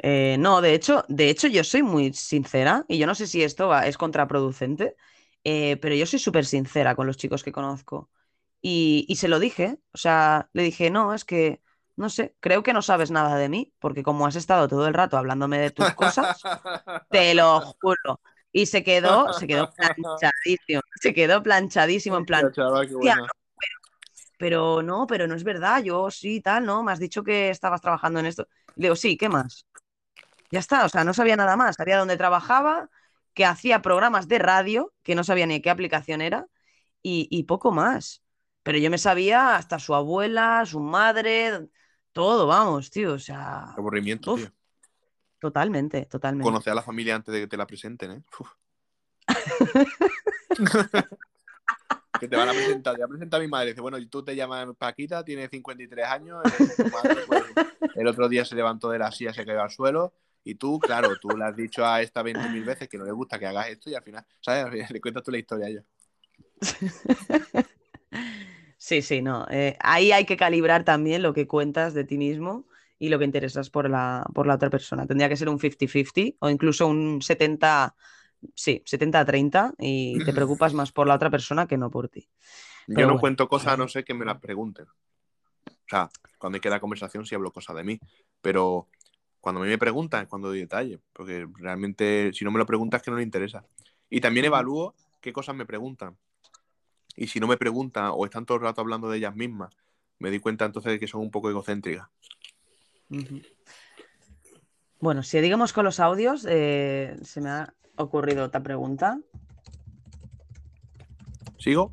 Eh, 0.00 0.36
no, 0.38 0.60
de 0.60 0.74
hecho, 0.74 1.04
de 1.08 1.28
hecho, 1.30 1.48
yo 1.48 1.64
soy 1.64 1.82
muy 1.82 2.12
sincera 2.12 2.84
y 2.88 2.98
yo 2.98 3.06
no 3.06 3.14
sé 3.14 3.26
si 3.26 3.42
esto 3.42 3.68
va- 3.68 3.86
es 3.86 3.98
contraproducente, 3.98 4.96
eh, 5.44 5.76
pero 5.78 5.94
yo 5.94 6.06
soy 6.06 6.18
súper 6.20 6.44
sincera 6.46 6.94
con 6.94 7.06
los 7.06 7.16
chicos 7.16 7.42
que 7.42 7.52
conozco. 7.52 8.10
Y, 8.60 9.06
y 9.08 9.16
se 9.16 9.28
lo 9.28 9.38
dije, 9.40 9.78
o 9.92 9.98
sea, 9.98 10.50
le 10.52 10.62
dije, 10.62 10.90
no, 10.90 11.14
es 11.14 11.24
que, 11.24 11.62
no 11.96 12.10
sé, 12.10 12.36
creo 12.40 12.62
que 12.62 12.72
no 12.72 12.82
sabes 12.82 13.10
nada 13.10 13.36
de 13.38 13.48
mí, 13.48 13.74
porque 13.80 14.02
como 14.02 14.26
has 14.26 14.36
estado 14.36 14.68
todo 14.68 14.86
el 14.88 14.94
rato 14.94 15.16
hablándome 15.18 15.58
de 15.58 15.70
tus 15.70 15.92
cosas, 15.92 16.48
te 17.10 17.34
lo 17.34 17.60
juro. 17.80 18.20
Y 18.52 18.66
se 18.66 18.84
quedó, 18.84 19.32
se 19.32 19.46
quedó 19.48 19.66
planchadísimo, 19.76 20.82
se 21.00 21.14
quedó 21.14 21.42
planchadísimo 21.42 22.16
en 22.18 22.26
plan, 22.26 22.46
Hostia, 22.46 22.50
chaval, 22.52 22.88
qué 22.88 22.94
"Hostia, 22.94 23.16
buena. 23.16 23.28
pero 24.36 24.82
no, 24.82 25.06
pero 25.06 25.26
no 25.26 25.34
es 25.34 25.44
verdad, 25.44 25.82
yo 25.82 26.10
sí, 26.10 26.40
tal, 26.40 26.64
¿no? 26.66 26.82
Me 26.82 26.92
has 26.92 26.98
dicho 27.00 27.24
que 27.24 27.50
estabas 27.50 27.80
trabajando 27.80 28.20
en 28.20 28.26
esto. 28.26 28.48
Le 28.76 28.84
digo, 28.86 28.96
sí, 28.96 29.16
¿qué 29.16 29.28
más? 29.28 29.66
Ya 30.50 30.58
está, 30.60 30.84
o 30.84 30.88
sea, 30.88 31.04
no 31.04 31.14
sabía 31.14 31.36
nada 31.36 31.56
más, 31.56 31.76
sabía 31.76 31.98
dónde 31.98 32.16
trabajaba, 32.16 32.90
que 33.34 33.44
hacía 33.44 33.82
programas 33.82 34.28
de 34.28 34.38
radio, 34.38 34.92
que 35.02 35.14
no 35.14 35.24
sabía 35.24 35.46
ni 35.46 35.60
qué 35.62 35.70
aplicación 35.70 36.20
era, 36.20 36.46
y, 37.02 37.28
y 37.30 37.44
poco 37.44 37.72
más. 37.72 38.22
Pero 38.62 38.78
yo 38.78 38.90
me 38.90 38.98
sabía 38.98 39.56
hasta 39.56 39.78
su 39.78 39.94
abuela, 39.94 40.64
su 40.66 40.80
madre, 40.80 41.68
todo, 42.12 42.46
vamos, 42.46 42.90
tío, 42.90 43.14
o 43.14 43.18
sea, 43.18 43.72
aburrimiento, 43.76 44.32
uf, 44.34 44.40
tío. 44.40 44.52
totalmente, 45.38 46.06
totalmente. 46.06 46.44
Conocer 46.44 46.72
a 46.72 46.76
la 46.76 46.82
familia 46.82 47.14
antes 47.16 47.32
de 47.32 47.40
que 47.42 47.46
te 47.46 47.56
la 47.56 47.66
presenten, 47.66 48.10
¿eh? 48.12 48.22
Uf. 48.40 48.50
que 52.18 52.28
te 52.28 52.36
van 52.36 52.48
a 52.48 52.52
presentar, 52.52 52.94
te 52.94 53.00
va 53.00 53.06
a 53.06 53.08
presentar 53.08 53.40
mi 53.40 53.48
madre. 53.48 53.68
Dice, 53.70 53.80
bueno, 53.80 53.98
tú 54.08 54.24
te 54.24 54.34
llamas 54.34 54.66
Paquita, 54.76 55.24
tienes 55.24 55.50
53 55.50 56.06
años, 56.06 56.42
madre, 56.92 57.22
pues, 57.26 57.44
el 57.94 58.06
otro 58.06 58.28
día 58.28 58.44
se 58.44 58.54
levantó 58.56 58.90
de 58.90 58.98
la 58.98 59.12
silla, 59.12 59.32
se 59.32 59.46
cayó 59.46 59.62
al 59.62 59.70
suelo, 59.70 60.14
y 60.44 60.54
tú, 60.54 60.78
claro, 60.80 61.16
tú 61.16 61.36
le 61.36 61.44
has 61.44 61.56
dicho 61.56 61.84
a 61.84 62.00
esta 62.02 62.22
20.000 62.22 62.64
veces 62.64 62.88
que 62.88 62.98
no 62.98 63.04
le 63.04 63.12
gusta 63.12 63.38
que 63.38 63.46
hagas 63.46 63.68
esto, 63.68 63.90
y 63.90 63.94
al 63.94 64.02
final, 64.02 64.24
¿sabes? 64.40 64.90
Le 64.90 65.00
cuentas 65.00 65.22
tú 65.22 65.30
la 65.30 65.38
historia 65.38 65.66
a 65.66 65.70
ella. 65.70 65.84
Sí, 68.80 69.02
sí, 69.02 69.20
no. 69.22 69.44
eh, 69.50 69.76
ahí 69.80 70.12
hay 70.12 70.24
que 70.24 70.36
calibrar 70.36 70.84
también 70.84 71.20
lo 71.20 71.34
que 71.34 71.48
cuentas 71.48 71.94
de 71.94 72.04
ti 72.04 72.16
mismo 72.16 72.64
y 72.98 73.08
lo 73.08 73.18
que 73.18 73.24
interesas 73.24 73.70
por 73.70 73.90
la, 73.90 74.24
por 74.32 74.46
la 74.46 74.54
otra 74.54 74.70
persona. 74.70 75.04
Tendría 75.04 75.28
que 75.28 75.36
ser 75.36 75.48
un 75.48 75.58
50-50 75.58 76.36
o 76.38 76.48
incluso 76.48 76.86
un 76.86 77.20
70, 77.20 77.94
sí, 78.54 78.82
70-30 78.86 79.74
y 79.78 80.24
te 80.24 80.32
preocupas 80.32 80.74
más 80.74 80.92
por 80.92 81.08
la 81.08 81.16
otra 81.16 81.28
persona 81.28 81.66
que 81.66 81.76
no 81.76 81.90
por 81.90 82.08
ti. 82.08 82.28
Yo 82.86 82.94
no 82.94 83.06
bueno. 83.06 83.20
cuento 83.20 83.48
cosas 83.48 83.74
a 83.74 83.76
no 83.76 83.88
ser 83.88 84.04
que 84.04 84.14
me 84.14 84.24
las 84.24 84.38
pregunten. 84.38 84.86
O 84.86 85.90
sea, 85.90 86.08
cuando 86.38 86.56
hay 86.56 86.60
que 86.60 86.70
dar 86.70 86.80
conversación 86.80 87.26
sí 87.26 87.34
hablo 87.34 87.52
cosas 87.52 87.76
de 87.76 87.84
mí. 87.84 87.98
Pero 88.40 88.88
cuando 89.40 89.60
a 89.60 89.64
mí 89.64 89.70
me 89.70 89.78
preguntan 89.78 90.22
es 90.22 90.28
cuando 90.28 90.48
doy 90.48 90.60
detalles. 90.60 91.00
Porque 91.12 91.46
realmente, 91.54 92.32
si 92.32 92.44
no 92.44 92.50
me 92.50 92.58
lo 92.58 92.66
preguntas, 92.66 93.00
es 93.00 93.04
que 93.04 93.10
no 93.10 93.16
le 93.16 93.22
interesa. 93.22 93.64
Y 94.10 94.20
también 94.20 94.46
evalúo 94.46 94.94
qué 95.20 95.32
cosas 95.32 95.54
me 95.54 95.66
preguntan. 95.66 96.16
Y 97.16 97.26
si 97.26 97.40
no 97.40 97.46
me 97.46 97.56
preguntan 97.56 98.10
o 98.14 98.24
están 98.24 98.46
todo 98.46 98.58
el 98.58 98.62
rato 98.62 98.80
hablando 98.80 99.10
de 99.10 99.18
ellas 99.18 99.34
mismas, 99.34 99.74
me 100.18 100.30
di 100.30 100.38
cuenta 100.38 100.64
entonces 100.64 100.92
de 100.92 101.00
que 101.00 101.08
son 101.08 101.20
un 101.20 101.30
poco 101.30 101.50
egocéntricas. 101.50 102.08
Bueno, 105.00 105.22
si 105.22 105.40
digamos 105.40 105.72
con 105.72 105.84
los 105.84 106.00
audios, 106.00 106.46
eh, 106.48 107.16
se 107.22 107.40
me 107.40 107.50
ha 107.50 107.74
ocurrido 107.96 108.44
otra 108.44 108.62
pregunta. 108.62 109.18
¿Sigo? 111.58 111.92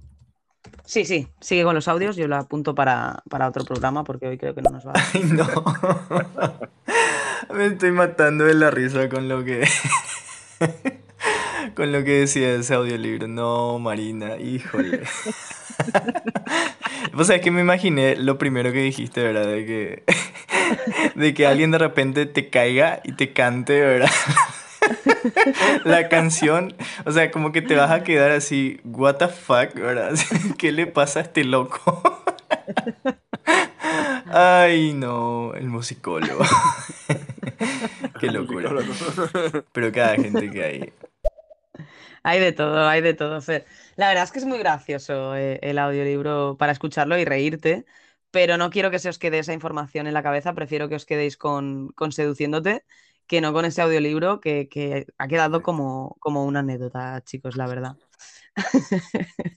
Sí, 0.86 1.06
sí, 1.06 1.28
sigue 1.42 1.64
con 1.64 1.74
los 1.74 1.88
audios, 1.88 2.16
yo 2.16 2.28
lo 2.28 2.36
apunto 2.36 2.76
para, 2.76 3.24
para 3.30 3.48
otro 3.48 3.66
programa 3.66 4.04
porque 4.04 4.28
hoy 4.28 4.38
creo 4.38 4.54
que 4.54 4.62
no 4.62 4.70
nos 4.70 4.86
va 4.86 4.92
a... 4.92 5.04
Ay, 5.14 5.24
no. 5.24 5.48
Me 7.54 7.68
estoy 7.68 7.92
matando 7.92 8.46
de 8.46 8.54
la 8.54 8.72
risa 8.72 9.10
con 9.10 9.28
lo 9.28 9.44
que. 9.44 9.68
con 11.76 11.92
lo 11.92 12.04
que 12.04 12.22
decía 12.22 12.54
ese 12.54 12.74
audiolibro. 12.74 13.28
No, 13.28 13.80
Marina, 13.80 14.38
híjole. 14.38 15.02
Vos 17.14 17.28
sabés 17.28 17.42
que 17.42 17.52
me 17.52 17.62
imaginé 17.62 18.16
lo 18.16 18.38
primero 18.38 18.72
que 18.72 18.80
dijiste, 18.80 19.22
¿verdad? 19.22 19.48
De 19.48 19.66
que. 19.66 20.04
de 21.16 21.34
que 21.34 21.48
alguien 21.48 21.72
de 21.72 21.78
repente 21.78 22.26
te 22.26 22.50
caiga 22.50 23.02
y 23.04 23.14
te 23.14 23.34
cante, 23.34 23.82
¿verdad? 23.82 24.12
La 25.84 26.10
canción, 26.10 26.76
o 27.06 27.12
sea, 27.12 27.32
como 27.32 27.52
que 27.52 27.62
te 27.62 27.76
vas 27.76 27.92
a 27.92 28.04
quedar 28.04 28.32
así, 28.32 28.80
what 28.84 29.16
the 29.16 29.28
fuck, 29.28 29.74
¿verdad? 29.74 30.14
¿Qué 30.58 30.72
le 30.72 30.86
pasa 30.86 31.20
a 31.20 31.22
este 31.24 31.44
loco? 31.44 32.24
Ay, 34.28 34.94
no, 34.94 35.54
el 35.54 35.68
musicólogo. 35.68 36.44
Qué 38.20 38.28
locura. 38.32 38.72
Pero 39.72 39.92
cada 39.92 40.16
gente 40.16 40.50
que 40.50 40.64
hay. 40.64 40.94
Hay 42.24 42.40
de 42.40 42.52
todo, 42.52 42.88
hay 42.88 43.02
de 43.02 43.14
todo, 43.14 43.40
Fer. 43.42 43.66
La 43.96 44.08
verdad 44.08 44.24
es 44.24 44.32
que 44.32 44.40
es 44.40 44.46
muy 44.46 44.58
gracioso 44.58 45.36
eh, 45.36 45.60
el 45.62 45.78
audiolibro 45.78 46.58
para 46.58 46.72
escucharlo 46.72 47.18
y 47.18 47.26
reírte, 47.26 47.86
pero 48.32 48.58
no 48.58 48.70
quiero 48.72 48.90
que 48.90 49.00
se 49.00 49.10
os 49.10 49.20
quede 49.20 49.40
esa 49.40 49.54
información 49.54 50.08
en 50.08 50.14
la 50.14 50.24
cabeza, 50.24 50.54
prefiero 50.54 50.90
que 50.90 50.96
os 50.96 51.06
quedéis 51.06 51.38
con, 51.38 51.90
con 51.90 52.12
Seduciéndote 52.12 52.84
que 53.28 53.42
no 53.42 53.54
con 53.54 53.66
ese 53.66 53.82
audiolibro 53.82 54.40
que, 54.40 54.70
que 54.70 55.08
ha 55.18 55.28
quedado 55.28 55.62
como, 55.64 56.16
como 56.20 56.46
una 56.46 56.60
anécdota, 56.60 57.22
chicos, 57.24 57.56
la 57.58 57.68
verdad. 57.68 57.98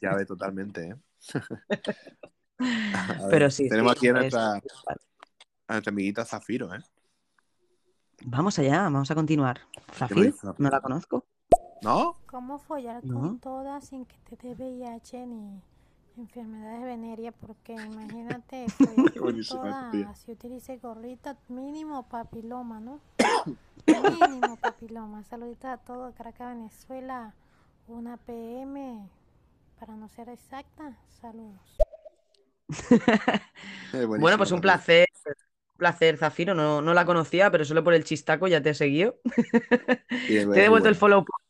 Ya 0.00 0.14
ve 0.14 0.26
totalmente, 0.26 0.88
¿eh? 0.88 0.94
A 2.60 3.12
ver, 3.22 3.30
Pero 3.30 3.50
sí, 3.50 3.68
Tenemos 3.68 3.92
sí, 3.92 3.98
aquí 3.98 4.06
a 4.08 4.10
es- 4.10 4.14
nuestra, 4.34 4.52
a 4.54 5.72
nuestra 5.74 5.90
amiguita 5.92 6.24
Zafiro, 6.24 6.74
¿eh? 6.74 6.80
Vamos 8.24 8.58
allá, 8.58 8.82
vamos 8.82 9.10
a 9.10 9.14
continuar. 9.14 9.60
Zafiro? 9.92 10.34
no 10.58 10.70
la 10.70 10.80
conozco. 10.80 11.24
¿No? 11.82 12.16
¿Cómo 12.26 12.58
follar 12.58 13.04
No. 13.04 13.14
con 13.20 13.38
todas 13.38 13.84
sin 13.86 14.04
que 14.04 14.16
te 14.36 14.36
dé 14.36 14.54
VIH 14.54 15.26
ni 15.26 15.62
enfermedades 16.16 16.82
venéreas? 16.82 17.34
Porque 17.40 17.74
imagínate, 18.42 18.66
follar 18.70 19.12
con 19.12 19.20
buenísima, 19.22 19.90
tía. 19.92 20.02
todas, 20.04 20.18
si 20.18 20.32
utilice 20.32 20.76
gorrita, 20.78 21.36
mínimo 21.48 22.08
papiloma, 22.08 22.80
¿no? 22.80 23.00
mínimo 23.86 24.56
papiloma. 24.56 25.22
Saluditos 25.22 25.66
a 25.66 25.76
todos, 25.78 26.12
Caracas, 26.16 26.56
Venezuela, 26.56 27.34
una 27.86 28.16
PM, 28.16 29.08
para 29.78 29.94
no 29.94 30.08
ser 30.08 30.28
exacta, 30.28 30.98
saludos. 31.20 31.78
Eh, 33.94 34.04
Bueno, 34.04 34.36
pues 34.36 34.52
un 34.52 34.60
placer, 34.60 35.08
un 35.24 35.78
placer, 35.78 36.18
Zafiro. 36.18 36.54
No, 36.54 36.82
no 36.82 36.92
la 36.92 37.06
conocía, 37.06 37.50
pero 37.50 37.64
solo 37.64 37.82
por 37.82 37.94
el 37.94 38.04
chistaco 38.04 38.46
ya 38.46 38.62
te 38.62 38.70
he 38.70 38.74
seguido. 38.74 39.18
Te 40.08 40.42
he 40.42 40.46
devuelto 40.46 40.90
el 40.90 40.94
follow 40.94 41.24
por 41.24 41.40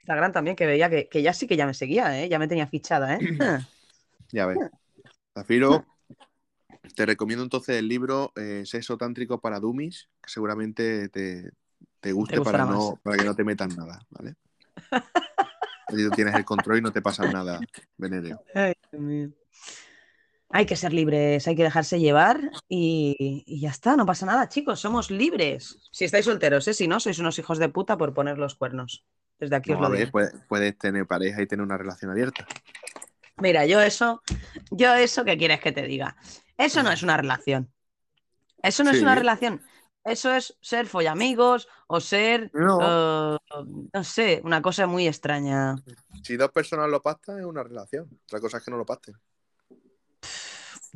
Instagram 0.00 0.32
también, 0.32 0.56
que 0.56 0.66
veía 0.66 0.90
que, 0.90 1.08
que 1.08 1.22
ya 1.22 1.32
sí 1.32 1.46
que 1.46 1.56
ya 1.56 1.66
me 1.66 1.74
seguía, 1.74 2.20
¿eh? 2.20 2.28
Ya 2.28 2.40
me 2.40 2.48
tenía 2.48 2.66
fichada, 2.66 3.14
¿eh? 3.14 3.18
Ya 4.32 4.46
ves. 4.46 4.58
Zafiro, 5.32 5.86
te 6.96 7.06
recomiendo 7.06 7.44
entonces 7.44 7.76
el 7.76 7.88
libro 7.88 8.32
eh, 8.36 8.62
Sexo 8.66 8.96
Tántrico 8.96 9.40
para 9.40 9.60
Dummies, 9.60 10.08
que 10.20 10.30
seguramente 10.30 11.08
te, 11.08 11.52
te 12.00 12.12
guste 12.12 12.40
para, 12.40 12.66
más. 12.66 12.74
no, 12.74 13.00
para 13.02 13.16
que 13.16 13.24
no 13.24 13.34
te 13.34 13.44
metan 13.44 13.68
nada, 13.76 14.04
¿vale? 14.10 14.34
Tú 15.88 16.10
tienes 16.10 16.34
el 16.34 16.44
control 16.44 16.78
y 16.78 16.82
no 16.82 16.92
te 16.92 17.02
pasa 17.02 17.30
nada 17.30 17.60
venéreo. 17.96 18.42
Ay, 18.54 18.74
Dios 18.90 19.02
mío. 19.02 19.30
Hay 20.56 20.66
que 20.66 20.76
ser 20.76 20.92
libres, 20.92 21.48
hay 21.48 21.56
que 21.56 21.64
dejarse 21.64 21.98
llevar 21.98 22.38
y, 22.68 23.42
y 23.44 23.58
ya 23.58 23.70
está, 23.70 23.96
no 23.96 24.06
pasa 24.06 24.24
nada, 24.24 24.48
chicos, 24.48 24.78
somos 24.78 25.10
libres. 25.10 25.80
Si 25.90 26.04
estáis 26.04 26.26
solteros, 26.26 26.68
¿eh? 26.68 26.74
Si 26.74 26.86
no, 26.86 27.00
sois 27.00 27.18
unos 27.18 27.36
hijos 27.40 27.58
de 27.58 27.68
puta 27.68 27.98
por 27.98 28.14
poner 28.14 28.38
los 28.38 28.54
cuernos. 28.54 29.04
Desde 29.40 29.56
aquí 29.56 29.72
os 29.72 29.80
lo 29.80 29.86
a 29.86 29.88
ver, 29.88 30.12
puedes, 30.12 30.32
puedes 30.46 30.78
tener 30.78 31.08
pareja 31.08 31.42
y 31.42 31.48
tener 31.48 31.64
una 31.64 31.76
relación 31.76 32.12
abierta. 32.12 32.46
Mira, 33.38 33.66
yo 33.66 33.80
eso, 33.80 34.22
yo 34.70 34.94
eso, 34.94 35.24
¿qué 35.24 35.36
quieres 35.36 35.58
que 35.58 35.72
te 35.72 35.82
diga? 35.82 36.16
Eso 36.56 36.84
no 36.84 36.92
es 36.92 37.02
una 37.02 37.16
relación. 37.16 37.68
Eso 38.62 38.84
no 38.84 38.92
es 38.92 39.02
una 39.02 39.16
relación. 39.16 39.60
Eso 40.04 40.32
es 40.32 40.56
ser 40.60 40.86
follamigos 40.86 41.66
o 41.88 41.98
ser, 41.98 42.52
No. 42.54 42.78
eh, 42.80 43.38
no 43.92 44.04
sé, 44.04 44.40
una 44.44 44.62
cosa 44.62 44.86
muy 44.86 45.08
extraña. 45.08 45.74
Si 46.22 46.36
dos 46.36 46.52
personas 46.52 46.88
lo 46.88 47.02
pactan, 47.02 47.40
es 47.40 47.44
una 47.44 47.64
relación. 47.64 48.08
Otra 48.26 48.38
cosa 48.38 48.58
es 48.58 48.64
que 48.64 48.70
no 48.70 48.76
lo 48.76 48.86
pacten. 48.86 49.16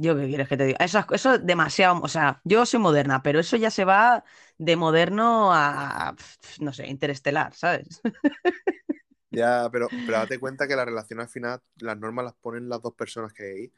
Yo 0.01 0.17
qué 0.17 0.29
quieres 0.29 0.49
que 0.49 0.57
te 0.57 0.65
diga. 0.67 0.79
Eso, 0.81 1.05
eso 1.13 1.35
es 1.35 1.45
demasiado, 1.47 2.01
o 2.03 2.09
sea, 2.09 2.41
yo 2.45 2.65
soy 2.67 2.79
moderna, 2.81 3.23
pero 3.23 3.41
eso 3.41 3.57
ya 3.57 3.71
se 3.71 3.85
va 3.85 4.25
de 4.57 4.77
moderno 4.77 5.53
a, 5.53 6.15
no 6.61 6.73
sé, 6.73 6.87
interestelar, 6.87 7.53
¿sabes? 7.55 8.01
Ya, 9.31 9.69
pero, 9.71 9.95
pero 10.05 10.19
date 10.19 10.39
cuenta 10.39 10.67
que 10.67 10.77
la 10.77 10.85
relación 10.87 11.21
al 11.21 11.29
final, 11.29 11.61
las 11.77 11.99
normas 11.99 12.25
las 12.25 12.35
ponen 12.35 12.69
las 12.69 12.81
dos 12.81 12.95
personas 12.95 13.33
que 13.33 13.45
hay. 13.45 13.73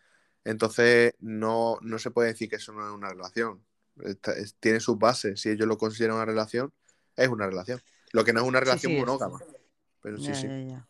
Entonces, 0.44 1.14
no, 1.18 1.78
no 1.82 1.98
se 1.98 2.10
puede 2.12 2.28
decir 2.28 2.48
que 2.48 2.56
eso 2.56 2.72
no 2.72 2.86
es 2.88 2.94
una 2.94 3.10
relación. 3.10 3.64
Está- 4.05 4.32
es- 4.34 4.55
tiene 4.60 4.80
sus 4.80 4.98
bases. 4.98 5.40
Si 5.40 5.51
ellos 5.51 5.66
lo 5.68 5.76
consideran 5.76 6.16
una 6.16 6.24
relación, 6.26 6.72
es 7.16 7.28
una 7.28 7.47
relación. 7.47 7.80
Lo 8.12 8.24
que 8.24 8.32
no 8.32 8.40
es 8.40 8.47
una 8.47 8.60
relación 8.60 8.92
sí, 8.92 8.97
monógama. 8.97 9.44
Pero 10.02 10.18
sí, 10.20 10.34
Ya, 10.34 10.34
sí. 10.34 10.48
ya, 10.48 10.59
ya. 10.60 10.88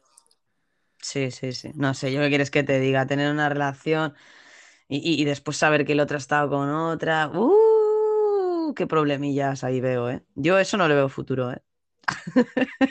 Sí, 1.02 1.30
sí, 1.30 1.52
sí. 1.52 1.72
No 1.74 1.94
sé, 1.94 2.12
yo 2.12 2.20
qué 2.20 2.28
quieres 2.28 2.50
que 2.50 2.62
te 2.62 2.78
diga, 2.78 3.06
tener 3.06 3.30
una 3.32 3.48
relación 3.48 4.14
y, 4.92 5.22
y- 5.22 5.24
después 5.24 5.56
saber 5.56 5.86
que 5.86 5.92
el 5.92 6.00
otro 6.00 6.16
ha 6.16 6.18
estado 6.18 6.50
con 6.50 6.68
otra. 6.68 7.28
¡Uh! 7.32 8.74
Qué 8.74 8.86
problemillas 8.88 9.62
ahí 9.62 9.80
veo, 9.80 10.10
¿eh? 10.10 10.24
Yo 10.34 10.58
eso 10.58 10.76
no 10.76 10.88
le 10.88 10.96
veo 10.96 11.08
futuro, 11.08 11.52
¿eh? 11.52 11.62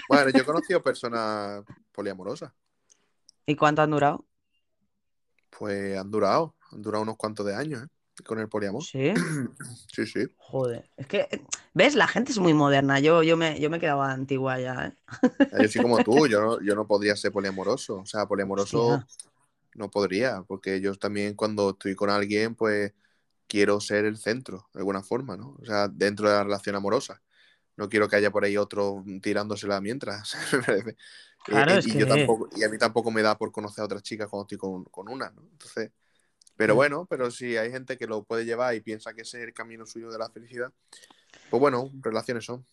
Bueno, 0.08 0.30
yo 0.32 0.42
he 0.42 0.46
conocido 0.46 0.82
personas 0.82 1.64
poliamorosas. 1.92 2.54
¿Y 3.46 3.56
cuánto 3.56 3.82
han 3.82 3.92
durado? 3.92 4.26
Pues 5.50 5.98
han 5.98 6.10
durado. 6.10 6.56
Han 6.72 6.82
durado 6.82 7.04
unos 7.04 7.18
cuantos 7.18 7.46
de 7.46 7.56
años, 7.56 7.84
¿eh? 7.84 7.88
Con 8.26 8.40
el 8.40 8.48
poliamor. 8.48 8.84
Sí. 8.84 9.14
Sí, 9.94 10.06
sí. 10.06 10.26
Joder. 10.38 10.90
Es 10.96 11.08
que, 11.08 11.28
¿ves? 11.74 11.96
La 11.96 12.08
gente 12.08 12.32
es 12.32 12.40
muy 12.40 12.54
moderna. 12.54 13.00
Yo, 13.00 13.24
yo 13.24 13.36
me, 13.36 13.60
yo 13.60 13.70
me 13.70 13.80
quedaba 13.80 14.12
antigua 14.12 14.58
ya, 14.60 14.86
¿eh? 14.86 15.62
Yo 15.62 15.68
soy 15.68 15.82
como 15.82 16.02
tú, 16.04 16.28
yo 16.28 16.40
no, 16.42 16.62
yo 16.62 16.76
no 16.76 16.88
podría 16.88 17.16
ser 17.18 17.32
poliamoroso. 17.34 17.98
O 17.98 18.06
sea, 18.06 18.26
poliamoroso 18.26 18.84
Hostia. 18.84 19.29
No 19.80 19.90
podría, 19.90 20.44
porque 20.44 20.80
yo 20.82 20.94
también 20.96 21.34
cuando 21.34 21.72
estoy 21.72 21.96
con 21.96 22.10
alguien, 22.12 22.54
pues 22.54 22.94
quiero 23.48 23.80
ser 23.82 24.06
el 24.06 24.18
centro, 24.18 24.70
de 24.74 24.80
alguna 24.82 25.02
forma, 25.02 25.36
¿no? 25.38 25.58
O 25.60 25.66
sea, 25.66 25.88
dentro 25.88 26.30
de 26.30 26.36
la 26.36 26.44
relación 26.44 26.76
amorosa. 26.76 27.22
No 27.78 27.90
quiero 27.90 28.08
que 28.10 28.18
haya 28.18 28.30
por 28.30 28.44
ahí 28.44 28.58
otro 28.58 29.04
tirándosela 29.22 29.82
mientras. 29.82 30.36
Y- 31.48 31.52
Claro, 31.52 31.74
y, 31.76 31.78
es 31.78 31.88
y 31.88 31.94
yo 31.98 32.06
que- 32.06 32.06
tampoco, 32.06 32.50
y 32.54 32.64
a 32.64 32.70
mí 32.70 32.78
tampoco 32.78 33.10
me 33.12 33.22
da 33.22 33.38
por 33.38 33.52
conocer 33.54 33.82
a 33.82 33.86
otras 33.86 34.04
chicas 34.04 34.28
cuando 34.28 34.44
estoy 34.44 34.58
con, 34.58 34.84
con 34.84 35.08
una, 35.08 35.30
¿no? 35.32 35.42
Entonces, 35.54 35.90
pero 36.58 36.74
Mm. 36.74 36.76
bueno, 36.76 37.06
pero 37.10 37.32
si 37.32 37.56
hay 37.56 37.72
gente 37.72 37.98
que 37.98 38.06
lo 38.08 38.24
puede 38.24 38.44
llevar 38.44 38.76
y 38.76 38.82
piensa 38.82 39.14
que 39.14 39.22
ese 39.22 39.40
es 39.40 39.48
el 39.48 39.54
camino 39.54 39.86
suyo 39.86 40.12
de 40.12 40.18
la 40.20 40.30
felicidad, 40.30 40.72
pues 41.50 41.60
bueno, 41.62 41.90
relaciones 42.02 42.44
son. 42.44 42.66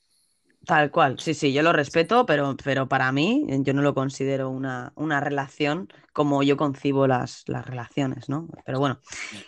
Tal 0.66 0.90
cual, 0.90 1.20
sí, 1.20 1.34
sí, 1.34 1.52
yo 1.52 1.62
lo 1.62 1.72
respeto, 1.72 2.26
pero, 2.26 2.56
pero 2.64 2.88
para 2.88 3.12
mí 3.12 3.46
eh, 3.48 3.58
yo 3.62 3.72
no 3.72 3.82
lo 3.82 3.94
considero 3.94 4.50
una, 4.50 4.92
una 4.96 5.20
relación 5.20 5.88
como 6.12 6.42
yo 6.42 6.56
concibo 6.56 7.06
las, 7.06 7.44
las 7.46 7.64
relaciones, 7.64 8.28
¿no? 8.28 8.48
Pero 8.64 8.80
bueno, 8.80 9.00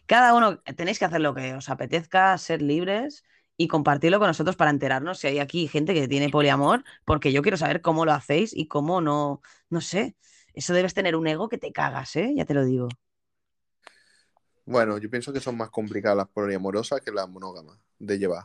cada 0.06 0.34
uno 0.34 0.58
tenéis 0.76 0.98
que 1.00 1.06
hacer 1.06 1.20
lo 1.20 1.34
que 1.34 1.54
os 1.54 1.70
apetezca, 1.70 2.38
ser 2.38 2.62
libres 2.62 3.24
y 3.56 3.68
compartirlo 3.68 4.20
con 4.20 4.28
nosotros 4.28 4.56
para 4.56 4.70
enterarnos 4.70 5.18
si 5.20 5.28
hay 5.28 5.40
aquí 5.40 5.68
gente 5.68 5.94
que 5.94 6.08
tiene 6.08 6.30
poliamor, 6.30 6.84
porque 7.04 7.32
yo 7.32 7.42
quiero 7.42 7.56
saber 7.56 7.82
cómo 7.82 8.04
lo 8.04 8.12
hacéis 8.12 8.54
y 8.56 8.68
cómo 8.68 9.00
no, 9.00 9.42
no 9.70 9.80
sé, 9.80 10.16
eso 10.54 10.74
debes 10.74 10.94
tener 10.94 11.16
un 11.16 11.26
ego 11.28 11.48
que 11.48 11.58
te 11.58 11.72
cagas, 11.72 12.16
¿eh? 12.16 12.32
Ya 12.36 12.44
te 12.44 12.54
lo 12.54 12.64
digo. 12.64 12.88
Bueno, 14.66 14.98
yo 14.98 15.10
pienso 15.10 15.32
que 15.32 15.40
son 15.40 15.56
más 15.56 15.70
complicadas 15.70 16.16
las 16.16 16.28
poliamorosas 16.28 17.00
que 17.00 17.10
las 17.10 17.28
monógamas 17.28 17.78
de 17.98 18.18
llevar. 18.18 18.44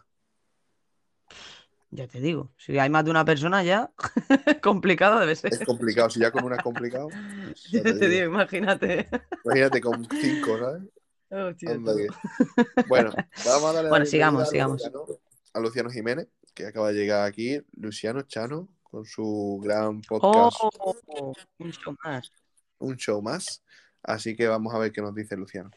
Ya 1.96 2.08
te 2.08 2.20
digo, 2.20 2.52
si 2.58 2.78
hay 2.80 2.90
más 2.90 3.06
de 3.06 3.12
una 3.12 3.24
persona 3.24 3.62
ya, 3.64 3.92
complicado 4.64 5.20
debe 5.20 5.36
ser. 5.36 5.54
Es 5.54 5.60
complicado, 5.64 6.10
si 6.10 6.20
ya 6.20 6.32
con 6.32 6.44
una 6.44 6.56
es 6.56 6.64
complicado. 6.64 7.08
Ya 7.72 7.84
te 7.84 8.08
digo, 8.10 8.26
imagínate. 8.26 9.08
Imagínate 9.46 9.80
con 9.80 10.08
cinco, 10.10 10.58
¿sabes? 10.58 10.84
Que- 11.58 11.68
Bueno, 12.88 13.12
vamos 13.46 13.64
a 13.70 13.74
darle 13.74 13.90
Bueno, 13.90 14.06
sigamos, 14.06 14.44
a 14.44 14.46
sigamos. 14.48 14.82
Luciano, 14.82 15.06
a 15.54 15.60
Luciano 15.60 15.90
Jiménez, 15.92 16.28
que 16.56 16.66
acaba 16.66 16.92
de 16.92 16.96
llegar 17.00 17.26
aquí. 17.28 17.62
Luciano 17.74 18.24
Chano, 18.24 18.70
con 18.84 19.06
su 19.06 19.60
gran 19.64 20.02
podcast, 20.02 20.58
Oh, 20.62 21.34
un 21.60 21.72
show 21.72 21.96
más. 22.04 22.32
un 22.80 22.96
show 22.98 23.22
más. 23.22 23.64
Así 24.02 24.36
que 24.36 24.48
vamos 24.48 24.74
a 24.74 24.80
ver 24.80 24.92
qué 24.92 25.02
nos 25.02 25.14
dice 25.16 25.36
Luciano. 25.38 25.70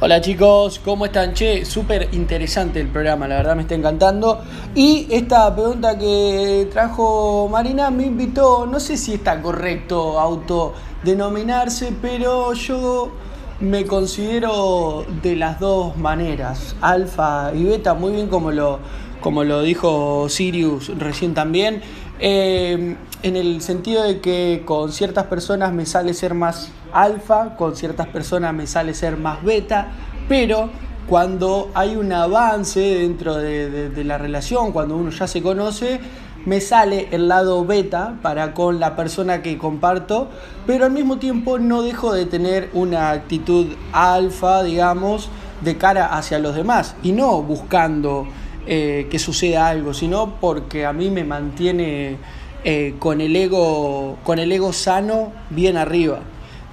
Hola 0.00 0.20
chicos, 0.20 0.80
¿cómo 0.84 1.06
están? 1.06 1.34
Che, 1.34 1.64
súper 1.64 2.10
interesante 2.12 2.78
el 2.80 2.86
programa, 2.86 3.26
la 3.26 3.36
verdad 3.38 3.56
me 3.56 3.62
está 3.62 3.74
encantando. 3.74 4.40
Y 4.76 5.08
esta 5.10 5.52
pregunta 5.52 5.98
que 5.98 6.68
trajo 6.72 7.48
Marina 7.50 7.90
me 7.90 8.04
invitó, 8.06 8.64
no 8.64 8.78
sé 8.78 8.96
si 8.96 9.14
está 9.14 9.42
correcto 9.42 10.20
autodenominarse, 10.20 11.92
pero 12.00 12.52
yo 12.52 13.10
me 13.58 13.86
considero 13.86 15.04
de 15.20 15.34
las 15.34 15.58
dos 15.58 15.96
maneras, 15.96 16.76
alfa 16.80 17.50
y 17.52 17.64
beta, 17.64 17.94
muy 17.94 18.12
bien 18.12 18.28
como 18.28 18.52
lo, 18.52 18.78
como 19.20 19.42
lo 19.42 19.62
dijo 19.62 20.28
Sirius 20.28 20.96
recién 20.96 21.34
también. 21.34 21.82
Eh, 22.20 22.96
en 23.22 23.36
el 23.36 23.60
sentido 23.62 24.02
de 24.02 24.20
que 24.20 24.62
con 24.64 24.92
ciertas 24.92 25.26
personas 25.26 25.72
me 25.72 25.86
sale 25.86 26.14
ser 26.14 26.34
más 26.34 26.70
alfa, 26.92 27.56
con 27.56 27.76
ciertas 27.76 28.06
personas 28.08 28.54
me 28.54 28.66
sale 28.66 28.94
ser 28.94 29.16
más 29.16 29.42
beta, 29.44 29.88
pero 30.28 30.70
cuando 31.08 31.70
hay 31.74 31.96
un 31.96 32.12
avance 32.12 32.80
dentro 32.80 33.36
de, 33.36 33.70
de- 33.70 33.90
de 33.90 34.04
la 34.04 34.18
relación, 34.18 34.72
cuando 34.72 34.96
uno 34.96 35.10
ya 35.10 35.26
se 35.26 35.42
conoce, 35.42 36.00
me 36.44 36.60
sale 36.60 37.08
el 37.10 37.28
lado 37.28 37.64
beta 37.64 38.14
para 38.22 38.54
con 38.54 38.78
la 38.80 38.94
persona 38.96 39.42
que 39.42 39.58
comparto, 39.58 40.28
pero 40.66 40.84
al 40.86 40.92
mismo 40.92 41.18
tiempo 41.18 41.58
no 41.58 41.82
dejo 41.82 42.12
de 42.12 42.26
tener 42.26 42.70
una 42.72 43.10
actitud 43.10 43.66
alfa, 43.92 44.62
digamos, 44.62 45.28
de 45.62 45.76
cara 45.76 46.16
hacia 46.16 46.38
los 46.38 46.54
demás 46.54 46.94
y 47.02 47.12
no 47.12 47.42
buscando 47.42 48.26
eh, 48.70 49.08
que 49.10 49.18
suceda 49.18 49.66
algo, 49.66 49.94
sino 49.94 50.38
porque 50.40 50.84
a 50.84 50.92
mí 50.92 51.10
me 51.10 51.24
mantiene 51.24 52.18
eh, 52.64 52.96
con, 52.98 53.22
el 53.22 53.34
ego, 53.34 54.18
con 54.24 54.38
el 54.38 54.52
ego 54.52 54.74
sano 54.74 55.32
bien 55.48 55.78
arriba. 55.78 56.20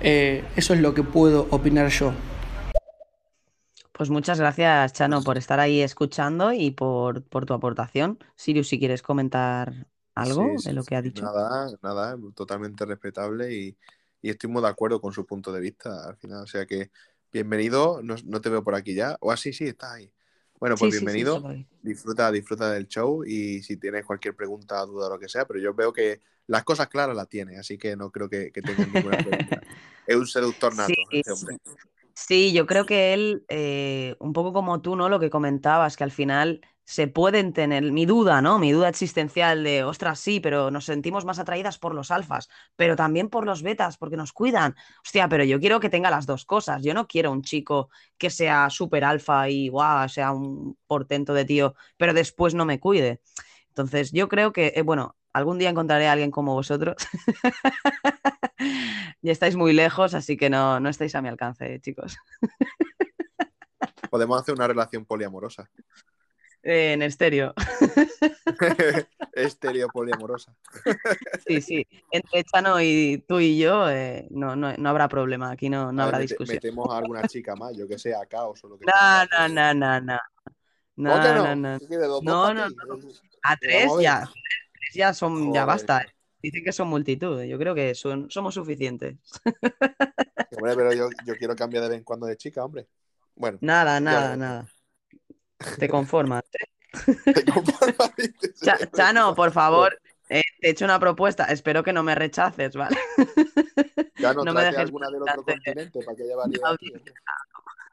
Eh, 0.01 0.43
eso 0.57 0.73
es 0.73 0.81
lo 0.81 0.93
que 0.93 1.03
puedo 1.03 1.47
opinar 1.51 1.87
yo. 1.87 2.11
Pues 3.93 4.09
muchas 4.09 4.41
gracias, 4.41 4.91
Chano, 4.91 5.23
por 5.23 5.37
estar 5.37 5.61
ahí 5.61 5.79
escuchando 5.79 6.51
y 6.51 6.71
por, 6.71 7.23
por 7.23 7.45
tu 7.45 7.53
aportación. 7.53 8.19
Sirius, 8.35 8.67
si 8.67 8.77
quieres 8.77 9.01
comentar 9.01 9.87
algo 10.15 10.49
Sí, 10.57 10.67
de 10.67 10.73
lo 10.73 10.83
que 10.83 10.97
ha 10.97 11.01
dicho. 11.01 11.23
Nada, 11.23 11.69
nada, 11.81 12.17
totalmente 12.35 12.83
respetable 12.83 13.53
y, 13.53 13.77
y 14.21 14.31
estoy 14.31 14.49
muy 14.49 14.61
de 14.61 14.67
acuerdo 14.67 14.99
con 14.99 15.13
su 15.13 15.25
punto 15.25 15.53
de 15.53 15.61
vista 15.61 16.09
al 16.09 16.17
final. 16.17 16.43
O 16.43 16.47
sea 16.47 16.65
que, 16.65 16.91
bienvenido, 17.31 18.01
no, 18.03 18.15
no 18.25 18.41
te 18.41 18.49
veo 18.49 18.65
por 18.65 18.75
aquí 18.75 18.95
ya. 18.95 19.15
O 19.21 19.31
así, 19.31 19.53
sí, 19.53 19.63
estás 19.63 19.93
ahí. 19.93 20.11
Bueno, 20.59 20.75
pues 20.77 20.93
Sí, 20.93 20.99
sí, 20.99 21.05
sí, 21.05 21.05
bienvenido, 21.05 21.43
disfruta, 21.81 22.31
disfruta 22.31 22.71
del 22.71 22.87
show 22.87 23.23
y 23.25 23.61
si 23.61 23.77
tienes 23.77 24.05
cualquier 24.05 24.35
pregunta, 24.35 24.85
duda 24.85 25.07
o 25.07 25.09
lo 25.09 25.19
que 25.19 25.29
sea, 25.29 25.45
pero 25.45 25.59
yo 25.59 25.73
veo 25.73 25.91
que 25.91 26.21
las 26.47 26.63
cosas 26.63 26.87
claras 26.87 27.15
las 27.15 27.27
tiene, 27.27 27.57
así 27.57 27.77
que 27.77 27.95
no 27.95 28.11
creo 28.11 28.29
que, 28.29 28.51
que 28.51 28.61
tengas 28.61 28.87
ninguna 28.87 29.17
pregunta. 29.17 29.61
Es 30.07 30.15
un 30.15 30.27
seductor 30.27 30.75
nato, 30.75 30.93
Sí, 30.93 30.95
este 31.09 31.31
hombre. 31.31 31.57
Sí, 32.13 32.53
yo 32.53 32.67
creo 32.67 32.85
que 32.85 33.13
él, 33.13 33.43
eh, 33.49 34.15
un 34.19 34.33
poco 34.33 34.53
como 34.53 34.81
tú, 34.81 34.95
¿no? 34.95 35.09
Lo 35.09 35.19
que 35.19 35.31
comentabas, 35.31 35.97
que 35.97 36.03
al 36.03 36.11
final 36.11 36.61
se 36.85 37.07
pueden 37.07 37.51
tener, 37.51 37.91
mi 37.91 38.05
duda, 38.05 38.41
¿no? 38.41 38.59
Mi 38.59 38.71
duda 38.71 38.89
existencial 38.89 39.63
de, 39.63 39.83
ostras, 39.83 40.19
sí, 40.19 40.39
pero 40.39 40.69
nos 40.69 40.85
sentimos 40.85 41.25
más 41.25 41.39
atraídas 41.39 41.79
por 41.79 41.95
los 41.95 42.11
alfas, 42.11 42.47
pero 42.75 42.95
también 42.95 43.29
por 43.29 43.45
los 43.45 43.63
betas, 43.63 43.97
porque 43.97 44.17
nos 44.17 44.31
cuidan. 44.31 44.75
Hostia, 45.03 45.27
pero 45.27 45.43
yo 45.43 45.59
quiero 45.59 45.79
que 45.79 45.89
tenga 45.89 46.11
las 46.11 46.27
dos 46.27 46.45
cosas. 46.45 46.83
Yo 46.83 46.93
no 46.93 47.07
quiero 47.07 47.31
un 47.31 47.41
chico 47.41 47.89
que 48.17 48.29
sea 48.29 48.69
súper 48.69 49.03
alfa 49.03 49.49
y, 49.49 49.67
guau, 49.69 50.07
sea 50.07 50.31
un 50.31 50.77
portento 50.85 51.33
de 51.33 51.45
tío, 51.45 51.75
pero 51.97 52.13
después 52.13 52.53
no 52.53 52.65
me 52.65 52.79
cuide. 52.79 53.19
Entonces, 53.69 54.11
yo 54.11 54.29
creo 54.29 54.53
que, 54.53 54.73
eh, 54.75 54.83
bueno, 54.83 55.17
algún 55.33 55.57
día 55.57 55.69
encontraré 55.69 56.07
a 56.07 56.13
alguien 56.13 56.31
como 56.31 56.53
vosotros. 56.53 56.95
Ya 59.21 59.31
estáis 59.31 59.55
muy 59.55 59.73
lejos, 59.73 60.13
así 60.13 60.37
que 60.37 60.51
no, 60.51 60.79
no 60.79 60.87
estáis 60.87 61.15
a 61.15 61.21
mi 61.21 61.29
alcance, 61.29 61.79
chicos. 61.81 62.15
Podemos 64.11 64.39
hacer 64.39 64.53
una 64.53 64.67
relación 64.67 65.03
poliamorosa. 65.03 65.69
Eh, 66.67 66.93
en 66.93 67.03
estéreo. 67.03 67.53
Estéreo 69.33 69.87
poliamorosa. 69.89 70.55
Sí, 71.45 71.61
sí. 71.61 71.85
Entre 72.09 72.43
Chano 72.43 72.81
y 72.81 73.23
tú 73.27 73.39
y 73.39 73.59
yo 73.59 73.85
no, 74.31 74.55
no, 74.55 74.73
no, 74.75 74.89
habrá 74.89 75.07
problema. 75.07 75.51
Aquí 75.51 75.69
no, 75.69 75.91
no 75.91 76.01
A 76.01 76.05
habrá 76.05 76.17
discusión. 76.19 76.55
Metemos 76.55 76.91
a 76.91 76.97
alguna 76.97 77.27
chica 77.27 77.55
más, 77.55 77.77
yo 77.77 77.87
que 77.87 77.99
sé, 77.99 78.15
a 78.15 78.25
Caos 78.25 78.63
o 78.63 78.69
lo 78.69 78.79
que 78.79 78.85
No, 78.85 78.91
sea. 78.93 79.47
no, 79.47 79.47
no, 79.49 79.73
no, 79.75 80.01
no. 80.01 80.19
No, 80.95 81.11
¿Cómo 81.11 81.23
que 81.23 81.29
no? 81.29 81.43
no, 81.43 81.55
no. 81.55 81.79
¿Qué 81.79 81.87
quieres, 81.87 82.07
dos- 82.07 82.23
dos 82.23 82.33
No, 82.33 82.53
no. 82.53 82.63
A 83.43 83.57
tres 83.57 83.85
Vamos 83.85 83.99
a 83.99 84.01
ya. 84.01 84.19
Tres 84.73 84.93
ya 84.95 85.13
son, 85.13 85.53
ya 85.53 85.65
basta. 85.65 86.01
eh. 86.01 86.07
Dicen 86.41 86.63
que 86.63 86.71
son 86.71 86.87
multitud. 86.87 87.43
Yo 87.43 87.59
creo 87.59 87.75
que 87.75 87.93
son, 87.93 88.31
somos 88.31 88.55
suficientes. 88.55 89.17
Hombre, 90.57 90.75
pero 90.75 90.93
yo, 90.93 91.09
yo 91.25 91.35
quiero 91.37 91.55
cambiar 91.55 91.83
de 91.83 91.89
vez 91.89 91.97
en 91.99 92.03
cuando 92.03 92.25
de 92.25 92.37
chica, 92.37 92.63
hombre. 92.65 92.87
Bueno, 93.35 93.57
Nada, 93.61 93.95
ya 93.95 93.99
nada, 93.99 94.37
nada. 94.37 94.65
Te 95.79 95.87
conformas. 95.89 96.43
¿eh? 96.53 96.65
te 97.33 97.45
conformas, 97.45 98.15
dices. 98.17 98.59
Cha- 98.61 98.89
Chano, 98.91 99.35
por 99.35 99.51
favor, 99.51 99.99
eh, 100.29 100.41
te 100.59 100.67
he 100.67 100.71
hecho 100.71 100.85
una 100.85 100.99
propuesta. 100.99 101.45
Espero 101.45 101.83
que 101.83 101.93
no 101.93 102.03
me 102.03 102.15
rechaces, 102.15 102.75
¿vale? 102.75 102.97
Ya 104.17 104.33
no, 104.33 104.43
no 104.45 104.53
me 104.53 104.61
trate 104.61 104.65
dejes 104.67 104.79
alguna 104.79 105.09
del 105.09 105.21
otro 105.21 105.43
continente 105.43 105.99
para 106.03 106.15
que 106.15 106.23
haya 106.23 106.35
variedad. 106.35 106.75
tío. 106.77 106.93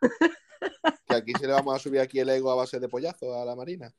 Que 1.09 1.16
aquí 1.16 1.32
se 1.39 1.47
le 1.48 1.52
vamos 1.52 1.74
a 1.74 1.78
subir 1.80 2.01
aquí 2.01 2.20
el 2.20 2.28
ego 2.28 2.51
a 2.52 2.55
base 2.55 2.78
de 2.78 2.89
pollazo 2.89 3.34
a 3.40 3.44
la 3.44 3.56
Marina. 3.56 3.93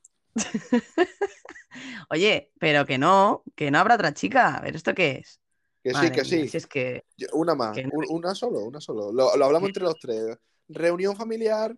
Oye, 2.10 2.52
pero 2.60 2.86
que 2.86 2.98
no, 2.98 3.44
que 3.56 3.70
no 3.72 3.80
habrá 3.80 3.96
otra 3.96 4.14
chica. 4.14 4.56
A 4.56 4.62
ver, 4.62 4.76
¿esto 4.76 4.94
qué 4.94 5.22
es? 5.22 5.40
Que 5.84 5.94
sí, 5.94 6.00
que 6.12 6.22
mía, 6.22 6.24
sí. 6.24 6.48
si 6.48 6.58
es 6.58 6.66
que. 6.66 7.06
Una 7.34 7.56
más, 7.56 7.76
Que 7.76 7.84
no. 7.84 7.92
una 8.10 8.34
solo, 8.34 8.60
una 8.62 8.80
solo. 8.80 9.12
Lo, 9.12 9.36
lo 9.36 9.46
hablamos 9.46 9.68
entre 9.68 9.84
los 9.84 10.00
tres. 10.00 10.38
Reunión 10.70 11.16
familiar. 11.16 11.76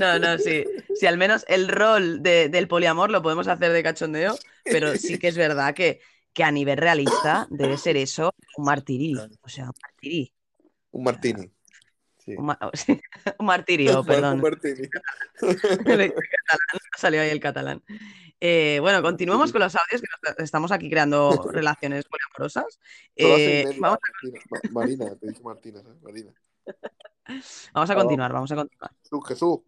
No, 0.00 0.18
no, 0.18 0.38
sí. 0.38 0.64
Sí, 0.96 1.06
al 1.06 1.16
menos 1.16 1.44
el 1.48 1.68
rol 1.68 2.22
de- 2.22 2.48
del 2.48 2.66
poliamor 2.66 3.10
lo 3.10 3.22
podemos 3.22 3.46
hacer 3.46 3.72
de 3.72 3.82
cachondeo, 3.82 4.36
pero 4.64 4.96
sí 4.96 5.18
que 5.18 5.28
es 5.28 5.36
verdad 5.36 5.74
que, 5.74 6.00
que 6.32 6.42
a 6.42 6.50
nivel 6.50 6.76
realista 6.78 7.46
debe 7.50 7.78
ser 7.78 7.96
eso 7.96 8.32
un 8.56 8.64
martirí. 8.64 9.14
O 9.16 9.48
sea, 9.48 9.64
un 9.66 9.72
martirí. 9.80 10.34
Un 10.90 11.04
martini. 11.04 11.50
Sí. 12.24 12.34
Un, 12.36 12.46
ma- 12.46 12.58
sí, 12.74 13.00
un 13.38 13.46
martirio, 13.46 14.00
Un 14.00 14.06
perdón. 14.06 14.40
martini. 14.40 14.88
De 15.40 16.12
catalán, 16.12 16.80
salió 16.96 17.20
ahí 17.20 17.30
el 17.30 17.40
catalán. 17.40 17.82
Eh, 18.40 18.78
bueno, 18.80 19.02
continuemos 19.02 19.50
con 19.50 19.60
los 19.60 19.74
audios, 19.74 20.00
que 20.00 20.06
nos- 20.28 20.38
estamos 20.38 20.70
aquí 20.70 20.88
creando 20.88 21.30
relaciones 21.52 22.04
poliamorosas. 22.06 22.78
Solo 23.16 23.34
hace 23.34 23.60
Eh, 23.62 23.76
vamos, 23.80 23.98
Ma- 24.50 24.60
Marina, 24.70 25.14
te 25.16 25.26
dije 25.28 25.42
Martina, 25.42 25.82
¿sabes? 25.82 26.00
Marina. 26.02 26.32
vamos 27.74 27.90
a 27.90 27.94
continuar, 27.96 28.32
vamos 28.32 28.52
a 28.52 28.56
continuar. 28.56 28.90
Jesús, 29.02 29.26
Jesús. 29.28 29.58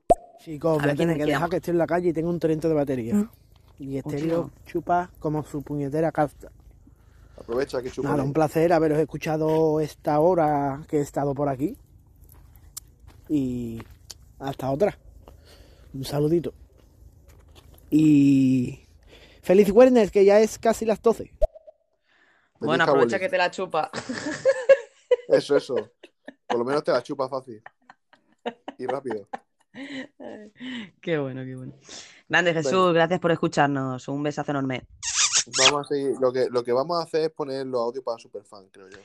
Chicos, 0.45 0.71
A 0.71 0.75
voy 0.75 0.83
a 0.85 0.87
ver, 0.87 0.97
¿quién- 0.97 1.09
tener 1.09 1.27
que 1.27 1.33
dejar 1.33 1.51
que 1.51 1.57
estoy 1.57 1.73
en 1.73 1.79
la 1.79 1.87
calle 1.87 2.09
y 2.11 2.13
tengo 2.13 2.31
un 2.31 2.39
30 2.39 2.69
de 2.69 2.75
batería. 2.75 3.29
Y 3.79 3.97
estéreo 3.97 4.51
chupa 4.67 5.11
como 5.19 5.43
su 5.43 5.63
puñetera 5.63 6.13
carta. 6.13 6.53
Aprovecha 7.39 7.83
que 7.83 7.91
chupa. 7.91 8.11
Nada, 8.11 8.23
un 8.23 8.33
placer 8.35 8.73
haberos 8.73 8.99
escuchado 8.99 9.81
esta 9.81 10.21
hora 10.21 10.83
que 10.89 10.99
he 10.99 11.01
estado 11.01 11.35
por 11.35 11.49
aquí. 11.49 11.77
Y 13.29 13.83
hasta 14.39 14.71
otra. 14.71 14.97
Un 15.95 16.05
saludito. 16.05 16.53
Y 17.91 18.87
feliz 19.43 19.73
viernes, 19.75 20.11
que 20.11 20.25
ya 20.25 20.41
es 20.41 20.59
casi 20.59 20.85
las 20.85 21.03
12. 21.03 21.33
Bueno, 22.61 22.85
aprovecha 22.85 23.19
que 23.19 23.29
te 23.29 23.39
la 23.39 23.51
chupa. 23.51 23.91
Eso, 25.29 25.57
eso. 25.57 25.77
Por 26.47 26.59
lo 26.59 26.65
menos 26.65 26.83
te 26.83 26.91
la 26.91 27.03
chupa 27.03 27.29
fácil. 27.29 27.63
Y 28.79 28.87
rápido. 28.87 29.29
Qué 31.01 31.19
bueno, 31.19 31.45
qué 31.45 31.55
bueno. 31.55 31.73
Grande 32.29 32.53
Jesús, 32.53 32.93
gracias 32.93 33.21
por 33.21 33.31
escucharnos. 33.31 34.09
Un 34.09 34.25
besazo 34.25 34.51
enorme. 34.51 34.89
Vamos 35.59 35.87
a 35.87 35.95
seguir. 35.95 36.17
Lo 36.21 36.33
que, 36.33 36.49
lo 36.51 36.65
que 36.65 36.73
vamos 36.73 36.99
a 36.99 37.05
hacer 37.05 37.23
es 37.23 37.31
poner 37.31 37.67
los 37.67 37.81
audios 37.81 38.05
para 38.05 38.19
Superfan, 38.19 38.69
creo 38.71 38.89
yo. 38.89 38.99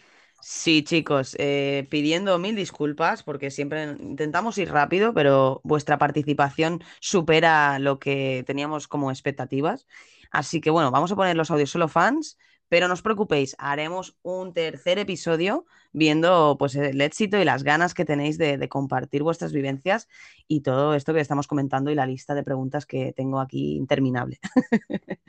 Sí, 0.47 0.83
chicos, 0.83 1.35
eh, 1.39 1.87
pidiendo 1.89 2.37
mil 2.37 2.55
disculpas 2.55 3.23
porque 3.23 3.49
siempre 3.49 3.83
intentamos 3.99 4.57
ir 4.59 4.69
rápido, 4.71 5.11
pero 5.13 5.59
vuestra 5.63 5.97
participación 5.97 6.83
supera 6.99 7.79
lo 7.79 7.97
que 7.97 8.43
teníamos 8.45 8.87
como 8.87 9.09
expectativas. 9.09 9.87
Así 10.29 10.61
que 10.61 10.69
bueno, 10.69 10.91
vamos 10.91 11.11
a 11.11 11.15
poner 11.15 11.35
los 11.35 11.49
audios 11.49 11.71
solo 11.71 11.87
fans 11.87 12.37
Pero 12.69 12.87
no 12.87 12.93
os 12.93 13.01
preocupéis, 13.01 13.55
haremos 13.59 14.17
un 14.21 14.53
tercer 14.53 14.99
episodio 14.99 15.65
viendo 15.93 16.57
pues, 16.59 16.75
el 16.75 17.01
éxito 17.01 17.37
y 17.37 17.45
las 17.45 17.63
ganas 17.63 17.93
que 17.95 18.05
tenéis 18.05 18.37
de, 18.37 18.57
de 18.57 18.69
compartir 18.69 19.23
vuestras 19.23 19.51
vivencias 19.53 20.07
y 20.47 20.61
todo 20.61 20.93
esto 20.95 21.13
que 21.13 21.21
estamos 21.21 21.47
comentando 21.47 21.91
y 21.91 21.95
la 21.95 22.05
lista 22.07 22.35
de 22.35 22.43
preguntas 22.43 22.85
que 22.85 23.13
tengo 23.13 23.39
aquí 23.39 23.75
interminable. 23.77 24.39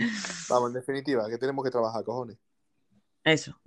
Vamos, 0.49 0.71
en 0.71 0.75
definitiva, 0.75 1.29
que 1.29 1.39
tenemos 1.39 1.65
que 1.65 1.71
trabajar, 1.71 2.05
cojones. 2.05 2.39
Eso. 3.27 3.59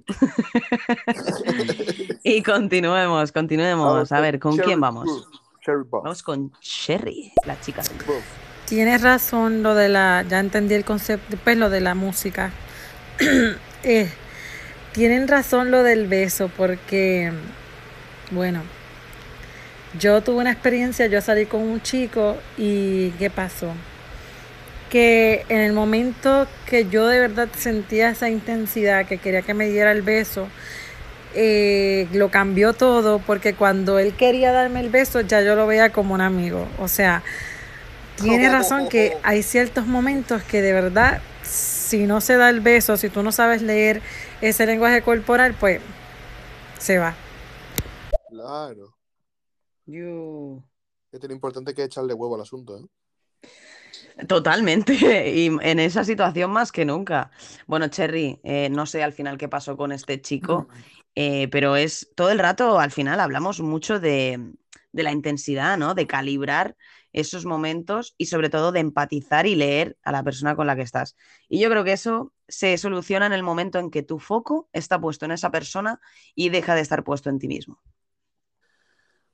y 2.23 2.41
continuemos, 2.41 3.33
continuemos. 3.33 4.09
A 4.13 4.21
ver, 4.21 4.39
¿con 4.39 4.53
Cherry 4.55 4.65
quién 4.65 4.79
vamos? 4.79 5.05
Buff, 5.05 5.25
Cherry 5.61 5.83
Buff. 5.83 6.03
Vamos 6.05 6.23
con 6.23 6.53
Sherry, 6.61 7.33
la 7.45 7.59
chica 7.59 7.81
Buff. 8.07 8.23
Tienes 8.65 9.01
razón 9.01 9.61
lo 9.61 9.75
de 9.75 9.89
la, 9.89 10.23
ya 10.29 10.39
entendí 10.39 10.75
el 10.75 10.85
concepto, 10.85 11.35
pues 11.43 11.57
lo 11.57 11.69
de 11.69 11.81
la 11.81 11.93
música. 11.93 12.51
Eh, 13.81 14.11
tienen 14.91 15.29
razón 15.29 15.71
lo 15.71 15.83
del 15.83 16.07
beso, 16.07 16.51
porque, 16.57 17.31
bueno, 18.31 18.61
yo 19.97 20.21
tuve 20.21 20.35
una 20.41 20.51
experiencia, 20.51 21.07
yo 21.07 21.21
salí 21.21 21.45
con 21.45 21.61
un 21.61 21.81
chico 21.81 22.35
y 22.57 23.11
¿qué 23.11 23.29
pasó? 23.29 23.71
Que 24.89 25.45
en 25.49 25.59
el 25.59 25.73
momento 25.73 26.47
que 26.65 26.89
yo 26.89 27.07
de 27.07 27.19
verdad 27.19 27.49
sentía 27.55 28.09
esa 28.09 28.29
intensidad, 28.29 29.05
que 29.05 29.19
quería 29.19 29.41
que 29.43 29.53
me 29.53 29.67
diera 29.69 29.91
el 29.91 30.01
beso, 30.01 30.47
eh, 31.35 32.07
lo 32.11 32.31
cambió 32.31 32.73
todo, 32.73 33.19
porque 33.19 33.53
cuando 33.53 33.99
él 33.99 34.15
quería 34.15 34.51
darme 34.51 34.79
el 34.79 34.89
beso, 34.89 35.21
ya 35.21 35.41
yo 35.41 35.55
lo 35.55 35.67
veía 35.67 35.91
como 35.91 36.13
un 36.15 36.21
amigo. 36.21 36.67
O 36.79 36.87
sea, 36.87 37.23
tiene 38.15 38.49
razón 38.49 38.89
que 38.89 39.17
hay 39.23 39.43
ciertos 39.43 39.85
momentos 39.85 40.43
que 40.43 40.61
de 40.61 40.73
verdad, 40.73 41.21
si 41.43 42.05
no 42.05 42.19
se 42.21 42.37
da 42.37 42.49
el 42.49 42.61
beso, 42.61 42.97
si 42.97 43.09
tú 43.09 43.23
no 43.23 43.31
sabes 43.31 43.61
leer 43.61 44.01
ese 44.41 44.65
lenguaje 44.65 45.01
corporal, 45.01 45.55
pues 45.59 45.81
se 46.79 46.97
va. 46.97 47.15
Claro. 48.29 48.95
You. 49.85 50.63
Es 51.11 51.23
lo 51.23 51.33
importante 51.33 51.73
que 51.73 51.83
echarle 51.83 52.13
huevo 52.13 52.35
al 52.35 52.41
asunto, 52.41 52.77
¿eh? 52.77 52.85
Totalmente, 54.27 54.93
y 55.33 55.47
en 55.61 55.79
esa 55.79 56.03
situación 56.03 56.51
más 56.51 56.71
que 56.71 56.85
nunca. 56.85 57.31
Bueno, 57.67 57.87
Cherry, 57.87 58.39
eh, 58.43 58.69
no 58.69 58.85
sé 58.85 59.03
al 59.03 59.13
final 59.13 59.37
qué 59.37 59.47
pasó 59.47 59.77
con 59.77 59.91
este 59.91 60.21
chico, 60.21 60.67
eh, 61.15 61.47
pero 61.49 61.75
es 61.75 62.11
todo 62.15 62.29
el 62.31 62.39
rato, 62.39 62.79
al 62.79 62.91
final 62.91 63.19
hablamos 63.19 63.61
mucho 63.61 63.99
de, 63.99 64.53
de 64.91 65.03
la 65.03 65.11
intensidad, 65.11 65.77
¿no? 65.77 65.93
De 65.93 66.07
calibrar 66.07 66.75
esos 67.13 67.45
momentos 67.45 68.13
y 68.17 68.25
sobre 68.25 68.49
todo 68.49 68.71
de 68.71 68.81
empatizar 68.81 69.47
y 69.47 69.55
leer 69.55 69.97
a 70.03 70.11
la 70.11 70.23
persona 70.23 70.55
con 70.55 70.67
la 70.67 70.75
que 70.75 70.83
estás. 70.83 71.15
Y 71.47 71.59
yo 71.59 71.69
creo 71.69 71.83
que 71.83 71.93
eso 71.93 72.33
se 72.47 72.77
soluciona 72.77 73.25
en 73.25 73.33
el 73.33 73.43
momento 73.43 73.79
en 73.79 73.89
que 73.89 74.03
tu 74.03 74.19
foco 74.19 74.69
está 74.73 74.99
puesto 74.99 75.25
en 75.25 75.31
esa 75.31 75.49
persona 75.49 75.99
y 76.35 76.49
deja 76.49 76.75
de 76.75 76.81
estar 76.81 77.03
puesto 77.03 77.29
en 77.29 77.39
ti 77.39 77.47
mismo. 77.47 77.81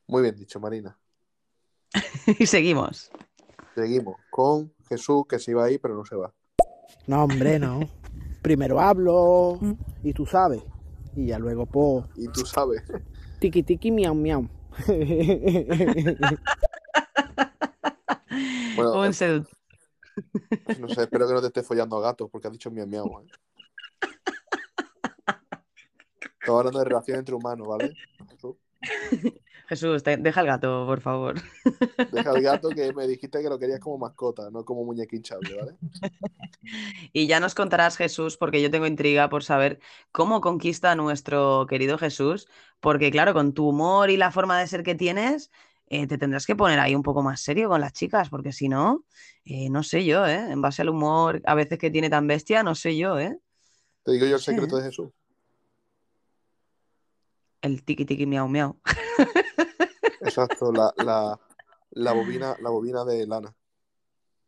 Muy 0.08 0.22
bien 0.22 0.36
dicho, 0.36 0.60
Marina. 0.60 0.98
y 2.40 2.46
seguimos. 2.46 3.12
Seguimos 3.76 4.16
con 4.30 4.74
Jesús, 4.88 5.26
que 5.28 5.38
se 5.38 5.52
iba 5.52 5.66
ahí, 5.66 5.78
pero 5.78 5.96
no 5.96 6.06
se 6.06 6.16
va. 6.16 6.34
No, 7.08 7.24
hombre, 7.26 7.60
no. 7.60 7.82
Primero 8.42 8.80
hablo 8.80 9.60
y 10.02 10.14
tú 10.14 10.26
sabes. 10.26 10.64
Y 11.16 11.28
ya 11.28 11.38
luego, 11.40 11.66
po, 11.66 12.08
Y 12.16 12.28
tú 12.30 12.46
sabes. 12.46 12.82
tiki 13.40 13.64
tiki 13.64 13.92
miau 13.92 14.16
miau. 14.16 14.48
Bueno, 18.76 19.00
Un 19.02 19.14
seductor. 19.14 19.54
no 20.80 20.90
sé, 20.90 21.02
espero 21.04 21.28
que 21.28 21.34
no 21.34 21.42
te 21.42 21.48
estés 21.48 21.66
follando 21.66 21.98
a 21.98 22.02
gatos, 22.02 22.30
porque 22.30 22.48
has 22.48 22.52
dicho 22.54 22.70
miau 22.72 22.86
miau, 22.88 23.22
¿eh? 23.22 23.28
Estamos 26.40 26.60
hablando 26.60 26.80
de 26.80 26.86
relación 26.86 27.20
entre 27.20 27.36
humanos, 27.36 27.68
¿vale? 27.68 27.94
Jesús, 29.68 30.04
te- 30.04 30.18
deja 30.18 30.42
el 30.42 30.48
gato, 30.48 30.86
por 30.86 31.02
favor. 31.02 31.36
Deja 32.12 32.32
el 32.38 32.42
gato 32.44 32.70
que 32.70 32.94
me 32.94 33.08
dijiste 33.08 33.42
que 33.42 33.50
lo 33.50 33.58
querías 33.60 33.80
como 33.80 33.98
mascota, 33.98 34.50
no 34.52 34.64
como 34.66 34.84
muñeca 34.86 35.16
hinchable, 35.16 35.56
¿vale? 35.56 35.76
Y 37.14 37.28
ya 37.28 37.40
nos 37.40 37.54
contarás, 37.56 37.96
Jesús, 37.98 38.38
porque 38.38 38.62
yo 38.62 38.72
tengo 38.72 38.88
intriga 38.88 39.30
por 39.30 39.44
saber 39.44 39.80
cómo 40.12 40.42
conquista 40.42 40.92
a 40.92 40.96
nuestro 40.96 41.66
querido 41.70 41.98
Jesús, 41.98 42.48
porque 42.80 43.12
claro, 43.12 43.34
con 43.34 43.54
tu 43.54 43.68
humor 43.70 44.10
y 44.10 44.18
la 44.18 44.32
forma 44.32 44.60
de 44.60 44.68
ser 44.68 44.82
que 44.84 44.96
tienes, 44.96 45.52
eh, 45.88 46.08
te 46.08 46.18
tendrás 46.18 46.46
que 46.48 46.56
poner 46.56 46.80
ahí 46.80 46.96
un 46.96 47.04
poco 47.04 47.22
más 47.22 47.42
serio 47.42 47.70
con 47.70 47.82
las 47.82 47.94
chicas, 47.94 48.30
porque 48.30 48.52
si 48.52 48.68
no, 48.68 49.06
eh, 49.46 49.70
no 49.70 49.84
sé 49.84 50.06
yo, 50.06 50.26
¿eh? 50.26 50.52
En 50.52 50.62
base 50.62 50.82
al 50.82 50.90
humor 50.90 51.42
a 51.46 51.54
veces 51.54 51.78
que 51.78 51.92
tiene 51.92 52.10
tan 52.10 52.26
bestia, 52.26 52.64
no 52.64 52.74
sé 52.74 52.98
yo, 52.98 53.20
¿eh? 53.20 53.38
Te 54.04 54.12
digo 54.14 54.26
yo 54.26 54.36
el 54.36 54.42
secreto 54.42 54.78
¿eh? 54.78 54.82
de 54.82 54.88
Jesús. 54.88 55.10
El 57.62 57.84
tiki 57.84 58.06
tiki 58.06 58.26
miau 58.26 58.48
miau. 58.48 58.76
Exacto, 60.22 60.72
la, 60.72 60.94
la, 60.98 61.40
la 61.92 62.12
bobina, 62.14 62.56
la 62.62 62.70
bobina 62.70 63.04
de 63.06 63.28
lana. 63.28 63.54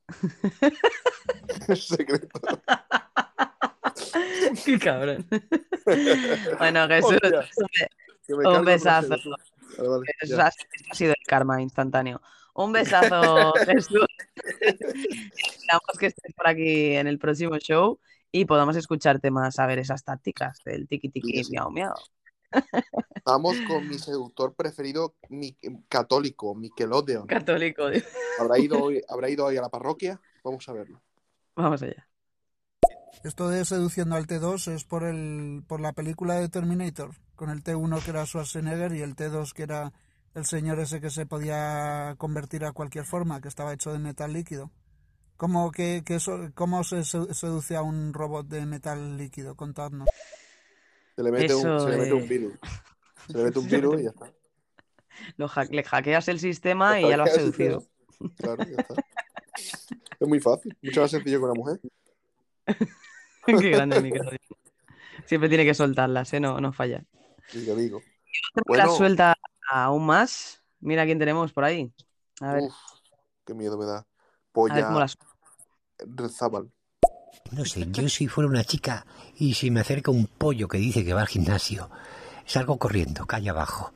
El 1.67 1.77
secreto. 1.77 2.39
Qué 4.65 4.79
cabrón. 4.79 5.27
Bueno, 6.57 6.87
Jesús, 6.87 7.17
un 8.29 8.63
me 8.63 8.71
besazo. 8.73 9.09
Vale, 9.09 9.89
vale, 9.89 10.05
eso 10.21 10.41
ha 10.41 10.51
sido 10.93 11.11
el 11.11 11.25
karma 11.27 11.61
instantáneo. 11.61 12.21
Un 12.53 12.71
besazo, 12.71 13.53
Jesús. 13.65 14.07
Esperamos 14.61 15.97
que 15.99 16.07
estés 16.07 16.33
por 16.33 16.47
aquí 16.47 16.95
en 16.95 17.07
el 17.07 17.19
próximo 17.19 17.57
show 17.57 17.99
y 18.31 18.45
podamos 18.45 18.75
escucharte 18.75 19.31
más 19.31 19.59
a 19.59 19.65
ver 19.67 19.79
esas 19.79 20.03
tácticas 20.03 20.59
del 20.65 20.87
tiki 20.87 21.09
tiki 21.09 21.37
Sí, 21.37 21.43
sí. 21.43 21.51
miau 21.51 21.69
miau. 21.71 21.93
Vamos 23.25 23.57
con 23.67 23.87
mi 23.87 23.99
seductor 23.99 24.53
preferido, 24.55 25.15
mi, 25.29 25.57
católico, 25.89 26.55
Nickelodeon. 26.57 27.27
Católico. 27.27 27.83
¿Habrá 28.39 28.57
ido, 28.59 28.79
hoy, 28.83 29.01
¿Habrá 29.09 29.29
ido 29.29 29.45
hoy 29.45 29.57
a 29.57 29.61
la 29.61 29.69
parroquia? 29.69 30.19
Vamos 30.43 30.67
a 30.69 30.73
verlo. 30.73 31.01
Vamos 31.55 31.81
allá. 31.83 32.07
Esto 33.23 33.49
de 33.49 33.65
seduciendo 33.65 34.15
al 34.15 34.27
T2 34.27 34.67
es 34.67 34.83
por 34.83 35.03
el 35.03 35.63
por 35.67 35.81
la 35.81 35.93
película 35.93 36.35
de 36.35 36.49
Terminator, 36.49 37.11
con 37.35 37.49
el 37.49 37.63
T1 37.63 38.01
que 38.01 38.11
era 38.11 38.25
Schwarzenegger 38.25 38.93
y 38.93 39.01
el 39.01 39.15
T2 39.15 39.53
que 39.53 39.63
era 39.63 39.91
el 40.35 40.45
señor 40.45 40.79
ese 40.79 41.01
que 41.01 41.09
se 41.09 41.25
podía 41.25 42.15
convertir 42.17 42.63
a 42.63 42.71
cualquier 42.73 43.05
forma, 43.05 43.41
que 43.41 43.47
estaba 43.47 43.73
hecho 43.73 43.91
de 43.91 43.99
metal 43.99 44.33
líquido. 44.33 44.71
¿Cómo, 45.37 45.71
que, 45.71 46.03
que 46.05 46.15
eso, 46.15 46.51
cómo 46.55 46.83
se 46.83 47.03
se- 47.05 47.33
seduce 47.33 47.75
a 47.75 47.81
un 47.83 48.13
robot 48.13 48.47
de 48.47 48.65
metal 48.65 49.17
líquido? 49.17 49.55
Contadnos. 49.55 50.09
Se 51.17 51.23
le 51.23 51.31
mete, 51.31 51.55
un, 51.55 51.61
Eso 51.65 51.79
se 51.79 51.89
le 51.89 51.97
mete 51.97 52.09
de- 52.09 52.13
un 52.13 52.27
virus. 52.29 52.53
Se 53.27 53.37
le 53.39 53.43
mete 53.45 53.57
un 53.59 53.67
virus 53.69 53.99
y 53.99 54.03
ya 54.03 54.09
está. 54.11 54.31
Lo 55.37 55.47
hack- 55.49 55.71
le 55.71 55.83
hackeas 55.83 56.27
el 56.27 56.39
sistema 56.39 57.01
y 57.01 57.09
ya 57.09 57.17
lo 57.17 57.23
has 57.23 57.33
seducido. 57.33 57.83
Claro, 58.37 58.63
ya 58.63 58.77
está. 58.77 58.93
Es 60.19 60.27
muy 60.27 60.39
fácil, 60.39 60.77
mucho 60.79 61.01
más 61.01 61.09
sencillo 61.09 61.39
que 61.39 61.43
una 61.45 61.53
mujer. 61.55 61.79
Qué 63.45 63.69
grande 63.71 63.99
mi 63.99 64.11
querido. 64.11 64.29
Siempre 65.25 65.49
tiene 65.49 65.65
que 65.65 65.73
soltarlas, 65.73 66.31
¿eh? 66.33 66.39
No, 66.39 66.61
no 66.61 66.71
falla. 66.71 67.03
Digo, 67.51 67.75
digo. 67.75 68.03
La 68.53 68.61
Bueno, 68.67 68.89
suelta 68.91 69.35
aún 69.71 70.05
más. 70.05 70.61
Mira 70.81 71.03
quién 71.05 71.17
tenemos 71.17 71.51
por 71.51 71.63
ahí. 71.63 71.91
A 72.41 72.53
ver, 72.53 72.63
uf, 72.65 72.75
qué 73.43 73.55
miedo 73.55 73.75
me 73.79 73.85
da. 73.85 74.05
Polla 74.51 74.75
la. 74.81 75.07
Rezábal. 75.97 76.71
No 77.51 77.65
sé, 77.65 77.87
yo 77.91 78.09
si 78.09 78.27
fuera 78.27 78.49
una 78.49 78.63
chica 78.63 79.05
y 79.37 79.53
si 79.53 79.71
me 79.71 79.79
acerca 79.79 80.11
un 80.11 80.27
pollo 80.27 80.67
que 80.67 80.77
dice 80.77 81.05
que 81.05 81.13
va 81.13 81.21
al 81.21 81.27
gimnasio, 81.27 81.89
salgo 82.45 82.77
corriendo, 82.77 83.25
calle 83.25 83.49
abajo. 83.49 83.93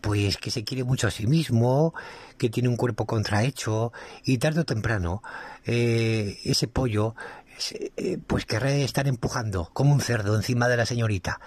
Pues 0.00 0.36
que 0.36 0.52
se 0.52 0.62
quiere 0.62 0.84
mucho 0.84 1.08
a 1.08 1.10
sí 1.10 1.26
mismo, 1.26 1.92
que 2.36 2.50
tiene 2.50 2.68
un 2.68 2.76
cuerpo 2.76 3.04
contrahecho 3.04 3.92
y 4.24 4.38
tarde 4.38 4.60
o 4.60 4.64
temprano 4.64 5.22
eh, 5.64 6.38
ese 6.44 6.68
pollo 6.68 7.16
eh, 7.96 8.18
pues 8.24 8.46
querrá 8.46 8.70
estar 8.70 9.08
empujando 9.08 9.70
como 9.72 9.92
un 9.92 10.00
cerdo 10.00 10.36
encima 10.36 10.68
de 10.68 10.76
la 10.76 10.86
señorita. 10.86 11.40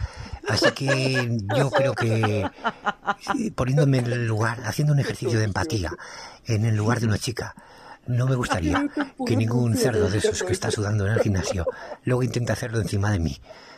Así 0.48 0.72
que 0.72 1.40
yo 1.58 1.72
creo 1.72 1.94
que 1.94 2.46
eh, 3.40 3.52
poniéndome 3.56 4.00
en 4.00 4.08
el 4.08 4.28
lugar, 4.28 4.62
haciendo 4.66 4.94
un 4.94 5.00
ejercicio 5.00 5.40
de 5.40 5.46
empatía 5.46 5.92
en 6.46 6.66
el 6.66 6.76
lugar 6.76 7.00
de 7.00 7.08
una 7.08 7.18
chica, 7.18 7.56
no 8.12 8.28
me 8.28 8.36
gustaría 8.36 8.88
que 9.26 9.36
ningún 9.36 9.76
cerdo 9.76 10.10
de 10.10 10.18
esos 10.18 10.44
que 10.44 10.54
está 10.54 10.72
sudando 10.72 11.06
en 11.06 11.14
el 11.14 11.20
gimnasio 11.20 11.66
luego 12.04 12.24
intente 12.24 12.52
hacerlo 12.52 12.80
encima 12.80 13.12
de 13.12 13.20
mí. 13.20 13.38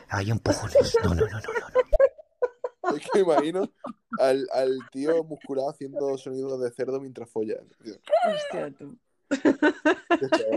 Hay 0.09 0.29
empujones. 0.29 0.95
No, 1.03 1.15
no, 1.15 1.25
no, 1.25 1.39
no, 1.39 1.39
no. 1.39 2.97
Es 2.97 3.01
que 3.01 3.09
me 3.15 3.21
imagino 3.21 3.71
al, 4.19 4.47
al 4.53 4.77
tío 4.91 5.23
musculado 5.23 5.69
haciendo 5.69 6.17
sonidos 6.17 6.61
de 6.61 6.71
cerdo 6.71 6.99
mientras 6.99 7.29
folla. 7.29 7.55
Hostia, 7.81 8.71
tú. 8.77 8.97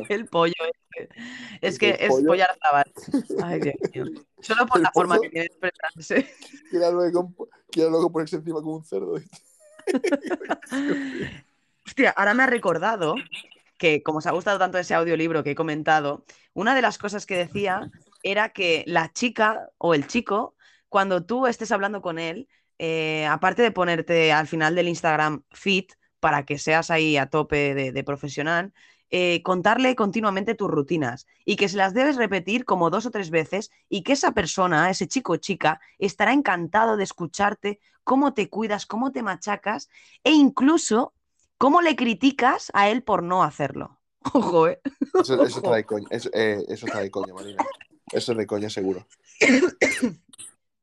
El 0.09 0.27
pollo 0.27 0.53
este. 0.91 1.09
Es 1.63 1.79
que 1.79 1.97
es 1.99 2.09
pollo. 2.09 2.27
pollar 2.27 2.59
zabal. 2.61 2.93
Ay, 3.43 3.61
Dios 3.61 4.11
mío. 4.11 4.23
Solo 4.41 4.67
por 4.67 4.81
la 4.81 4.91
forma 4.93 5.19
que 5.19 5.31
tiene 5.31 5.45
de 5.45 5.47
expresarse. 5.47 6.29
Quiere 6.71 6.93
luego, 6.93 7.33
quiere 7.71 7.91
luego 7.91 8.11
ponerse 8.13 8.37
encima 8.37 8.61
como 8.61 8.77
un 8.77 8.85
cerdo. 8.85 9.15
Hostia, 11.87 12.11
ahora 12.11 12.35
me 12.35 12.43
ha 12.43 12.47
recordado 12.47 13.15
que, 13.77 14.03
como 14.03 14.19
os 14.19 14.27
ha 14.27 14.33
gustado 14.33 14.59
tanto 14.59 14.79
ese 14.79 14.95
audiolibro 14.95 15.43
que 15.45 15.53
he 15.53 15.55
comentado, 15.55 16.25
una 16.55 16.75
de 16.75 16.83
las 16.83 16.99
cosas 16.99 17.27
que 17.27 17.37
decía 17.37 17.91
era 18.23 18.51
que 18.51 18.85
la 18.87 19.13
chica 19.13 19.69
o 19.79 19.95
el 19.95 20.07
chico, 20.07 20.57
cuando 20.89 21.25
tú 21.25 21.47
estés 21.47 21.73
hablando 21.73 22.01
con 22.01 22.19
él, 22.19 22.49
eh, 22.79 23.27
aparte 23.27 23.63
de 23.63 23.71
ponerte 23.71 24.33
al 24.33 24.47
final 24.47 24.75
del 24.75 24.89
Instagram 24.89 25.43
fit 25.51 25.93
para 26.21 26.45
que 26.45 26.59
seas 26.59 26.91
ahí 26.91 27.17
a 27.17 27.27
tope 27.27 27.75
de, 27.75 28.05
profesional, 28.05 28.73
eh, 29.11 29.43
contarle 29.43 29.95
continuamente 29.95 30.55
tus 30.55 30.71
rutinas 30.71 31.27
y 31.45 31.57
que 31.57 31.69
se 31.69 31.77
las 31.77 31.95
debes 31.95 32.17
repetir 32.17 32.65
como 32.65 32.91
dos 32.91 33.07
o 33.07 33.11
tres 33.11 33.31
veces 33.31 33.71
y 33.89 34.03
que 34.03 34.13
esa 34.13 34.33
persona, 34.33 34.91
ese 34.91 35.07
chico 35.07 35.35
o 35.35 35.37
chica, 35.37 35.81
estará 35.99 36.33
encantado 36.33 36.97
de 36.97 37.05
escucharte 37.05 37.81
cómo 38.03 38.35
te 38.35 38.49
cuidas, 38.49 38.87
cómo 38.87 39.13
te 39.13 39.23
machacas 39.23 39.89
e 40.25 40.33
incluso 40.33 41.15
cómo 41.59 41.81
le 41.83 41.97
criticas 41.97 42.71
a 42.75 42.89
él 42.91 43.03
por 43.03 43.23
no 43.23 43.43
hacerlo. 43.43 44.01
Ojo, 44.35 44.69
¿eh? 44.69 44.81
Eso, 45.21 45.43
eso 45.43 45.59
está 45.59 45.75
de 45.75 45.85
coña, 45.85 46.07
eso, 46.11 46.31
eh, 46.33 46.65
eso 46.69 46.87
está 46.87 47.01
de 47.01 47.11
coña, 47.11 47.33
Marina. 47.35 47.65
Eso 48.13 48.33
es 48.33 48.39
de 48.39 48.47
coña 48.47 48.71
seguro. 48.71 49.07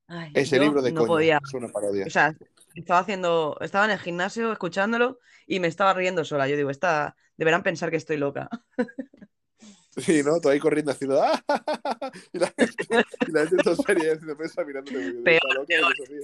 Ay, 0.07 0.31
Ese 0.33 0.59
libro 0.59 0.81
de 0.81 0.91
no 0.91 1.01
coña 1.01 1.07
podía. 1.07 1.39
es 1.43 1.53
una 1.53 1.67
parodia. 1.69 2.05
O 2.05 2.09
sea, 2.09 2.35
estaba 2.75 2.99
haciendo, 2.99 3.57
estaba 3.61 3.85
en 3.85 3.91
el 3.91 3.99
gimnasio 3.99 4.51
escuchándolo 4.51 5.19
y 5.47 5.59
me 5.59 5.67
estaba 5.67 5.93
riendo 5.93 6.23
sola. 6.25 6.47
Yo 6.47 6.57
digo, 6.57 6.69
esta, 6.69 7.15
deberán 7.37 7.63
pensar 7.63 7.89
que 7.89 7.97
estoy 7.97 8.17
loca. 8.17 8.49
Sí, 9.95 10.23
¿no? 10.23 10.41
Tú 10.41 10.49
ahí 10.49 10.57
corriendo 10.57 10.91
haciendo 10.91 11.21
¡ah! 11.21 11.39
y 12.33 12.39
la 12.39 12.47
gente, 12.57 12.87
y 13.27 13.31
la 13.31 13.41
gente 13.45 13.63
todo 13.63 13.75
seria 13.75 14.13
haciendo 14.13 14.35
pesa 14.35 14.63
mirándote. 14.65 14.97
Peor, 15.23 15.39
"Está 15.45 15.53
loca, 15.53 16.03
peor. 16.07 16.21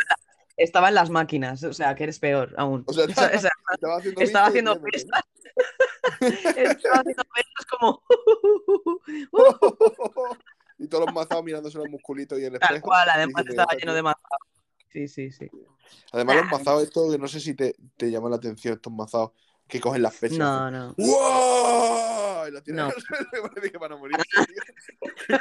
No 0.60 0.60
se 0.60 0.60
ríe". 0.60 0.64
Estaba 0.65 0.90
en 0.90 0.95
las 0.95 1.10
máquinas, 1.10 1.64
o 1.64 1.73
sea, 1.73 1.95
que 1.95 2.03
eres 2.03 2.19
peor 2.19 2.53
aún. 2.57 2.84
O 2.88 2.94
sea, 2.94 3.06
O 3.06 3.14
sea, 3.14 3.31
o 3.36 3.40
sea, 3.40 3.52
estaba 3.73 3.98
haciendo 3.98 4.22
estaba 4.22 4.48
haciendo 4.48 4.81
pesas. 4.81 5.22
estaba 6.56 6.99
haciendo 6.99 7.23
pesas 7.34 7.65
como. 7.69 8.03
Y 10.81 10.88
todos 10.88 11.07
los 11.07 11.14
mazados 11.14 11.44
mirándose 11.44 11.77
los 11.77 11.90
musculitos 11.90 12.40
y 12.40 12.45
el 12.45 12.53
Tal 12.57 12.77
espejo. 12.77 12.88
cual, 12.88 13.10
además 13.10 13.44
estaba 13.49 13.73
"Ya 13.73 13.80
lleno 13.80 13.94
de 13.94 14.02
mazados. 14.02 14.40
Sí, 14.88 15.10
sí, 15.10 15.30
sí. 15.30 15.49
tío". 15.49 15.76
Además, 16.14 16.38
los 16.38 16.45
mazados, 16.45 16.84
estos, 16.84 17.11
que 17.11 17.18
no 17.18 17.27
sé 17.27 17.41
si 17.41 17.53
te, 17.53 17.76
te 17.98 18.10
llaman 18.10 18.31
la 18.31 18.38
atención, 18.38 18.76
estos 18.76 18.94
mazados 18.94 19.31
que 19.70 19.80
cogen 19.80 20.02
las 20.02 20.22
y 20.24 20.38
No, 20.38 20.70
no. 20.72 20.94
¡Wow! 20.98 22.48
Y 22.48 22.52
la 22.52 22.62
tiran 22.62 22.88
No. 22.88 22.94
al 22.96 23.02
suelo 23.02 23.28
y 23.32 23.48
parece 23.50 23.72
que 23.72 23.78
van 23.78 23.91
a 23.94 23.98
morirse, 23.98 24.41
tío. 24.46 24.62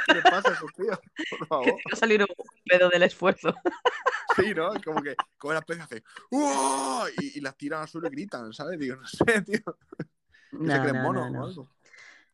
¿Qué, 0.05 0.13
le 0.13 0.21
pasa 0.21 0.51
a 0.51 0.53
esos 0.53 0.71
tíos? 0.73 0.99
Por 1.29 1.39
Que 1.39 1.45
favor. 1.47 1.81
a 1.91 1.95
salir 1.95 2.21
un 2.21 2.27
pedo 2.65 2.89
del 2.89 3.03
esfuerzo. 3.03 3.53
Sí, 4.35 4.53
¿no? 4.53 4.69
Como 4.85 5.01
que 5.01 5.15
cogen 5.37 5.55
las 5.55 5.65
pesas 5.65 5.81
y 5.91 5.95
hacen 5.95 6.03
¡Wow! 6.31 7.07
Y, 7.19 7.39
y 7.39 7.41
las 7.41 7.57
tiran 7.57 7.81
al 7.81 7.87
suelo 7.89 8.07
y 8.07 8.11
gritan, 8.11 8.53
¿sabes? 8.53 8.79
Digo, 8.79 8.95
no 8.95 9.07
sé, 9.07 9.17
tío. 9.41 9.77
Que 10.63 10.69
se 10.71 10.79
No, 10.79 10.81
creen 10.81 10.95
no, 10.95 11.01
monos 11.01 11.23
no, 11.25 11.29
o 11.29 11.31
no. 11.31 11.45
algo. 11.45 11.69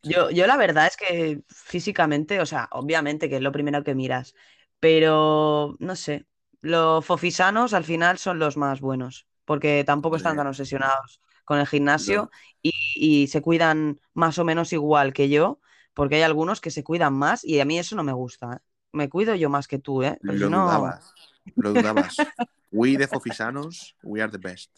Yo, 0.04 0.30
yo 0.30 0.46
la 0.48 0.58
verdad 0.58 0.88
es 0.88 0.98
que 0.98 1.42
físicamente, 1.50 2.40
o 2.40 2.46
sea, 2.46 2.68
obviamente 2.72 3.30
que 3.30 3.38
es 3.38 3.42
lo 3.42 3.52
primero 3.52 3.84
que 3.84 3.96
miras, 3.96 4.36
pero 4.80 5.76
no 5.80 5.96
sé, 5.96 6.28
los 6.62 7.04
fofisanos 7.06 7.74
al 7.74 7.84
final 7.84 8.18
son 8.20 8.38
los 8.40 8.56
más 8.58 8.82
buenos, 8.82 9.28
porque 9.46 9.84
tampoco 9.84 10.18
están 10.18 10.38
tan 10.38 10.48
obsesionados 10.48 11.22
con 11.46 11.60
el 11.60 11.68
gimnasio 11.68 12.32
y, 12.62 12.74
y 12.96 13.28
se 13.28 13.42
cuidan 13.42 14.00
más 14.14 14.38
o 14.40 14.46
menos 14.46 14.74
igual 14.74 15.14
que 15.14 15.30
yo, 15.30 15.60
porque 15.94 16.16
hay 16.16 16.24
algunos 16.24 16.62
que 16.62 16.72
se 16.72 16.84
cuidan 16.84 17.14
más 17.14 17.44
y 17.46 17.60
a 17.60 17.66
mí 17.66 17.80
eso 17.80 17.96
no 17.96 18.04
me 18.04 18.14
gusta, 18.14 18.56
¿eh? 18.56 18.60
Me 18.94 19.10
cuido 19.10 19.36
yo 19.36 19.50
más 19.50 19.68
que 19.68 19.80
tú, 19.80 20.04
¿eh? 20.04 20.22
Pero 20.26 20.40
si 20.40 20.40
Lo 20.40 20.50
no, 20.50 20.64
dudabas. 20.64 21.16
Lo 21.58 21.74
dudabas. 21.74 22.28
We 22.72 22.98
the 22.98 23.08
Fofisanos, 23.08 23.96
we 24.04 24.22
are 24.22 24.32
the 24.32 24.38
best. 24.38 24.72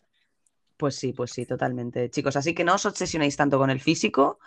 pues 0.77 0.95
sí, 0.95 1.13
pues 1.13 1.31
sí, 1.31 1.45
totalmente, 1.45 2.09
chicos. 2.09 2.35
Así 2.35 2.53
que 2.53 2.63
no 2.63 2.75
os 2.75 2.85
obsesionéis 2.85 3.35
tanto 3.35 3.57
con 3.57 3.69
el 3.69 3.79
físico, 3.81 4.39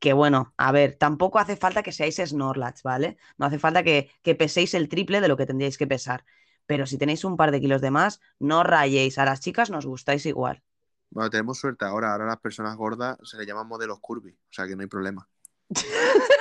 que 0.00 0.12
bueno, 0.12 0.52
a 0.56 0.72
ver, 0.72 0.96
tampoco 0.96 1.38
hace 1.38 1.56
falta 1.56 1.82
que 1.82 1.92
seáis 1.92 2.16
Snorlax, 2.16 2.82
¿vale? 2.82 3.18
No 3.38 3.46
hace 3.46 3.58
falta 3.58 3.82
que, 3.84 4.10
que 4.22 4.34
peséis 4.34 4.74
el 4.74 4.88
triple 4.88 5.20
de 5.20 5.28
lo 5.28 5.36
que 5.36 5.46
tendríais 5.46 5.78
que 5.78 5.86
pesar. 5.86 6.24
Pero 6.66 6.86
si 6.86 6.98
tenéis 6.98 7.24
un 7.24 7.36
par 7.36 7.52
de 7.52 7.60
kilos 7.60 7.80
de 7.80 7.90
más, 7.92 8.20
no 8.40 8.64
rayéis. 8.64 9.18
A 9.18 9.24
las 9.24 9.40
chicas 9.40 9.70
nos 9.70 9.86
gustáis 9.86 10.26
igual. 10.26 10.62
Bueno, 11.10 11.30
tenemos 11.30 11.58
suerte 11.58 11.84
ahora. 11.84 12.12
Ahora 12.12 12.24
a 12.24 12.28
las 12.28 12.40
personas 12.40 12.76
gordas 12.76 13.16
se 13.22 13.36
les 13.38 13.46
llaman 13.46 13.66
modelos 13.66 13.98
curvy. 14.00 14.32
O 14.32 14.52
sea 14.52 14.66
que 14.66 14.76
no 14.76 14.82
hay 14.82 14.88
problema. 14.88 15.28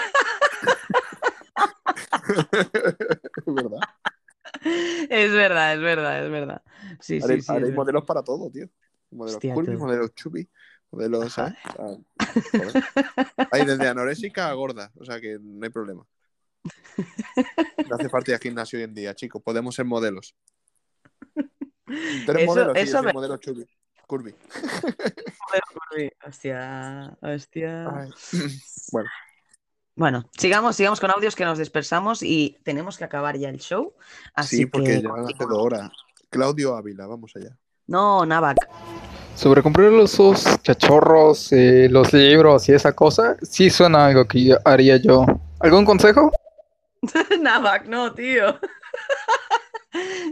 es 2.25 3.53
verdad. 3.53 3.79
Es 5.09 5.31
verdad, 5.31 5.73
es 5.73 5.79
verdad, 5.81 6.25
es 6.25 6.31
verdad. 6.31 6.63
Sí, 6.99 7.19
Ahora, 7.21 7.35
sí, 7.35 7.41
sí. 7.41 7.51
ahora 7.51 7.59
es 7.59 7.63
hay 7.65 7.71
verdad. 7.71 7.75
modelos 7.75 8.03
para 8.05 8.23
todo, 8.23 8.49
tío. 8.49 8.69
Modelos 9.11 9.35
Hostia, 9.35 9.53
curvy, 9.53 9.77
modelos 9.77 10.13
chubby, 10.15 10.49
modelos, 10.91 11.33
¿sabes? 11.33 11.53
Joder. 11.75 11.99
Hay 13.51 13.65
desde 13.65 13.87
anorésica 13.87 14.49
a 14.49 14.53
gorda. 14.53 14.91
O 14.95 15.05
sea 15.05 15.21
que 15.21 15.37
no 15.39 15.63
hay 15.63 15.69
problema. 15.69 16.05
No 17.87 17.95
hace 17.95 18.09
falta 18.09 18.31
ir 18.31 18.35
al 18.35 18.41
gimnasio 18.41 18.77
hoy 18.77 18.83
en 18.83 18.93
día, 18.93 19.13
chicos. 19.13 19.41
Podemos 19.43 19.75
ser 19.75 19.85
modelos. 19.85 20.35
¿Tú 21.33 22.31
eres 22.31 22.43
Eso? 22.43 22.53
Sí, 22.53 22.59
yo 22.59 22.73
eso 22.73 22.97
soy 22.97 23.05
me... 23.05 23.13
modelo 23.13 23.37
chubby. 23.37 23.65
Curvy. 24.07 24.36
Hostia, 26.26 27.18
hostia. 27.22 27.90
Ay. 27.90 28.10
Bueno, 28.91 29.10
Bueno, 29.95 30.30
sigamos, 30.38 30.76
sigamos 30.76 30.99
con 30.99 31.10
audios 31.10 31.36
que 31.36 31.45
nos 31.45 31.57
dispersamos 31.57 32.22
y 32.22 32.57
tenemos 32.64 32.98
que 32.98 33.03
acabar 33.03 33.38
ya 33.38 33.49
el 33.49 33.60
show. 33.60 33.94
Así 34.34 34.57
sí, 34.57 34.65
porque 34.65 34.95
que 34.95 35.02
ya 35.02 35.10
hace 35.10 35.45
dos 35.48 35.57
horas. 35.57 35.90
Claudio 36.30 36.76
Ávila, 36.76 37.07
vamos 37.07 37.32
allá. 37.36 37.57
No, 37.88 38.26
Navac. 38.26 38.57
Sobre 39.36 39.61
comprar 39.61 39.91
los 39.91 40.18
cachorros, 40.64 41.52
eh, 41.52 41.88
los 41.90 42.14
libros 42.14 42.69
y 42.69 42.73
esa 42.73 42.94
cosa, 42.94 43.38
sí 43.41 43.69
suena 43.69 44.07
algo 44.07 44.26
que 44.26 44.56
haría 44.64 44.98
yo. 44.98 45.26
¿Algún 45.60 45.86
consejo? 45.86 46.32
Navac, 47.41 47.86
no, 47.88 48.14
tío. 48.14 48.60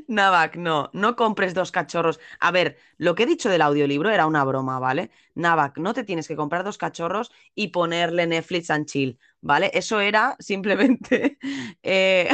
Navac, 0.07 0.55
no, 0.57 0.89
no 0.93 1.15
compres 1.15 1.53
dos 1.53 1.71
cachorros. 1.71 2.19
A 2.39 2.51
ver, 2.51 2.77
lo 2.97 3.15
que 3.15 3.23
he 3.23 3.25
dicho 3.25 3.49
del 3.49 3.61
audiolibro 3.61 4.09
era 4.09 4.25
una 4.27 4.43
broma, 4.43 4.79
¿vale? 4.79 5.11
Navac, 5.35 5.77
no 5.77 5.93
te 5.93 6.03
tienes 6.03 6.27
que 6.27 6.35
comprar 6.35 6.63
dos 6.63 6.77
cachorros 6.77 7.31
y 7.55 7.69
ponerle 7.69 8.27
Netflix 8.27 8.69
and 8.69 8.85
chill, 8.85 9.19
¿vale? 9.41 9.71
Eso 9.73 9.99
era 9.99 10.35
simplemente... 10.39 11.37
eh, 11.83 12.29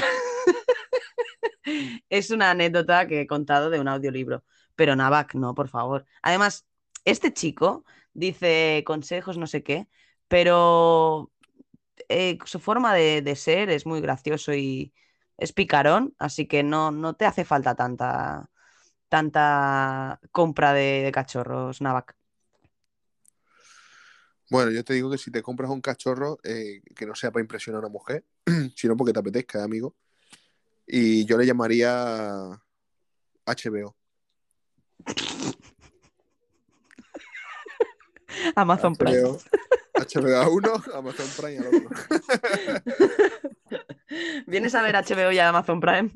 es 2.09 2.31
una 2.31 2.51
anécdota 2.51 3.07
que 3.07 3.21
he 3.21 3.27
contado 3.27 3.69
de 3.69 3.79
un 3.79 3.87
audiolibro. 3.87 4.43
Pero 4.75 4.95
Navac, 4.95 5.35
no, 5.35 5.53
por 5.55 5.67
favor. 5.69 6.05
Además, 6.21 6.65
este 7.05 7.33
chico 7.33 7.85
dice 8.13 8.83
consejos, 8.85 9.37
no 9.37 9.47
sé 9.47 9.63
qué, 9.63 9.87
pero 10.27 11.31
eh, 12.09 12.37
su 12.45 12.59
forma 12.59 12.93
de, 12.95 13.21
de 13.21 13.35
ser 13.35 13.69
es 13.69 13.85
muy 13.85 14.01
gracioso 14.01 14.53
y 14.53 14.93
es 15.39 15.53
picarón, 15.53 16.15
así 16.19 16.47
que 16.47 16.63
no, 16.63 16.91
no 16.91 17.15
te 17.15 17.25
hace 17.25 17.45
falta 17.45 17.75
tanta, 17.75 18.49
tanta 19.07 20.19
compra 20.31 20.73
de, 20.73 21.03
de 21.03 21.11
cachorros, 21.11 21.81
Navac. 21.81 22.15
Bueno, 24.49 24.71
yo 24.71 24.83
te 24.83 24.95
digo 24.95 25.11
que 25.11 25.19
si 25.19 25.31
te 25.31 25.43
compras 25.43 25.69
un 25.69 25.79
cachorro, 25.79 26.39
eh, 26.43 26.81
que 26.95 27.05
no 27.05 27.13
sea 27.13 27.29
para 27.31 27.41
impresionar 27.41 27.77
a 27.77 27.81
una 27.85 27.93
mujer, 27.93 28.25
sino 28.75 28.97
porque 28.97 29.13
te 29.13 29.19
apetezca, 29.19 29.63
amigo. 29.63 29.95
Y 30.87 31.23
yo 31.25 31.37
le 31.37 31.45
llamaría 31.45 32.59
HBO. 33.45 33.95
Amazon 38.55 38.95
Prime. 38.95 39.21
HBO, 39.21 39.37
HBO 39.93 40.35
a 40.35 40.49
uno, 40.49 40.73
Amazon 40.95 41.27
Prime 41.37 41.59
al 41.59 41.67
otro. 41.67 41.91
¿Vienes 44.47 44.73
a 44.75 44.81
ver 44.81 44.95
HBO 44.95 45.31
y 45.31 45.39
Amazon 45.39 45.79
Prime? 45.79 46.09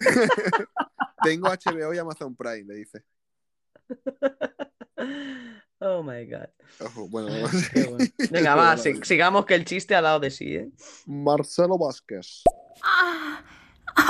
Tengo 1.22 1.48
HBO 1.48 1.92
y 1.94 1.98
Amazon 1.98 2.34
Prime, 2.34 2.64
le 2.64 2.74
dice. 2.74 3.04
Oh 5.80 6.02
my 6.02 6.24
god. 6.26 6.48
Ojo, 6.80 7.08
bueno, 7.08 7.28
bueno. 7.28 7.48
Venga, 8.30 8.54
va, 8.56 8.76
si- 8.76 9.02
sigamos 9.02 9.44
que 9.44 9.54
el 9.54 9.64
chiste 9.64 9.94
ha 9.94 10.00
dado 10.00 10.20
de 10.20 10.30
sí, 10.30 10.54
¿eh? 10.56 10.70
Marcelo 11.06 11.76
Vázquez. 11.76 12.42
Ah, 12.82 13.42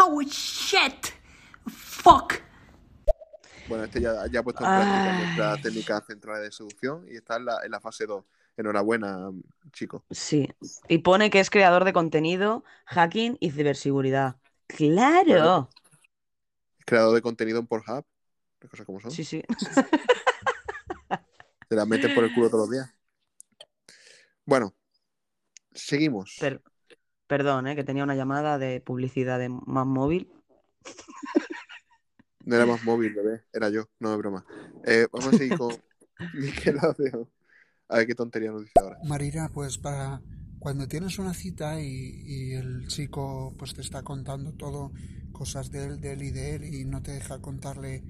oh 0.07 0.21
shit. 0.23 1.07
Fuck. 1.67 2.35
Bueno, 3.67 3.85
este 3.85 4.01
ya, 4.01 4.27
ya 4.31 4.41
ha 4.41 4.43
puesto 4.43 4.63
en 4.63 4.71
práctica 4.71 5.13
nuestra 5.19 5.57
técnica 5.63 6.01
central 6.03 6.43
de 6.43 6.53
seducción 6.53 7.07
y 7.11 7.17
está 7.17 7.37
en 7.37 7.47
la, 7.47 7.65
en 7.65 7.71
la 7.71 7.81
fase 7.81 8.07
2. 8.07 8.25
Enhorabuena, 8.57 9.31
chico. 9.73 10.05
Sí. 10.11 10.49
Y 10.89 10.99
pone 10.99 11.31
que 11.31 11.41
es 11.41 11.51
creador 11.51 11.85
de 11.85 11.93
contenido, 11.93 12.65
hacking 12.87 13.37
y 13.41 13.51
ciberseguridad. 13.51 14.37
¡Claro! 14.67 15.69
Creador 16.87 17.15
de 17.15 17.23
contenido 17.23 17.59
en 17.59 17.67
Pornhub. 17.67 18.05
Las 18.61 18.71
cosas 18.71 18.87
como 18.87 19.01
son. 19.01 19.11
Sí, 19.11 19.25
sí. 19.25 19.43
Te 21.69 21.77
la 21.77 21.87
metes 21.87 22.15
por 22.15 22.25
el 22.25 22.35
culo 22.35 22.49
todos 22.49 22.69
los 22.69 22.71
días. 22.71 22.95
Bueno, 24.45 24.75
seguimos. 25.73 26.37
Per- 26.39 26.63
perdón, 27.27 27.67
¿eh? 27.67 27.75
que 27.75 27.85
tenía 27.85 28.05
una 28.05 28.15
llamada 28.15 28.59
de 28.59 28.81
publicidad 28.81 29.39
de 29.39 29.49
más 29.49 29.87
móvil. 29.87 30.31
No 32.45 32.57
era 32.57 32.67
más 32.67 32.85
móvil, 32.85 33.15
bebé. 33.15 33.45
Era 33.53 33.71
yo, 33.71 33.89
no 33.99 34.13
es 34.13 34.19
broma. 34.19 34.45
Eh, 34.85 35.07
vamos 35.11 35.35
a 35.35 35.39
seguir 35.39 35.57
con 35.57 35.75
Miquel 36.35 36.79
Adeo. 36.79 37.29
A 37.89 37.99
ver 37.99 38.07
qué 38.07 38.15
tontería 38.15 38.51
nos 38.51 38.63
dice 38.63 38.73
ahora. 38.81 38.99
Marina, 39.05 39.51
pues 39.53 39.79
para 39.79 40.21
cuando 40.59 40.89
tienes 40.89 41.19
una 41.19 41.35
cita 41.35 41.81
y, 41.81 42.23
y 42.27 42.53
el 42.55 42.89
chico 42.89 43.55
pues 43.59 43.75
te 43.75 43.83
está 43.83 44.03
contando 44.03 44.53
todo, 44.53 44.93
cosas 45.33 45.71
de 45.71 45.85
él, 45.85 46.01
de 46.01 46.13
él 46.13 46.23
y 46.23 46.31
de 46.31 46.55
él, 46.55 46.65
y 46.65 46.85
no 46.85 47.03
te 47.03 47.13
deja 47.13 47.41
contarle 47.41 48.03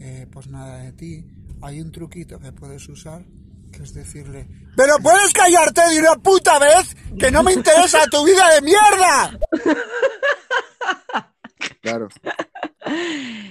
eh, 0.00 0.26
pues 0.32 0.48
nada 0.48 0.78
de 0.78 0.92
ti, 0.92 1.26
hay 1.60 1.80
un 1.80 1.92
truquito 1.92 2.40
que 2.40 2.52
puedes 2.52 2.88
usar, 2.88 3.22
que 3.70 3.82
es 3.82 3.92
decirle, 3.92 4.48
Pero 4.74 4.96
puedes 5.02 5.32
callarte 5.32 5.82
de 5.90 6.00
una 6.00 6.16
puta 6.16 6.58
vez 6.58 6.96
que 7.18 7.30
no 7.30 7.42
me 7.42 7.52
interesa 7.52 8.06
tu 8.10 8.24
vida 8.24 8.48
de 8.54 8.62
mierda. 8.62 9.38
Claro. 11.82 12.08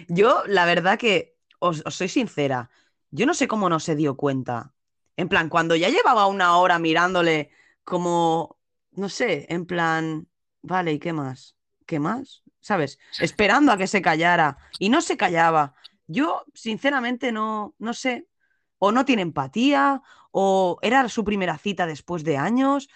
Yo, 0.08 0.44
la 0.48 0.66
verdad 0.66 0.98
que, 0.98 1.38
os, 1.60 1.82
os 1.86 1.96
soy 1.96 2.10
sincera, 2.10 2.70
yo 3.12 3.26
no 3.26 3.34
sé 3.34 3.48
cómo 3.48 3.70
no 3.70 3.80
se 3.80 3.96
dio 3.96 4.18
cuenta. 4.18 4.74
En 5.20 5.28
plan, 5.28 5.50
cuando 5.50 5.76
ya 5.76 5.90
llevaba 5.90 6.28
una 6.28 6.56
hora 6.56 6.80
mirándole 6.80 7.52
como, 7.84 8.58
no 8.92 9.10
sé, 9.10 9.48
en 9.50 9.66
plan, 9.66 10.30
vale, 10.62 10.94
¿y 10.94 11.00
qué 11.00 11.12
más? 11.12 11.58
¿Qué 11.86 12.00
más? 12.00 12.42
¿Sabes? 12.62 12.98
Esperando 13.20 13.74
a 13.74 13.78
que 13.78 13.88
se 13.88 14.02
callara. 14.02 14.56
Y 14.80 14.88
no 14.88 15.02
se 15.02 15.18
callaba. 15.18 15.76
Yo, 16.08 16.46
sinceramente, 16.54 17.34
no, 17.34 17.76
no 17.80 17.94
sé. 17.94 18.30
O 18.78 18.94
no 18.94 19.04
tiene 19.04 19.22
empatía, 19.24 20.02
o 20.32 20.80
era 20.82 21.10
su 21.10 21.26
primera 21.26 21.58
cita 21.58 21.86
después 21.86 22.24
de 22.24 22.38
años. 22.38 22.88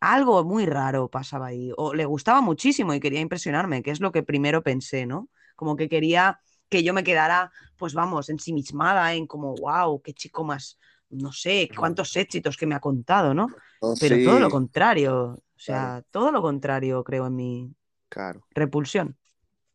Algo 0.00 0.42
muy 0.42 0.66
raro 0.66 1.08
pasaba 1.08 1.46
ahí. 1.46 1.70
O 1.76 1.94
le 1.94 2.06
gustaba 2.06 2.40
muchísimo 2.40 2.92
y 2.92 2.98
quería 2.98 3.20
impresionarme, 3.20 3.84
que 3.84 3.92
es 3.92 4.00
lo 4.00 4.10
que 4.10 4.24
primero 4.24 4.64
pensé, 4.64 5.06
¿no? 5.06 5.28
Como 5.54 5.76
que 5.76 5.88
quería 5.88 6.40
que 6.68 6.82
yo 6.82 6.92
me 6.92 7.04
quedara, 7.04 7.52
pues 7.76 7.94
vamos, 7.94 8.30
ensimismada 8.30 9.14
en 9.14 9.28
como, 9.28 9.54
wow, 9.54 10.02
qué 10.02 10.12
chico 10.12 10.42
más, 10.42 10.76
no 11.10 11.32
sé, 11.32 11.68
cuántos 11.76 12.14
éxitos 12.16 12.56
que 12.56 12.66
me 12.66 12.74
ha 12.74 12.80
contado, 12.80 13.34
¿no? 13.34 13.48
No, 13.80 13.94
Pero 14.00 14.16
todo 14.24 14.40
lo 14.40 14.50
contrario, 14.50 15.32
o 15.32 15.58
sea, 15.58 16.02
todo 16.10 16.30
lo 16.32 16.42
contrario 16.42 17.02
creo 17.04 17.26
en 17.26 17.36
mi 17.36 17.74
claro. 18.08 18.46
repulsión. 18.50 19.16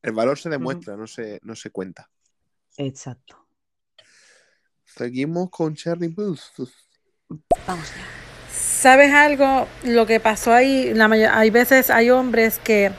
El 0.01 0.14
valor 0.14 0.38
se 0.38 0.49
demuestra, 0.49 0.97
no, 0.97 1.07
se, 1.07 1.39
no 1.43 1.55
se 1.55 1.69
cuenta. 1.69 2.10
Exacto. 2.77 3.47
Seguimos 4.84 5.49
con 5.49 5.76
Cherry 5.76 6.07
Booth. 6.10 6.39
Vamos 7.65 7.91
¿Sabes 8.51 9.14
algo? 9.14 9.65
Lo 9.85 10.05
que 10.05 10.19
pasó 10.19 10.51
ahí, 10.51 10.93
la 10.93 11.05
hay 11.05 11.49
veces 11.49 11.89
hay 11.89 12.10
hombres 12.10 12.60
que, 12.60 12.91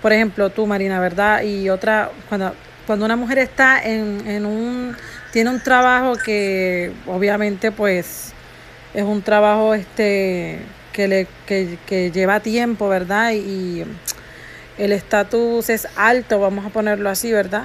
por 0.00 0.12
ejemplo, 0.12 0.50
tú, 0.50 0.64
Marina, 0.66 1.00
¿verdad? 1.00 1.42
Y 1.42 1.68
otra, 1.70 2.12
cuando, 2.28 2.54
cuando 2.86 3.04
una 3.04 3.16
mujer 3.16 3.38
está 3.38 3.82
en, 3.82 4.26
en 4.28 4.46
un, 4.46 4.96
tiene 5.34 5.50
un 5.50 5.58
trabajo 5.58 6.14
que 6.14 6.92
obviamente 7.08 7.72
pues 7.72 8.32
es 8.94 9.02
un 9.02 9.20
trabajo 9.20 9.74
este 9.74 10.60
que 10.92 11.08
le 11.08 11.26
que, 11.44 11.76
que 11.86 12.12
lleva 12.12 12.38
tiempo, 12.38 12.88
¿verdad? 12.88 13.32
Y 13.32 13.84
el 14.78 14.92
estatus 14.92 15.70
es 15.70 15.88
alto, 15.96 16.38
vamos 16.38 16.64
a 16.64 16.68
ponerlo 16.68 17.10
así, 17.10 17.32
¿verdad? 17.32 17.64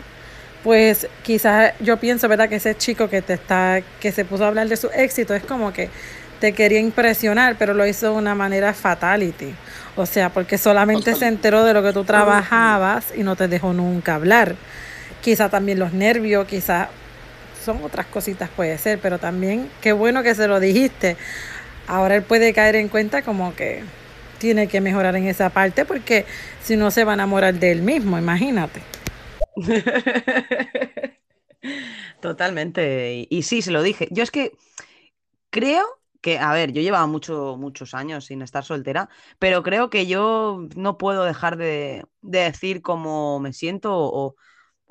Pues 0.64 1.08
quizás 1.22 1.74
yo 1.80 1.98
pienso, 1.98 2.28
¿verdad? 2.28 2.50
Que 2.50 2.56
ese 2.56 2.76
chico 2.76 3.08
que 3.08 3.22
te 3.22 3.34
está, 3.34 3.84
que 4.00 4.12
se 4.12 4.26
puso 4.26 4.46
a 4.46 4.48
hablar 4.48 4.68
de 4.68 4.76
su 4.76 4.88
éxito, 4.88 5.36
es 5.36 5.44
como 5.44 5.72
que 5.72 5.92
te 6.40 6.54
quería 6.54 6.80
impresionar, 6.80 7.56
pero 7.60 7.76
lo 7.76 7.86
hizo 7.86 8.08
de 8.08 8.14
una 8.14 8.34
manera 8.34 8.74
fatality. 8.74 9.54
O 9.96 10.08
sea, 10.08 10.30
porque 10.30 10.58
solamente 10.58 11.14
se 11.14 11.28
enteró 11.28 11.64
de 11.64 11.76
lo 11.76 11.84
que 11.84 11.94
tú 11.94 12.04
trabajabas 12.04 13.14
y 13.16 13.22
no 13.22 13.36
te 13.36 13.48
dejó 13.48 13.74
nunca 13.74 14.16
hablar. 14.16 14.56
Quizá 15.22 15.50
también 15.50 15.78
los 15.78 15.94
nervios, 15.94 16.48
quizá 16.48 16.90
son 17.70 17.84
otras 17.84 18.08
cositas 18.08 18.50
puede 18.50 18.80
ser, 18.80 18.98
pero 19.00 19.20
también 19.20 19.70
qué 19.80 19.94
bueno 19.94 20.24
que 20.24 20.34
se 20.34 20.48
lo 20.48 20.60
dijiste. 20.60 21.18
Ahora 21.86 22.16
él 22.16 22.24
puede 22.24 22.52
caer 22.52 22.76
en 22.76 22.90
cuenta 22.90 23.22
como 23.22 23.54
que 23.56 23.84
tiene 24.40 24.68
que 24.68 24.82
mejorar 24.82 25.16
en 25.16 25.28
esa 25.28 25.52
parte 25.52 25.86
porque 25.86 26.26
si 26.64 26.76
no 26.78 26.90
se 26.90 27.04
va 27.04 27.12
a 27.12 27.14
enamorar 27.14 27.54
de 27.54 27.72
él 27.72 27.84
mismo, 27.84 28.18
imagínate. 28.18 28.82
Totalmente. 32.22 33.28
Y, 33.30 33.44
sí, 33.44 33.62
se 33.62 33.70
lo 33.70 33.84
dije. 33.84 34.08
Yo 34.10 34.24
es 34.24 34.32
que 34.32 34.54
creo 35.52 35.86
que, 36.22 36.40
a 36.40 36.52
ver, 36.54 36.72
yo 36.72 36.82
llevaba 36.82 37.06
mucho, 37.06 37.56
muchos 37.56 37.94
años 37.94 38.26
sin 38.26 38.42
estar 38.42 38.66
soltera, 38.66 39.10
pero 39.38 39.62
creo 39.62 39.92
que 39.92 40.08
yo 40.08 40.68
no 40.76 40.98
puedo 40.98 41.24
dejar 41.24 41.56
de, 41.56 42.04
de 42.22 42.40
decir 42.40 42.82
cómo 42.82 43.40
me 43.40 43.54
siento 43.54 43.92
o, 43.94 44.36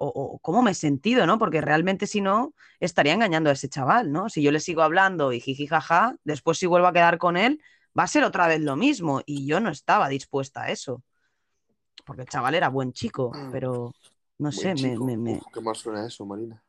o- 0.06 0.34
o 0.34 0.38
cómo 0.38 0.62
me 0.62 0.70
he 0.70 0.74
sentido, 0.74 1.26
¿no? 1.26 1.38
Porque 1.38 1.60
realmente 1.60 2.06
si 2.06 2.20
no, 2.20 2.54
estaría 2.80 3.12
engañando 3.14 3.50
a 3.50 3.54
ese 3.54 3.68
chaval, 3.68 4.12
¿no? 4.12 4.28
Si 4.28 4.42
yo 4.42 4.52
le 4.52 4.60
sigo 4.60 4.82
hablando 4.82 5.32
y 5.32 5.40
jiji 5.40 5.66
jaja, 5.66 6.16
después 6.24 6.58
si 6.58 6.66
vuelvo 6.66 6.86
a 6.86 6.92
quedar 6.92 7.18
con 7.18 7.36
él, 7.36 7.60
va 7.98 8.04
a 8.04 8.08
ser 8.08 8.24
otra 8.24 8.46
vez 8.46 8.60
lo 8.60 8.76
mismo. 8.76 9.22
Y 9.26 9.46
yo 9.46 9.60
no 9.60 9.70
estaba 9.70 10.08
dispuesta 10.08 10.62
a 10.62 10.70
eso. 10.70 11.02
Porque 12.04 12.22
el 12.22 12.28
chaval 12.28 12.54
era 12.54 12.68
buen 12.68 12.92
chico, 12.92 13.32
pero 13.52 13.92
no 14.38 14.52
sé, 14.52 14.74
Buen 14.74 14.76
me, 14.76 14.90
chico. 14.92 15.04
me, 15.04 15.16
me- 15.16 15.32
Uf, 15.32 15.42
qué 15.52 15.60
mal 15.60 15.74
suena 15.76 16.06
eso, 16.06 16.24
Marina. 16.24 16.62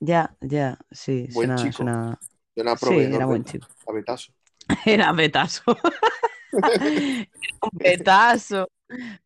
ya, 0.00 0.34
ya, 0.40 0.78
sí, 0.90 1.26
Buen 1.32 1.48
suena, 1.48 1.56
chico. 1.56 1.76
suena- 1.78 2.18
Suena 2.54 2.76
Sí, 2.76 2.94
era 3.14 3.26
buen 3.26 3.44
chico. 3.44 3.66
a 3.86 3.92
betazo. 3.92 4.32
Era 4.86 5.12
betazo. 5.12 5.62
Un 6.52 7.70
betazo. 7.78 8.68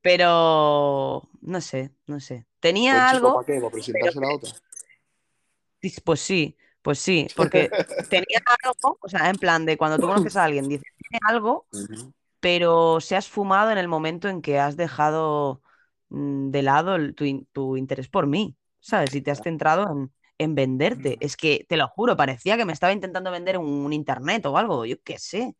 Pero 0.00 1.28
no 1.42 1.60
sé, 1.60 1.92
no 2.06 2.20
sé. 2.20 2.46
Tenía 2.60 3.06
chico, 3.06 3.30
algo, 3.30 3.32
¿para 3.32 3.46
qué? 3.46 3.60
¿Para 3.60 3.70
presentarse 3.72 4.18
a 4.18 4.22
la 4.22 4.32
otra? 4.32 4.50
pues 6.04 6.20
sí, 6.20 6.56
pues 6.82 6.98
sí, 6.98 7.32
porque 7.36 7.76
tenía 8.08 8.40
algo, 8.64 8.98
o 9.00 9.08
sea, 9.08 9.30
en 9.30 9.38
plan 9.38 9.64
de 9.66 9.76
cuando 9.78 9.98
tú 10.00 10.06
conoces 10.06 10.36
a 10.36 10.44
alguien, 10.44 10.68
dices, 10.68 10.86
tiene 10.96 11.20
algo, 11.28 11.66
pero 12.40 13.00
se 13.00 13.16
ha 13.16 13.18
esfumado 13.18 13.70
en 13.72 13.78
el 13.78 13.88
momento 13.88 14.28
en 14.28 14.42
que 14.42 14.58
has 14.58 14.76
dejado 14.76 15.62
mm, 16.10 16.50
de 16.50 16.62
lado 16.62 16.96
el- 16.96 17.14
tu, 17.14 17.24
tu 17.52 17.76
interés 17.76 18.08
por 18.08 18.26
mí, 18.26 18.56
¿sabes? 18.80 19.14
Y 19.14 19.22
te 19.22 19.30
has 19.32 19.42
centrado 19.42 19.90
en, 19.92 20.12
en 20.38 20.54
venderte. 20.54 21.18
Es 21.20 21.36
que, 21.36 21.66
te 21.68 21.76
lo 21.76 21.88
juro, 21.88 22.16
parecía 22.16 22.56
que 22.56 22.64
me 22.66 22.72
estaba 22.74 22.92
intentando 22.92 23.30
vender 23.32 23.58
un, 23.58 23.66
un 23.68 23.92
internet 23.92 24.46
o 24.46 24.58
algo, 24.58 24.86
yo 24.86 24.96
qué 25.02 25.18
sé. 25.18 25.56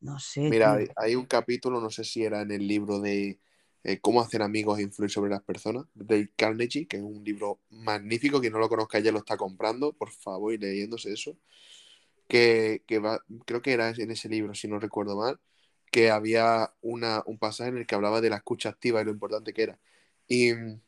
No 0.00 0.18
sé, 0.20 0.48
Mira, 0.48 0.78
hay 0.96 1.14
un 1.14 1.26
capítulo, 1.26 1.80
no 1.80 1.90
sé 1.90 2.04
si 2.04 2.24
era 2.24 2.42
en 2.42 2.50
el 2.50 2.66
libro 2.66 2.98
de 3.00 3.40
eh, 3.84 4.00
Cómo 4.00 4.20
hacer 4.20 4.42
amigos 4.42 4.78
e 4.78 4.82
influir 4.82 5.10
sobre 5.10 5.30
las 5.30 5.42
personas, 5.42 5.86
de 5.94 6.30
Carnegie, 6.36 6.86
que 6.86 6.98
es 6.98 7.02
un 7.02 7.24
libro 7.24 7.60
magnífico, 7.70 8.40
quien 8.40 8.52
no 8.52 8.58
lo 8.60 8.68
conozca 8.68 8.98
ya 9.00 9.12
lo 9.12 9.18
está 9.18 9.36
comprando, 9.36 9.92
por 9.92 10.10
favor, 10.10 10.52
y 10.54 10.58
leyéndose 10.58 11.12
eso, 11.12 11.36
que, 12.28 12.82
que 12.86 12.98
va, 12.98 13.24
creo 13.46 13.62
que 13.62 13.72
era 13.72 13.90
en 13.90 14.10
ese 14.10 14.28
libro, 14.28 14.54
si 14.54 14.68
no 14.68 14.78
recuerdo 14.78 15.16
mal, 15.16 15.40
que 15.90 16.10
había 16.10 16.72
una, 16.82 17.22
un 17.26 17.38
pasaje 17.38 17.70
en 17.70 17.78
el 17.78 17.86
que 17.86 17.94
hablaba 17.96 18.20
de 18.20 18.30
la 18.30 18.36
escucha 18.36 18.68
activa 18.70 19.00
y 19.02 19.04
lo 19.04 19.10
importante 19.12 19.52
que 19.52 19.62
era. 19.64 19.80
Y 20.28 20.54
mm, 20.54 20.80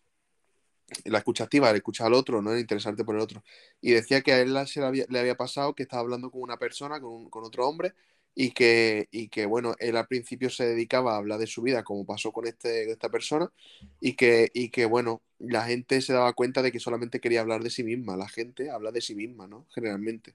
la 1.05 1.19
escucha 1.19 1.45
activa, 1.45 1.71
escuchar 1.71 2.09
al 2.09 2.15
otro, 2.15 2.43
¿no? 2.43 2.53
El 2.53 2.61
interesarte 2.61 3.05
por 3.05 3.15
el 3.17 3.23
otro. 3.23 3.43
Y 3.81 3.93
decía 3.93 4.21
que 4.23 4.33
a 4.33 4.41
él 4.41 4.55
se 4.67 4.81
le 4.81 4.87
había, 4.87 5.07
le 5.09 5.19
había 5.21 5.37
pasado 5.37 5.75
que 5.75 5.83
estaba 5.85 6.03
hablando 6.03 6.31
con 6.31 6.43
una 6.43 6.59
persona, 6.59 7.01
con, 7.01 7.11
un- 7.13 7.31
con 7.31 7.45
otro 7.45 7.67
hombre, 7.69 7.95
y 8.35 8.53
que, 8.53 9.09
y 9.11 9.29
que, 9.29 9.47
bueno, 9.47 9.75
él 9.79 9.97
al 9.97 10.07
principio 10.07 10.49
se 10.51 10.67
dedicaba 10.67 11.15
a 11.15 11.19
hablar 11.19 11.39
de 11.39 11.47
su 11.47 11.63
vida, 11.63 11.85
como 11.85 12.07
pasó 12.07 12.33
con 12.33 12.47
este, 12.47 12.91
esta 12.91 13.11
persona, 13.11 13.53
y 14.01 14.15
que, 14.15 14.51
y 14.55 14.71
que, 14.71 14.87
bueno, 14.87 15.23
la 15.39 15.67
gente 15.67 16.01
se 16.01 16.13
daba 16.13 16.33
cuenta 16.33 16.63
de 16.63 16.73
que 16.73 16.81
solamente 16.81 17.21
quería 17.21 17.41
hablar 17.41 17.63
de 17.63 17.71
sí 17.71 17.85
misma. 17.85 18.17
La 18.17 18.29
gente 18.29 18.71
habla 18.71 18.91
de 18.91 19.01
sí 19.01 19.15
misma, 19.15 19.47
¿no? 19.47 19.67
Generalmente. 19.75 20.35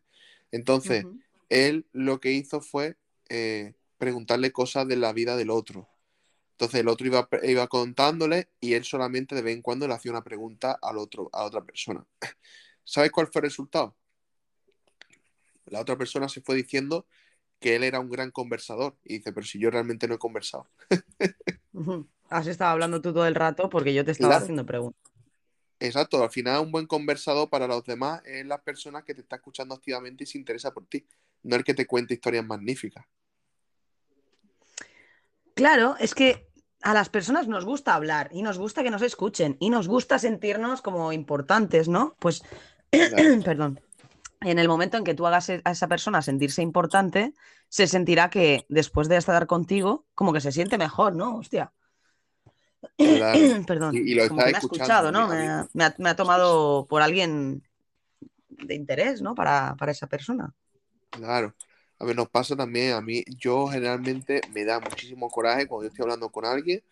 Entonces, 0.52 1.06
él 1.50 1.88
lo 1.92 2.20
que 2.20 2.32
hizo 2.32 2.62
fue 2.62 2.98
eh, 3.30 3.74
preguntarle 3.98 4.52
cosas 4.52 4.88
de 4.88 4.98
la 4.98 5.14
vida 5.14 5.36
del 5.36 5.50
otro. 5.50 5.90
Entonces 6.52 6.80
el 6.80 6.88
otro 6.88 7.06
iba, 7.06 7.30
iba 7.44 7.68
contándole 7.68 8.50
y 8.60 8.74
él 8.74 8.84
solamente 8.84 9.36
de 9.36 9.44
vez 9.44 9.56
en 9.56 9.62
cuando 9.62 9.88
le 9.88 9.94
hacía 9.94 10.12
una 10.12 10.24
pregunta 10.24 10.78
al 10.82 10.98
otro, 10.98 11.30
a 11.32 11.44
otra 11.44 11.64
persona. 11.64 12.04
¿Sabes 12.84 13.12
cuál 13.12 13.28
fue 13.28 13.42
el 13.42 13.44
resultado? 13.44 13.96
La 15.66 15.82
otra 15.82 15.98
persona 15.98 16.30
se 16.30 16.42
fue 16.42 16.56
diciendo 16.56 17.06
que 17.60 17.76
él 17.76 17.84
era 17.84 18.00
un 18.00 18.10
gran 18.10 18.32
conversador 18.32 18.96
y 19.04 19.18
dice, 19.18 19.34
pero 19.34 19.46
si 19.46 19.60
yo 19.60 19.70
realmente 19.70 20.08
no 20.08 20.16
he 20.16 20.20
conversado. 20.20 20.68
Has 22.30 22.48
estado 22.48 22.72
hablando 22.72 23.02
tú 23.02 23.14
todo 23.14 23.26
el 23.26 23.36
rato 23.36 23.70
porque 23.70 23.94
yo 23.94 24.04
te 24.04 24.12
estaba 24.12 24.32
Claro. 24.34 24.44
haciendo 24.44 24.66
preguntas. 24.66 25.02
Exacto, 25.80 26.24
al 26.24 26.32
final 26.32 26.62
un 26.62 26.72
buen 26.72 26.88
conversador 26.88 27.50
para 27.50 27.68
los 27.68 27.84
demás 27.84 28.22
es 28.26 28.46
la 28.46 28.62
persona 28.62 29.04
que 29.04 29.14
te 29.14 29.22
está 29.22 29.36
escuchando 29.36 29.76
activamente 29.76 30.24
y 30.24 30.28
se 30.28 30.40
interesa 30.40 30.74
por 30.74 30.88
ti, 30.88 31.06
no 31.44 31.56
el 31.56 31.64
que 31.64 31.76
te 31.76 31.86
cuente 31.86 32.16
historias 32.16 32.46
magníficas. 32.46 33.06
Claro, 35.54 35.96
es 36.00 36.16
que 36.16 36.48
a 36.82 36.94
las 36.94 37.10
personas 37.10 37.48
nos 37.48 37.66
gusta 37.66 37.94
hablar 37.94 38.30
y 38.32 38.42
nos 38.42 38.58
gusta 38.58 38.84
que 38.84 38.92
nos 38.92 39.02
escuchen 39.02 39.58
y 39.60 39.70
nos 39.70 39.88
gusta 39.88 40.20
sentirnos 40.20 40.82
como 40.82 41.12
importantes, 41.14 41.88
¿no? 41.88 42.16
Pues, 42.20 42.44
perdón, 43.46 43.80
en 44.42 44.60
el 44.60 44.68
momento 44.68 44.98
en 44.98 45.04
que 45.04 45.14
tú 45.16 45.26
hagas 45.28 45.50
e- 45.50 45.62
a 45.66 45.72
esa 45.72 45.88
persona 45.88 46.22
sentirse 46.22 46.62
importante, 46.62 47.34
se 47.70 47.88
sentirá 47.88 48.30
que 48.30 48.66
después 48.70 49.10
de 49.10 49.18
estar 49.18 49.48
contigo, 49.48 50.06
como 50.16 50.34
que 50.34 50.42
se 50.42 50.52
siente 50.52 50.78
mejor, 50.78 51.16
¿no? 51.16 51.38
Hostia. 51.38 51.74
Perdón, 53.68 54.00
Y, 54.00 54.12
y 54.12 54.16
lo 54.16 54.24
como 54.26 54.44
que 54.44 54.50
me 54.50 54.58
ha 54.58 54.60
escuchado, 54.60 55.12
¿no? 55.12 55.30
ha, 55.32 55.62
ha- 55.62 55.96
me 55.98 56.10
ha 56.10 56.16
tomado 56.16 56.86
por 56.88 57.02
alguien 57.02 57.64
de 58.50 58.76
interés, 58.76 59.22
¿no? 59.22 59.36
Para, 59.36 59.76
para 59.78 59.92
esa 59.94 60.08
persona. 60.08 60.54
Claro. 61.10 61.56
A 62.00 62.06
ver, 62.06 62.16
nos 62.16 62.30
pasa 62.30 62.56
también 62.56 62.94
a 62.94 63.02
mí. 63.02 63.24
Yo 63.28 63.68
generalmente 63.68 64.44
me 64.48 64.66
da 64.66 64.80
muchísimo 64.80 65.32
coraje 65.32 65.68
cuando 65.68 65.84
yo 65.86 65.88
estoy 65.90 66.04
hablando 66.04 66.30
con 66.32 66.46
alguien 66.46 66.84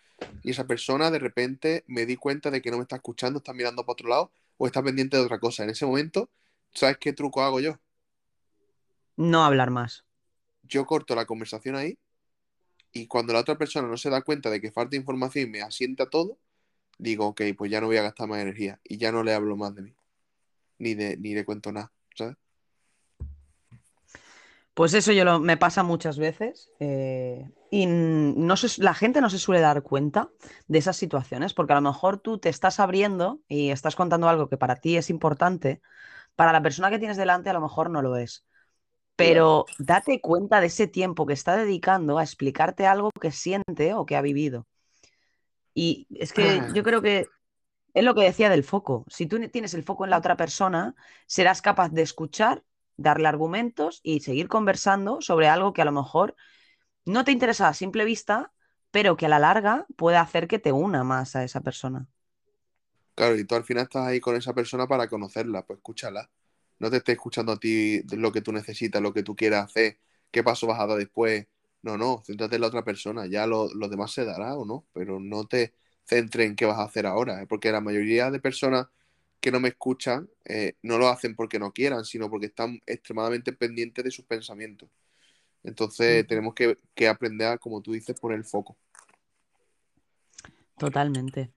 y 0.41 0.51
esa 0.51 0.65
persona 0.67 1.11
de 1.11 1.19
repente 1.19 1.83
me 1.87 2.05
di 2.05 2.15
cuenta 2.17 2.51
de 2.51 2.61
que 2.61 2.71
no 2.71 2.77
me 2.77 2.83
está 2.83 2.95
escuchando, 2.97 3.37
está 3.39 3.53
mirando 3.53 3.83
para 3.85 3.93
otro 3.93 4.09
lado 4.09 4.31
o 4.57 4.67
está 4.67 4.81
pendiente 4.83 5.17
de 5.17 5.23
otra 5.23 5.39
cosa. 5.39 5.63
En 5.63 5.69
ese 5.71 5.85
momento, 5.85 6.29
¿sabes 6.75 6.97
qué 6.99 7.13
truco 7.13 7.41
hago 7.41 7.59
yo? 7.59 7.79
No 9.17 9.43
hablar 9.45 9.71
más. 9.71 10.05
Yo 10.63 10.85
corto 10.85 11.15
la 11.15 11.25
conversación 11.25 11.75
ahí 11.75 11.97
y 12.91 13.07
cuando 13.07 13.33
la 13.33 13.39
otra 13.39 13.57
persona 13.57 13.87
no 13.87 13.97
se 13.97 14.09
da 14.09 14.21
cuenta 14.23 14.49
de 14.49 14.61
que 14.61 14.71
falta 14.71 14.95
información 14.95 15.47
y 15.47 15.51
me 15.51 15.61
asienta 15.61 16.09
todo, 16.09 16.37
digo, 16.97 17.27
ok, 17.27 17.41
pues 17.57 17.71
ya 17.71 17.81
no 17.81 17.87
voy 17.87 17.97
a 17.97 18.03
gastar 18.03 18.27
más 18.29 18.41
energía 18.41 18.79
y 18.83 18.97
ya 18.97 19.11
no 19.11 19.23
le 19.23 19.33
hablo 19.33 19.57
más 19.57 19.75
de 19.75 19.83
mí. 19.83 19.95
Ni 20.79 20.95
de, 20.95 21.17
ni 21.17 21.33
le 21.35 21.45
cuento 21.45 21.71
nada, 21.71 21.91
¿sabes? 22.15 22.37
Pues 24.73 24.93
eso 24.93 25.13
yo 25.13 25.23
lo, 25.23 25.39
me 25.39 25.55
pasa 25.55 25.83
muchas 25.83 26.17
veces 26.17 26.69
eh, 26.81 27.49
y 27.71 27.85
no 27.87 28.57
se- 28.57 28.81
la 28.83 28.93
gente 28.93 29.21
no 29.21 29.29
se 29.29 29.39
suele 29.39 29.61
dar 29.61 29.83
cuenta 29.83 30.29
de 30.67 30.79
esas 30.79 30.97
situaciones 30.97 31.53
porque 31.53 31.71
a 31.73 31.77
lo 31.77 31.81
mejor 31.81 32.17
tú 32.19 32.39
te 32.39 32.49
estás 32.49 32.81
abriendo 32.81 33.39
y 33.47 33.69
estás 33.69 33.95
contando 33.95 34.27
algo 34.27 34.49
que 34.49 34.57
para 34.57 34.75
ti 34.75 34.97
es 34.97 35.09
importante, 35.09 35.81
para 36.35 36.51
la 36.51 36.61
persona 36.61 36.89
que 36.89 36.99
tienes 36.99 37.17
delante 37.17 37.49
a 37.49 37.53
lo 37.53 37.61
mejor 37.61 37.89
no 37.89 38.01
lo 38.01 38.17
es. 38.17 38.45
Pero 39.15 39.65
date 39.79 40.19
cuenta 40.19 40.59
de 40.59 40.67
ese 40.67 40.87
tiempo 40.87 41.25
que 41.25 41.33
está 41.33 41.55
dedicando 41.55 42.17
a 42.17 42.23
explicarte 42.23 42.85
algo 42.85 43.11
que 43.11 43.31
siente 43.31 43.93
o 43.93 44.05
que 44.05 44.15
ha 44.15 44.21
vivido. 44.21 44.67
Y 45.73 46.07
es 46.09 46.33
que 46.33 46.61
yo 46.73 46.83
creo 46.83 47.01
que 47.01 47.27
es 47.93 48.03
lo 48.03 48.13
que 48.13 48.23
decía 48.23 48.49
del 48.49 48.63
foco. 48.63 49.05
Si 49.07 49.25
tú 49.25 49.39
tienes 49.49 49.73
el 49.73 49.83
foco 49.83 50.03
en 50.03 50.09
la 50.09 50.17
otra 50.17 50.35
persona, 50.35 50.95
serás 51.27 51.61
capaz 51.61 51.89
de 51.89 52.01
escuchar, 52.01 52.63
darle 52.97 53.27
argumentos 53.27 54.01
y 54.03 54.19
seguir 54.19 54.49
conversando 54.49 55.21
sobre 55.21 55.47
algo 55.47 55.73
que 55.73 55.81
a 55.81 55.85
lo 55.85 55.91
mejor 55.93 56.35
no 57.05 57.23
te 57.23 57.31
interesa 57.31 57.69
a 57.69 57.73
simple 57.73 58.03
vista, 58.05 58.51
pero 58.91 59.15
que 59.17 59.27
a 59.27 59.29
la 59.29 59.39
larga 59.39 59.85
puede 59.95 60.17
hacer 60.17 60.47
que 60.47 60.59
te 60.59 60.71
una 60.71 61.03
más 61.03 61.35
a 61.35 61.43
esa 61.43 61.61
persona. 61.61 62.07
Claro, 63.15 63.37
y 63.37 63.45
tú 63.45 63.55
al 63.55 63.63
final 63.63 63.83
estás 63.83 64.07
ahí 64.07 64.19
con 64.19 64.35
esa 64.35 64.53
persona 64.53 64.87
para 64.87 65.07
conocerla, 65.07 65.65
pues 65.65 65.77
escúchala. 65.77 66.29
No 66.79 66.89
te 66.91 66.97
estés 66.97 67.13
escuchando 67.15 67.53
a 67.53 67.57
ti 67.59 68.01
lo 68.15 68.31
que 68.31 68.41
tú 68.41 68.51
necesitas, 68.51 69.01
lo 69.01 69.13
que 69.13 69.23
tú 69.23 69.35
quieras 69.35 69.65
hacer, 69.65 69.99
qué 70.31 70.43
paso 70.43 70.67
vas 70.67 70.79
a 70.81 70.87
dar 70.87 70.97
después. 70.97 71.47
No, 71.81 71.97
no, 71.97 72.21
céntrate 72.25 72.55
en 72.55 72.61
la 72.61 72.67
otra 72.67 72.83
persona, 72.83 73.27
ya 73.27 73.45
lo, 73.47 73.73
lo 73.73 73.87
demás 73.87 74.11
se 74.11 74.25
dará 74.25 74.55
o 74.57 74.65
no, 74.65 74.85
pero 74.91 75.19
no 75.19 75.45
te 75.47 75.73
centres 76.03 76.47
en 76.47 76.55
qué 76.55 76.65
vas 76.65 76.79
a 76.79 76.83
hacer 76.83 77.05
ahora, 77.05 77.41
¿eh? 77.41 77.47
porque 77.47 77.71
la 77.71 77.79
mayoría 77.81 78.31
de 78.31 78.39
personas 78.39 78.87
que 79.39 79.51
no 79.51 79.59
me 79.59 79.69
escuchan 79.69 80.27
eh, 80.45 80.73
no 80.81 80.97
lo 80.97 81.07
hacen 81.07 81.35
porque 81.35 81.59
no 81.59 81.71
quieran, 81.71 82.03
sino 82.03 82.29
porque 82.29 82.47
están 82.47 82.81
extremadamente 82.87 83.53
pendientes 83.53 84.03
de 84.03 84.11
sus 84.11 84.25
pensamientos. 84.25 84.89
Entonces 85.63 86.21
Ujú. 86.21 86.27
tenemos 86.27 86.53
que, 86.55 86.77
que 86.95 87.07
aprender 87.07 87.47
a, 87.47 87.57
como 87.59 87.81
tú 87.81 87.93
dices, 87.93 88.19
poner 88.19 88.39
el 88.39 88.45
foco. 88.45 88.75
Totalmente. 90.77 91.51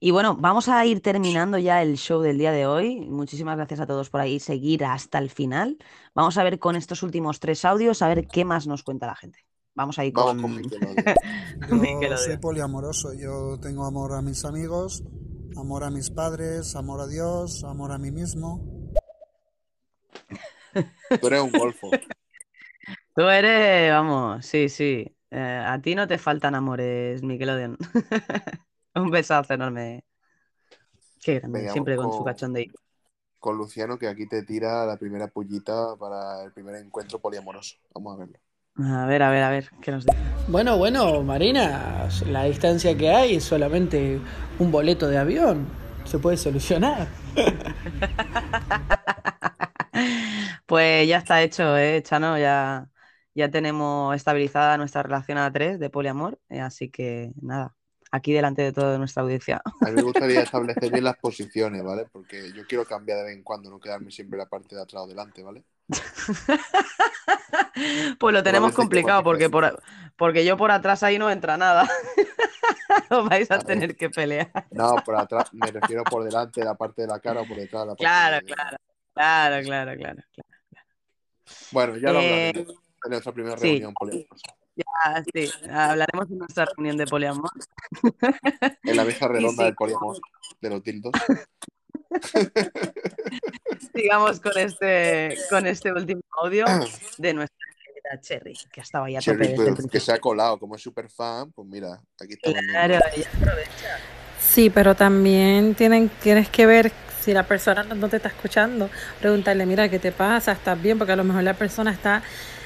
Y 0.00 0.12
bueno, 0.12 0.34
vamos 0.34 0.68
a 0.68 0.84
ir 0.86 1.02
terminando 1.02 1.58
ya 1.58 1.82
el 1.82 1.96
show 1.98 2.22
del 2.22 2.38
día 2.38 2.52
de 2.52 2.66
hoy. 2.66 3.00
Muchísimas 3.00 3.56
gracias 3.56 3.80
a 3.80 3.86
todos 3.86 4.08
por 4.08 4.20
ahí 4.20 4.40
seguir 4.40 4.84
hasta 4.84 5.18
el 5.18 5.28
final. 5.28 5.76
Vamos 6.14 6.38
a 6.38 6.42
ver 6.42 6.58
con 6.58 6.74
estos 6.74 7.02
últimos 7.02 7.38
tres 7.38 7.64
audios, 7.66 8.00
a 8.00 8.08
ver 8.08 8.26
qué 8.26 8.46
más 8.46 8.66
nos 8.66 8.82
cuenta 8.82 9.06
la 9.06 9.14
gente. 9.14 9.44
Vamos 9.74 9.98
a 9.98 10.04
ir 10.04 10.12
con... 10.12 10.40
con 10.40 10.56
Nickelodeon. 10.56 10.96
Yo 12.02 12.16
soy 12.16 12.38
poliamoroso. 12.38 13.12
Yo 13.12 13.58
tengo 13.60 13.84
amor 13.84 14.14
a 14.14 14.22
mis 14.22 14.44
amigos, 14.44 15.02
amor 15.56 15.84
a 15.84 15.90
mis 15.90 16.10
padres, 16.10 16.74
amor 16.76 17.02
a 17.02 17.06
Dios, 17.06 17.62
amor 17.64 17.92
a 17.92 17.98
mí 17.98 18.10
mismo. 18.10 18.64
Tú 21.20 21.26
eres 21.26 21.42
un 21.42 21.52
golfo. 21.52 21.90
Tú 23.14 23.22
eres, 23.22 23.90
vamos, 23.92 24.46
sí, 24.46 24.68
sí. 24.68 25.14
Eh, 25.30 25.64
a 25.66 25.80
ti 25.80 25.94
no 25.94 26.06
te 26.06 26.16
faltan 26.16 26.54
amores, 26.54 27.22
Nickelodeon. 27.22 27.76
Un 28.94 29.10
besazo 29.10 29.54
enorme. 29.54 30.04
Qué 31.22 31.38
grande, 31.40 31.66
siempre 31.68 31.96
con 31.96 32.12
su 32.12 32.22
con- 32.22 32.24
cachondeo. 32.24 32.66
con 33.40 33.56
Luciano, 33.56 33.98
que 33.98 34.06
aquí 34.08 34.26
te 34.26 34.44
tira 34.44 34.86
la 34.86 34.96
primera 34.96 35.26
pullita 35.28 35.96
para 35.96 36.44
el 36.44 36.52
primer 36.52 36.76
encuentro 36.76 37.18
poliamoroso. 37.20 37.76
Vamos 37.92 38.14
a 38.14 38.18
verlo. 38.20 38.38
A 38.76 39.06
ver, 39.06 39.22
a 39.22 39.30
ver, 39.30 39.42
a 39.44 39.50
ver, 39.50 39.70
¿qué 39.80 39.90
nos 39.92 40.04
dice? 40.04 40.18
Bueno, 40.48 40.76
bueno, 40.78 41.22
Marina, 41.22 42.08
la 42.26 42.44
distancia 42.44 42.96
que 42.96 43.10
hay 43.10 43.36
es 43.36 43.44
solamente 43.44 44.20
un 44.58 44.70
boleto 44.72 45.08
de 45.08 45.18
avión. 45.18 45.66
Se 46.04 46.18
puede 46.18 46.36
solucionar. 46.36 47.08
Pues 50.66 51.08
ya 51.08 51.18
está 51.18 51.42
hecho, 51.42 51.76
¿eh, 51.76 52.02
Chano? 52.02 52.38
Ya, 52.38 52.88
ya 53.34 53.50
tenemos 53.50 54.14
estabilizada 54.16 54.76
nuestra 54.78 55.02
relación 55.02 55.38
a 55.38 55.52
tres 55.52 55.78
de 55.78 55.90
poliamor, 55.90 56.40
eh, 56.48 56.60
así 56.60 56.90
que 56.90 57.32
nada, 57.42 57.74
aquí 58.10 58.32
delante 58.32 58.62
de 58.62 58.72
toda 58.72 58.98
nuestra 58.98 59.22
audiencia. 59.22 59.62
A 59.64 59.86
mí 59.86 59.92
me 59.92 60.02
gustaría 60.02 60.42
establecer 60.42 60.90
bien 60.90 61.04
las 61.04 61.16
posiciones, 61.18 61.82
¿vale? 61.82 62.06
Porque 62.12 62.52
yo 62.52 62.66
quiero 62.66 62.84
cambiar 62.84 63.18
de 63.18 63.24
vez 63.24 63.36
en 63.36 63.42
cuando, 63.42 63.70
no 63.70 63.78
quedarme 63.80 64.10
siempre 64.10 64.38
la 64.38 64.46
parte 64.46 64.74
de 64.76 64.82
atrás 64.82 65.02
o 65.04 65.06
delante, 65.06 65.42
¿vale? 65.42 65.62
Pues 68.18 68.34
lo 68.34 68.42
tenemos 68.42 68.72
complicado 68.72 69.22
porque, 69.22 69.48
por, 69.48 69.80
porque 70.16 70.44
yo 70.44 70.56
por 70.56 70.70
atrás 70.70 71.02
ahí 71.02 71.18
no 71.18 71.30
entra 71.30 71.56
nada. 71.56 71.88
Os 73.10 73.28
vais 73.28 73.50
a 73.50 73.58
tener 73.58 73.96
que 73.96 74.10
pelear. 74.10 74.50
No, 74.70 74.96
por 75.04 75.16
atrás, 75.16 75.52
me 75.54 75.66
refiero 75.70 76.04
por 76.04 76.22
delante, 76.24 76.62
la 76.64 76.74
parte 76.74 77.02
de 77.02 77.08
la 77.08 77.18
cara 77.20 77.40
o 77.42 77.46
por 77.46 77.56
detrás, 77.56 77.82
la 77.86 77.94
parte 77.94 78.04
Claro, 78.04 78.36
de- 78.36 78.42
claro, 78.52 78.76
claro, 79.14 79.62
claro, 79.64 79.96
claro. 79.96 80.22
claro. 80.32 80.48
Bueno, 81.72 81.96
ya 81.96 82.12
lo 82.12 82.20
Eh, 82.20 82.48
hablaremos 82.48 82.82
en 83.04 83.10
nuestra 83.10 83.32
primera 83.32 83.56
sí. 83.56 83.62
reunión 83.62 83.94
poliamorosa. 83.94 84.54
Ya, 84.76 85.24
sí, 85.34 85.50
hablaremos 85.70 86.30
en 86.30 86.38
nuestra 86.38 86.64
reunión 86.64 86.96
de 86.96 87.06
poliamor. 87.06 87.50
En 88.84 88.96
la 88.96 89.04
mesa 89.04 89.28
redonda 89.28 89.62
sí, 89.62 89.64
del 89.64 89.74
poliamor, 89.74 90.16
de 90.60 90.70
los 90.70 90.82
dildos. 90.82 91.12
sigamos 93.94 94.40
con 94.40 94.56
este, 94.56 95.36
con 95.48 95.66
este 95.66 95.92
último 95.92 96.22
audio 96.42 96.64
de 97.18 97.34
nuestra 97.34 97.66
querida 97.84 98.20
Cherry, 98.20 98.54
que 98.72 98.80
estaba 98.80 99.06
ahí 99.06 99.16
a 99.16 99.20
tope 99.20 99.32
Cherry 99.32 99.48
desde 99.48 99.68
el 99.68 99.74
Booth, 99.74 99.90
que 99.90 100.00
se 100.00 100.12
ha 100.12 100.18
colado, 100.18 100.58
como 100.58 100.76
es 100.76 100.82
súper 100.82 101.08
fan, 101.08 101.52
pues 101.52 101.68
mira, 101.68 102.00
aquí 102.20 102.34
estamos. 102.34 102.60
Claro, 102.70 102.94
ella 103.14 103.30
aprovecha. 103.34 103.98
Sí, 104.40 104.70
pero 104.70 104.94
también 104.94 105.74
tienen, 105.74 106.08
tienes 106.08 106.48
que 106.48 106.66
ver 106.66 106.92
si 107.20 107.32
la 107.32 107.46
persona 107.46 107.84
no 107.84 108.08
te 108.08 108.16
está 108.16 108.28
escuchando, 108.28 108.90
preguntarle, 109.20 109.66
mira, 109.66 109.88
¿qué 109.88 109.98
te 109.98 110.12
pasa? 110.12 110.52
¿Estás 110.52 110.80
bien? 110.80 110.98
Porque 110.98 111.12
a 111.12 111.16
lo 111.16 111.24
mejor 111.24 111.42
la 111.42 111.54
persona 111.54 111.92
está 111.92 112.22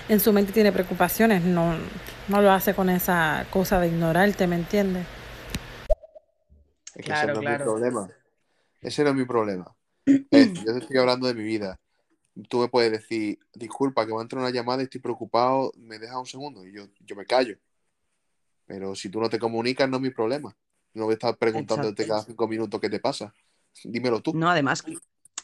en 0.09 0.21
su 0.21 0.33
mente 0.33 0.53
tiene 0.53 0.73
preocupaciones, 0.73 1.43
no, 1.43 1.75
no 2.29 2.43
lo 2.43 2.51
hace 2.51 2.75
con 2.75 2.91
esa 2.91 3.47
cosa 3.51 3.81
de 3.81 3.89
ignorarte, 3.89 4.47
¿me 4.47 4.57
entiendes? 4.57 5.07
Es 6.95 6.97
que 6.97 7.03
Claro, 7.03 7.33
ese 7.33 7.43
no 7.43 7.51
es 7.51 7.59
mi 7.59 7.65
problema. 7.65 8.09
Ese 8.81 9.05
no 9.05 9.11
es 9.11 9.17
mi 9.17 9.25
problema. 9.25 9.77
Es, 10.31 10.53
yo 10.65 10.73
te 10.73 10.79
estoy 10.81 10.99
hablando 10.99 11.27
de 11.27 11.35
mi 11.35 11.43
vida. 11.43 11.81
Tú 12.49 12.59
me 12.59 12.69
puedes 12.69 12.93
decir, 12.93 13.39
disculpa, 13.55 14.05
que 14.07 14.13
me 14.13 14.19
ha 14.19 14.23
entrado 14.23 14.45
una 14.45 14.55
llamada 14.55 14.83
y 14.83 14.85
estoy 14.85 15.01
preocupado, 15.01 15.73
me 15.77 15.99
dejas 15.99 16.17
un 16.17 16.27
segundo 16.27 16.67
y 16.67 16.73
yo, 16.73 16.87
yo 17.01 17.17
me 17.17 17.25
callo. 17.25 17.57
Pero 18.67 18.95
si 18.95 19.09
tú 19.09 19.21
no 19.21 19.29
te 19.29 19.39
comunicas, 19.39 19.89
no 19.89 19.97
es 19.97 20.03
mi 20.03 20.11
problema. 20.11 20.57
No 20.95 21.05
voy 21.05 21.13
a 21.13 21.15
estar 21.15 21.37
preguntándote 21.37 22.03
Exacto. 22.03 22.09
cada 22.09 22.23
cinco 22.27 22.49
minutos 22.49 22.81
qué 22.81 22.91
te 22.91 23.01
pasa. 23.01 23.33
Dímelo 23.85 24.21
tú. 24.21 24.33
No, 24.35 24.49
además, 24.49 24.85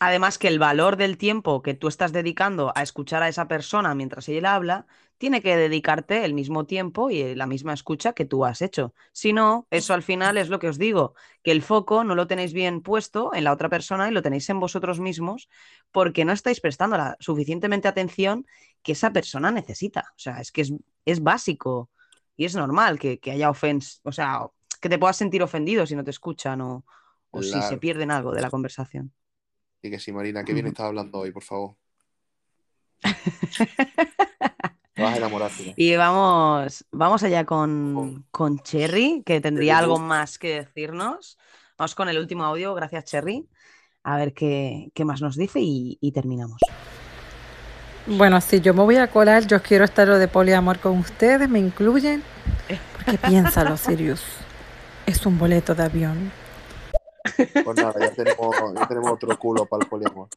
además 0.01 0.39
que 0.39 0.49
el 0.49 0.59
valor 0.59 0.97
del 0.97 1.19
tiempo 1.19 1.63
que 1.63 1.75
tú 1.75 1.87
estás 1.87 2.13
dedicando 2.13 2.73
a 2.75 2.83
escuchar 2.83 3.23
a 3.23 3.29
esa 3.29 3.47
persona 3.47 3.95
mientras 3.95 4.29
ella 4.29 4.55
habla, 4.55 4.87
tiene 5.19 5.43
que 5.43 5.55
dedicarte 5.55 6.25
el 6.25 6.33
mismo 6.33 6.65
tiempo 6.65 7.11
y 7.11 7.35
la 7.35 7.47
misma 7.47 7.75
escucha 7.75 8.15
que 8.15 8.25
tú 8.25 8.47
has 8.47 8.63
hecho. 8.63 8.95
Si 9.13 9.35
no, 9.35 9.67
eso 9.71 9.93
al 9.93 10.03
final 10.03 10.39
es 10.39 10.49
lo 10.49 10.59
que 10.59 10.69
os 10.69 10.79
digo, 10.79 11.15
que 11.43 11.53
el 11.53 11.61
foco 11.61 12.05
no 12.05 12.15
lo 12.15 12.27
tenéis 12.27 12.55
bien 12.55 12.81
puesto 12.81 13.35
en 13.35 13.45
la 13.45 13.53
otra 13.53 13.69
persona 13.69 14.09
y 14.09 14.13
lo 14.13 14.23
tenéis 14.23 14.49
en 14.49 14.59
vosotros 14.59 14.99
mismos 14.99 15.51
porque 15.93 16.25
no 16.25 16.33
estáis 16.33 16.61
prestando 16.61 16.97
la 16.97 17.17
suficientemente 17.21 17.87
atención 17.87 18.47
que 18.83 18.93
esa 18.93 19.13
persona 19.13 19.51
necesita. 19.51 20.07
O 20.17 20.19
sea, 20.19 20.41
es 20.41 20.51
que 20.51 20.63
es, 20.63 20.73
es 21.05 21.23
básico 21.23 21.91
y 22.37 22.47
es 22.47 22.55
normal 22.57 22.99
que, 22.99 23.21
que 23.21 23.33
haya 23.33 23.51
ofens, 23.51 24.01
o 24.05 24.13
sea, 24.13 24.47
que 24.81 24.89
te 24.89 24.99
puedas 24.99 25.19
sentir 25.19 25.43
ofendido 25.43 25.85
si 25.85 25.95
no 25.95 26.05
te 26.05 26.11
escuchan 26.11 26.63
o, 26.63 26.87
o 27.31 27.43
si 27.43 27.61
se 27.61 27.77
pierden 27.77 28.11
algo 28.11 28.33
de 28.33 28.41
la 28.41 28.51
conversación. 28.51 29.13
Y 29.83 29.91
que 29.91 29.99
sí, 29.99 30.13
Marina, 30.13 30.45
qué 30.45 30.53
bien 30.53 30.67
estás 30.67 30.87
hablando 30.87 31.19
hoy, 31.19 31.33
por 31.33 31.43
favor. 31.43 31.77
Te 34.95 35.03
vas 35.03 35.15
a 35.15 35.17
enamorar. 35.17 35.51
Y 35.77 35.97
vamos, 35.97 36.85
vamos 36.91 37.23
allá 37.23 37.47
con, 37.47 38.27
con 38.31 38.59
Cherry, 38.59 39.23
que 39.25 39.41
tendría 39.41 39.79
algo 39.79 39.99
más 39.99 40.39
que 40.39 40.57
decirnos. 40.57 41.39
Vamos 41.79 41.95
con 41.95 42.09
el 42.11 42.19
último 42.19 42.45
audio, 42.45 42.75
gracias 42.75 43.05
Cherry. 43.05 43.49
A 44.03 44.17
ver 44.17 44.35
qué, 44.35 44.91
qué 44.95 45.05
más 45.05 45.23
nos 45.23 45.37
dice 45.37 45.61
y, 45.61 45.97
y 46.01 46.13
terminamos. 46.13 46.61
Bueno, 48.07 48.41
si 48.41 48.61
yo 48.61 48.75
me 48.75 48.83
voy 48.83 48.97
a 48.97 49.07
colar, 49.07 49.47
yo 49.47 49.63
quiero 49.63 49.85
estar 49.85 50.09
lo 50.09 50.19
de 50.19 50.29
poliamor 50.29 50.79
con 50.79 50.99
ustedes, 50.99 51.49
¿me 51.49 51.59
incluyen? 51.59 52.23
Porque 52.97 53.19
piénsalo, 53.19 53.77
Sirius. 53.77 54.23
Es 55.07 55.25
un 55.25 55.39
boleto 55.39 55.75
de 55.75 55.85
avión. 55.85 56.33
Pues 57.65 57.77
nada, 57.77 57.95
ya 58.01 58.13
tenemos, 58.13 58.57
ya 58.75 58.89
tenemos 58.89 59.13
otro 59.13 59.39
culo 59.39 59.67
para 59.67 59.85
el 59.85 59.89
poliamor. 59.89 60.29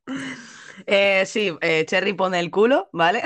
Eh, 0.85 1.25
sí, 1.25 1.55
eh, 1.61 1.85
Cherry 1.85 2.13
pone 2.13 2.39
el 2.39 2.51
culo, 2.51 2.89
¿vale? 2.91 3.23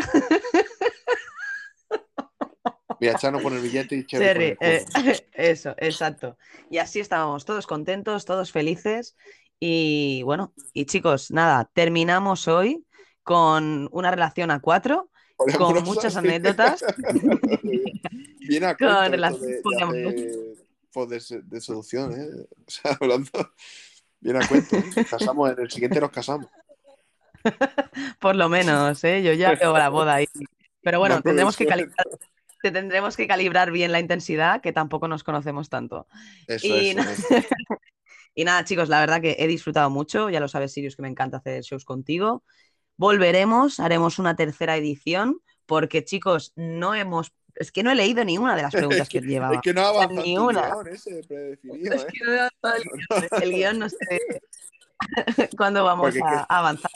Voy 2.99 3.09
a 3.09 3.11
echarnos 3.11 3.41
por 3.41 3.53
el 3.53 3.61
billete 3.61 3.95
y 3.95 4.05
Cherry 4.05 4.25
Cherry, 4.25 4.57
eh, 4.59 4.85
eso, 5.34 5.75
exacto. 5.77 6.38
Y 6.69 6.79
así 6.79 6.99
estábamos, 6.99 7.45
todos 7.45 7.67
contentos, 7.67 8.25
todos 8.25 8.51
felices. 8.51 9.15
Y 9.59 10.21
bueno, 10.23 10.53
y 10.73 10.85
chicos, 10.85 11.31
nada, 11.31 11.69
terminamos 11.73 12.47
hoy 12.47 12.85
con 13.23 13.89
una 13.91 14.11
relación 14.11 14.51
a 14.51 14.59
cuatro, 14.59 15.09
con 15.35 15.84
muchas 15.84 16.13
sí. 16.13 16.19
anesdotas. 16.19 16.84
Viene 18.47 18.65
a 18.67 18.75
Con 18.75 19.11
relación 19.11 19.91
de, 19.91 20.57
de 21.06 21.15
de, 21.15 21.22
se- 21.22 21.41
de 21.41 21.61
seducción, 21.61 22.11
¿eh? 22.14 22.28
O 22.68 22.69
sea, 22.72 22.98
hablando. 22.99 23.30
Viene 24.19 24.40
a 24.44 24.48
cuento. 24.48 24.76
¿eh? 24.78 24.84
Nos 24.95 25.07
casamos, 25.07 25.52
en 25.52 25.60
el 25.60 25.69
siguiente 25.69 26.02
nos 26.02 26.11
casamos. 26.11 26.48
Por 28.19 28.36
lo 28.36 28.49
menos, 28.49 29.03
¿eh? 29.03 29.22
Yo 29.24 29.34
ya 29.34 29.53
veo 29.56 29.78
la 29.78 29.90
boda 29.90 30.15
ahí. 30.15 30.28
Pero 30.82 30.99
bueno, 30.99 31.15
No 31.15 31.22
tendremos 31.22 31.56
que 31.57 31.65
calibrar, 31.65 32.06
te 32.61 32.72
tendremos 32.72 33.15
que 33.15 33.28
calibrar 33.28 33.72
bien 33.72 33.91
la 33.91 33.99
intensidad, 33.99 34.61
que 34.61 34.74
tampoco 34.74 35.07
nos 35.07 35.24
conocemos 35.24 35.69
tanto. 35.69 36.07
Eso, 36.48 36.65
Y, 36.68 36.90
eso, 36.90 36.98
na- 37.03 37.11
eso. 37.11 37.28
y 38.36 38.44
nada, 38.44 38.64
chicos, 38.64 38.90
la 38.90 38.99
verdad 38.99 39.22
que 39.22 39.36
he 39.40 39.48
disfrutado 39.48 39.90
mucho. 39.90 40.30
Ya 40.30 40.40
lo 40.40 40.48
sabes, 40.48 40.74
Sirius, 40.74 40.95
que 40.95 41.02
me 41.02 41.10
encanta 41.10 41.38
hacer 41.38 41.61
shows 41.64 41.86
contigo. 41.86 42.44
Volveremos, 42.98 43.80
haremos 43.80 44.18
una 44.18 44.36
tercera 44.36 44.76
edición, 44.76 45.40
porque, 45.65 46.03
chicos, 46.03 46.53
no 46.56 46.95
hemos. 46.95 47.32
Es 47.59 47.71
que 47.71 47.84
no 47.84 47.91
he 47.91 47.95
leído 47.95 48.23
ni 48.23 48.38
una 48.38 48.55
de 48.55 48.61
las 48.61 48.71
preguntas 48.71 49.01
Es 49.01 49.09
que, 49.09 49.19
que 49.21 49.27
llevaba. 49.27 49.55
es 49.55 49.61
que 49.61 49.73
no 49.73 49.81
ha 49.81 49.89
avanzado 49.89 50.21
Ni 50.23 50.38
una. 50.38 50.61
guion 50.69 50.88
ese 50.89 51.23
predefinido, 51.27 51.93
Es 51.95 52.03
¿eh? 52.03 52.07
que 52.13 52.25
no 52.25 52.73
el 52.75 52.84
guion. 53.09 53.41
El 53.43 53.51
guion 53.53 53.79
no 53.79 53.89
sé 53.89 53.97
cuándo 55.57 55.84
vamos 55.84 56.15
es 56.15 56.21
a 56.23 56.29
que- 56.29 56.45
avanzar. 56.49 56.91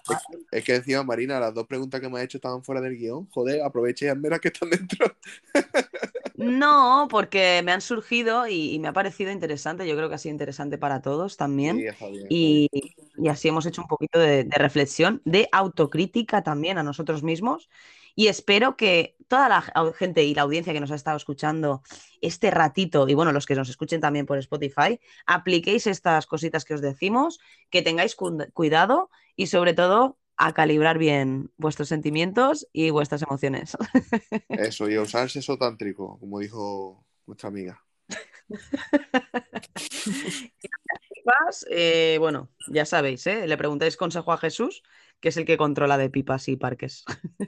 Es 0.52 0.64
que 0.64 0.74
decía 0.74 1.04
Marina, 1.04 1.40
las 1.40 1.54
dos 1.54 1.68
preguntas 1.68 2.02
que 2.02 2.10
me 2.10 2.18
has 2.20 2.26
hecho 2.26 2.38
estaban 2.38 2.64
fuera 2.64 2.82
del 2.82 2.98
guion. 2.98 3.28
Joder, 3.32 3.62
aprovecha 3.64 4.06
y 4.06 4.08
hazme 4.10 4.30
las 4.30 4.40
que 4.40 4.48
están 4.50 4.70
dentro. 4.70 5.06
No, 6.36 7.08
porque 7.12 7.62
me 7.64 7.72
han 7.72 7.82
surgido 7.82 8.48
y, 8.48 8.74
y 8.74 8.80
me 8.80 8.88
ha 8.88 8.94
parecido 8.94 9.30
interesante. 9.32 9.88
Yo 9.88 9.96
creo 9.96 10.10
que 10.10 10.16
ha 10.16 10.18
sido 10.18 10.32
interesante 10.32 10.80
para 10.80 11.00
todos 11.02 11.38
también. 11.38 11.78
Sí, 11.78 11.86
está 11.86 12.08
bien, 12.08 12.22
está 12.24 12.28
Y, 12.34 12.70
y 13.18 13.28
así 13.28 13.48
hemos 13.50 13.66
hecho 13.68 13.82
un 13.84 13.88
poquito 13.88 14.18
de, 14.18 14.46
de 14.46 14.58
reflexión, 14.58 15.22
de 15.24 15.48
autocrítica 15.52 16.42
también 16.42 16.80
a 16.80 16.84
nosotros 16.84 17.22
mismos. 17.22 17.70
Y 18.16 18.28
espero 18.28 18.76
que 18.76 19.16
toda 19.28 19.48
la 19.50 19.62
gente 19.98 20.24
y 20.24 20.36
la 20.36 20.42
audiencia 20.42 20.74
que 20.74 20.80
nos 20.80 20.92
ha 20.92 20.96
estado 20.96 21.18
escuchando 21.18 21.82
este 22.22 22.52
ratito, 22.52 23.08
y 23.08 23.14
bueno, 23.14 23.32
los 23.32 23.46
que 23.46 23.56
nos 23.56 23.70
escuchen 23.70 24.02
también 24.02 24.26
por 24.26 24.38
Spotify, 24.38 25.00
apliquéis 25.26 25.88
estas 25.88 26.28
cositas 26.28 26.66
que 26.66 26.74
os 26.74 26.82
decimos, 26.82 27.40
que 27.70 27.82
tengáis 27.82 28.16
cu- 28.16 28.46
cuidado 28.54 29.10
y 29.36 29.48
sobre 29.48 29.74
todo 29.74 30.18
a 30.38 30.54
calibrar 30.54 30.98
bien 30.98 31.52
vuestros 31.58 31.88
sentimientos 31.88 32.68
y 32.74 32.90
vuestras 32.90 33.22
emociones. 33.22 33.78
Eso, 34.50 34.90
y 34.90 34.96
a 34.96 35.02
usar 35.02 35.30
sexo 35.30 35.58
tántrico, 35.58 36.18
como 36.20 36.40
dijo 36.40 37.06
nuestra 37.28 37.50
amiga. 37.50 37.84
pipas, 41.22 41.66
eh, 41.70 42.18
bueno, 42.20 42.50
ya 42.68 42.86
sabéis, 42.86 43.26
¿eh? 43.28 43.48
Le 43.48 43.58
preguntáis 43.58 43.98
consejo 43.98 44.32
a 44.32 44.38
Jesús, 44.38 44.84
que 45.20 45.30
es 45.30 45.38
el 45.38 45.46
que 45.46 45.58
controla 45.58 45.98
de 45.98 46.10
pipas 46.10 46.48
y 46.48 46.56
parques. 46.56 47.06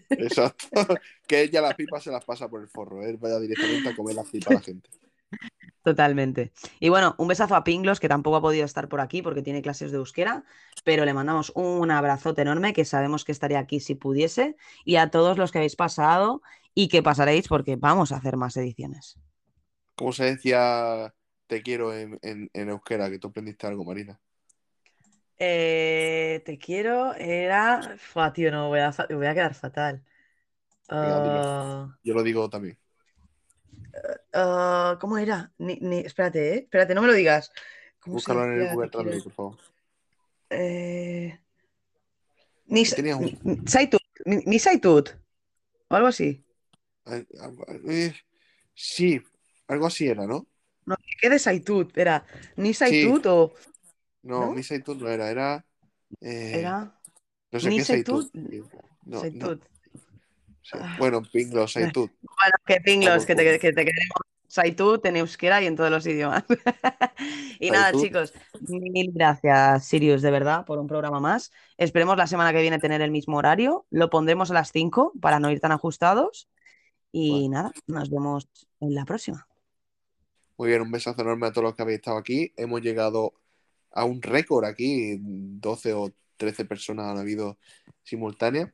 Exacto. 0.09 0.67
que 1.27 1.41
ella 1.41 1.61
las 1.61 1.75
pipas 1.75 2.03
se 2.03 2.11
las 2.11 2.23
pasa 2.23 2.47
por 2.47 2.61
el 2.61 2.67
forro. 2.67 3.05
Él 3.05 3.17
vaya 3.17 3.39
directamente 3.39 3.89
a 3.89 3.95
comer 3.95 4.15
las 4.15 4.29
pipas 4.29 4.51
a 4.51 4.53
la 4.53 4.61
gente. 4.61 4.89
Totalmente. 5.83 6.53
Y 6.79 6.89
bueno, 6.89 7.15
un 7.17 7.27
besazo 7.27 7.55
a 7.55 7.63
Pinglos, 7.63 7.99
que 7.99 8.07
tampoco 8.07 8.37
ha 8.37 8.41
podido 8.41 8.63
estar 8.63 8.87
por 8.87 9.01
aquí 9.01 9.21
porque 9.21 9.41
tiene 9.41 9.61
clases 9.61 9.91
de 9.91 9.97
euskera, 9.97 10.45
pero 10.85 11.03
le 11.03 11.13
mandamos 11.13 11.51
un 11.55 11.91
abrazote 11.91 12.43
enorme, 12.43 12.73
que 12.73 12.85
sabemos 12.85 13.25
que 13.25 13.33
estaría 13.33 13.59
aquí 13.59 13.81
si 13.81 13.95
pudiese, 13.95 14.55
y 14.85 14.95
a 14.95 15.09
todos 15.09 15.37
los 15.37 15.51
que 15.51 15.57
habéis 15.57 15.75
pasado 15.75 16.41
y 16.73 16.87
que 16.87 17.03
pasaréis 17.03 17.47
porque 17.49 17.75
vamos 17.75 18.11
a 18.11 18.17
hacer 18.17 18.37
más 18.37 18.55
ediciones. 18.55 19.19
¿Cómo 19.95 20.13
se 20.13 20.23
decía 20.23 21.13
te 21.53 21.61
quiero 21.61 21.93
en, 21.95 22.17
en, 22.23 22.49
en 22.51 22.69
euskera? 22.69 23.11
Que 23.11 23.19
tú 23.19 23.27
aprendiste 23.27 23.67
algo, 23.67 23.85
Marina. 23.85 24.19
Eh, 25.37 26.41
te 26.43 26.57
quiero, 26.57 27.13
era... 27.13 27.95
Fua, 27.99 28.33
tío, 28.33 28.51
no, 28.51 28.69
voy 28.69 28.79
a, 28.79 28.91
voy 29.11 29.27
a 29.27 29.33
quedar 29.35 29.53
fatal. 29.53 30.03
Venga. 30.89 31.41
Ah, 31.45 31.97
Yo 32.03 32.15
lo 32.15 32.23
digo 32.23 32.49
también. 32.49 32.77
ah, 34.33 34.97
¿cómo 34.99 35.19
era? 35.19 35.51
Ni, 35.59 35.75
ni- 35.75 35.99
espérate, 35.99 36.53
¿eh? 36.55 36.57
Espérate, 36.63 36.95
no 36.95 37.01
me 37.01 37.07
lo 37.07 37.13
digas. 37.13 37.51
¿Cómo 37.99 38.19
se 38.19 38.33
Búscalo 38.33 38.51
en 38.51 38.61
el 38.61 38.73
Google? 38.73 38.89
Translate, 38.89 39.21
por 39.21 39.33
favor. 39.33 39.57
Eh, 40.49 41.39
ni, 42.65 42.81
un- 43.13 43.67
Saitut, 43.67 44.01
ni, 44.25 44.37
ni 44.37 44.57
Saitut, 44.57 45.09
o 45.87 45.95
algo 45.95 46.07
así. 46.07 46.43
Ay, 47.05 47.27
eh, 47.87 48.13
Sí, 48.73 49.21
algo 49.67 49.85
así 49.85 50.07
era, 50.07 50.25
¿no? 50.25 50.47
No, 50.85 50.95
¿qué 51.19 51.29
de 51.29 51.39
Saitut? 51.39 51.97
Era 51.97 52.25
ni 52.55 52.73
Saitut 52.73 53.25
o 53.27 53.53
No, 54.23 54.47
¿No? 54.47 54.51
mi 54.51 54.63
Saitut 54.63 54.99
no 54.99 55.09
era, 55.09 55.29
era. 55.29 55.65
eh, 56.21 56.59
era 56.59 56.93
no 57.51 57.59
sé 57.59 57.69
ni 57.69 57.77
qué 57.77 57.85
Saitut. 57.85 58.31
Saitut. 58.33 58.73
No, 58.73 58.81
no, 59.03 59.19
Saitut. 59.19 59.65
sí. 60.63 60.77
Bueno, 60.97 61.21
Saitut. 61.67 62.11
Bueno, 62.21 62.53
que 62.65 62.81
pinglos, 62.81 63.25
que 63.25 63.35
te, 63.35 63.59
que 63.59 63.71
te 63.71 63.85
queremos. 63.85 64.21
Saitut 64.47 65.03
en 65.07 65.15
euskera 65.17 65.61
y 65.63 65.65
en 65.65 65.75
todos 65.75 65.89
los 65.89 66.05
idiomas. 66.05 66.43
y 67.59 67.71
nada, 67.71 67.91
chicos, 67.91 68.33
mil 68.67 69.11
gracias, 69.11 69.85
Sirius, 69.85 70.21
de 70.21 70.29
verdad, 70.29 70.63
por 70.65 70.77
un 70.77 70.87
programa 70.87 71.19
más. 71.19 71.51
Esperemos 71.77 72.17
la 72.17 72.27
semana 72.27 72.53
que 72.53 72.61
viene 72.61 72.77
tener 72.77 73.01
el 73.01 73.09
mismo 73.09 73.37
horario. 73.37 73.87
Lo 73.89 74.11
pondremos 74.11 74.51
a 74.51 74.53
las 74.53 74.71
5 74.71 75.13
para 75.19 75.39
no 75.39 75.49
ir 75.49 75.59
tan 75.59 75.71
ajustados. 75.71 76.49
Y 77.11 77.49
nada, 77.49 77.71
nos 77.87 78.09
vemos 78.09 78.47
en 78.79 78.93
la 78.93 79.05
próxima. 79.05 79.47
Muy 80.57 80.69
bien, 80.69 80.81
un 80.81 80.91
besazo 80.91 81.21
enorme 81.21 81.47
a 81.47 81.51
todos 81.51 81.63
los 81.65 81.75
que 81.75 81.81
habéis 81.81 81.97
estado 81.97 82.17
aquí. 82.17 82.53
Hemos 82.57 82.81
llegado 82.81 83.33
a 83.91 84.05
un 84.05 84.21
récord 84.21 84.65
aquí, 84.65 85.17
12 85.19 85.93
o 85.93 86.13
13 86.37 86.65
personas 86.65 87.07
han 87.07 87.17
habido 87.17 87.57
simultáneas. 88.03 88.71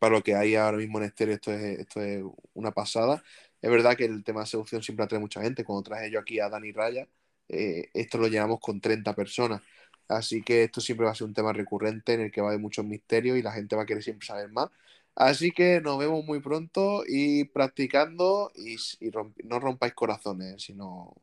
Para 0.00 0.14
lo 0.16 0.22
que 0.22 0.34
hay 0.34 0.54
ahora 0.56 0.78
mismo 0.78 0.98
en 0.98 1.04
estéreo, 1.04 1.34
esto 1.34 1.52
es, 1.52 1.80
esto 1.80 2.02
es 2.02 2.22
una 2.54 2.72
pasada. 2.72 3.22
Es 3.60 3.70
verdad 3.70 3.96
que 3.96 4.04
el 4.06 4.24
tema 4.24 4.40
de 4.40 4.46
seducción 4.46 4.82
siempre 4.82 5.04
atrae 5.04 5.20
mucha 5.20 5.42
gente. 5.42 5.64
Cuando 5.64 5.82
traje 5.82 6.10
yo 6.10 6.20
aquí 6.20 6.40
a 6.40 6.48
Dani 6.48 6.72
Raya, 6.72 7.08
eh, 7.48 7.90
esto 7.94 8.18
lo 8.18 8.28
llenamos 8.28 8.60
con 8.60 8.80
30 8.80 9.14
personas. 9.14 9.62
Así 10.08 10.42
que 10.42 10.64
esto 10.64 10.80
siempre 10.80 11.06
va 11.06 11.12
a 11.12 11.14
ser 11.14 11.26
un 11.26 11.34
tema 11.34 11.52
recurrente 11.52 12.14
en 12.14 12.20
el 12.22 12.30
que 12.30 12.40
va 12.40 12.48
a 12.48 12.50
haber 12.50 12.60
muchos 12.60 12.84
misterios 12.84 13.38
y 13.38 13.42
la 13.42 13.52
gente 13.52 13.76
va 13.76 13.82
a 13.82 13.86
querer 13.86 14.02
siempre 14.02 14.26
saber 14.26 14.50
más. 14.52 14.70
Así 15.16 15.50
que 15.52 15.80
nos 15.80 15.98
vemos 15.98 16.24
muy 16.24 16.40
pronto 16.40 17.02
y 17.06 17.44
practicando 17.44 18.50
y, 18.56 18.74
y 19.00 19.10
romp- 19.12 19.42
no 19.44 19.60
rompáis 19.60 19.94
corazones, 19.94 20.62
sino 20.62 21.14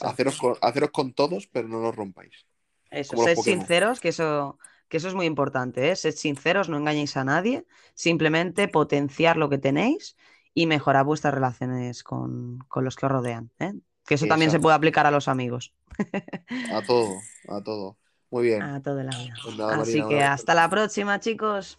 haceros 0.00 0.36
con, 0.36 0.56
haceros 0.60 0.90
con 0.90 1.12
todos, 1.14 1.46
pero 1.48 1.68
no 1.68 1.80
los 1.80 1.94
rompáis. 1.96 2.46
Eso, 2.90 3.16
sed 3.18 3.36
sinceros, 3.36 4.00
que 4.00 4.08
eso, 4.10 4.58
que 4.88 4.96
eso 4.96 5.08
es 5.08 5.14
muy 5.14 5.26
importante, 5.26 5.90
¿eh? 5.90 5.96
Sed 5.96 6.14
sinceros, 6.14 6.68
no 6.68 6.78
engañéis 6.78 7.16
a 7.16 7.24
nadie, 7.24 7.66
simplemente 7.94 8.66
potenciar 8.68 9.36
lo 9.36 9.48
que 9.50 9.58
tenéis 9.58 10.16
y 10.54 10.66
mejorar 10.66 11.04
vuestras 11.04 11.34
relaciones 11.34 12.02
con, 12.02 12.58
con 12.68 12.84
los 12.84 12.96
que 12.96 13.06
os 13.06 13.12
rodean, 13.12 13.50
¿eh? 13.58 13.74
Que 14.06 14.14
eso 14.14 14.26
también 14.26 14.50
se 14.50 14.60
puede 14.60 14.74
aplicar 14.76 15.04
a 15.06 15.10
los 15.10 15.28
amigos, 15.28 15.74
A 16.68 16.82
todo, 16.84 17.28
a 17.48 17.62
todo. 17.62 17.98
Muy 18.30 18.44
bien. 18.46 18.74
a 18.96 19.04
la 19.04 19.18
vida. 19.18 19.40
Pues 19.42 19.54
nada, 19.56 19.82
Así 19.82 20.04
que 20.06 20.22
hasta 20.22 20.54
la 20.54 20.68
próxima, 20.68 21.20
chicos. 21.20 21.78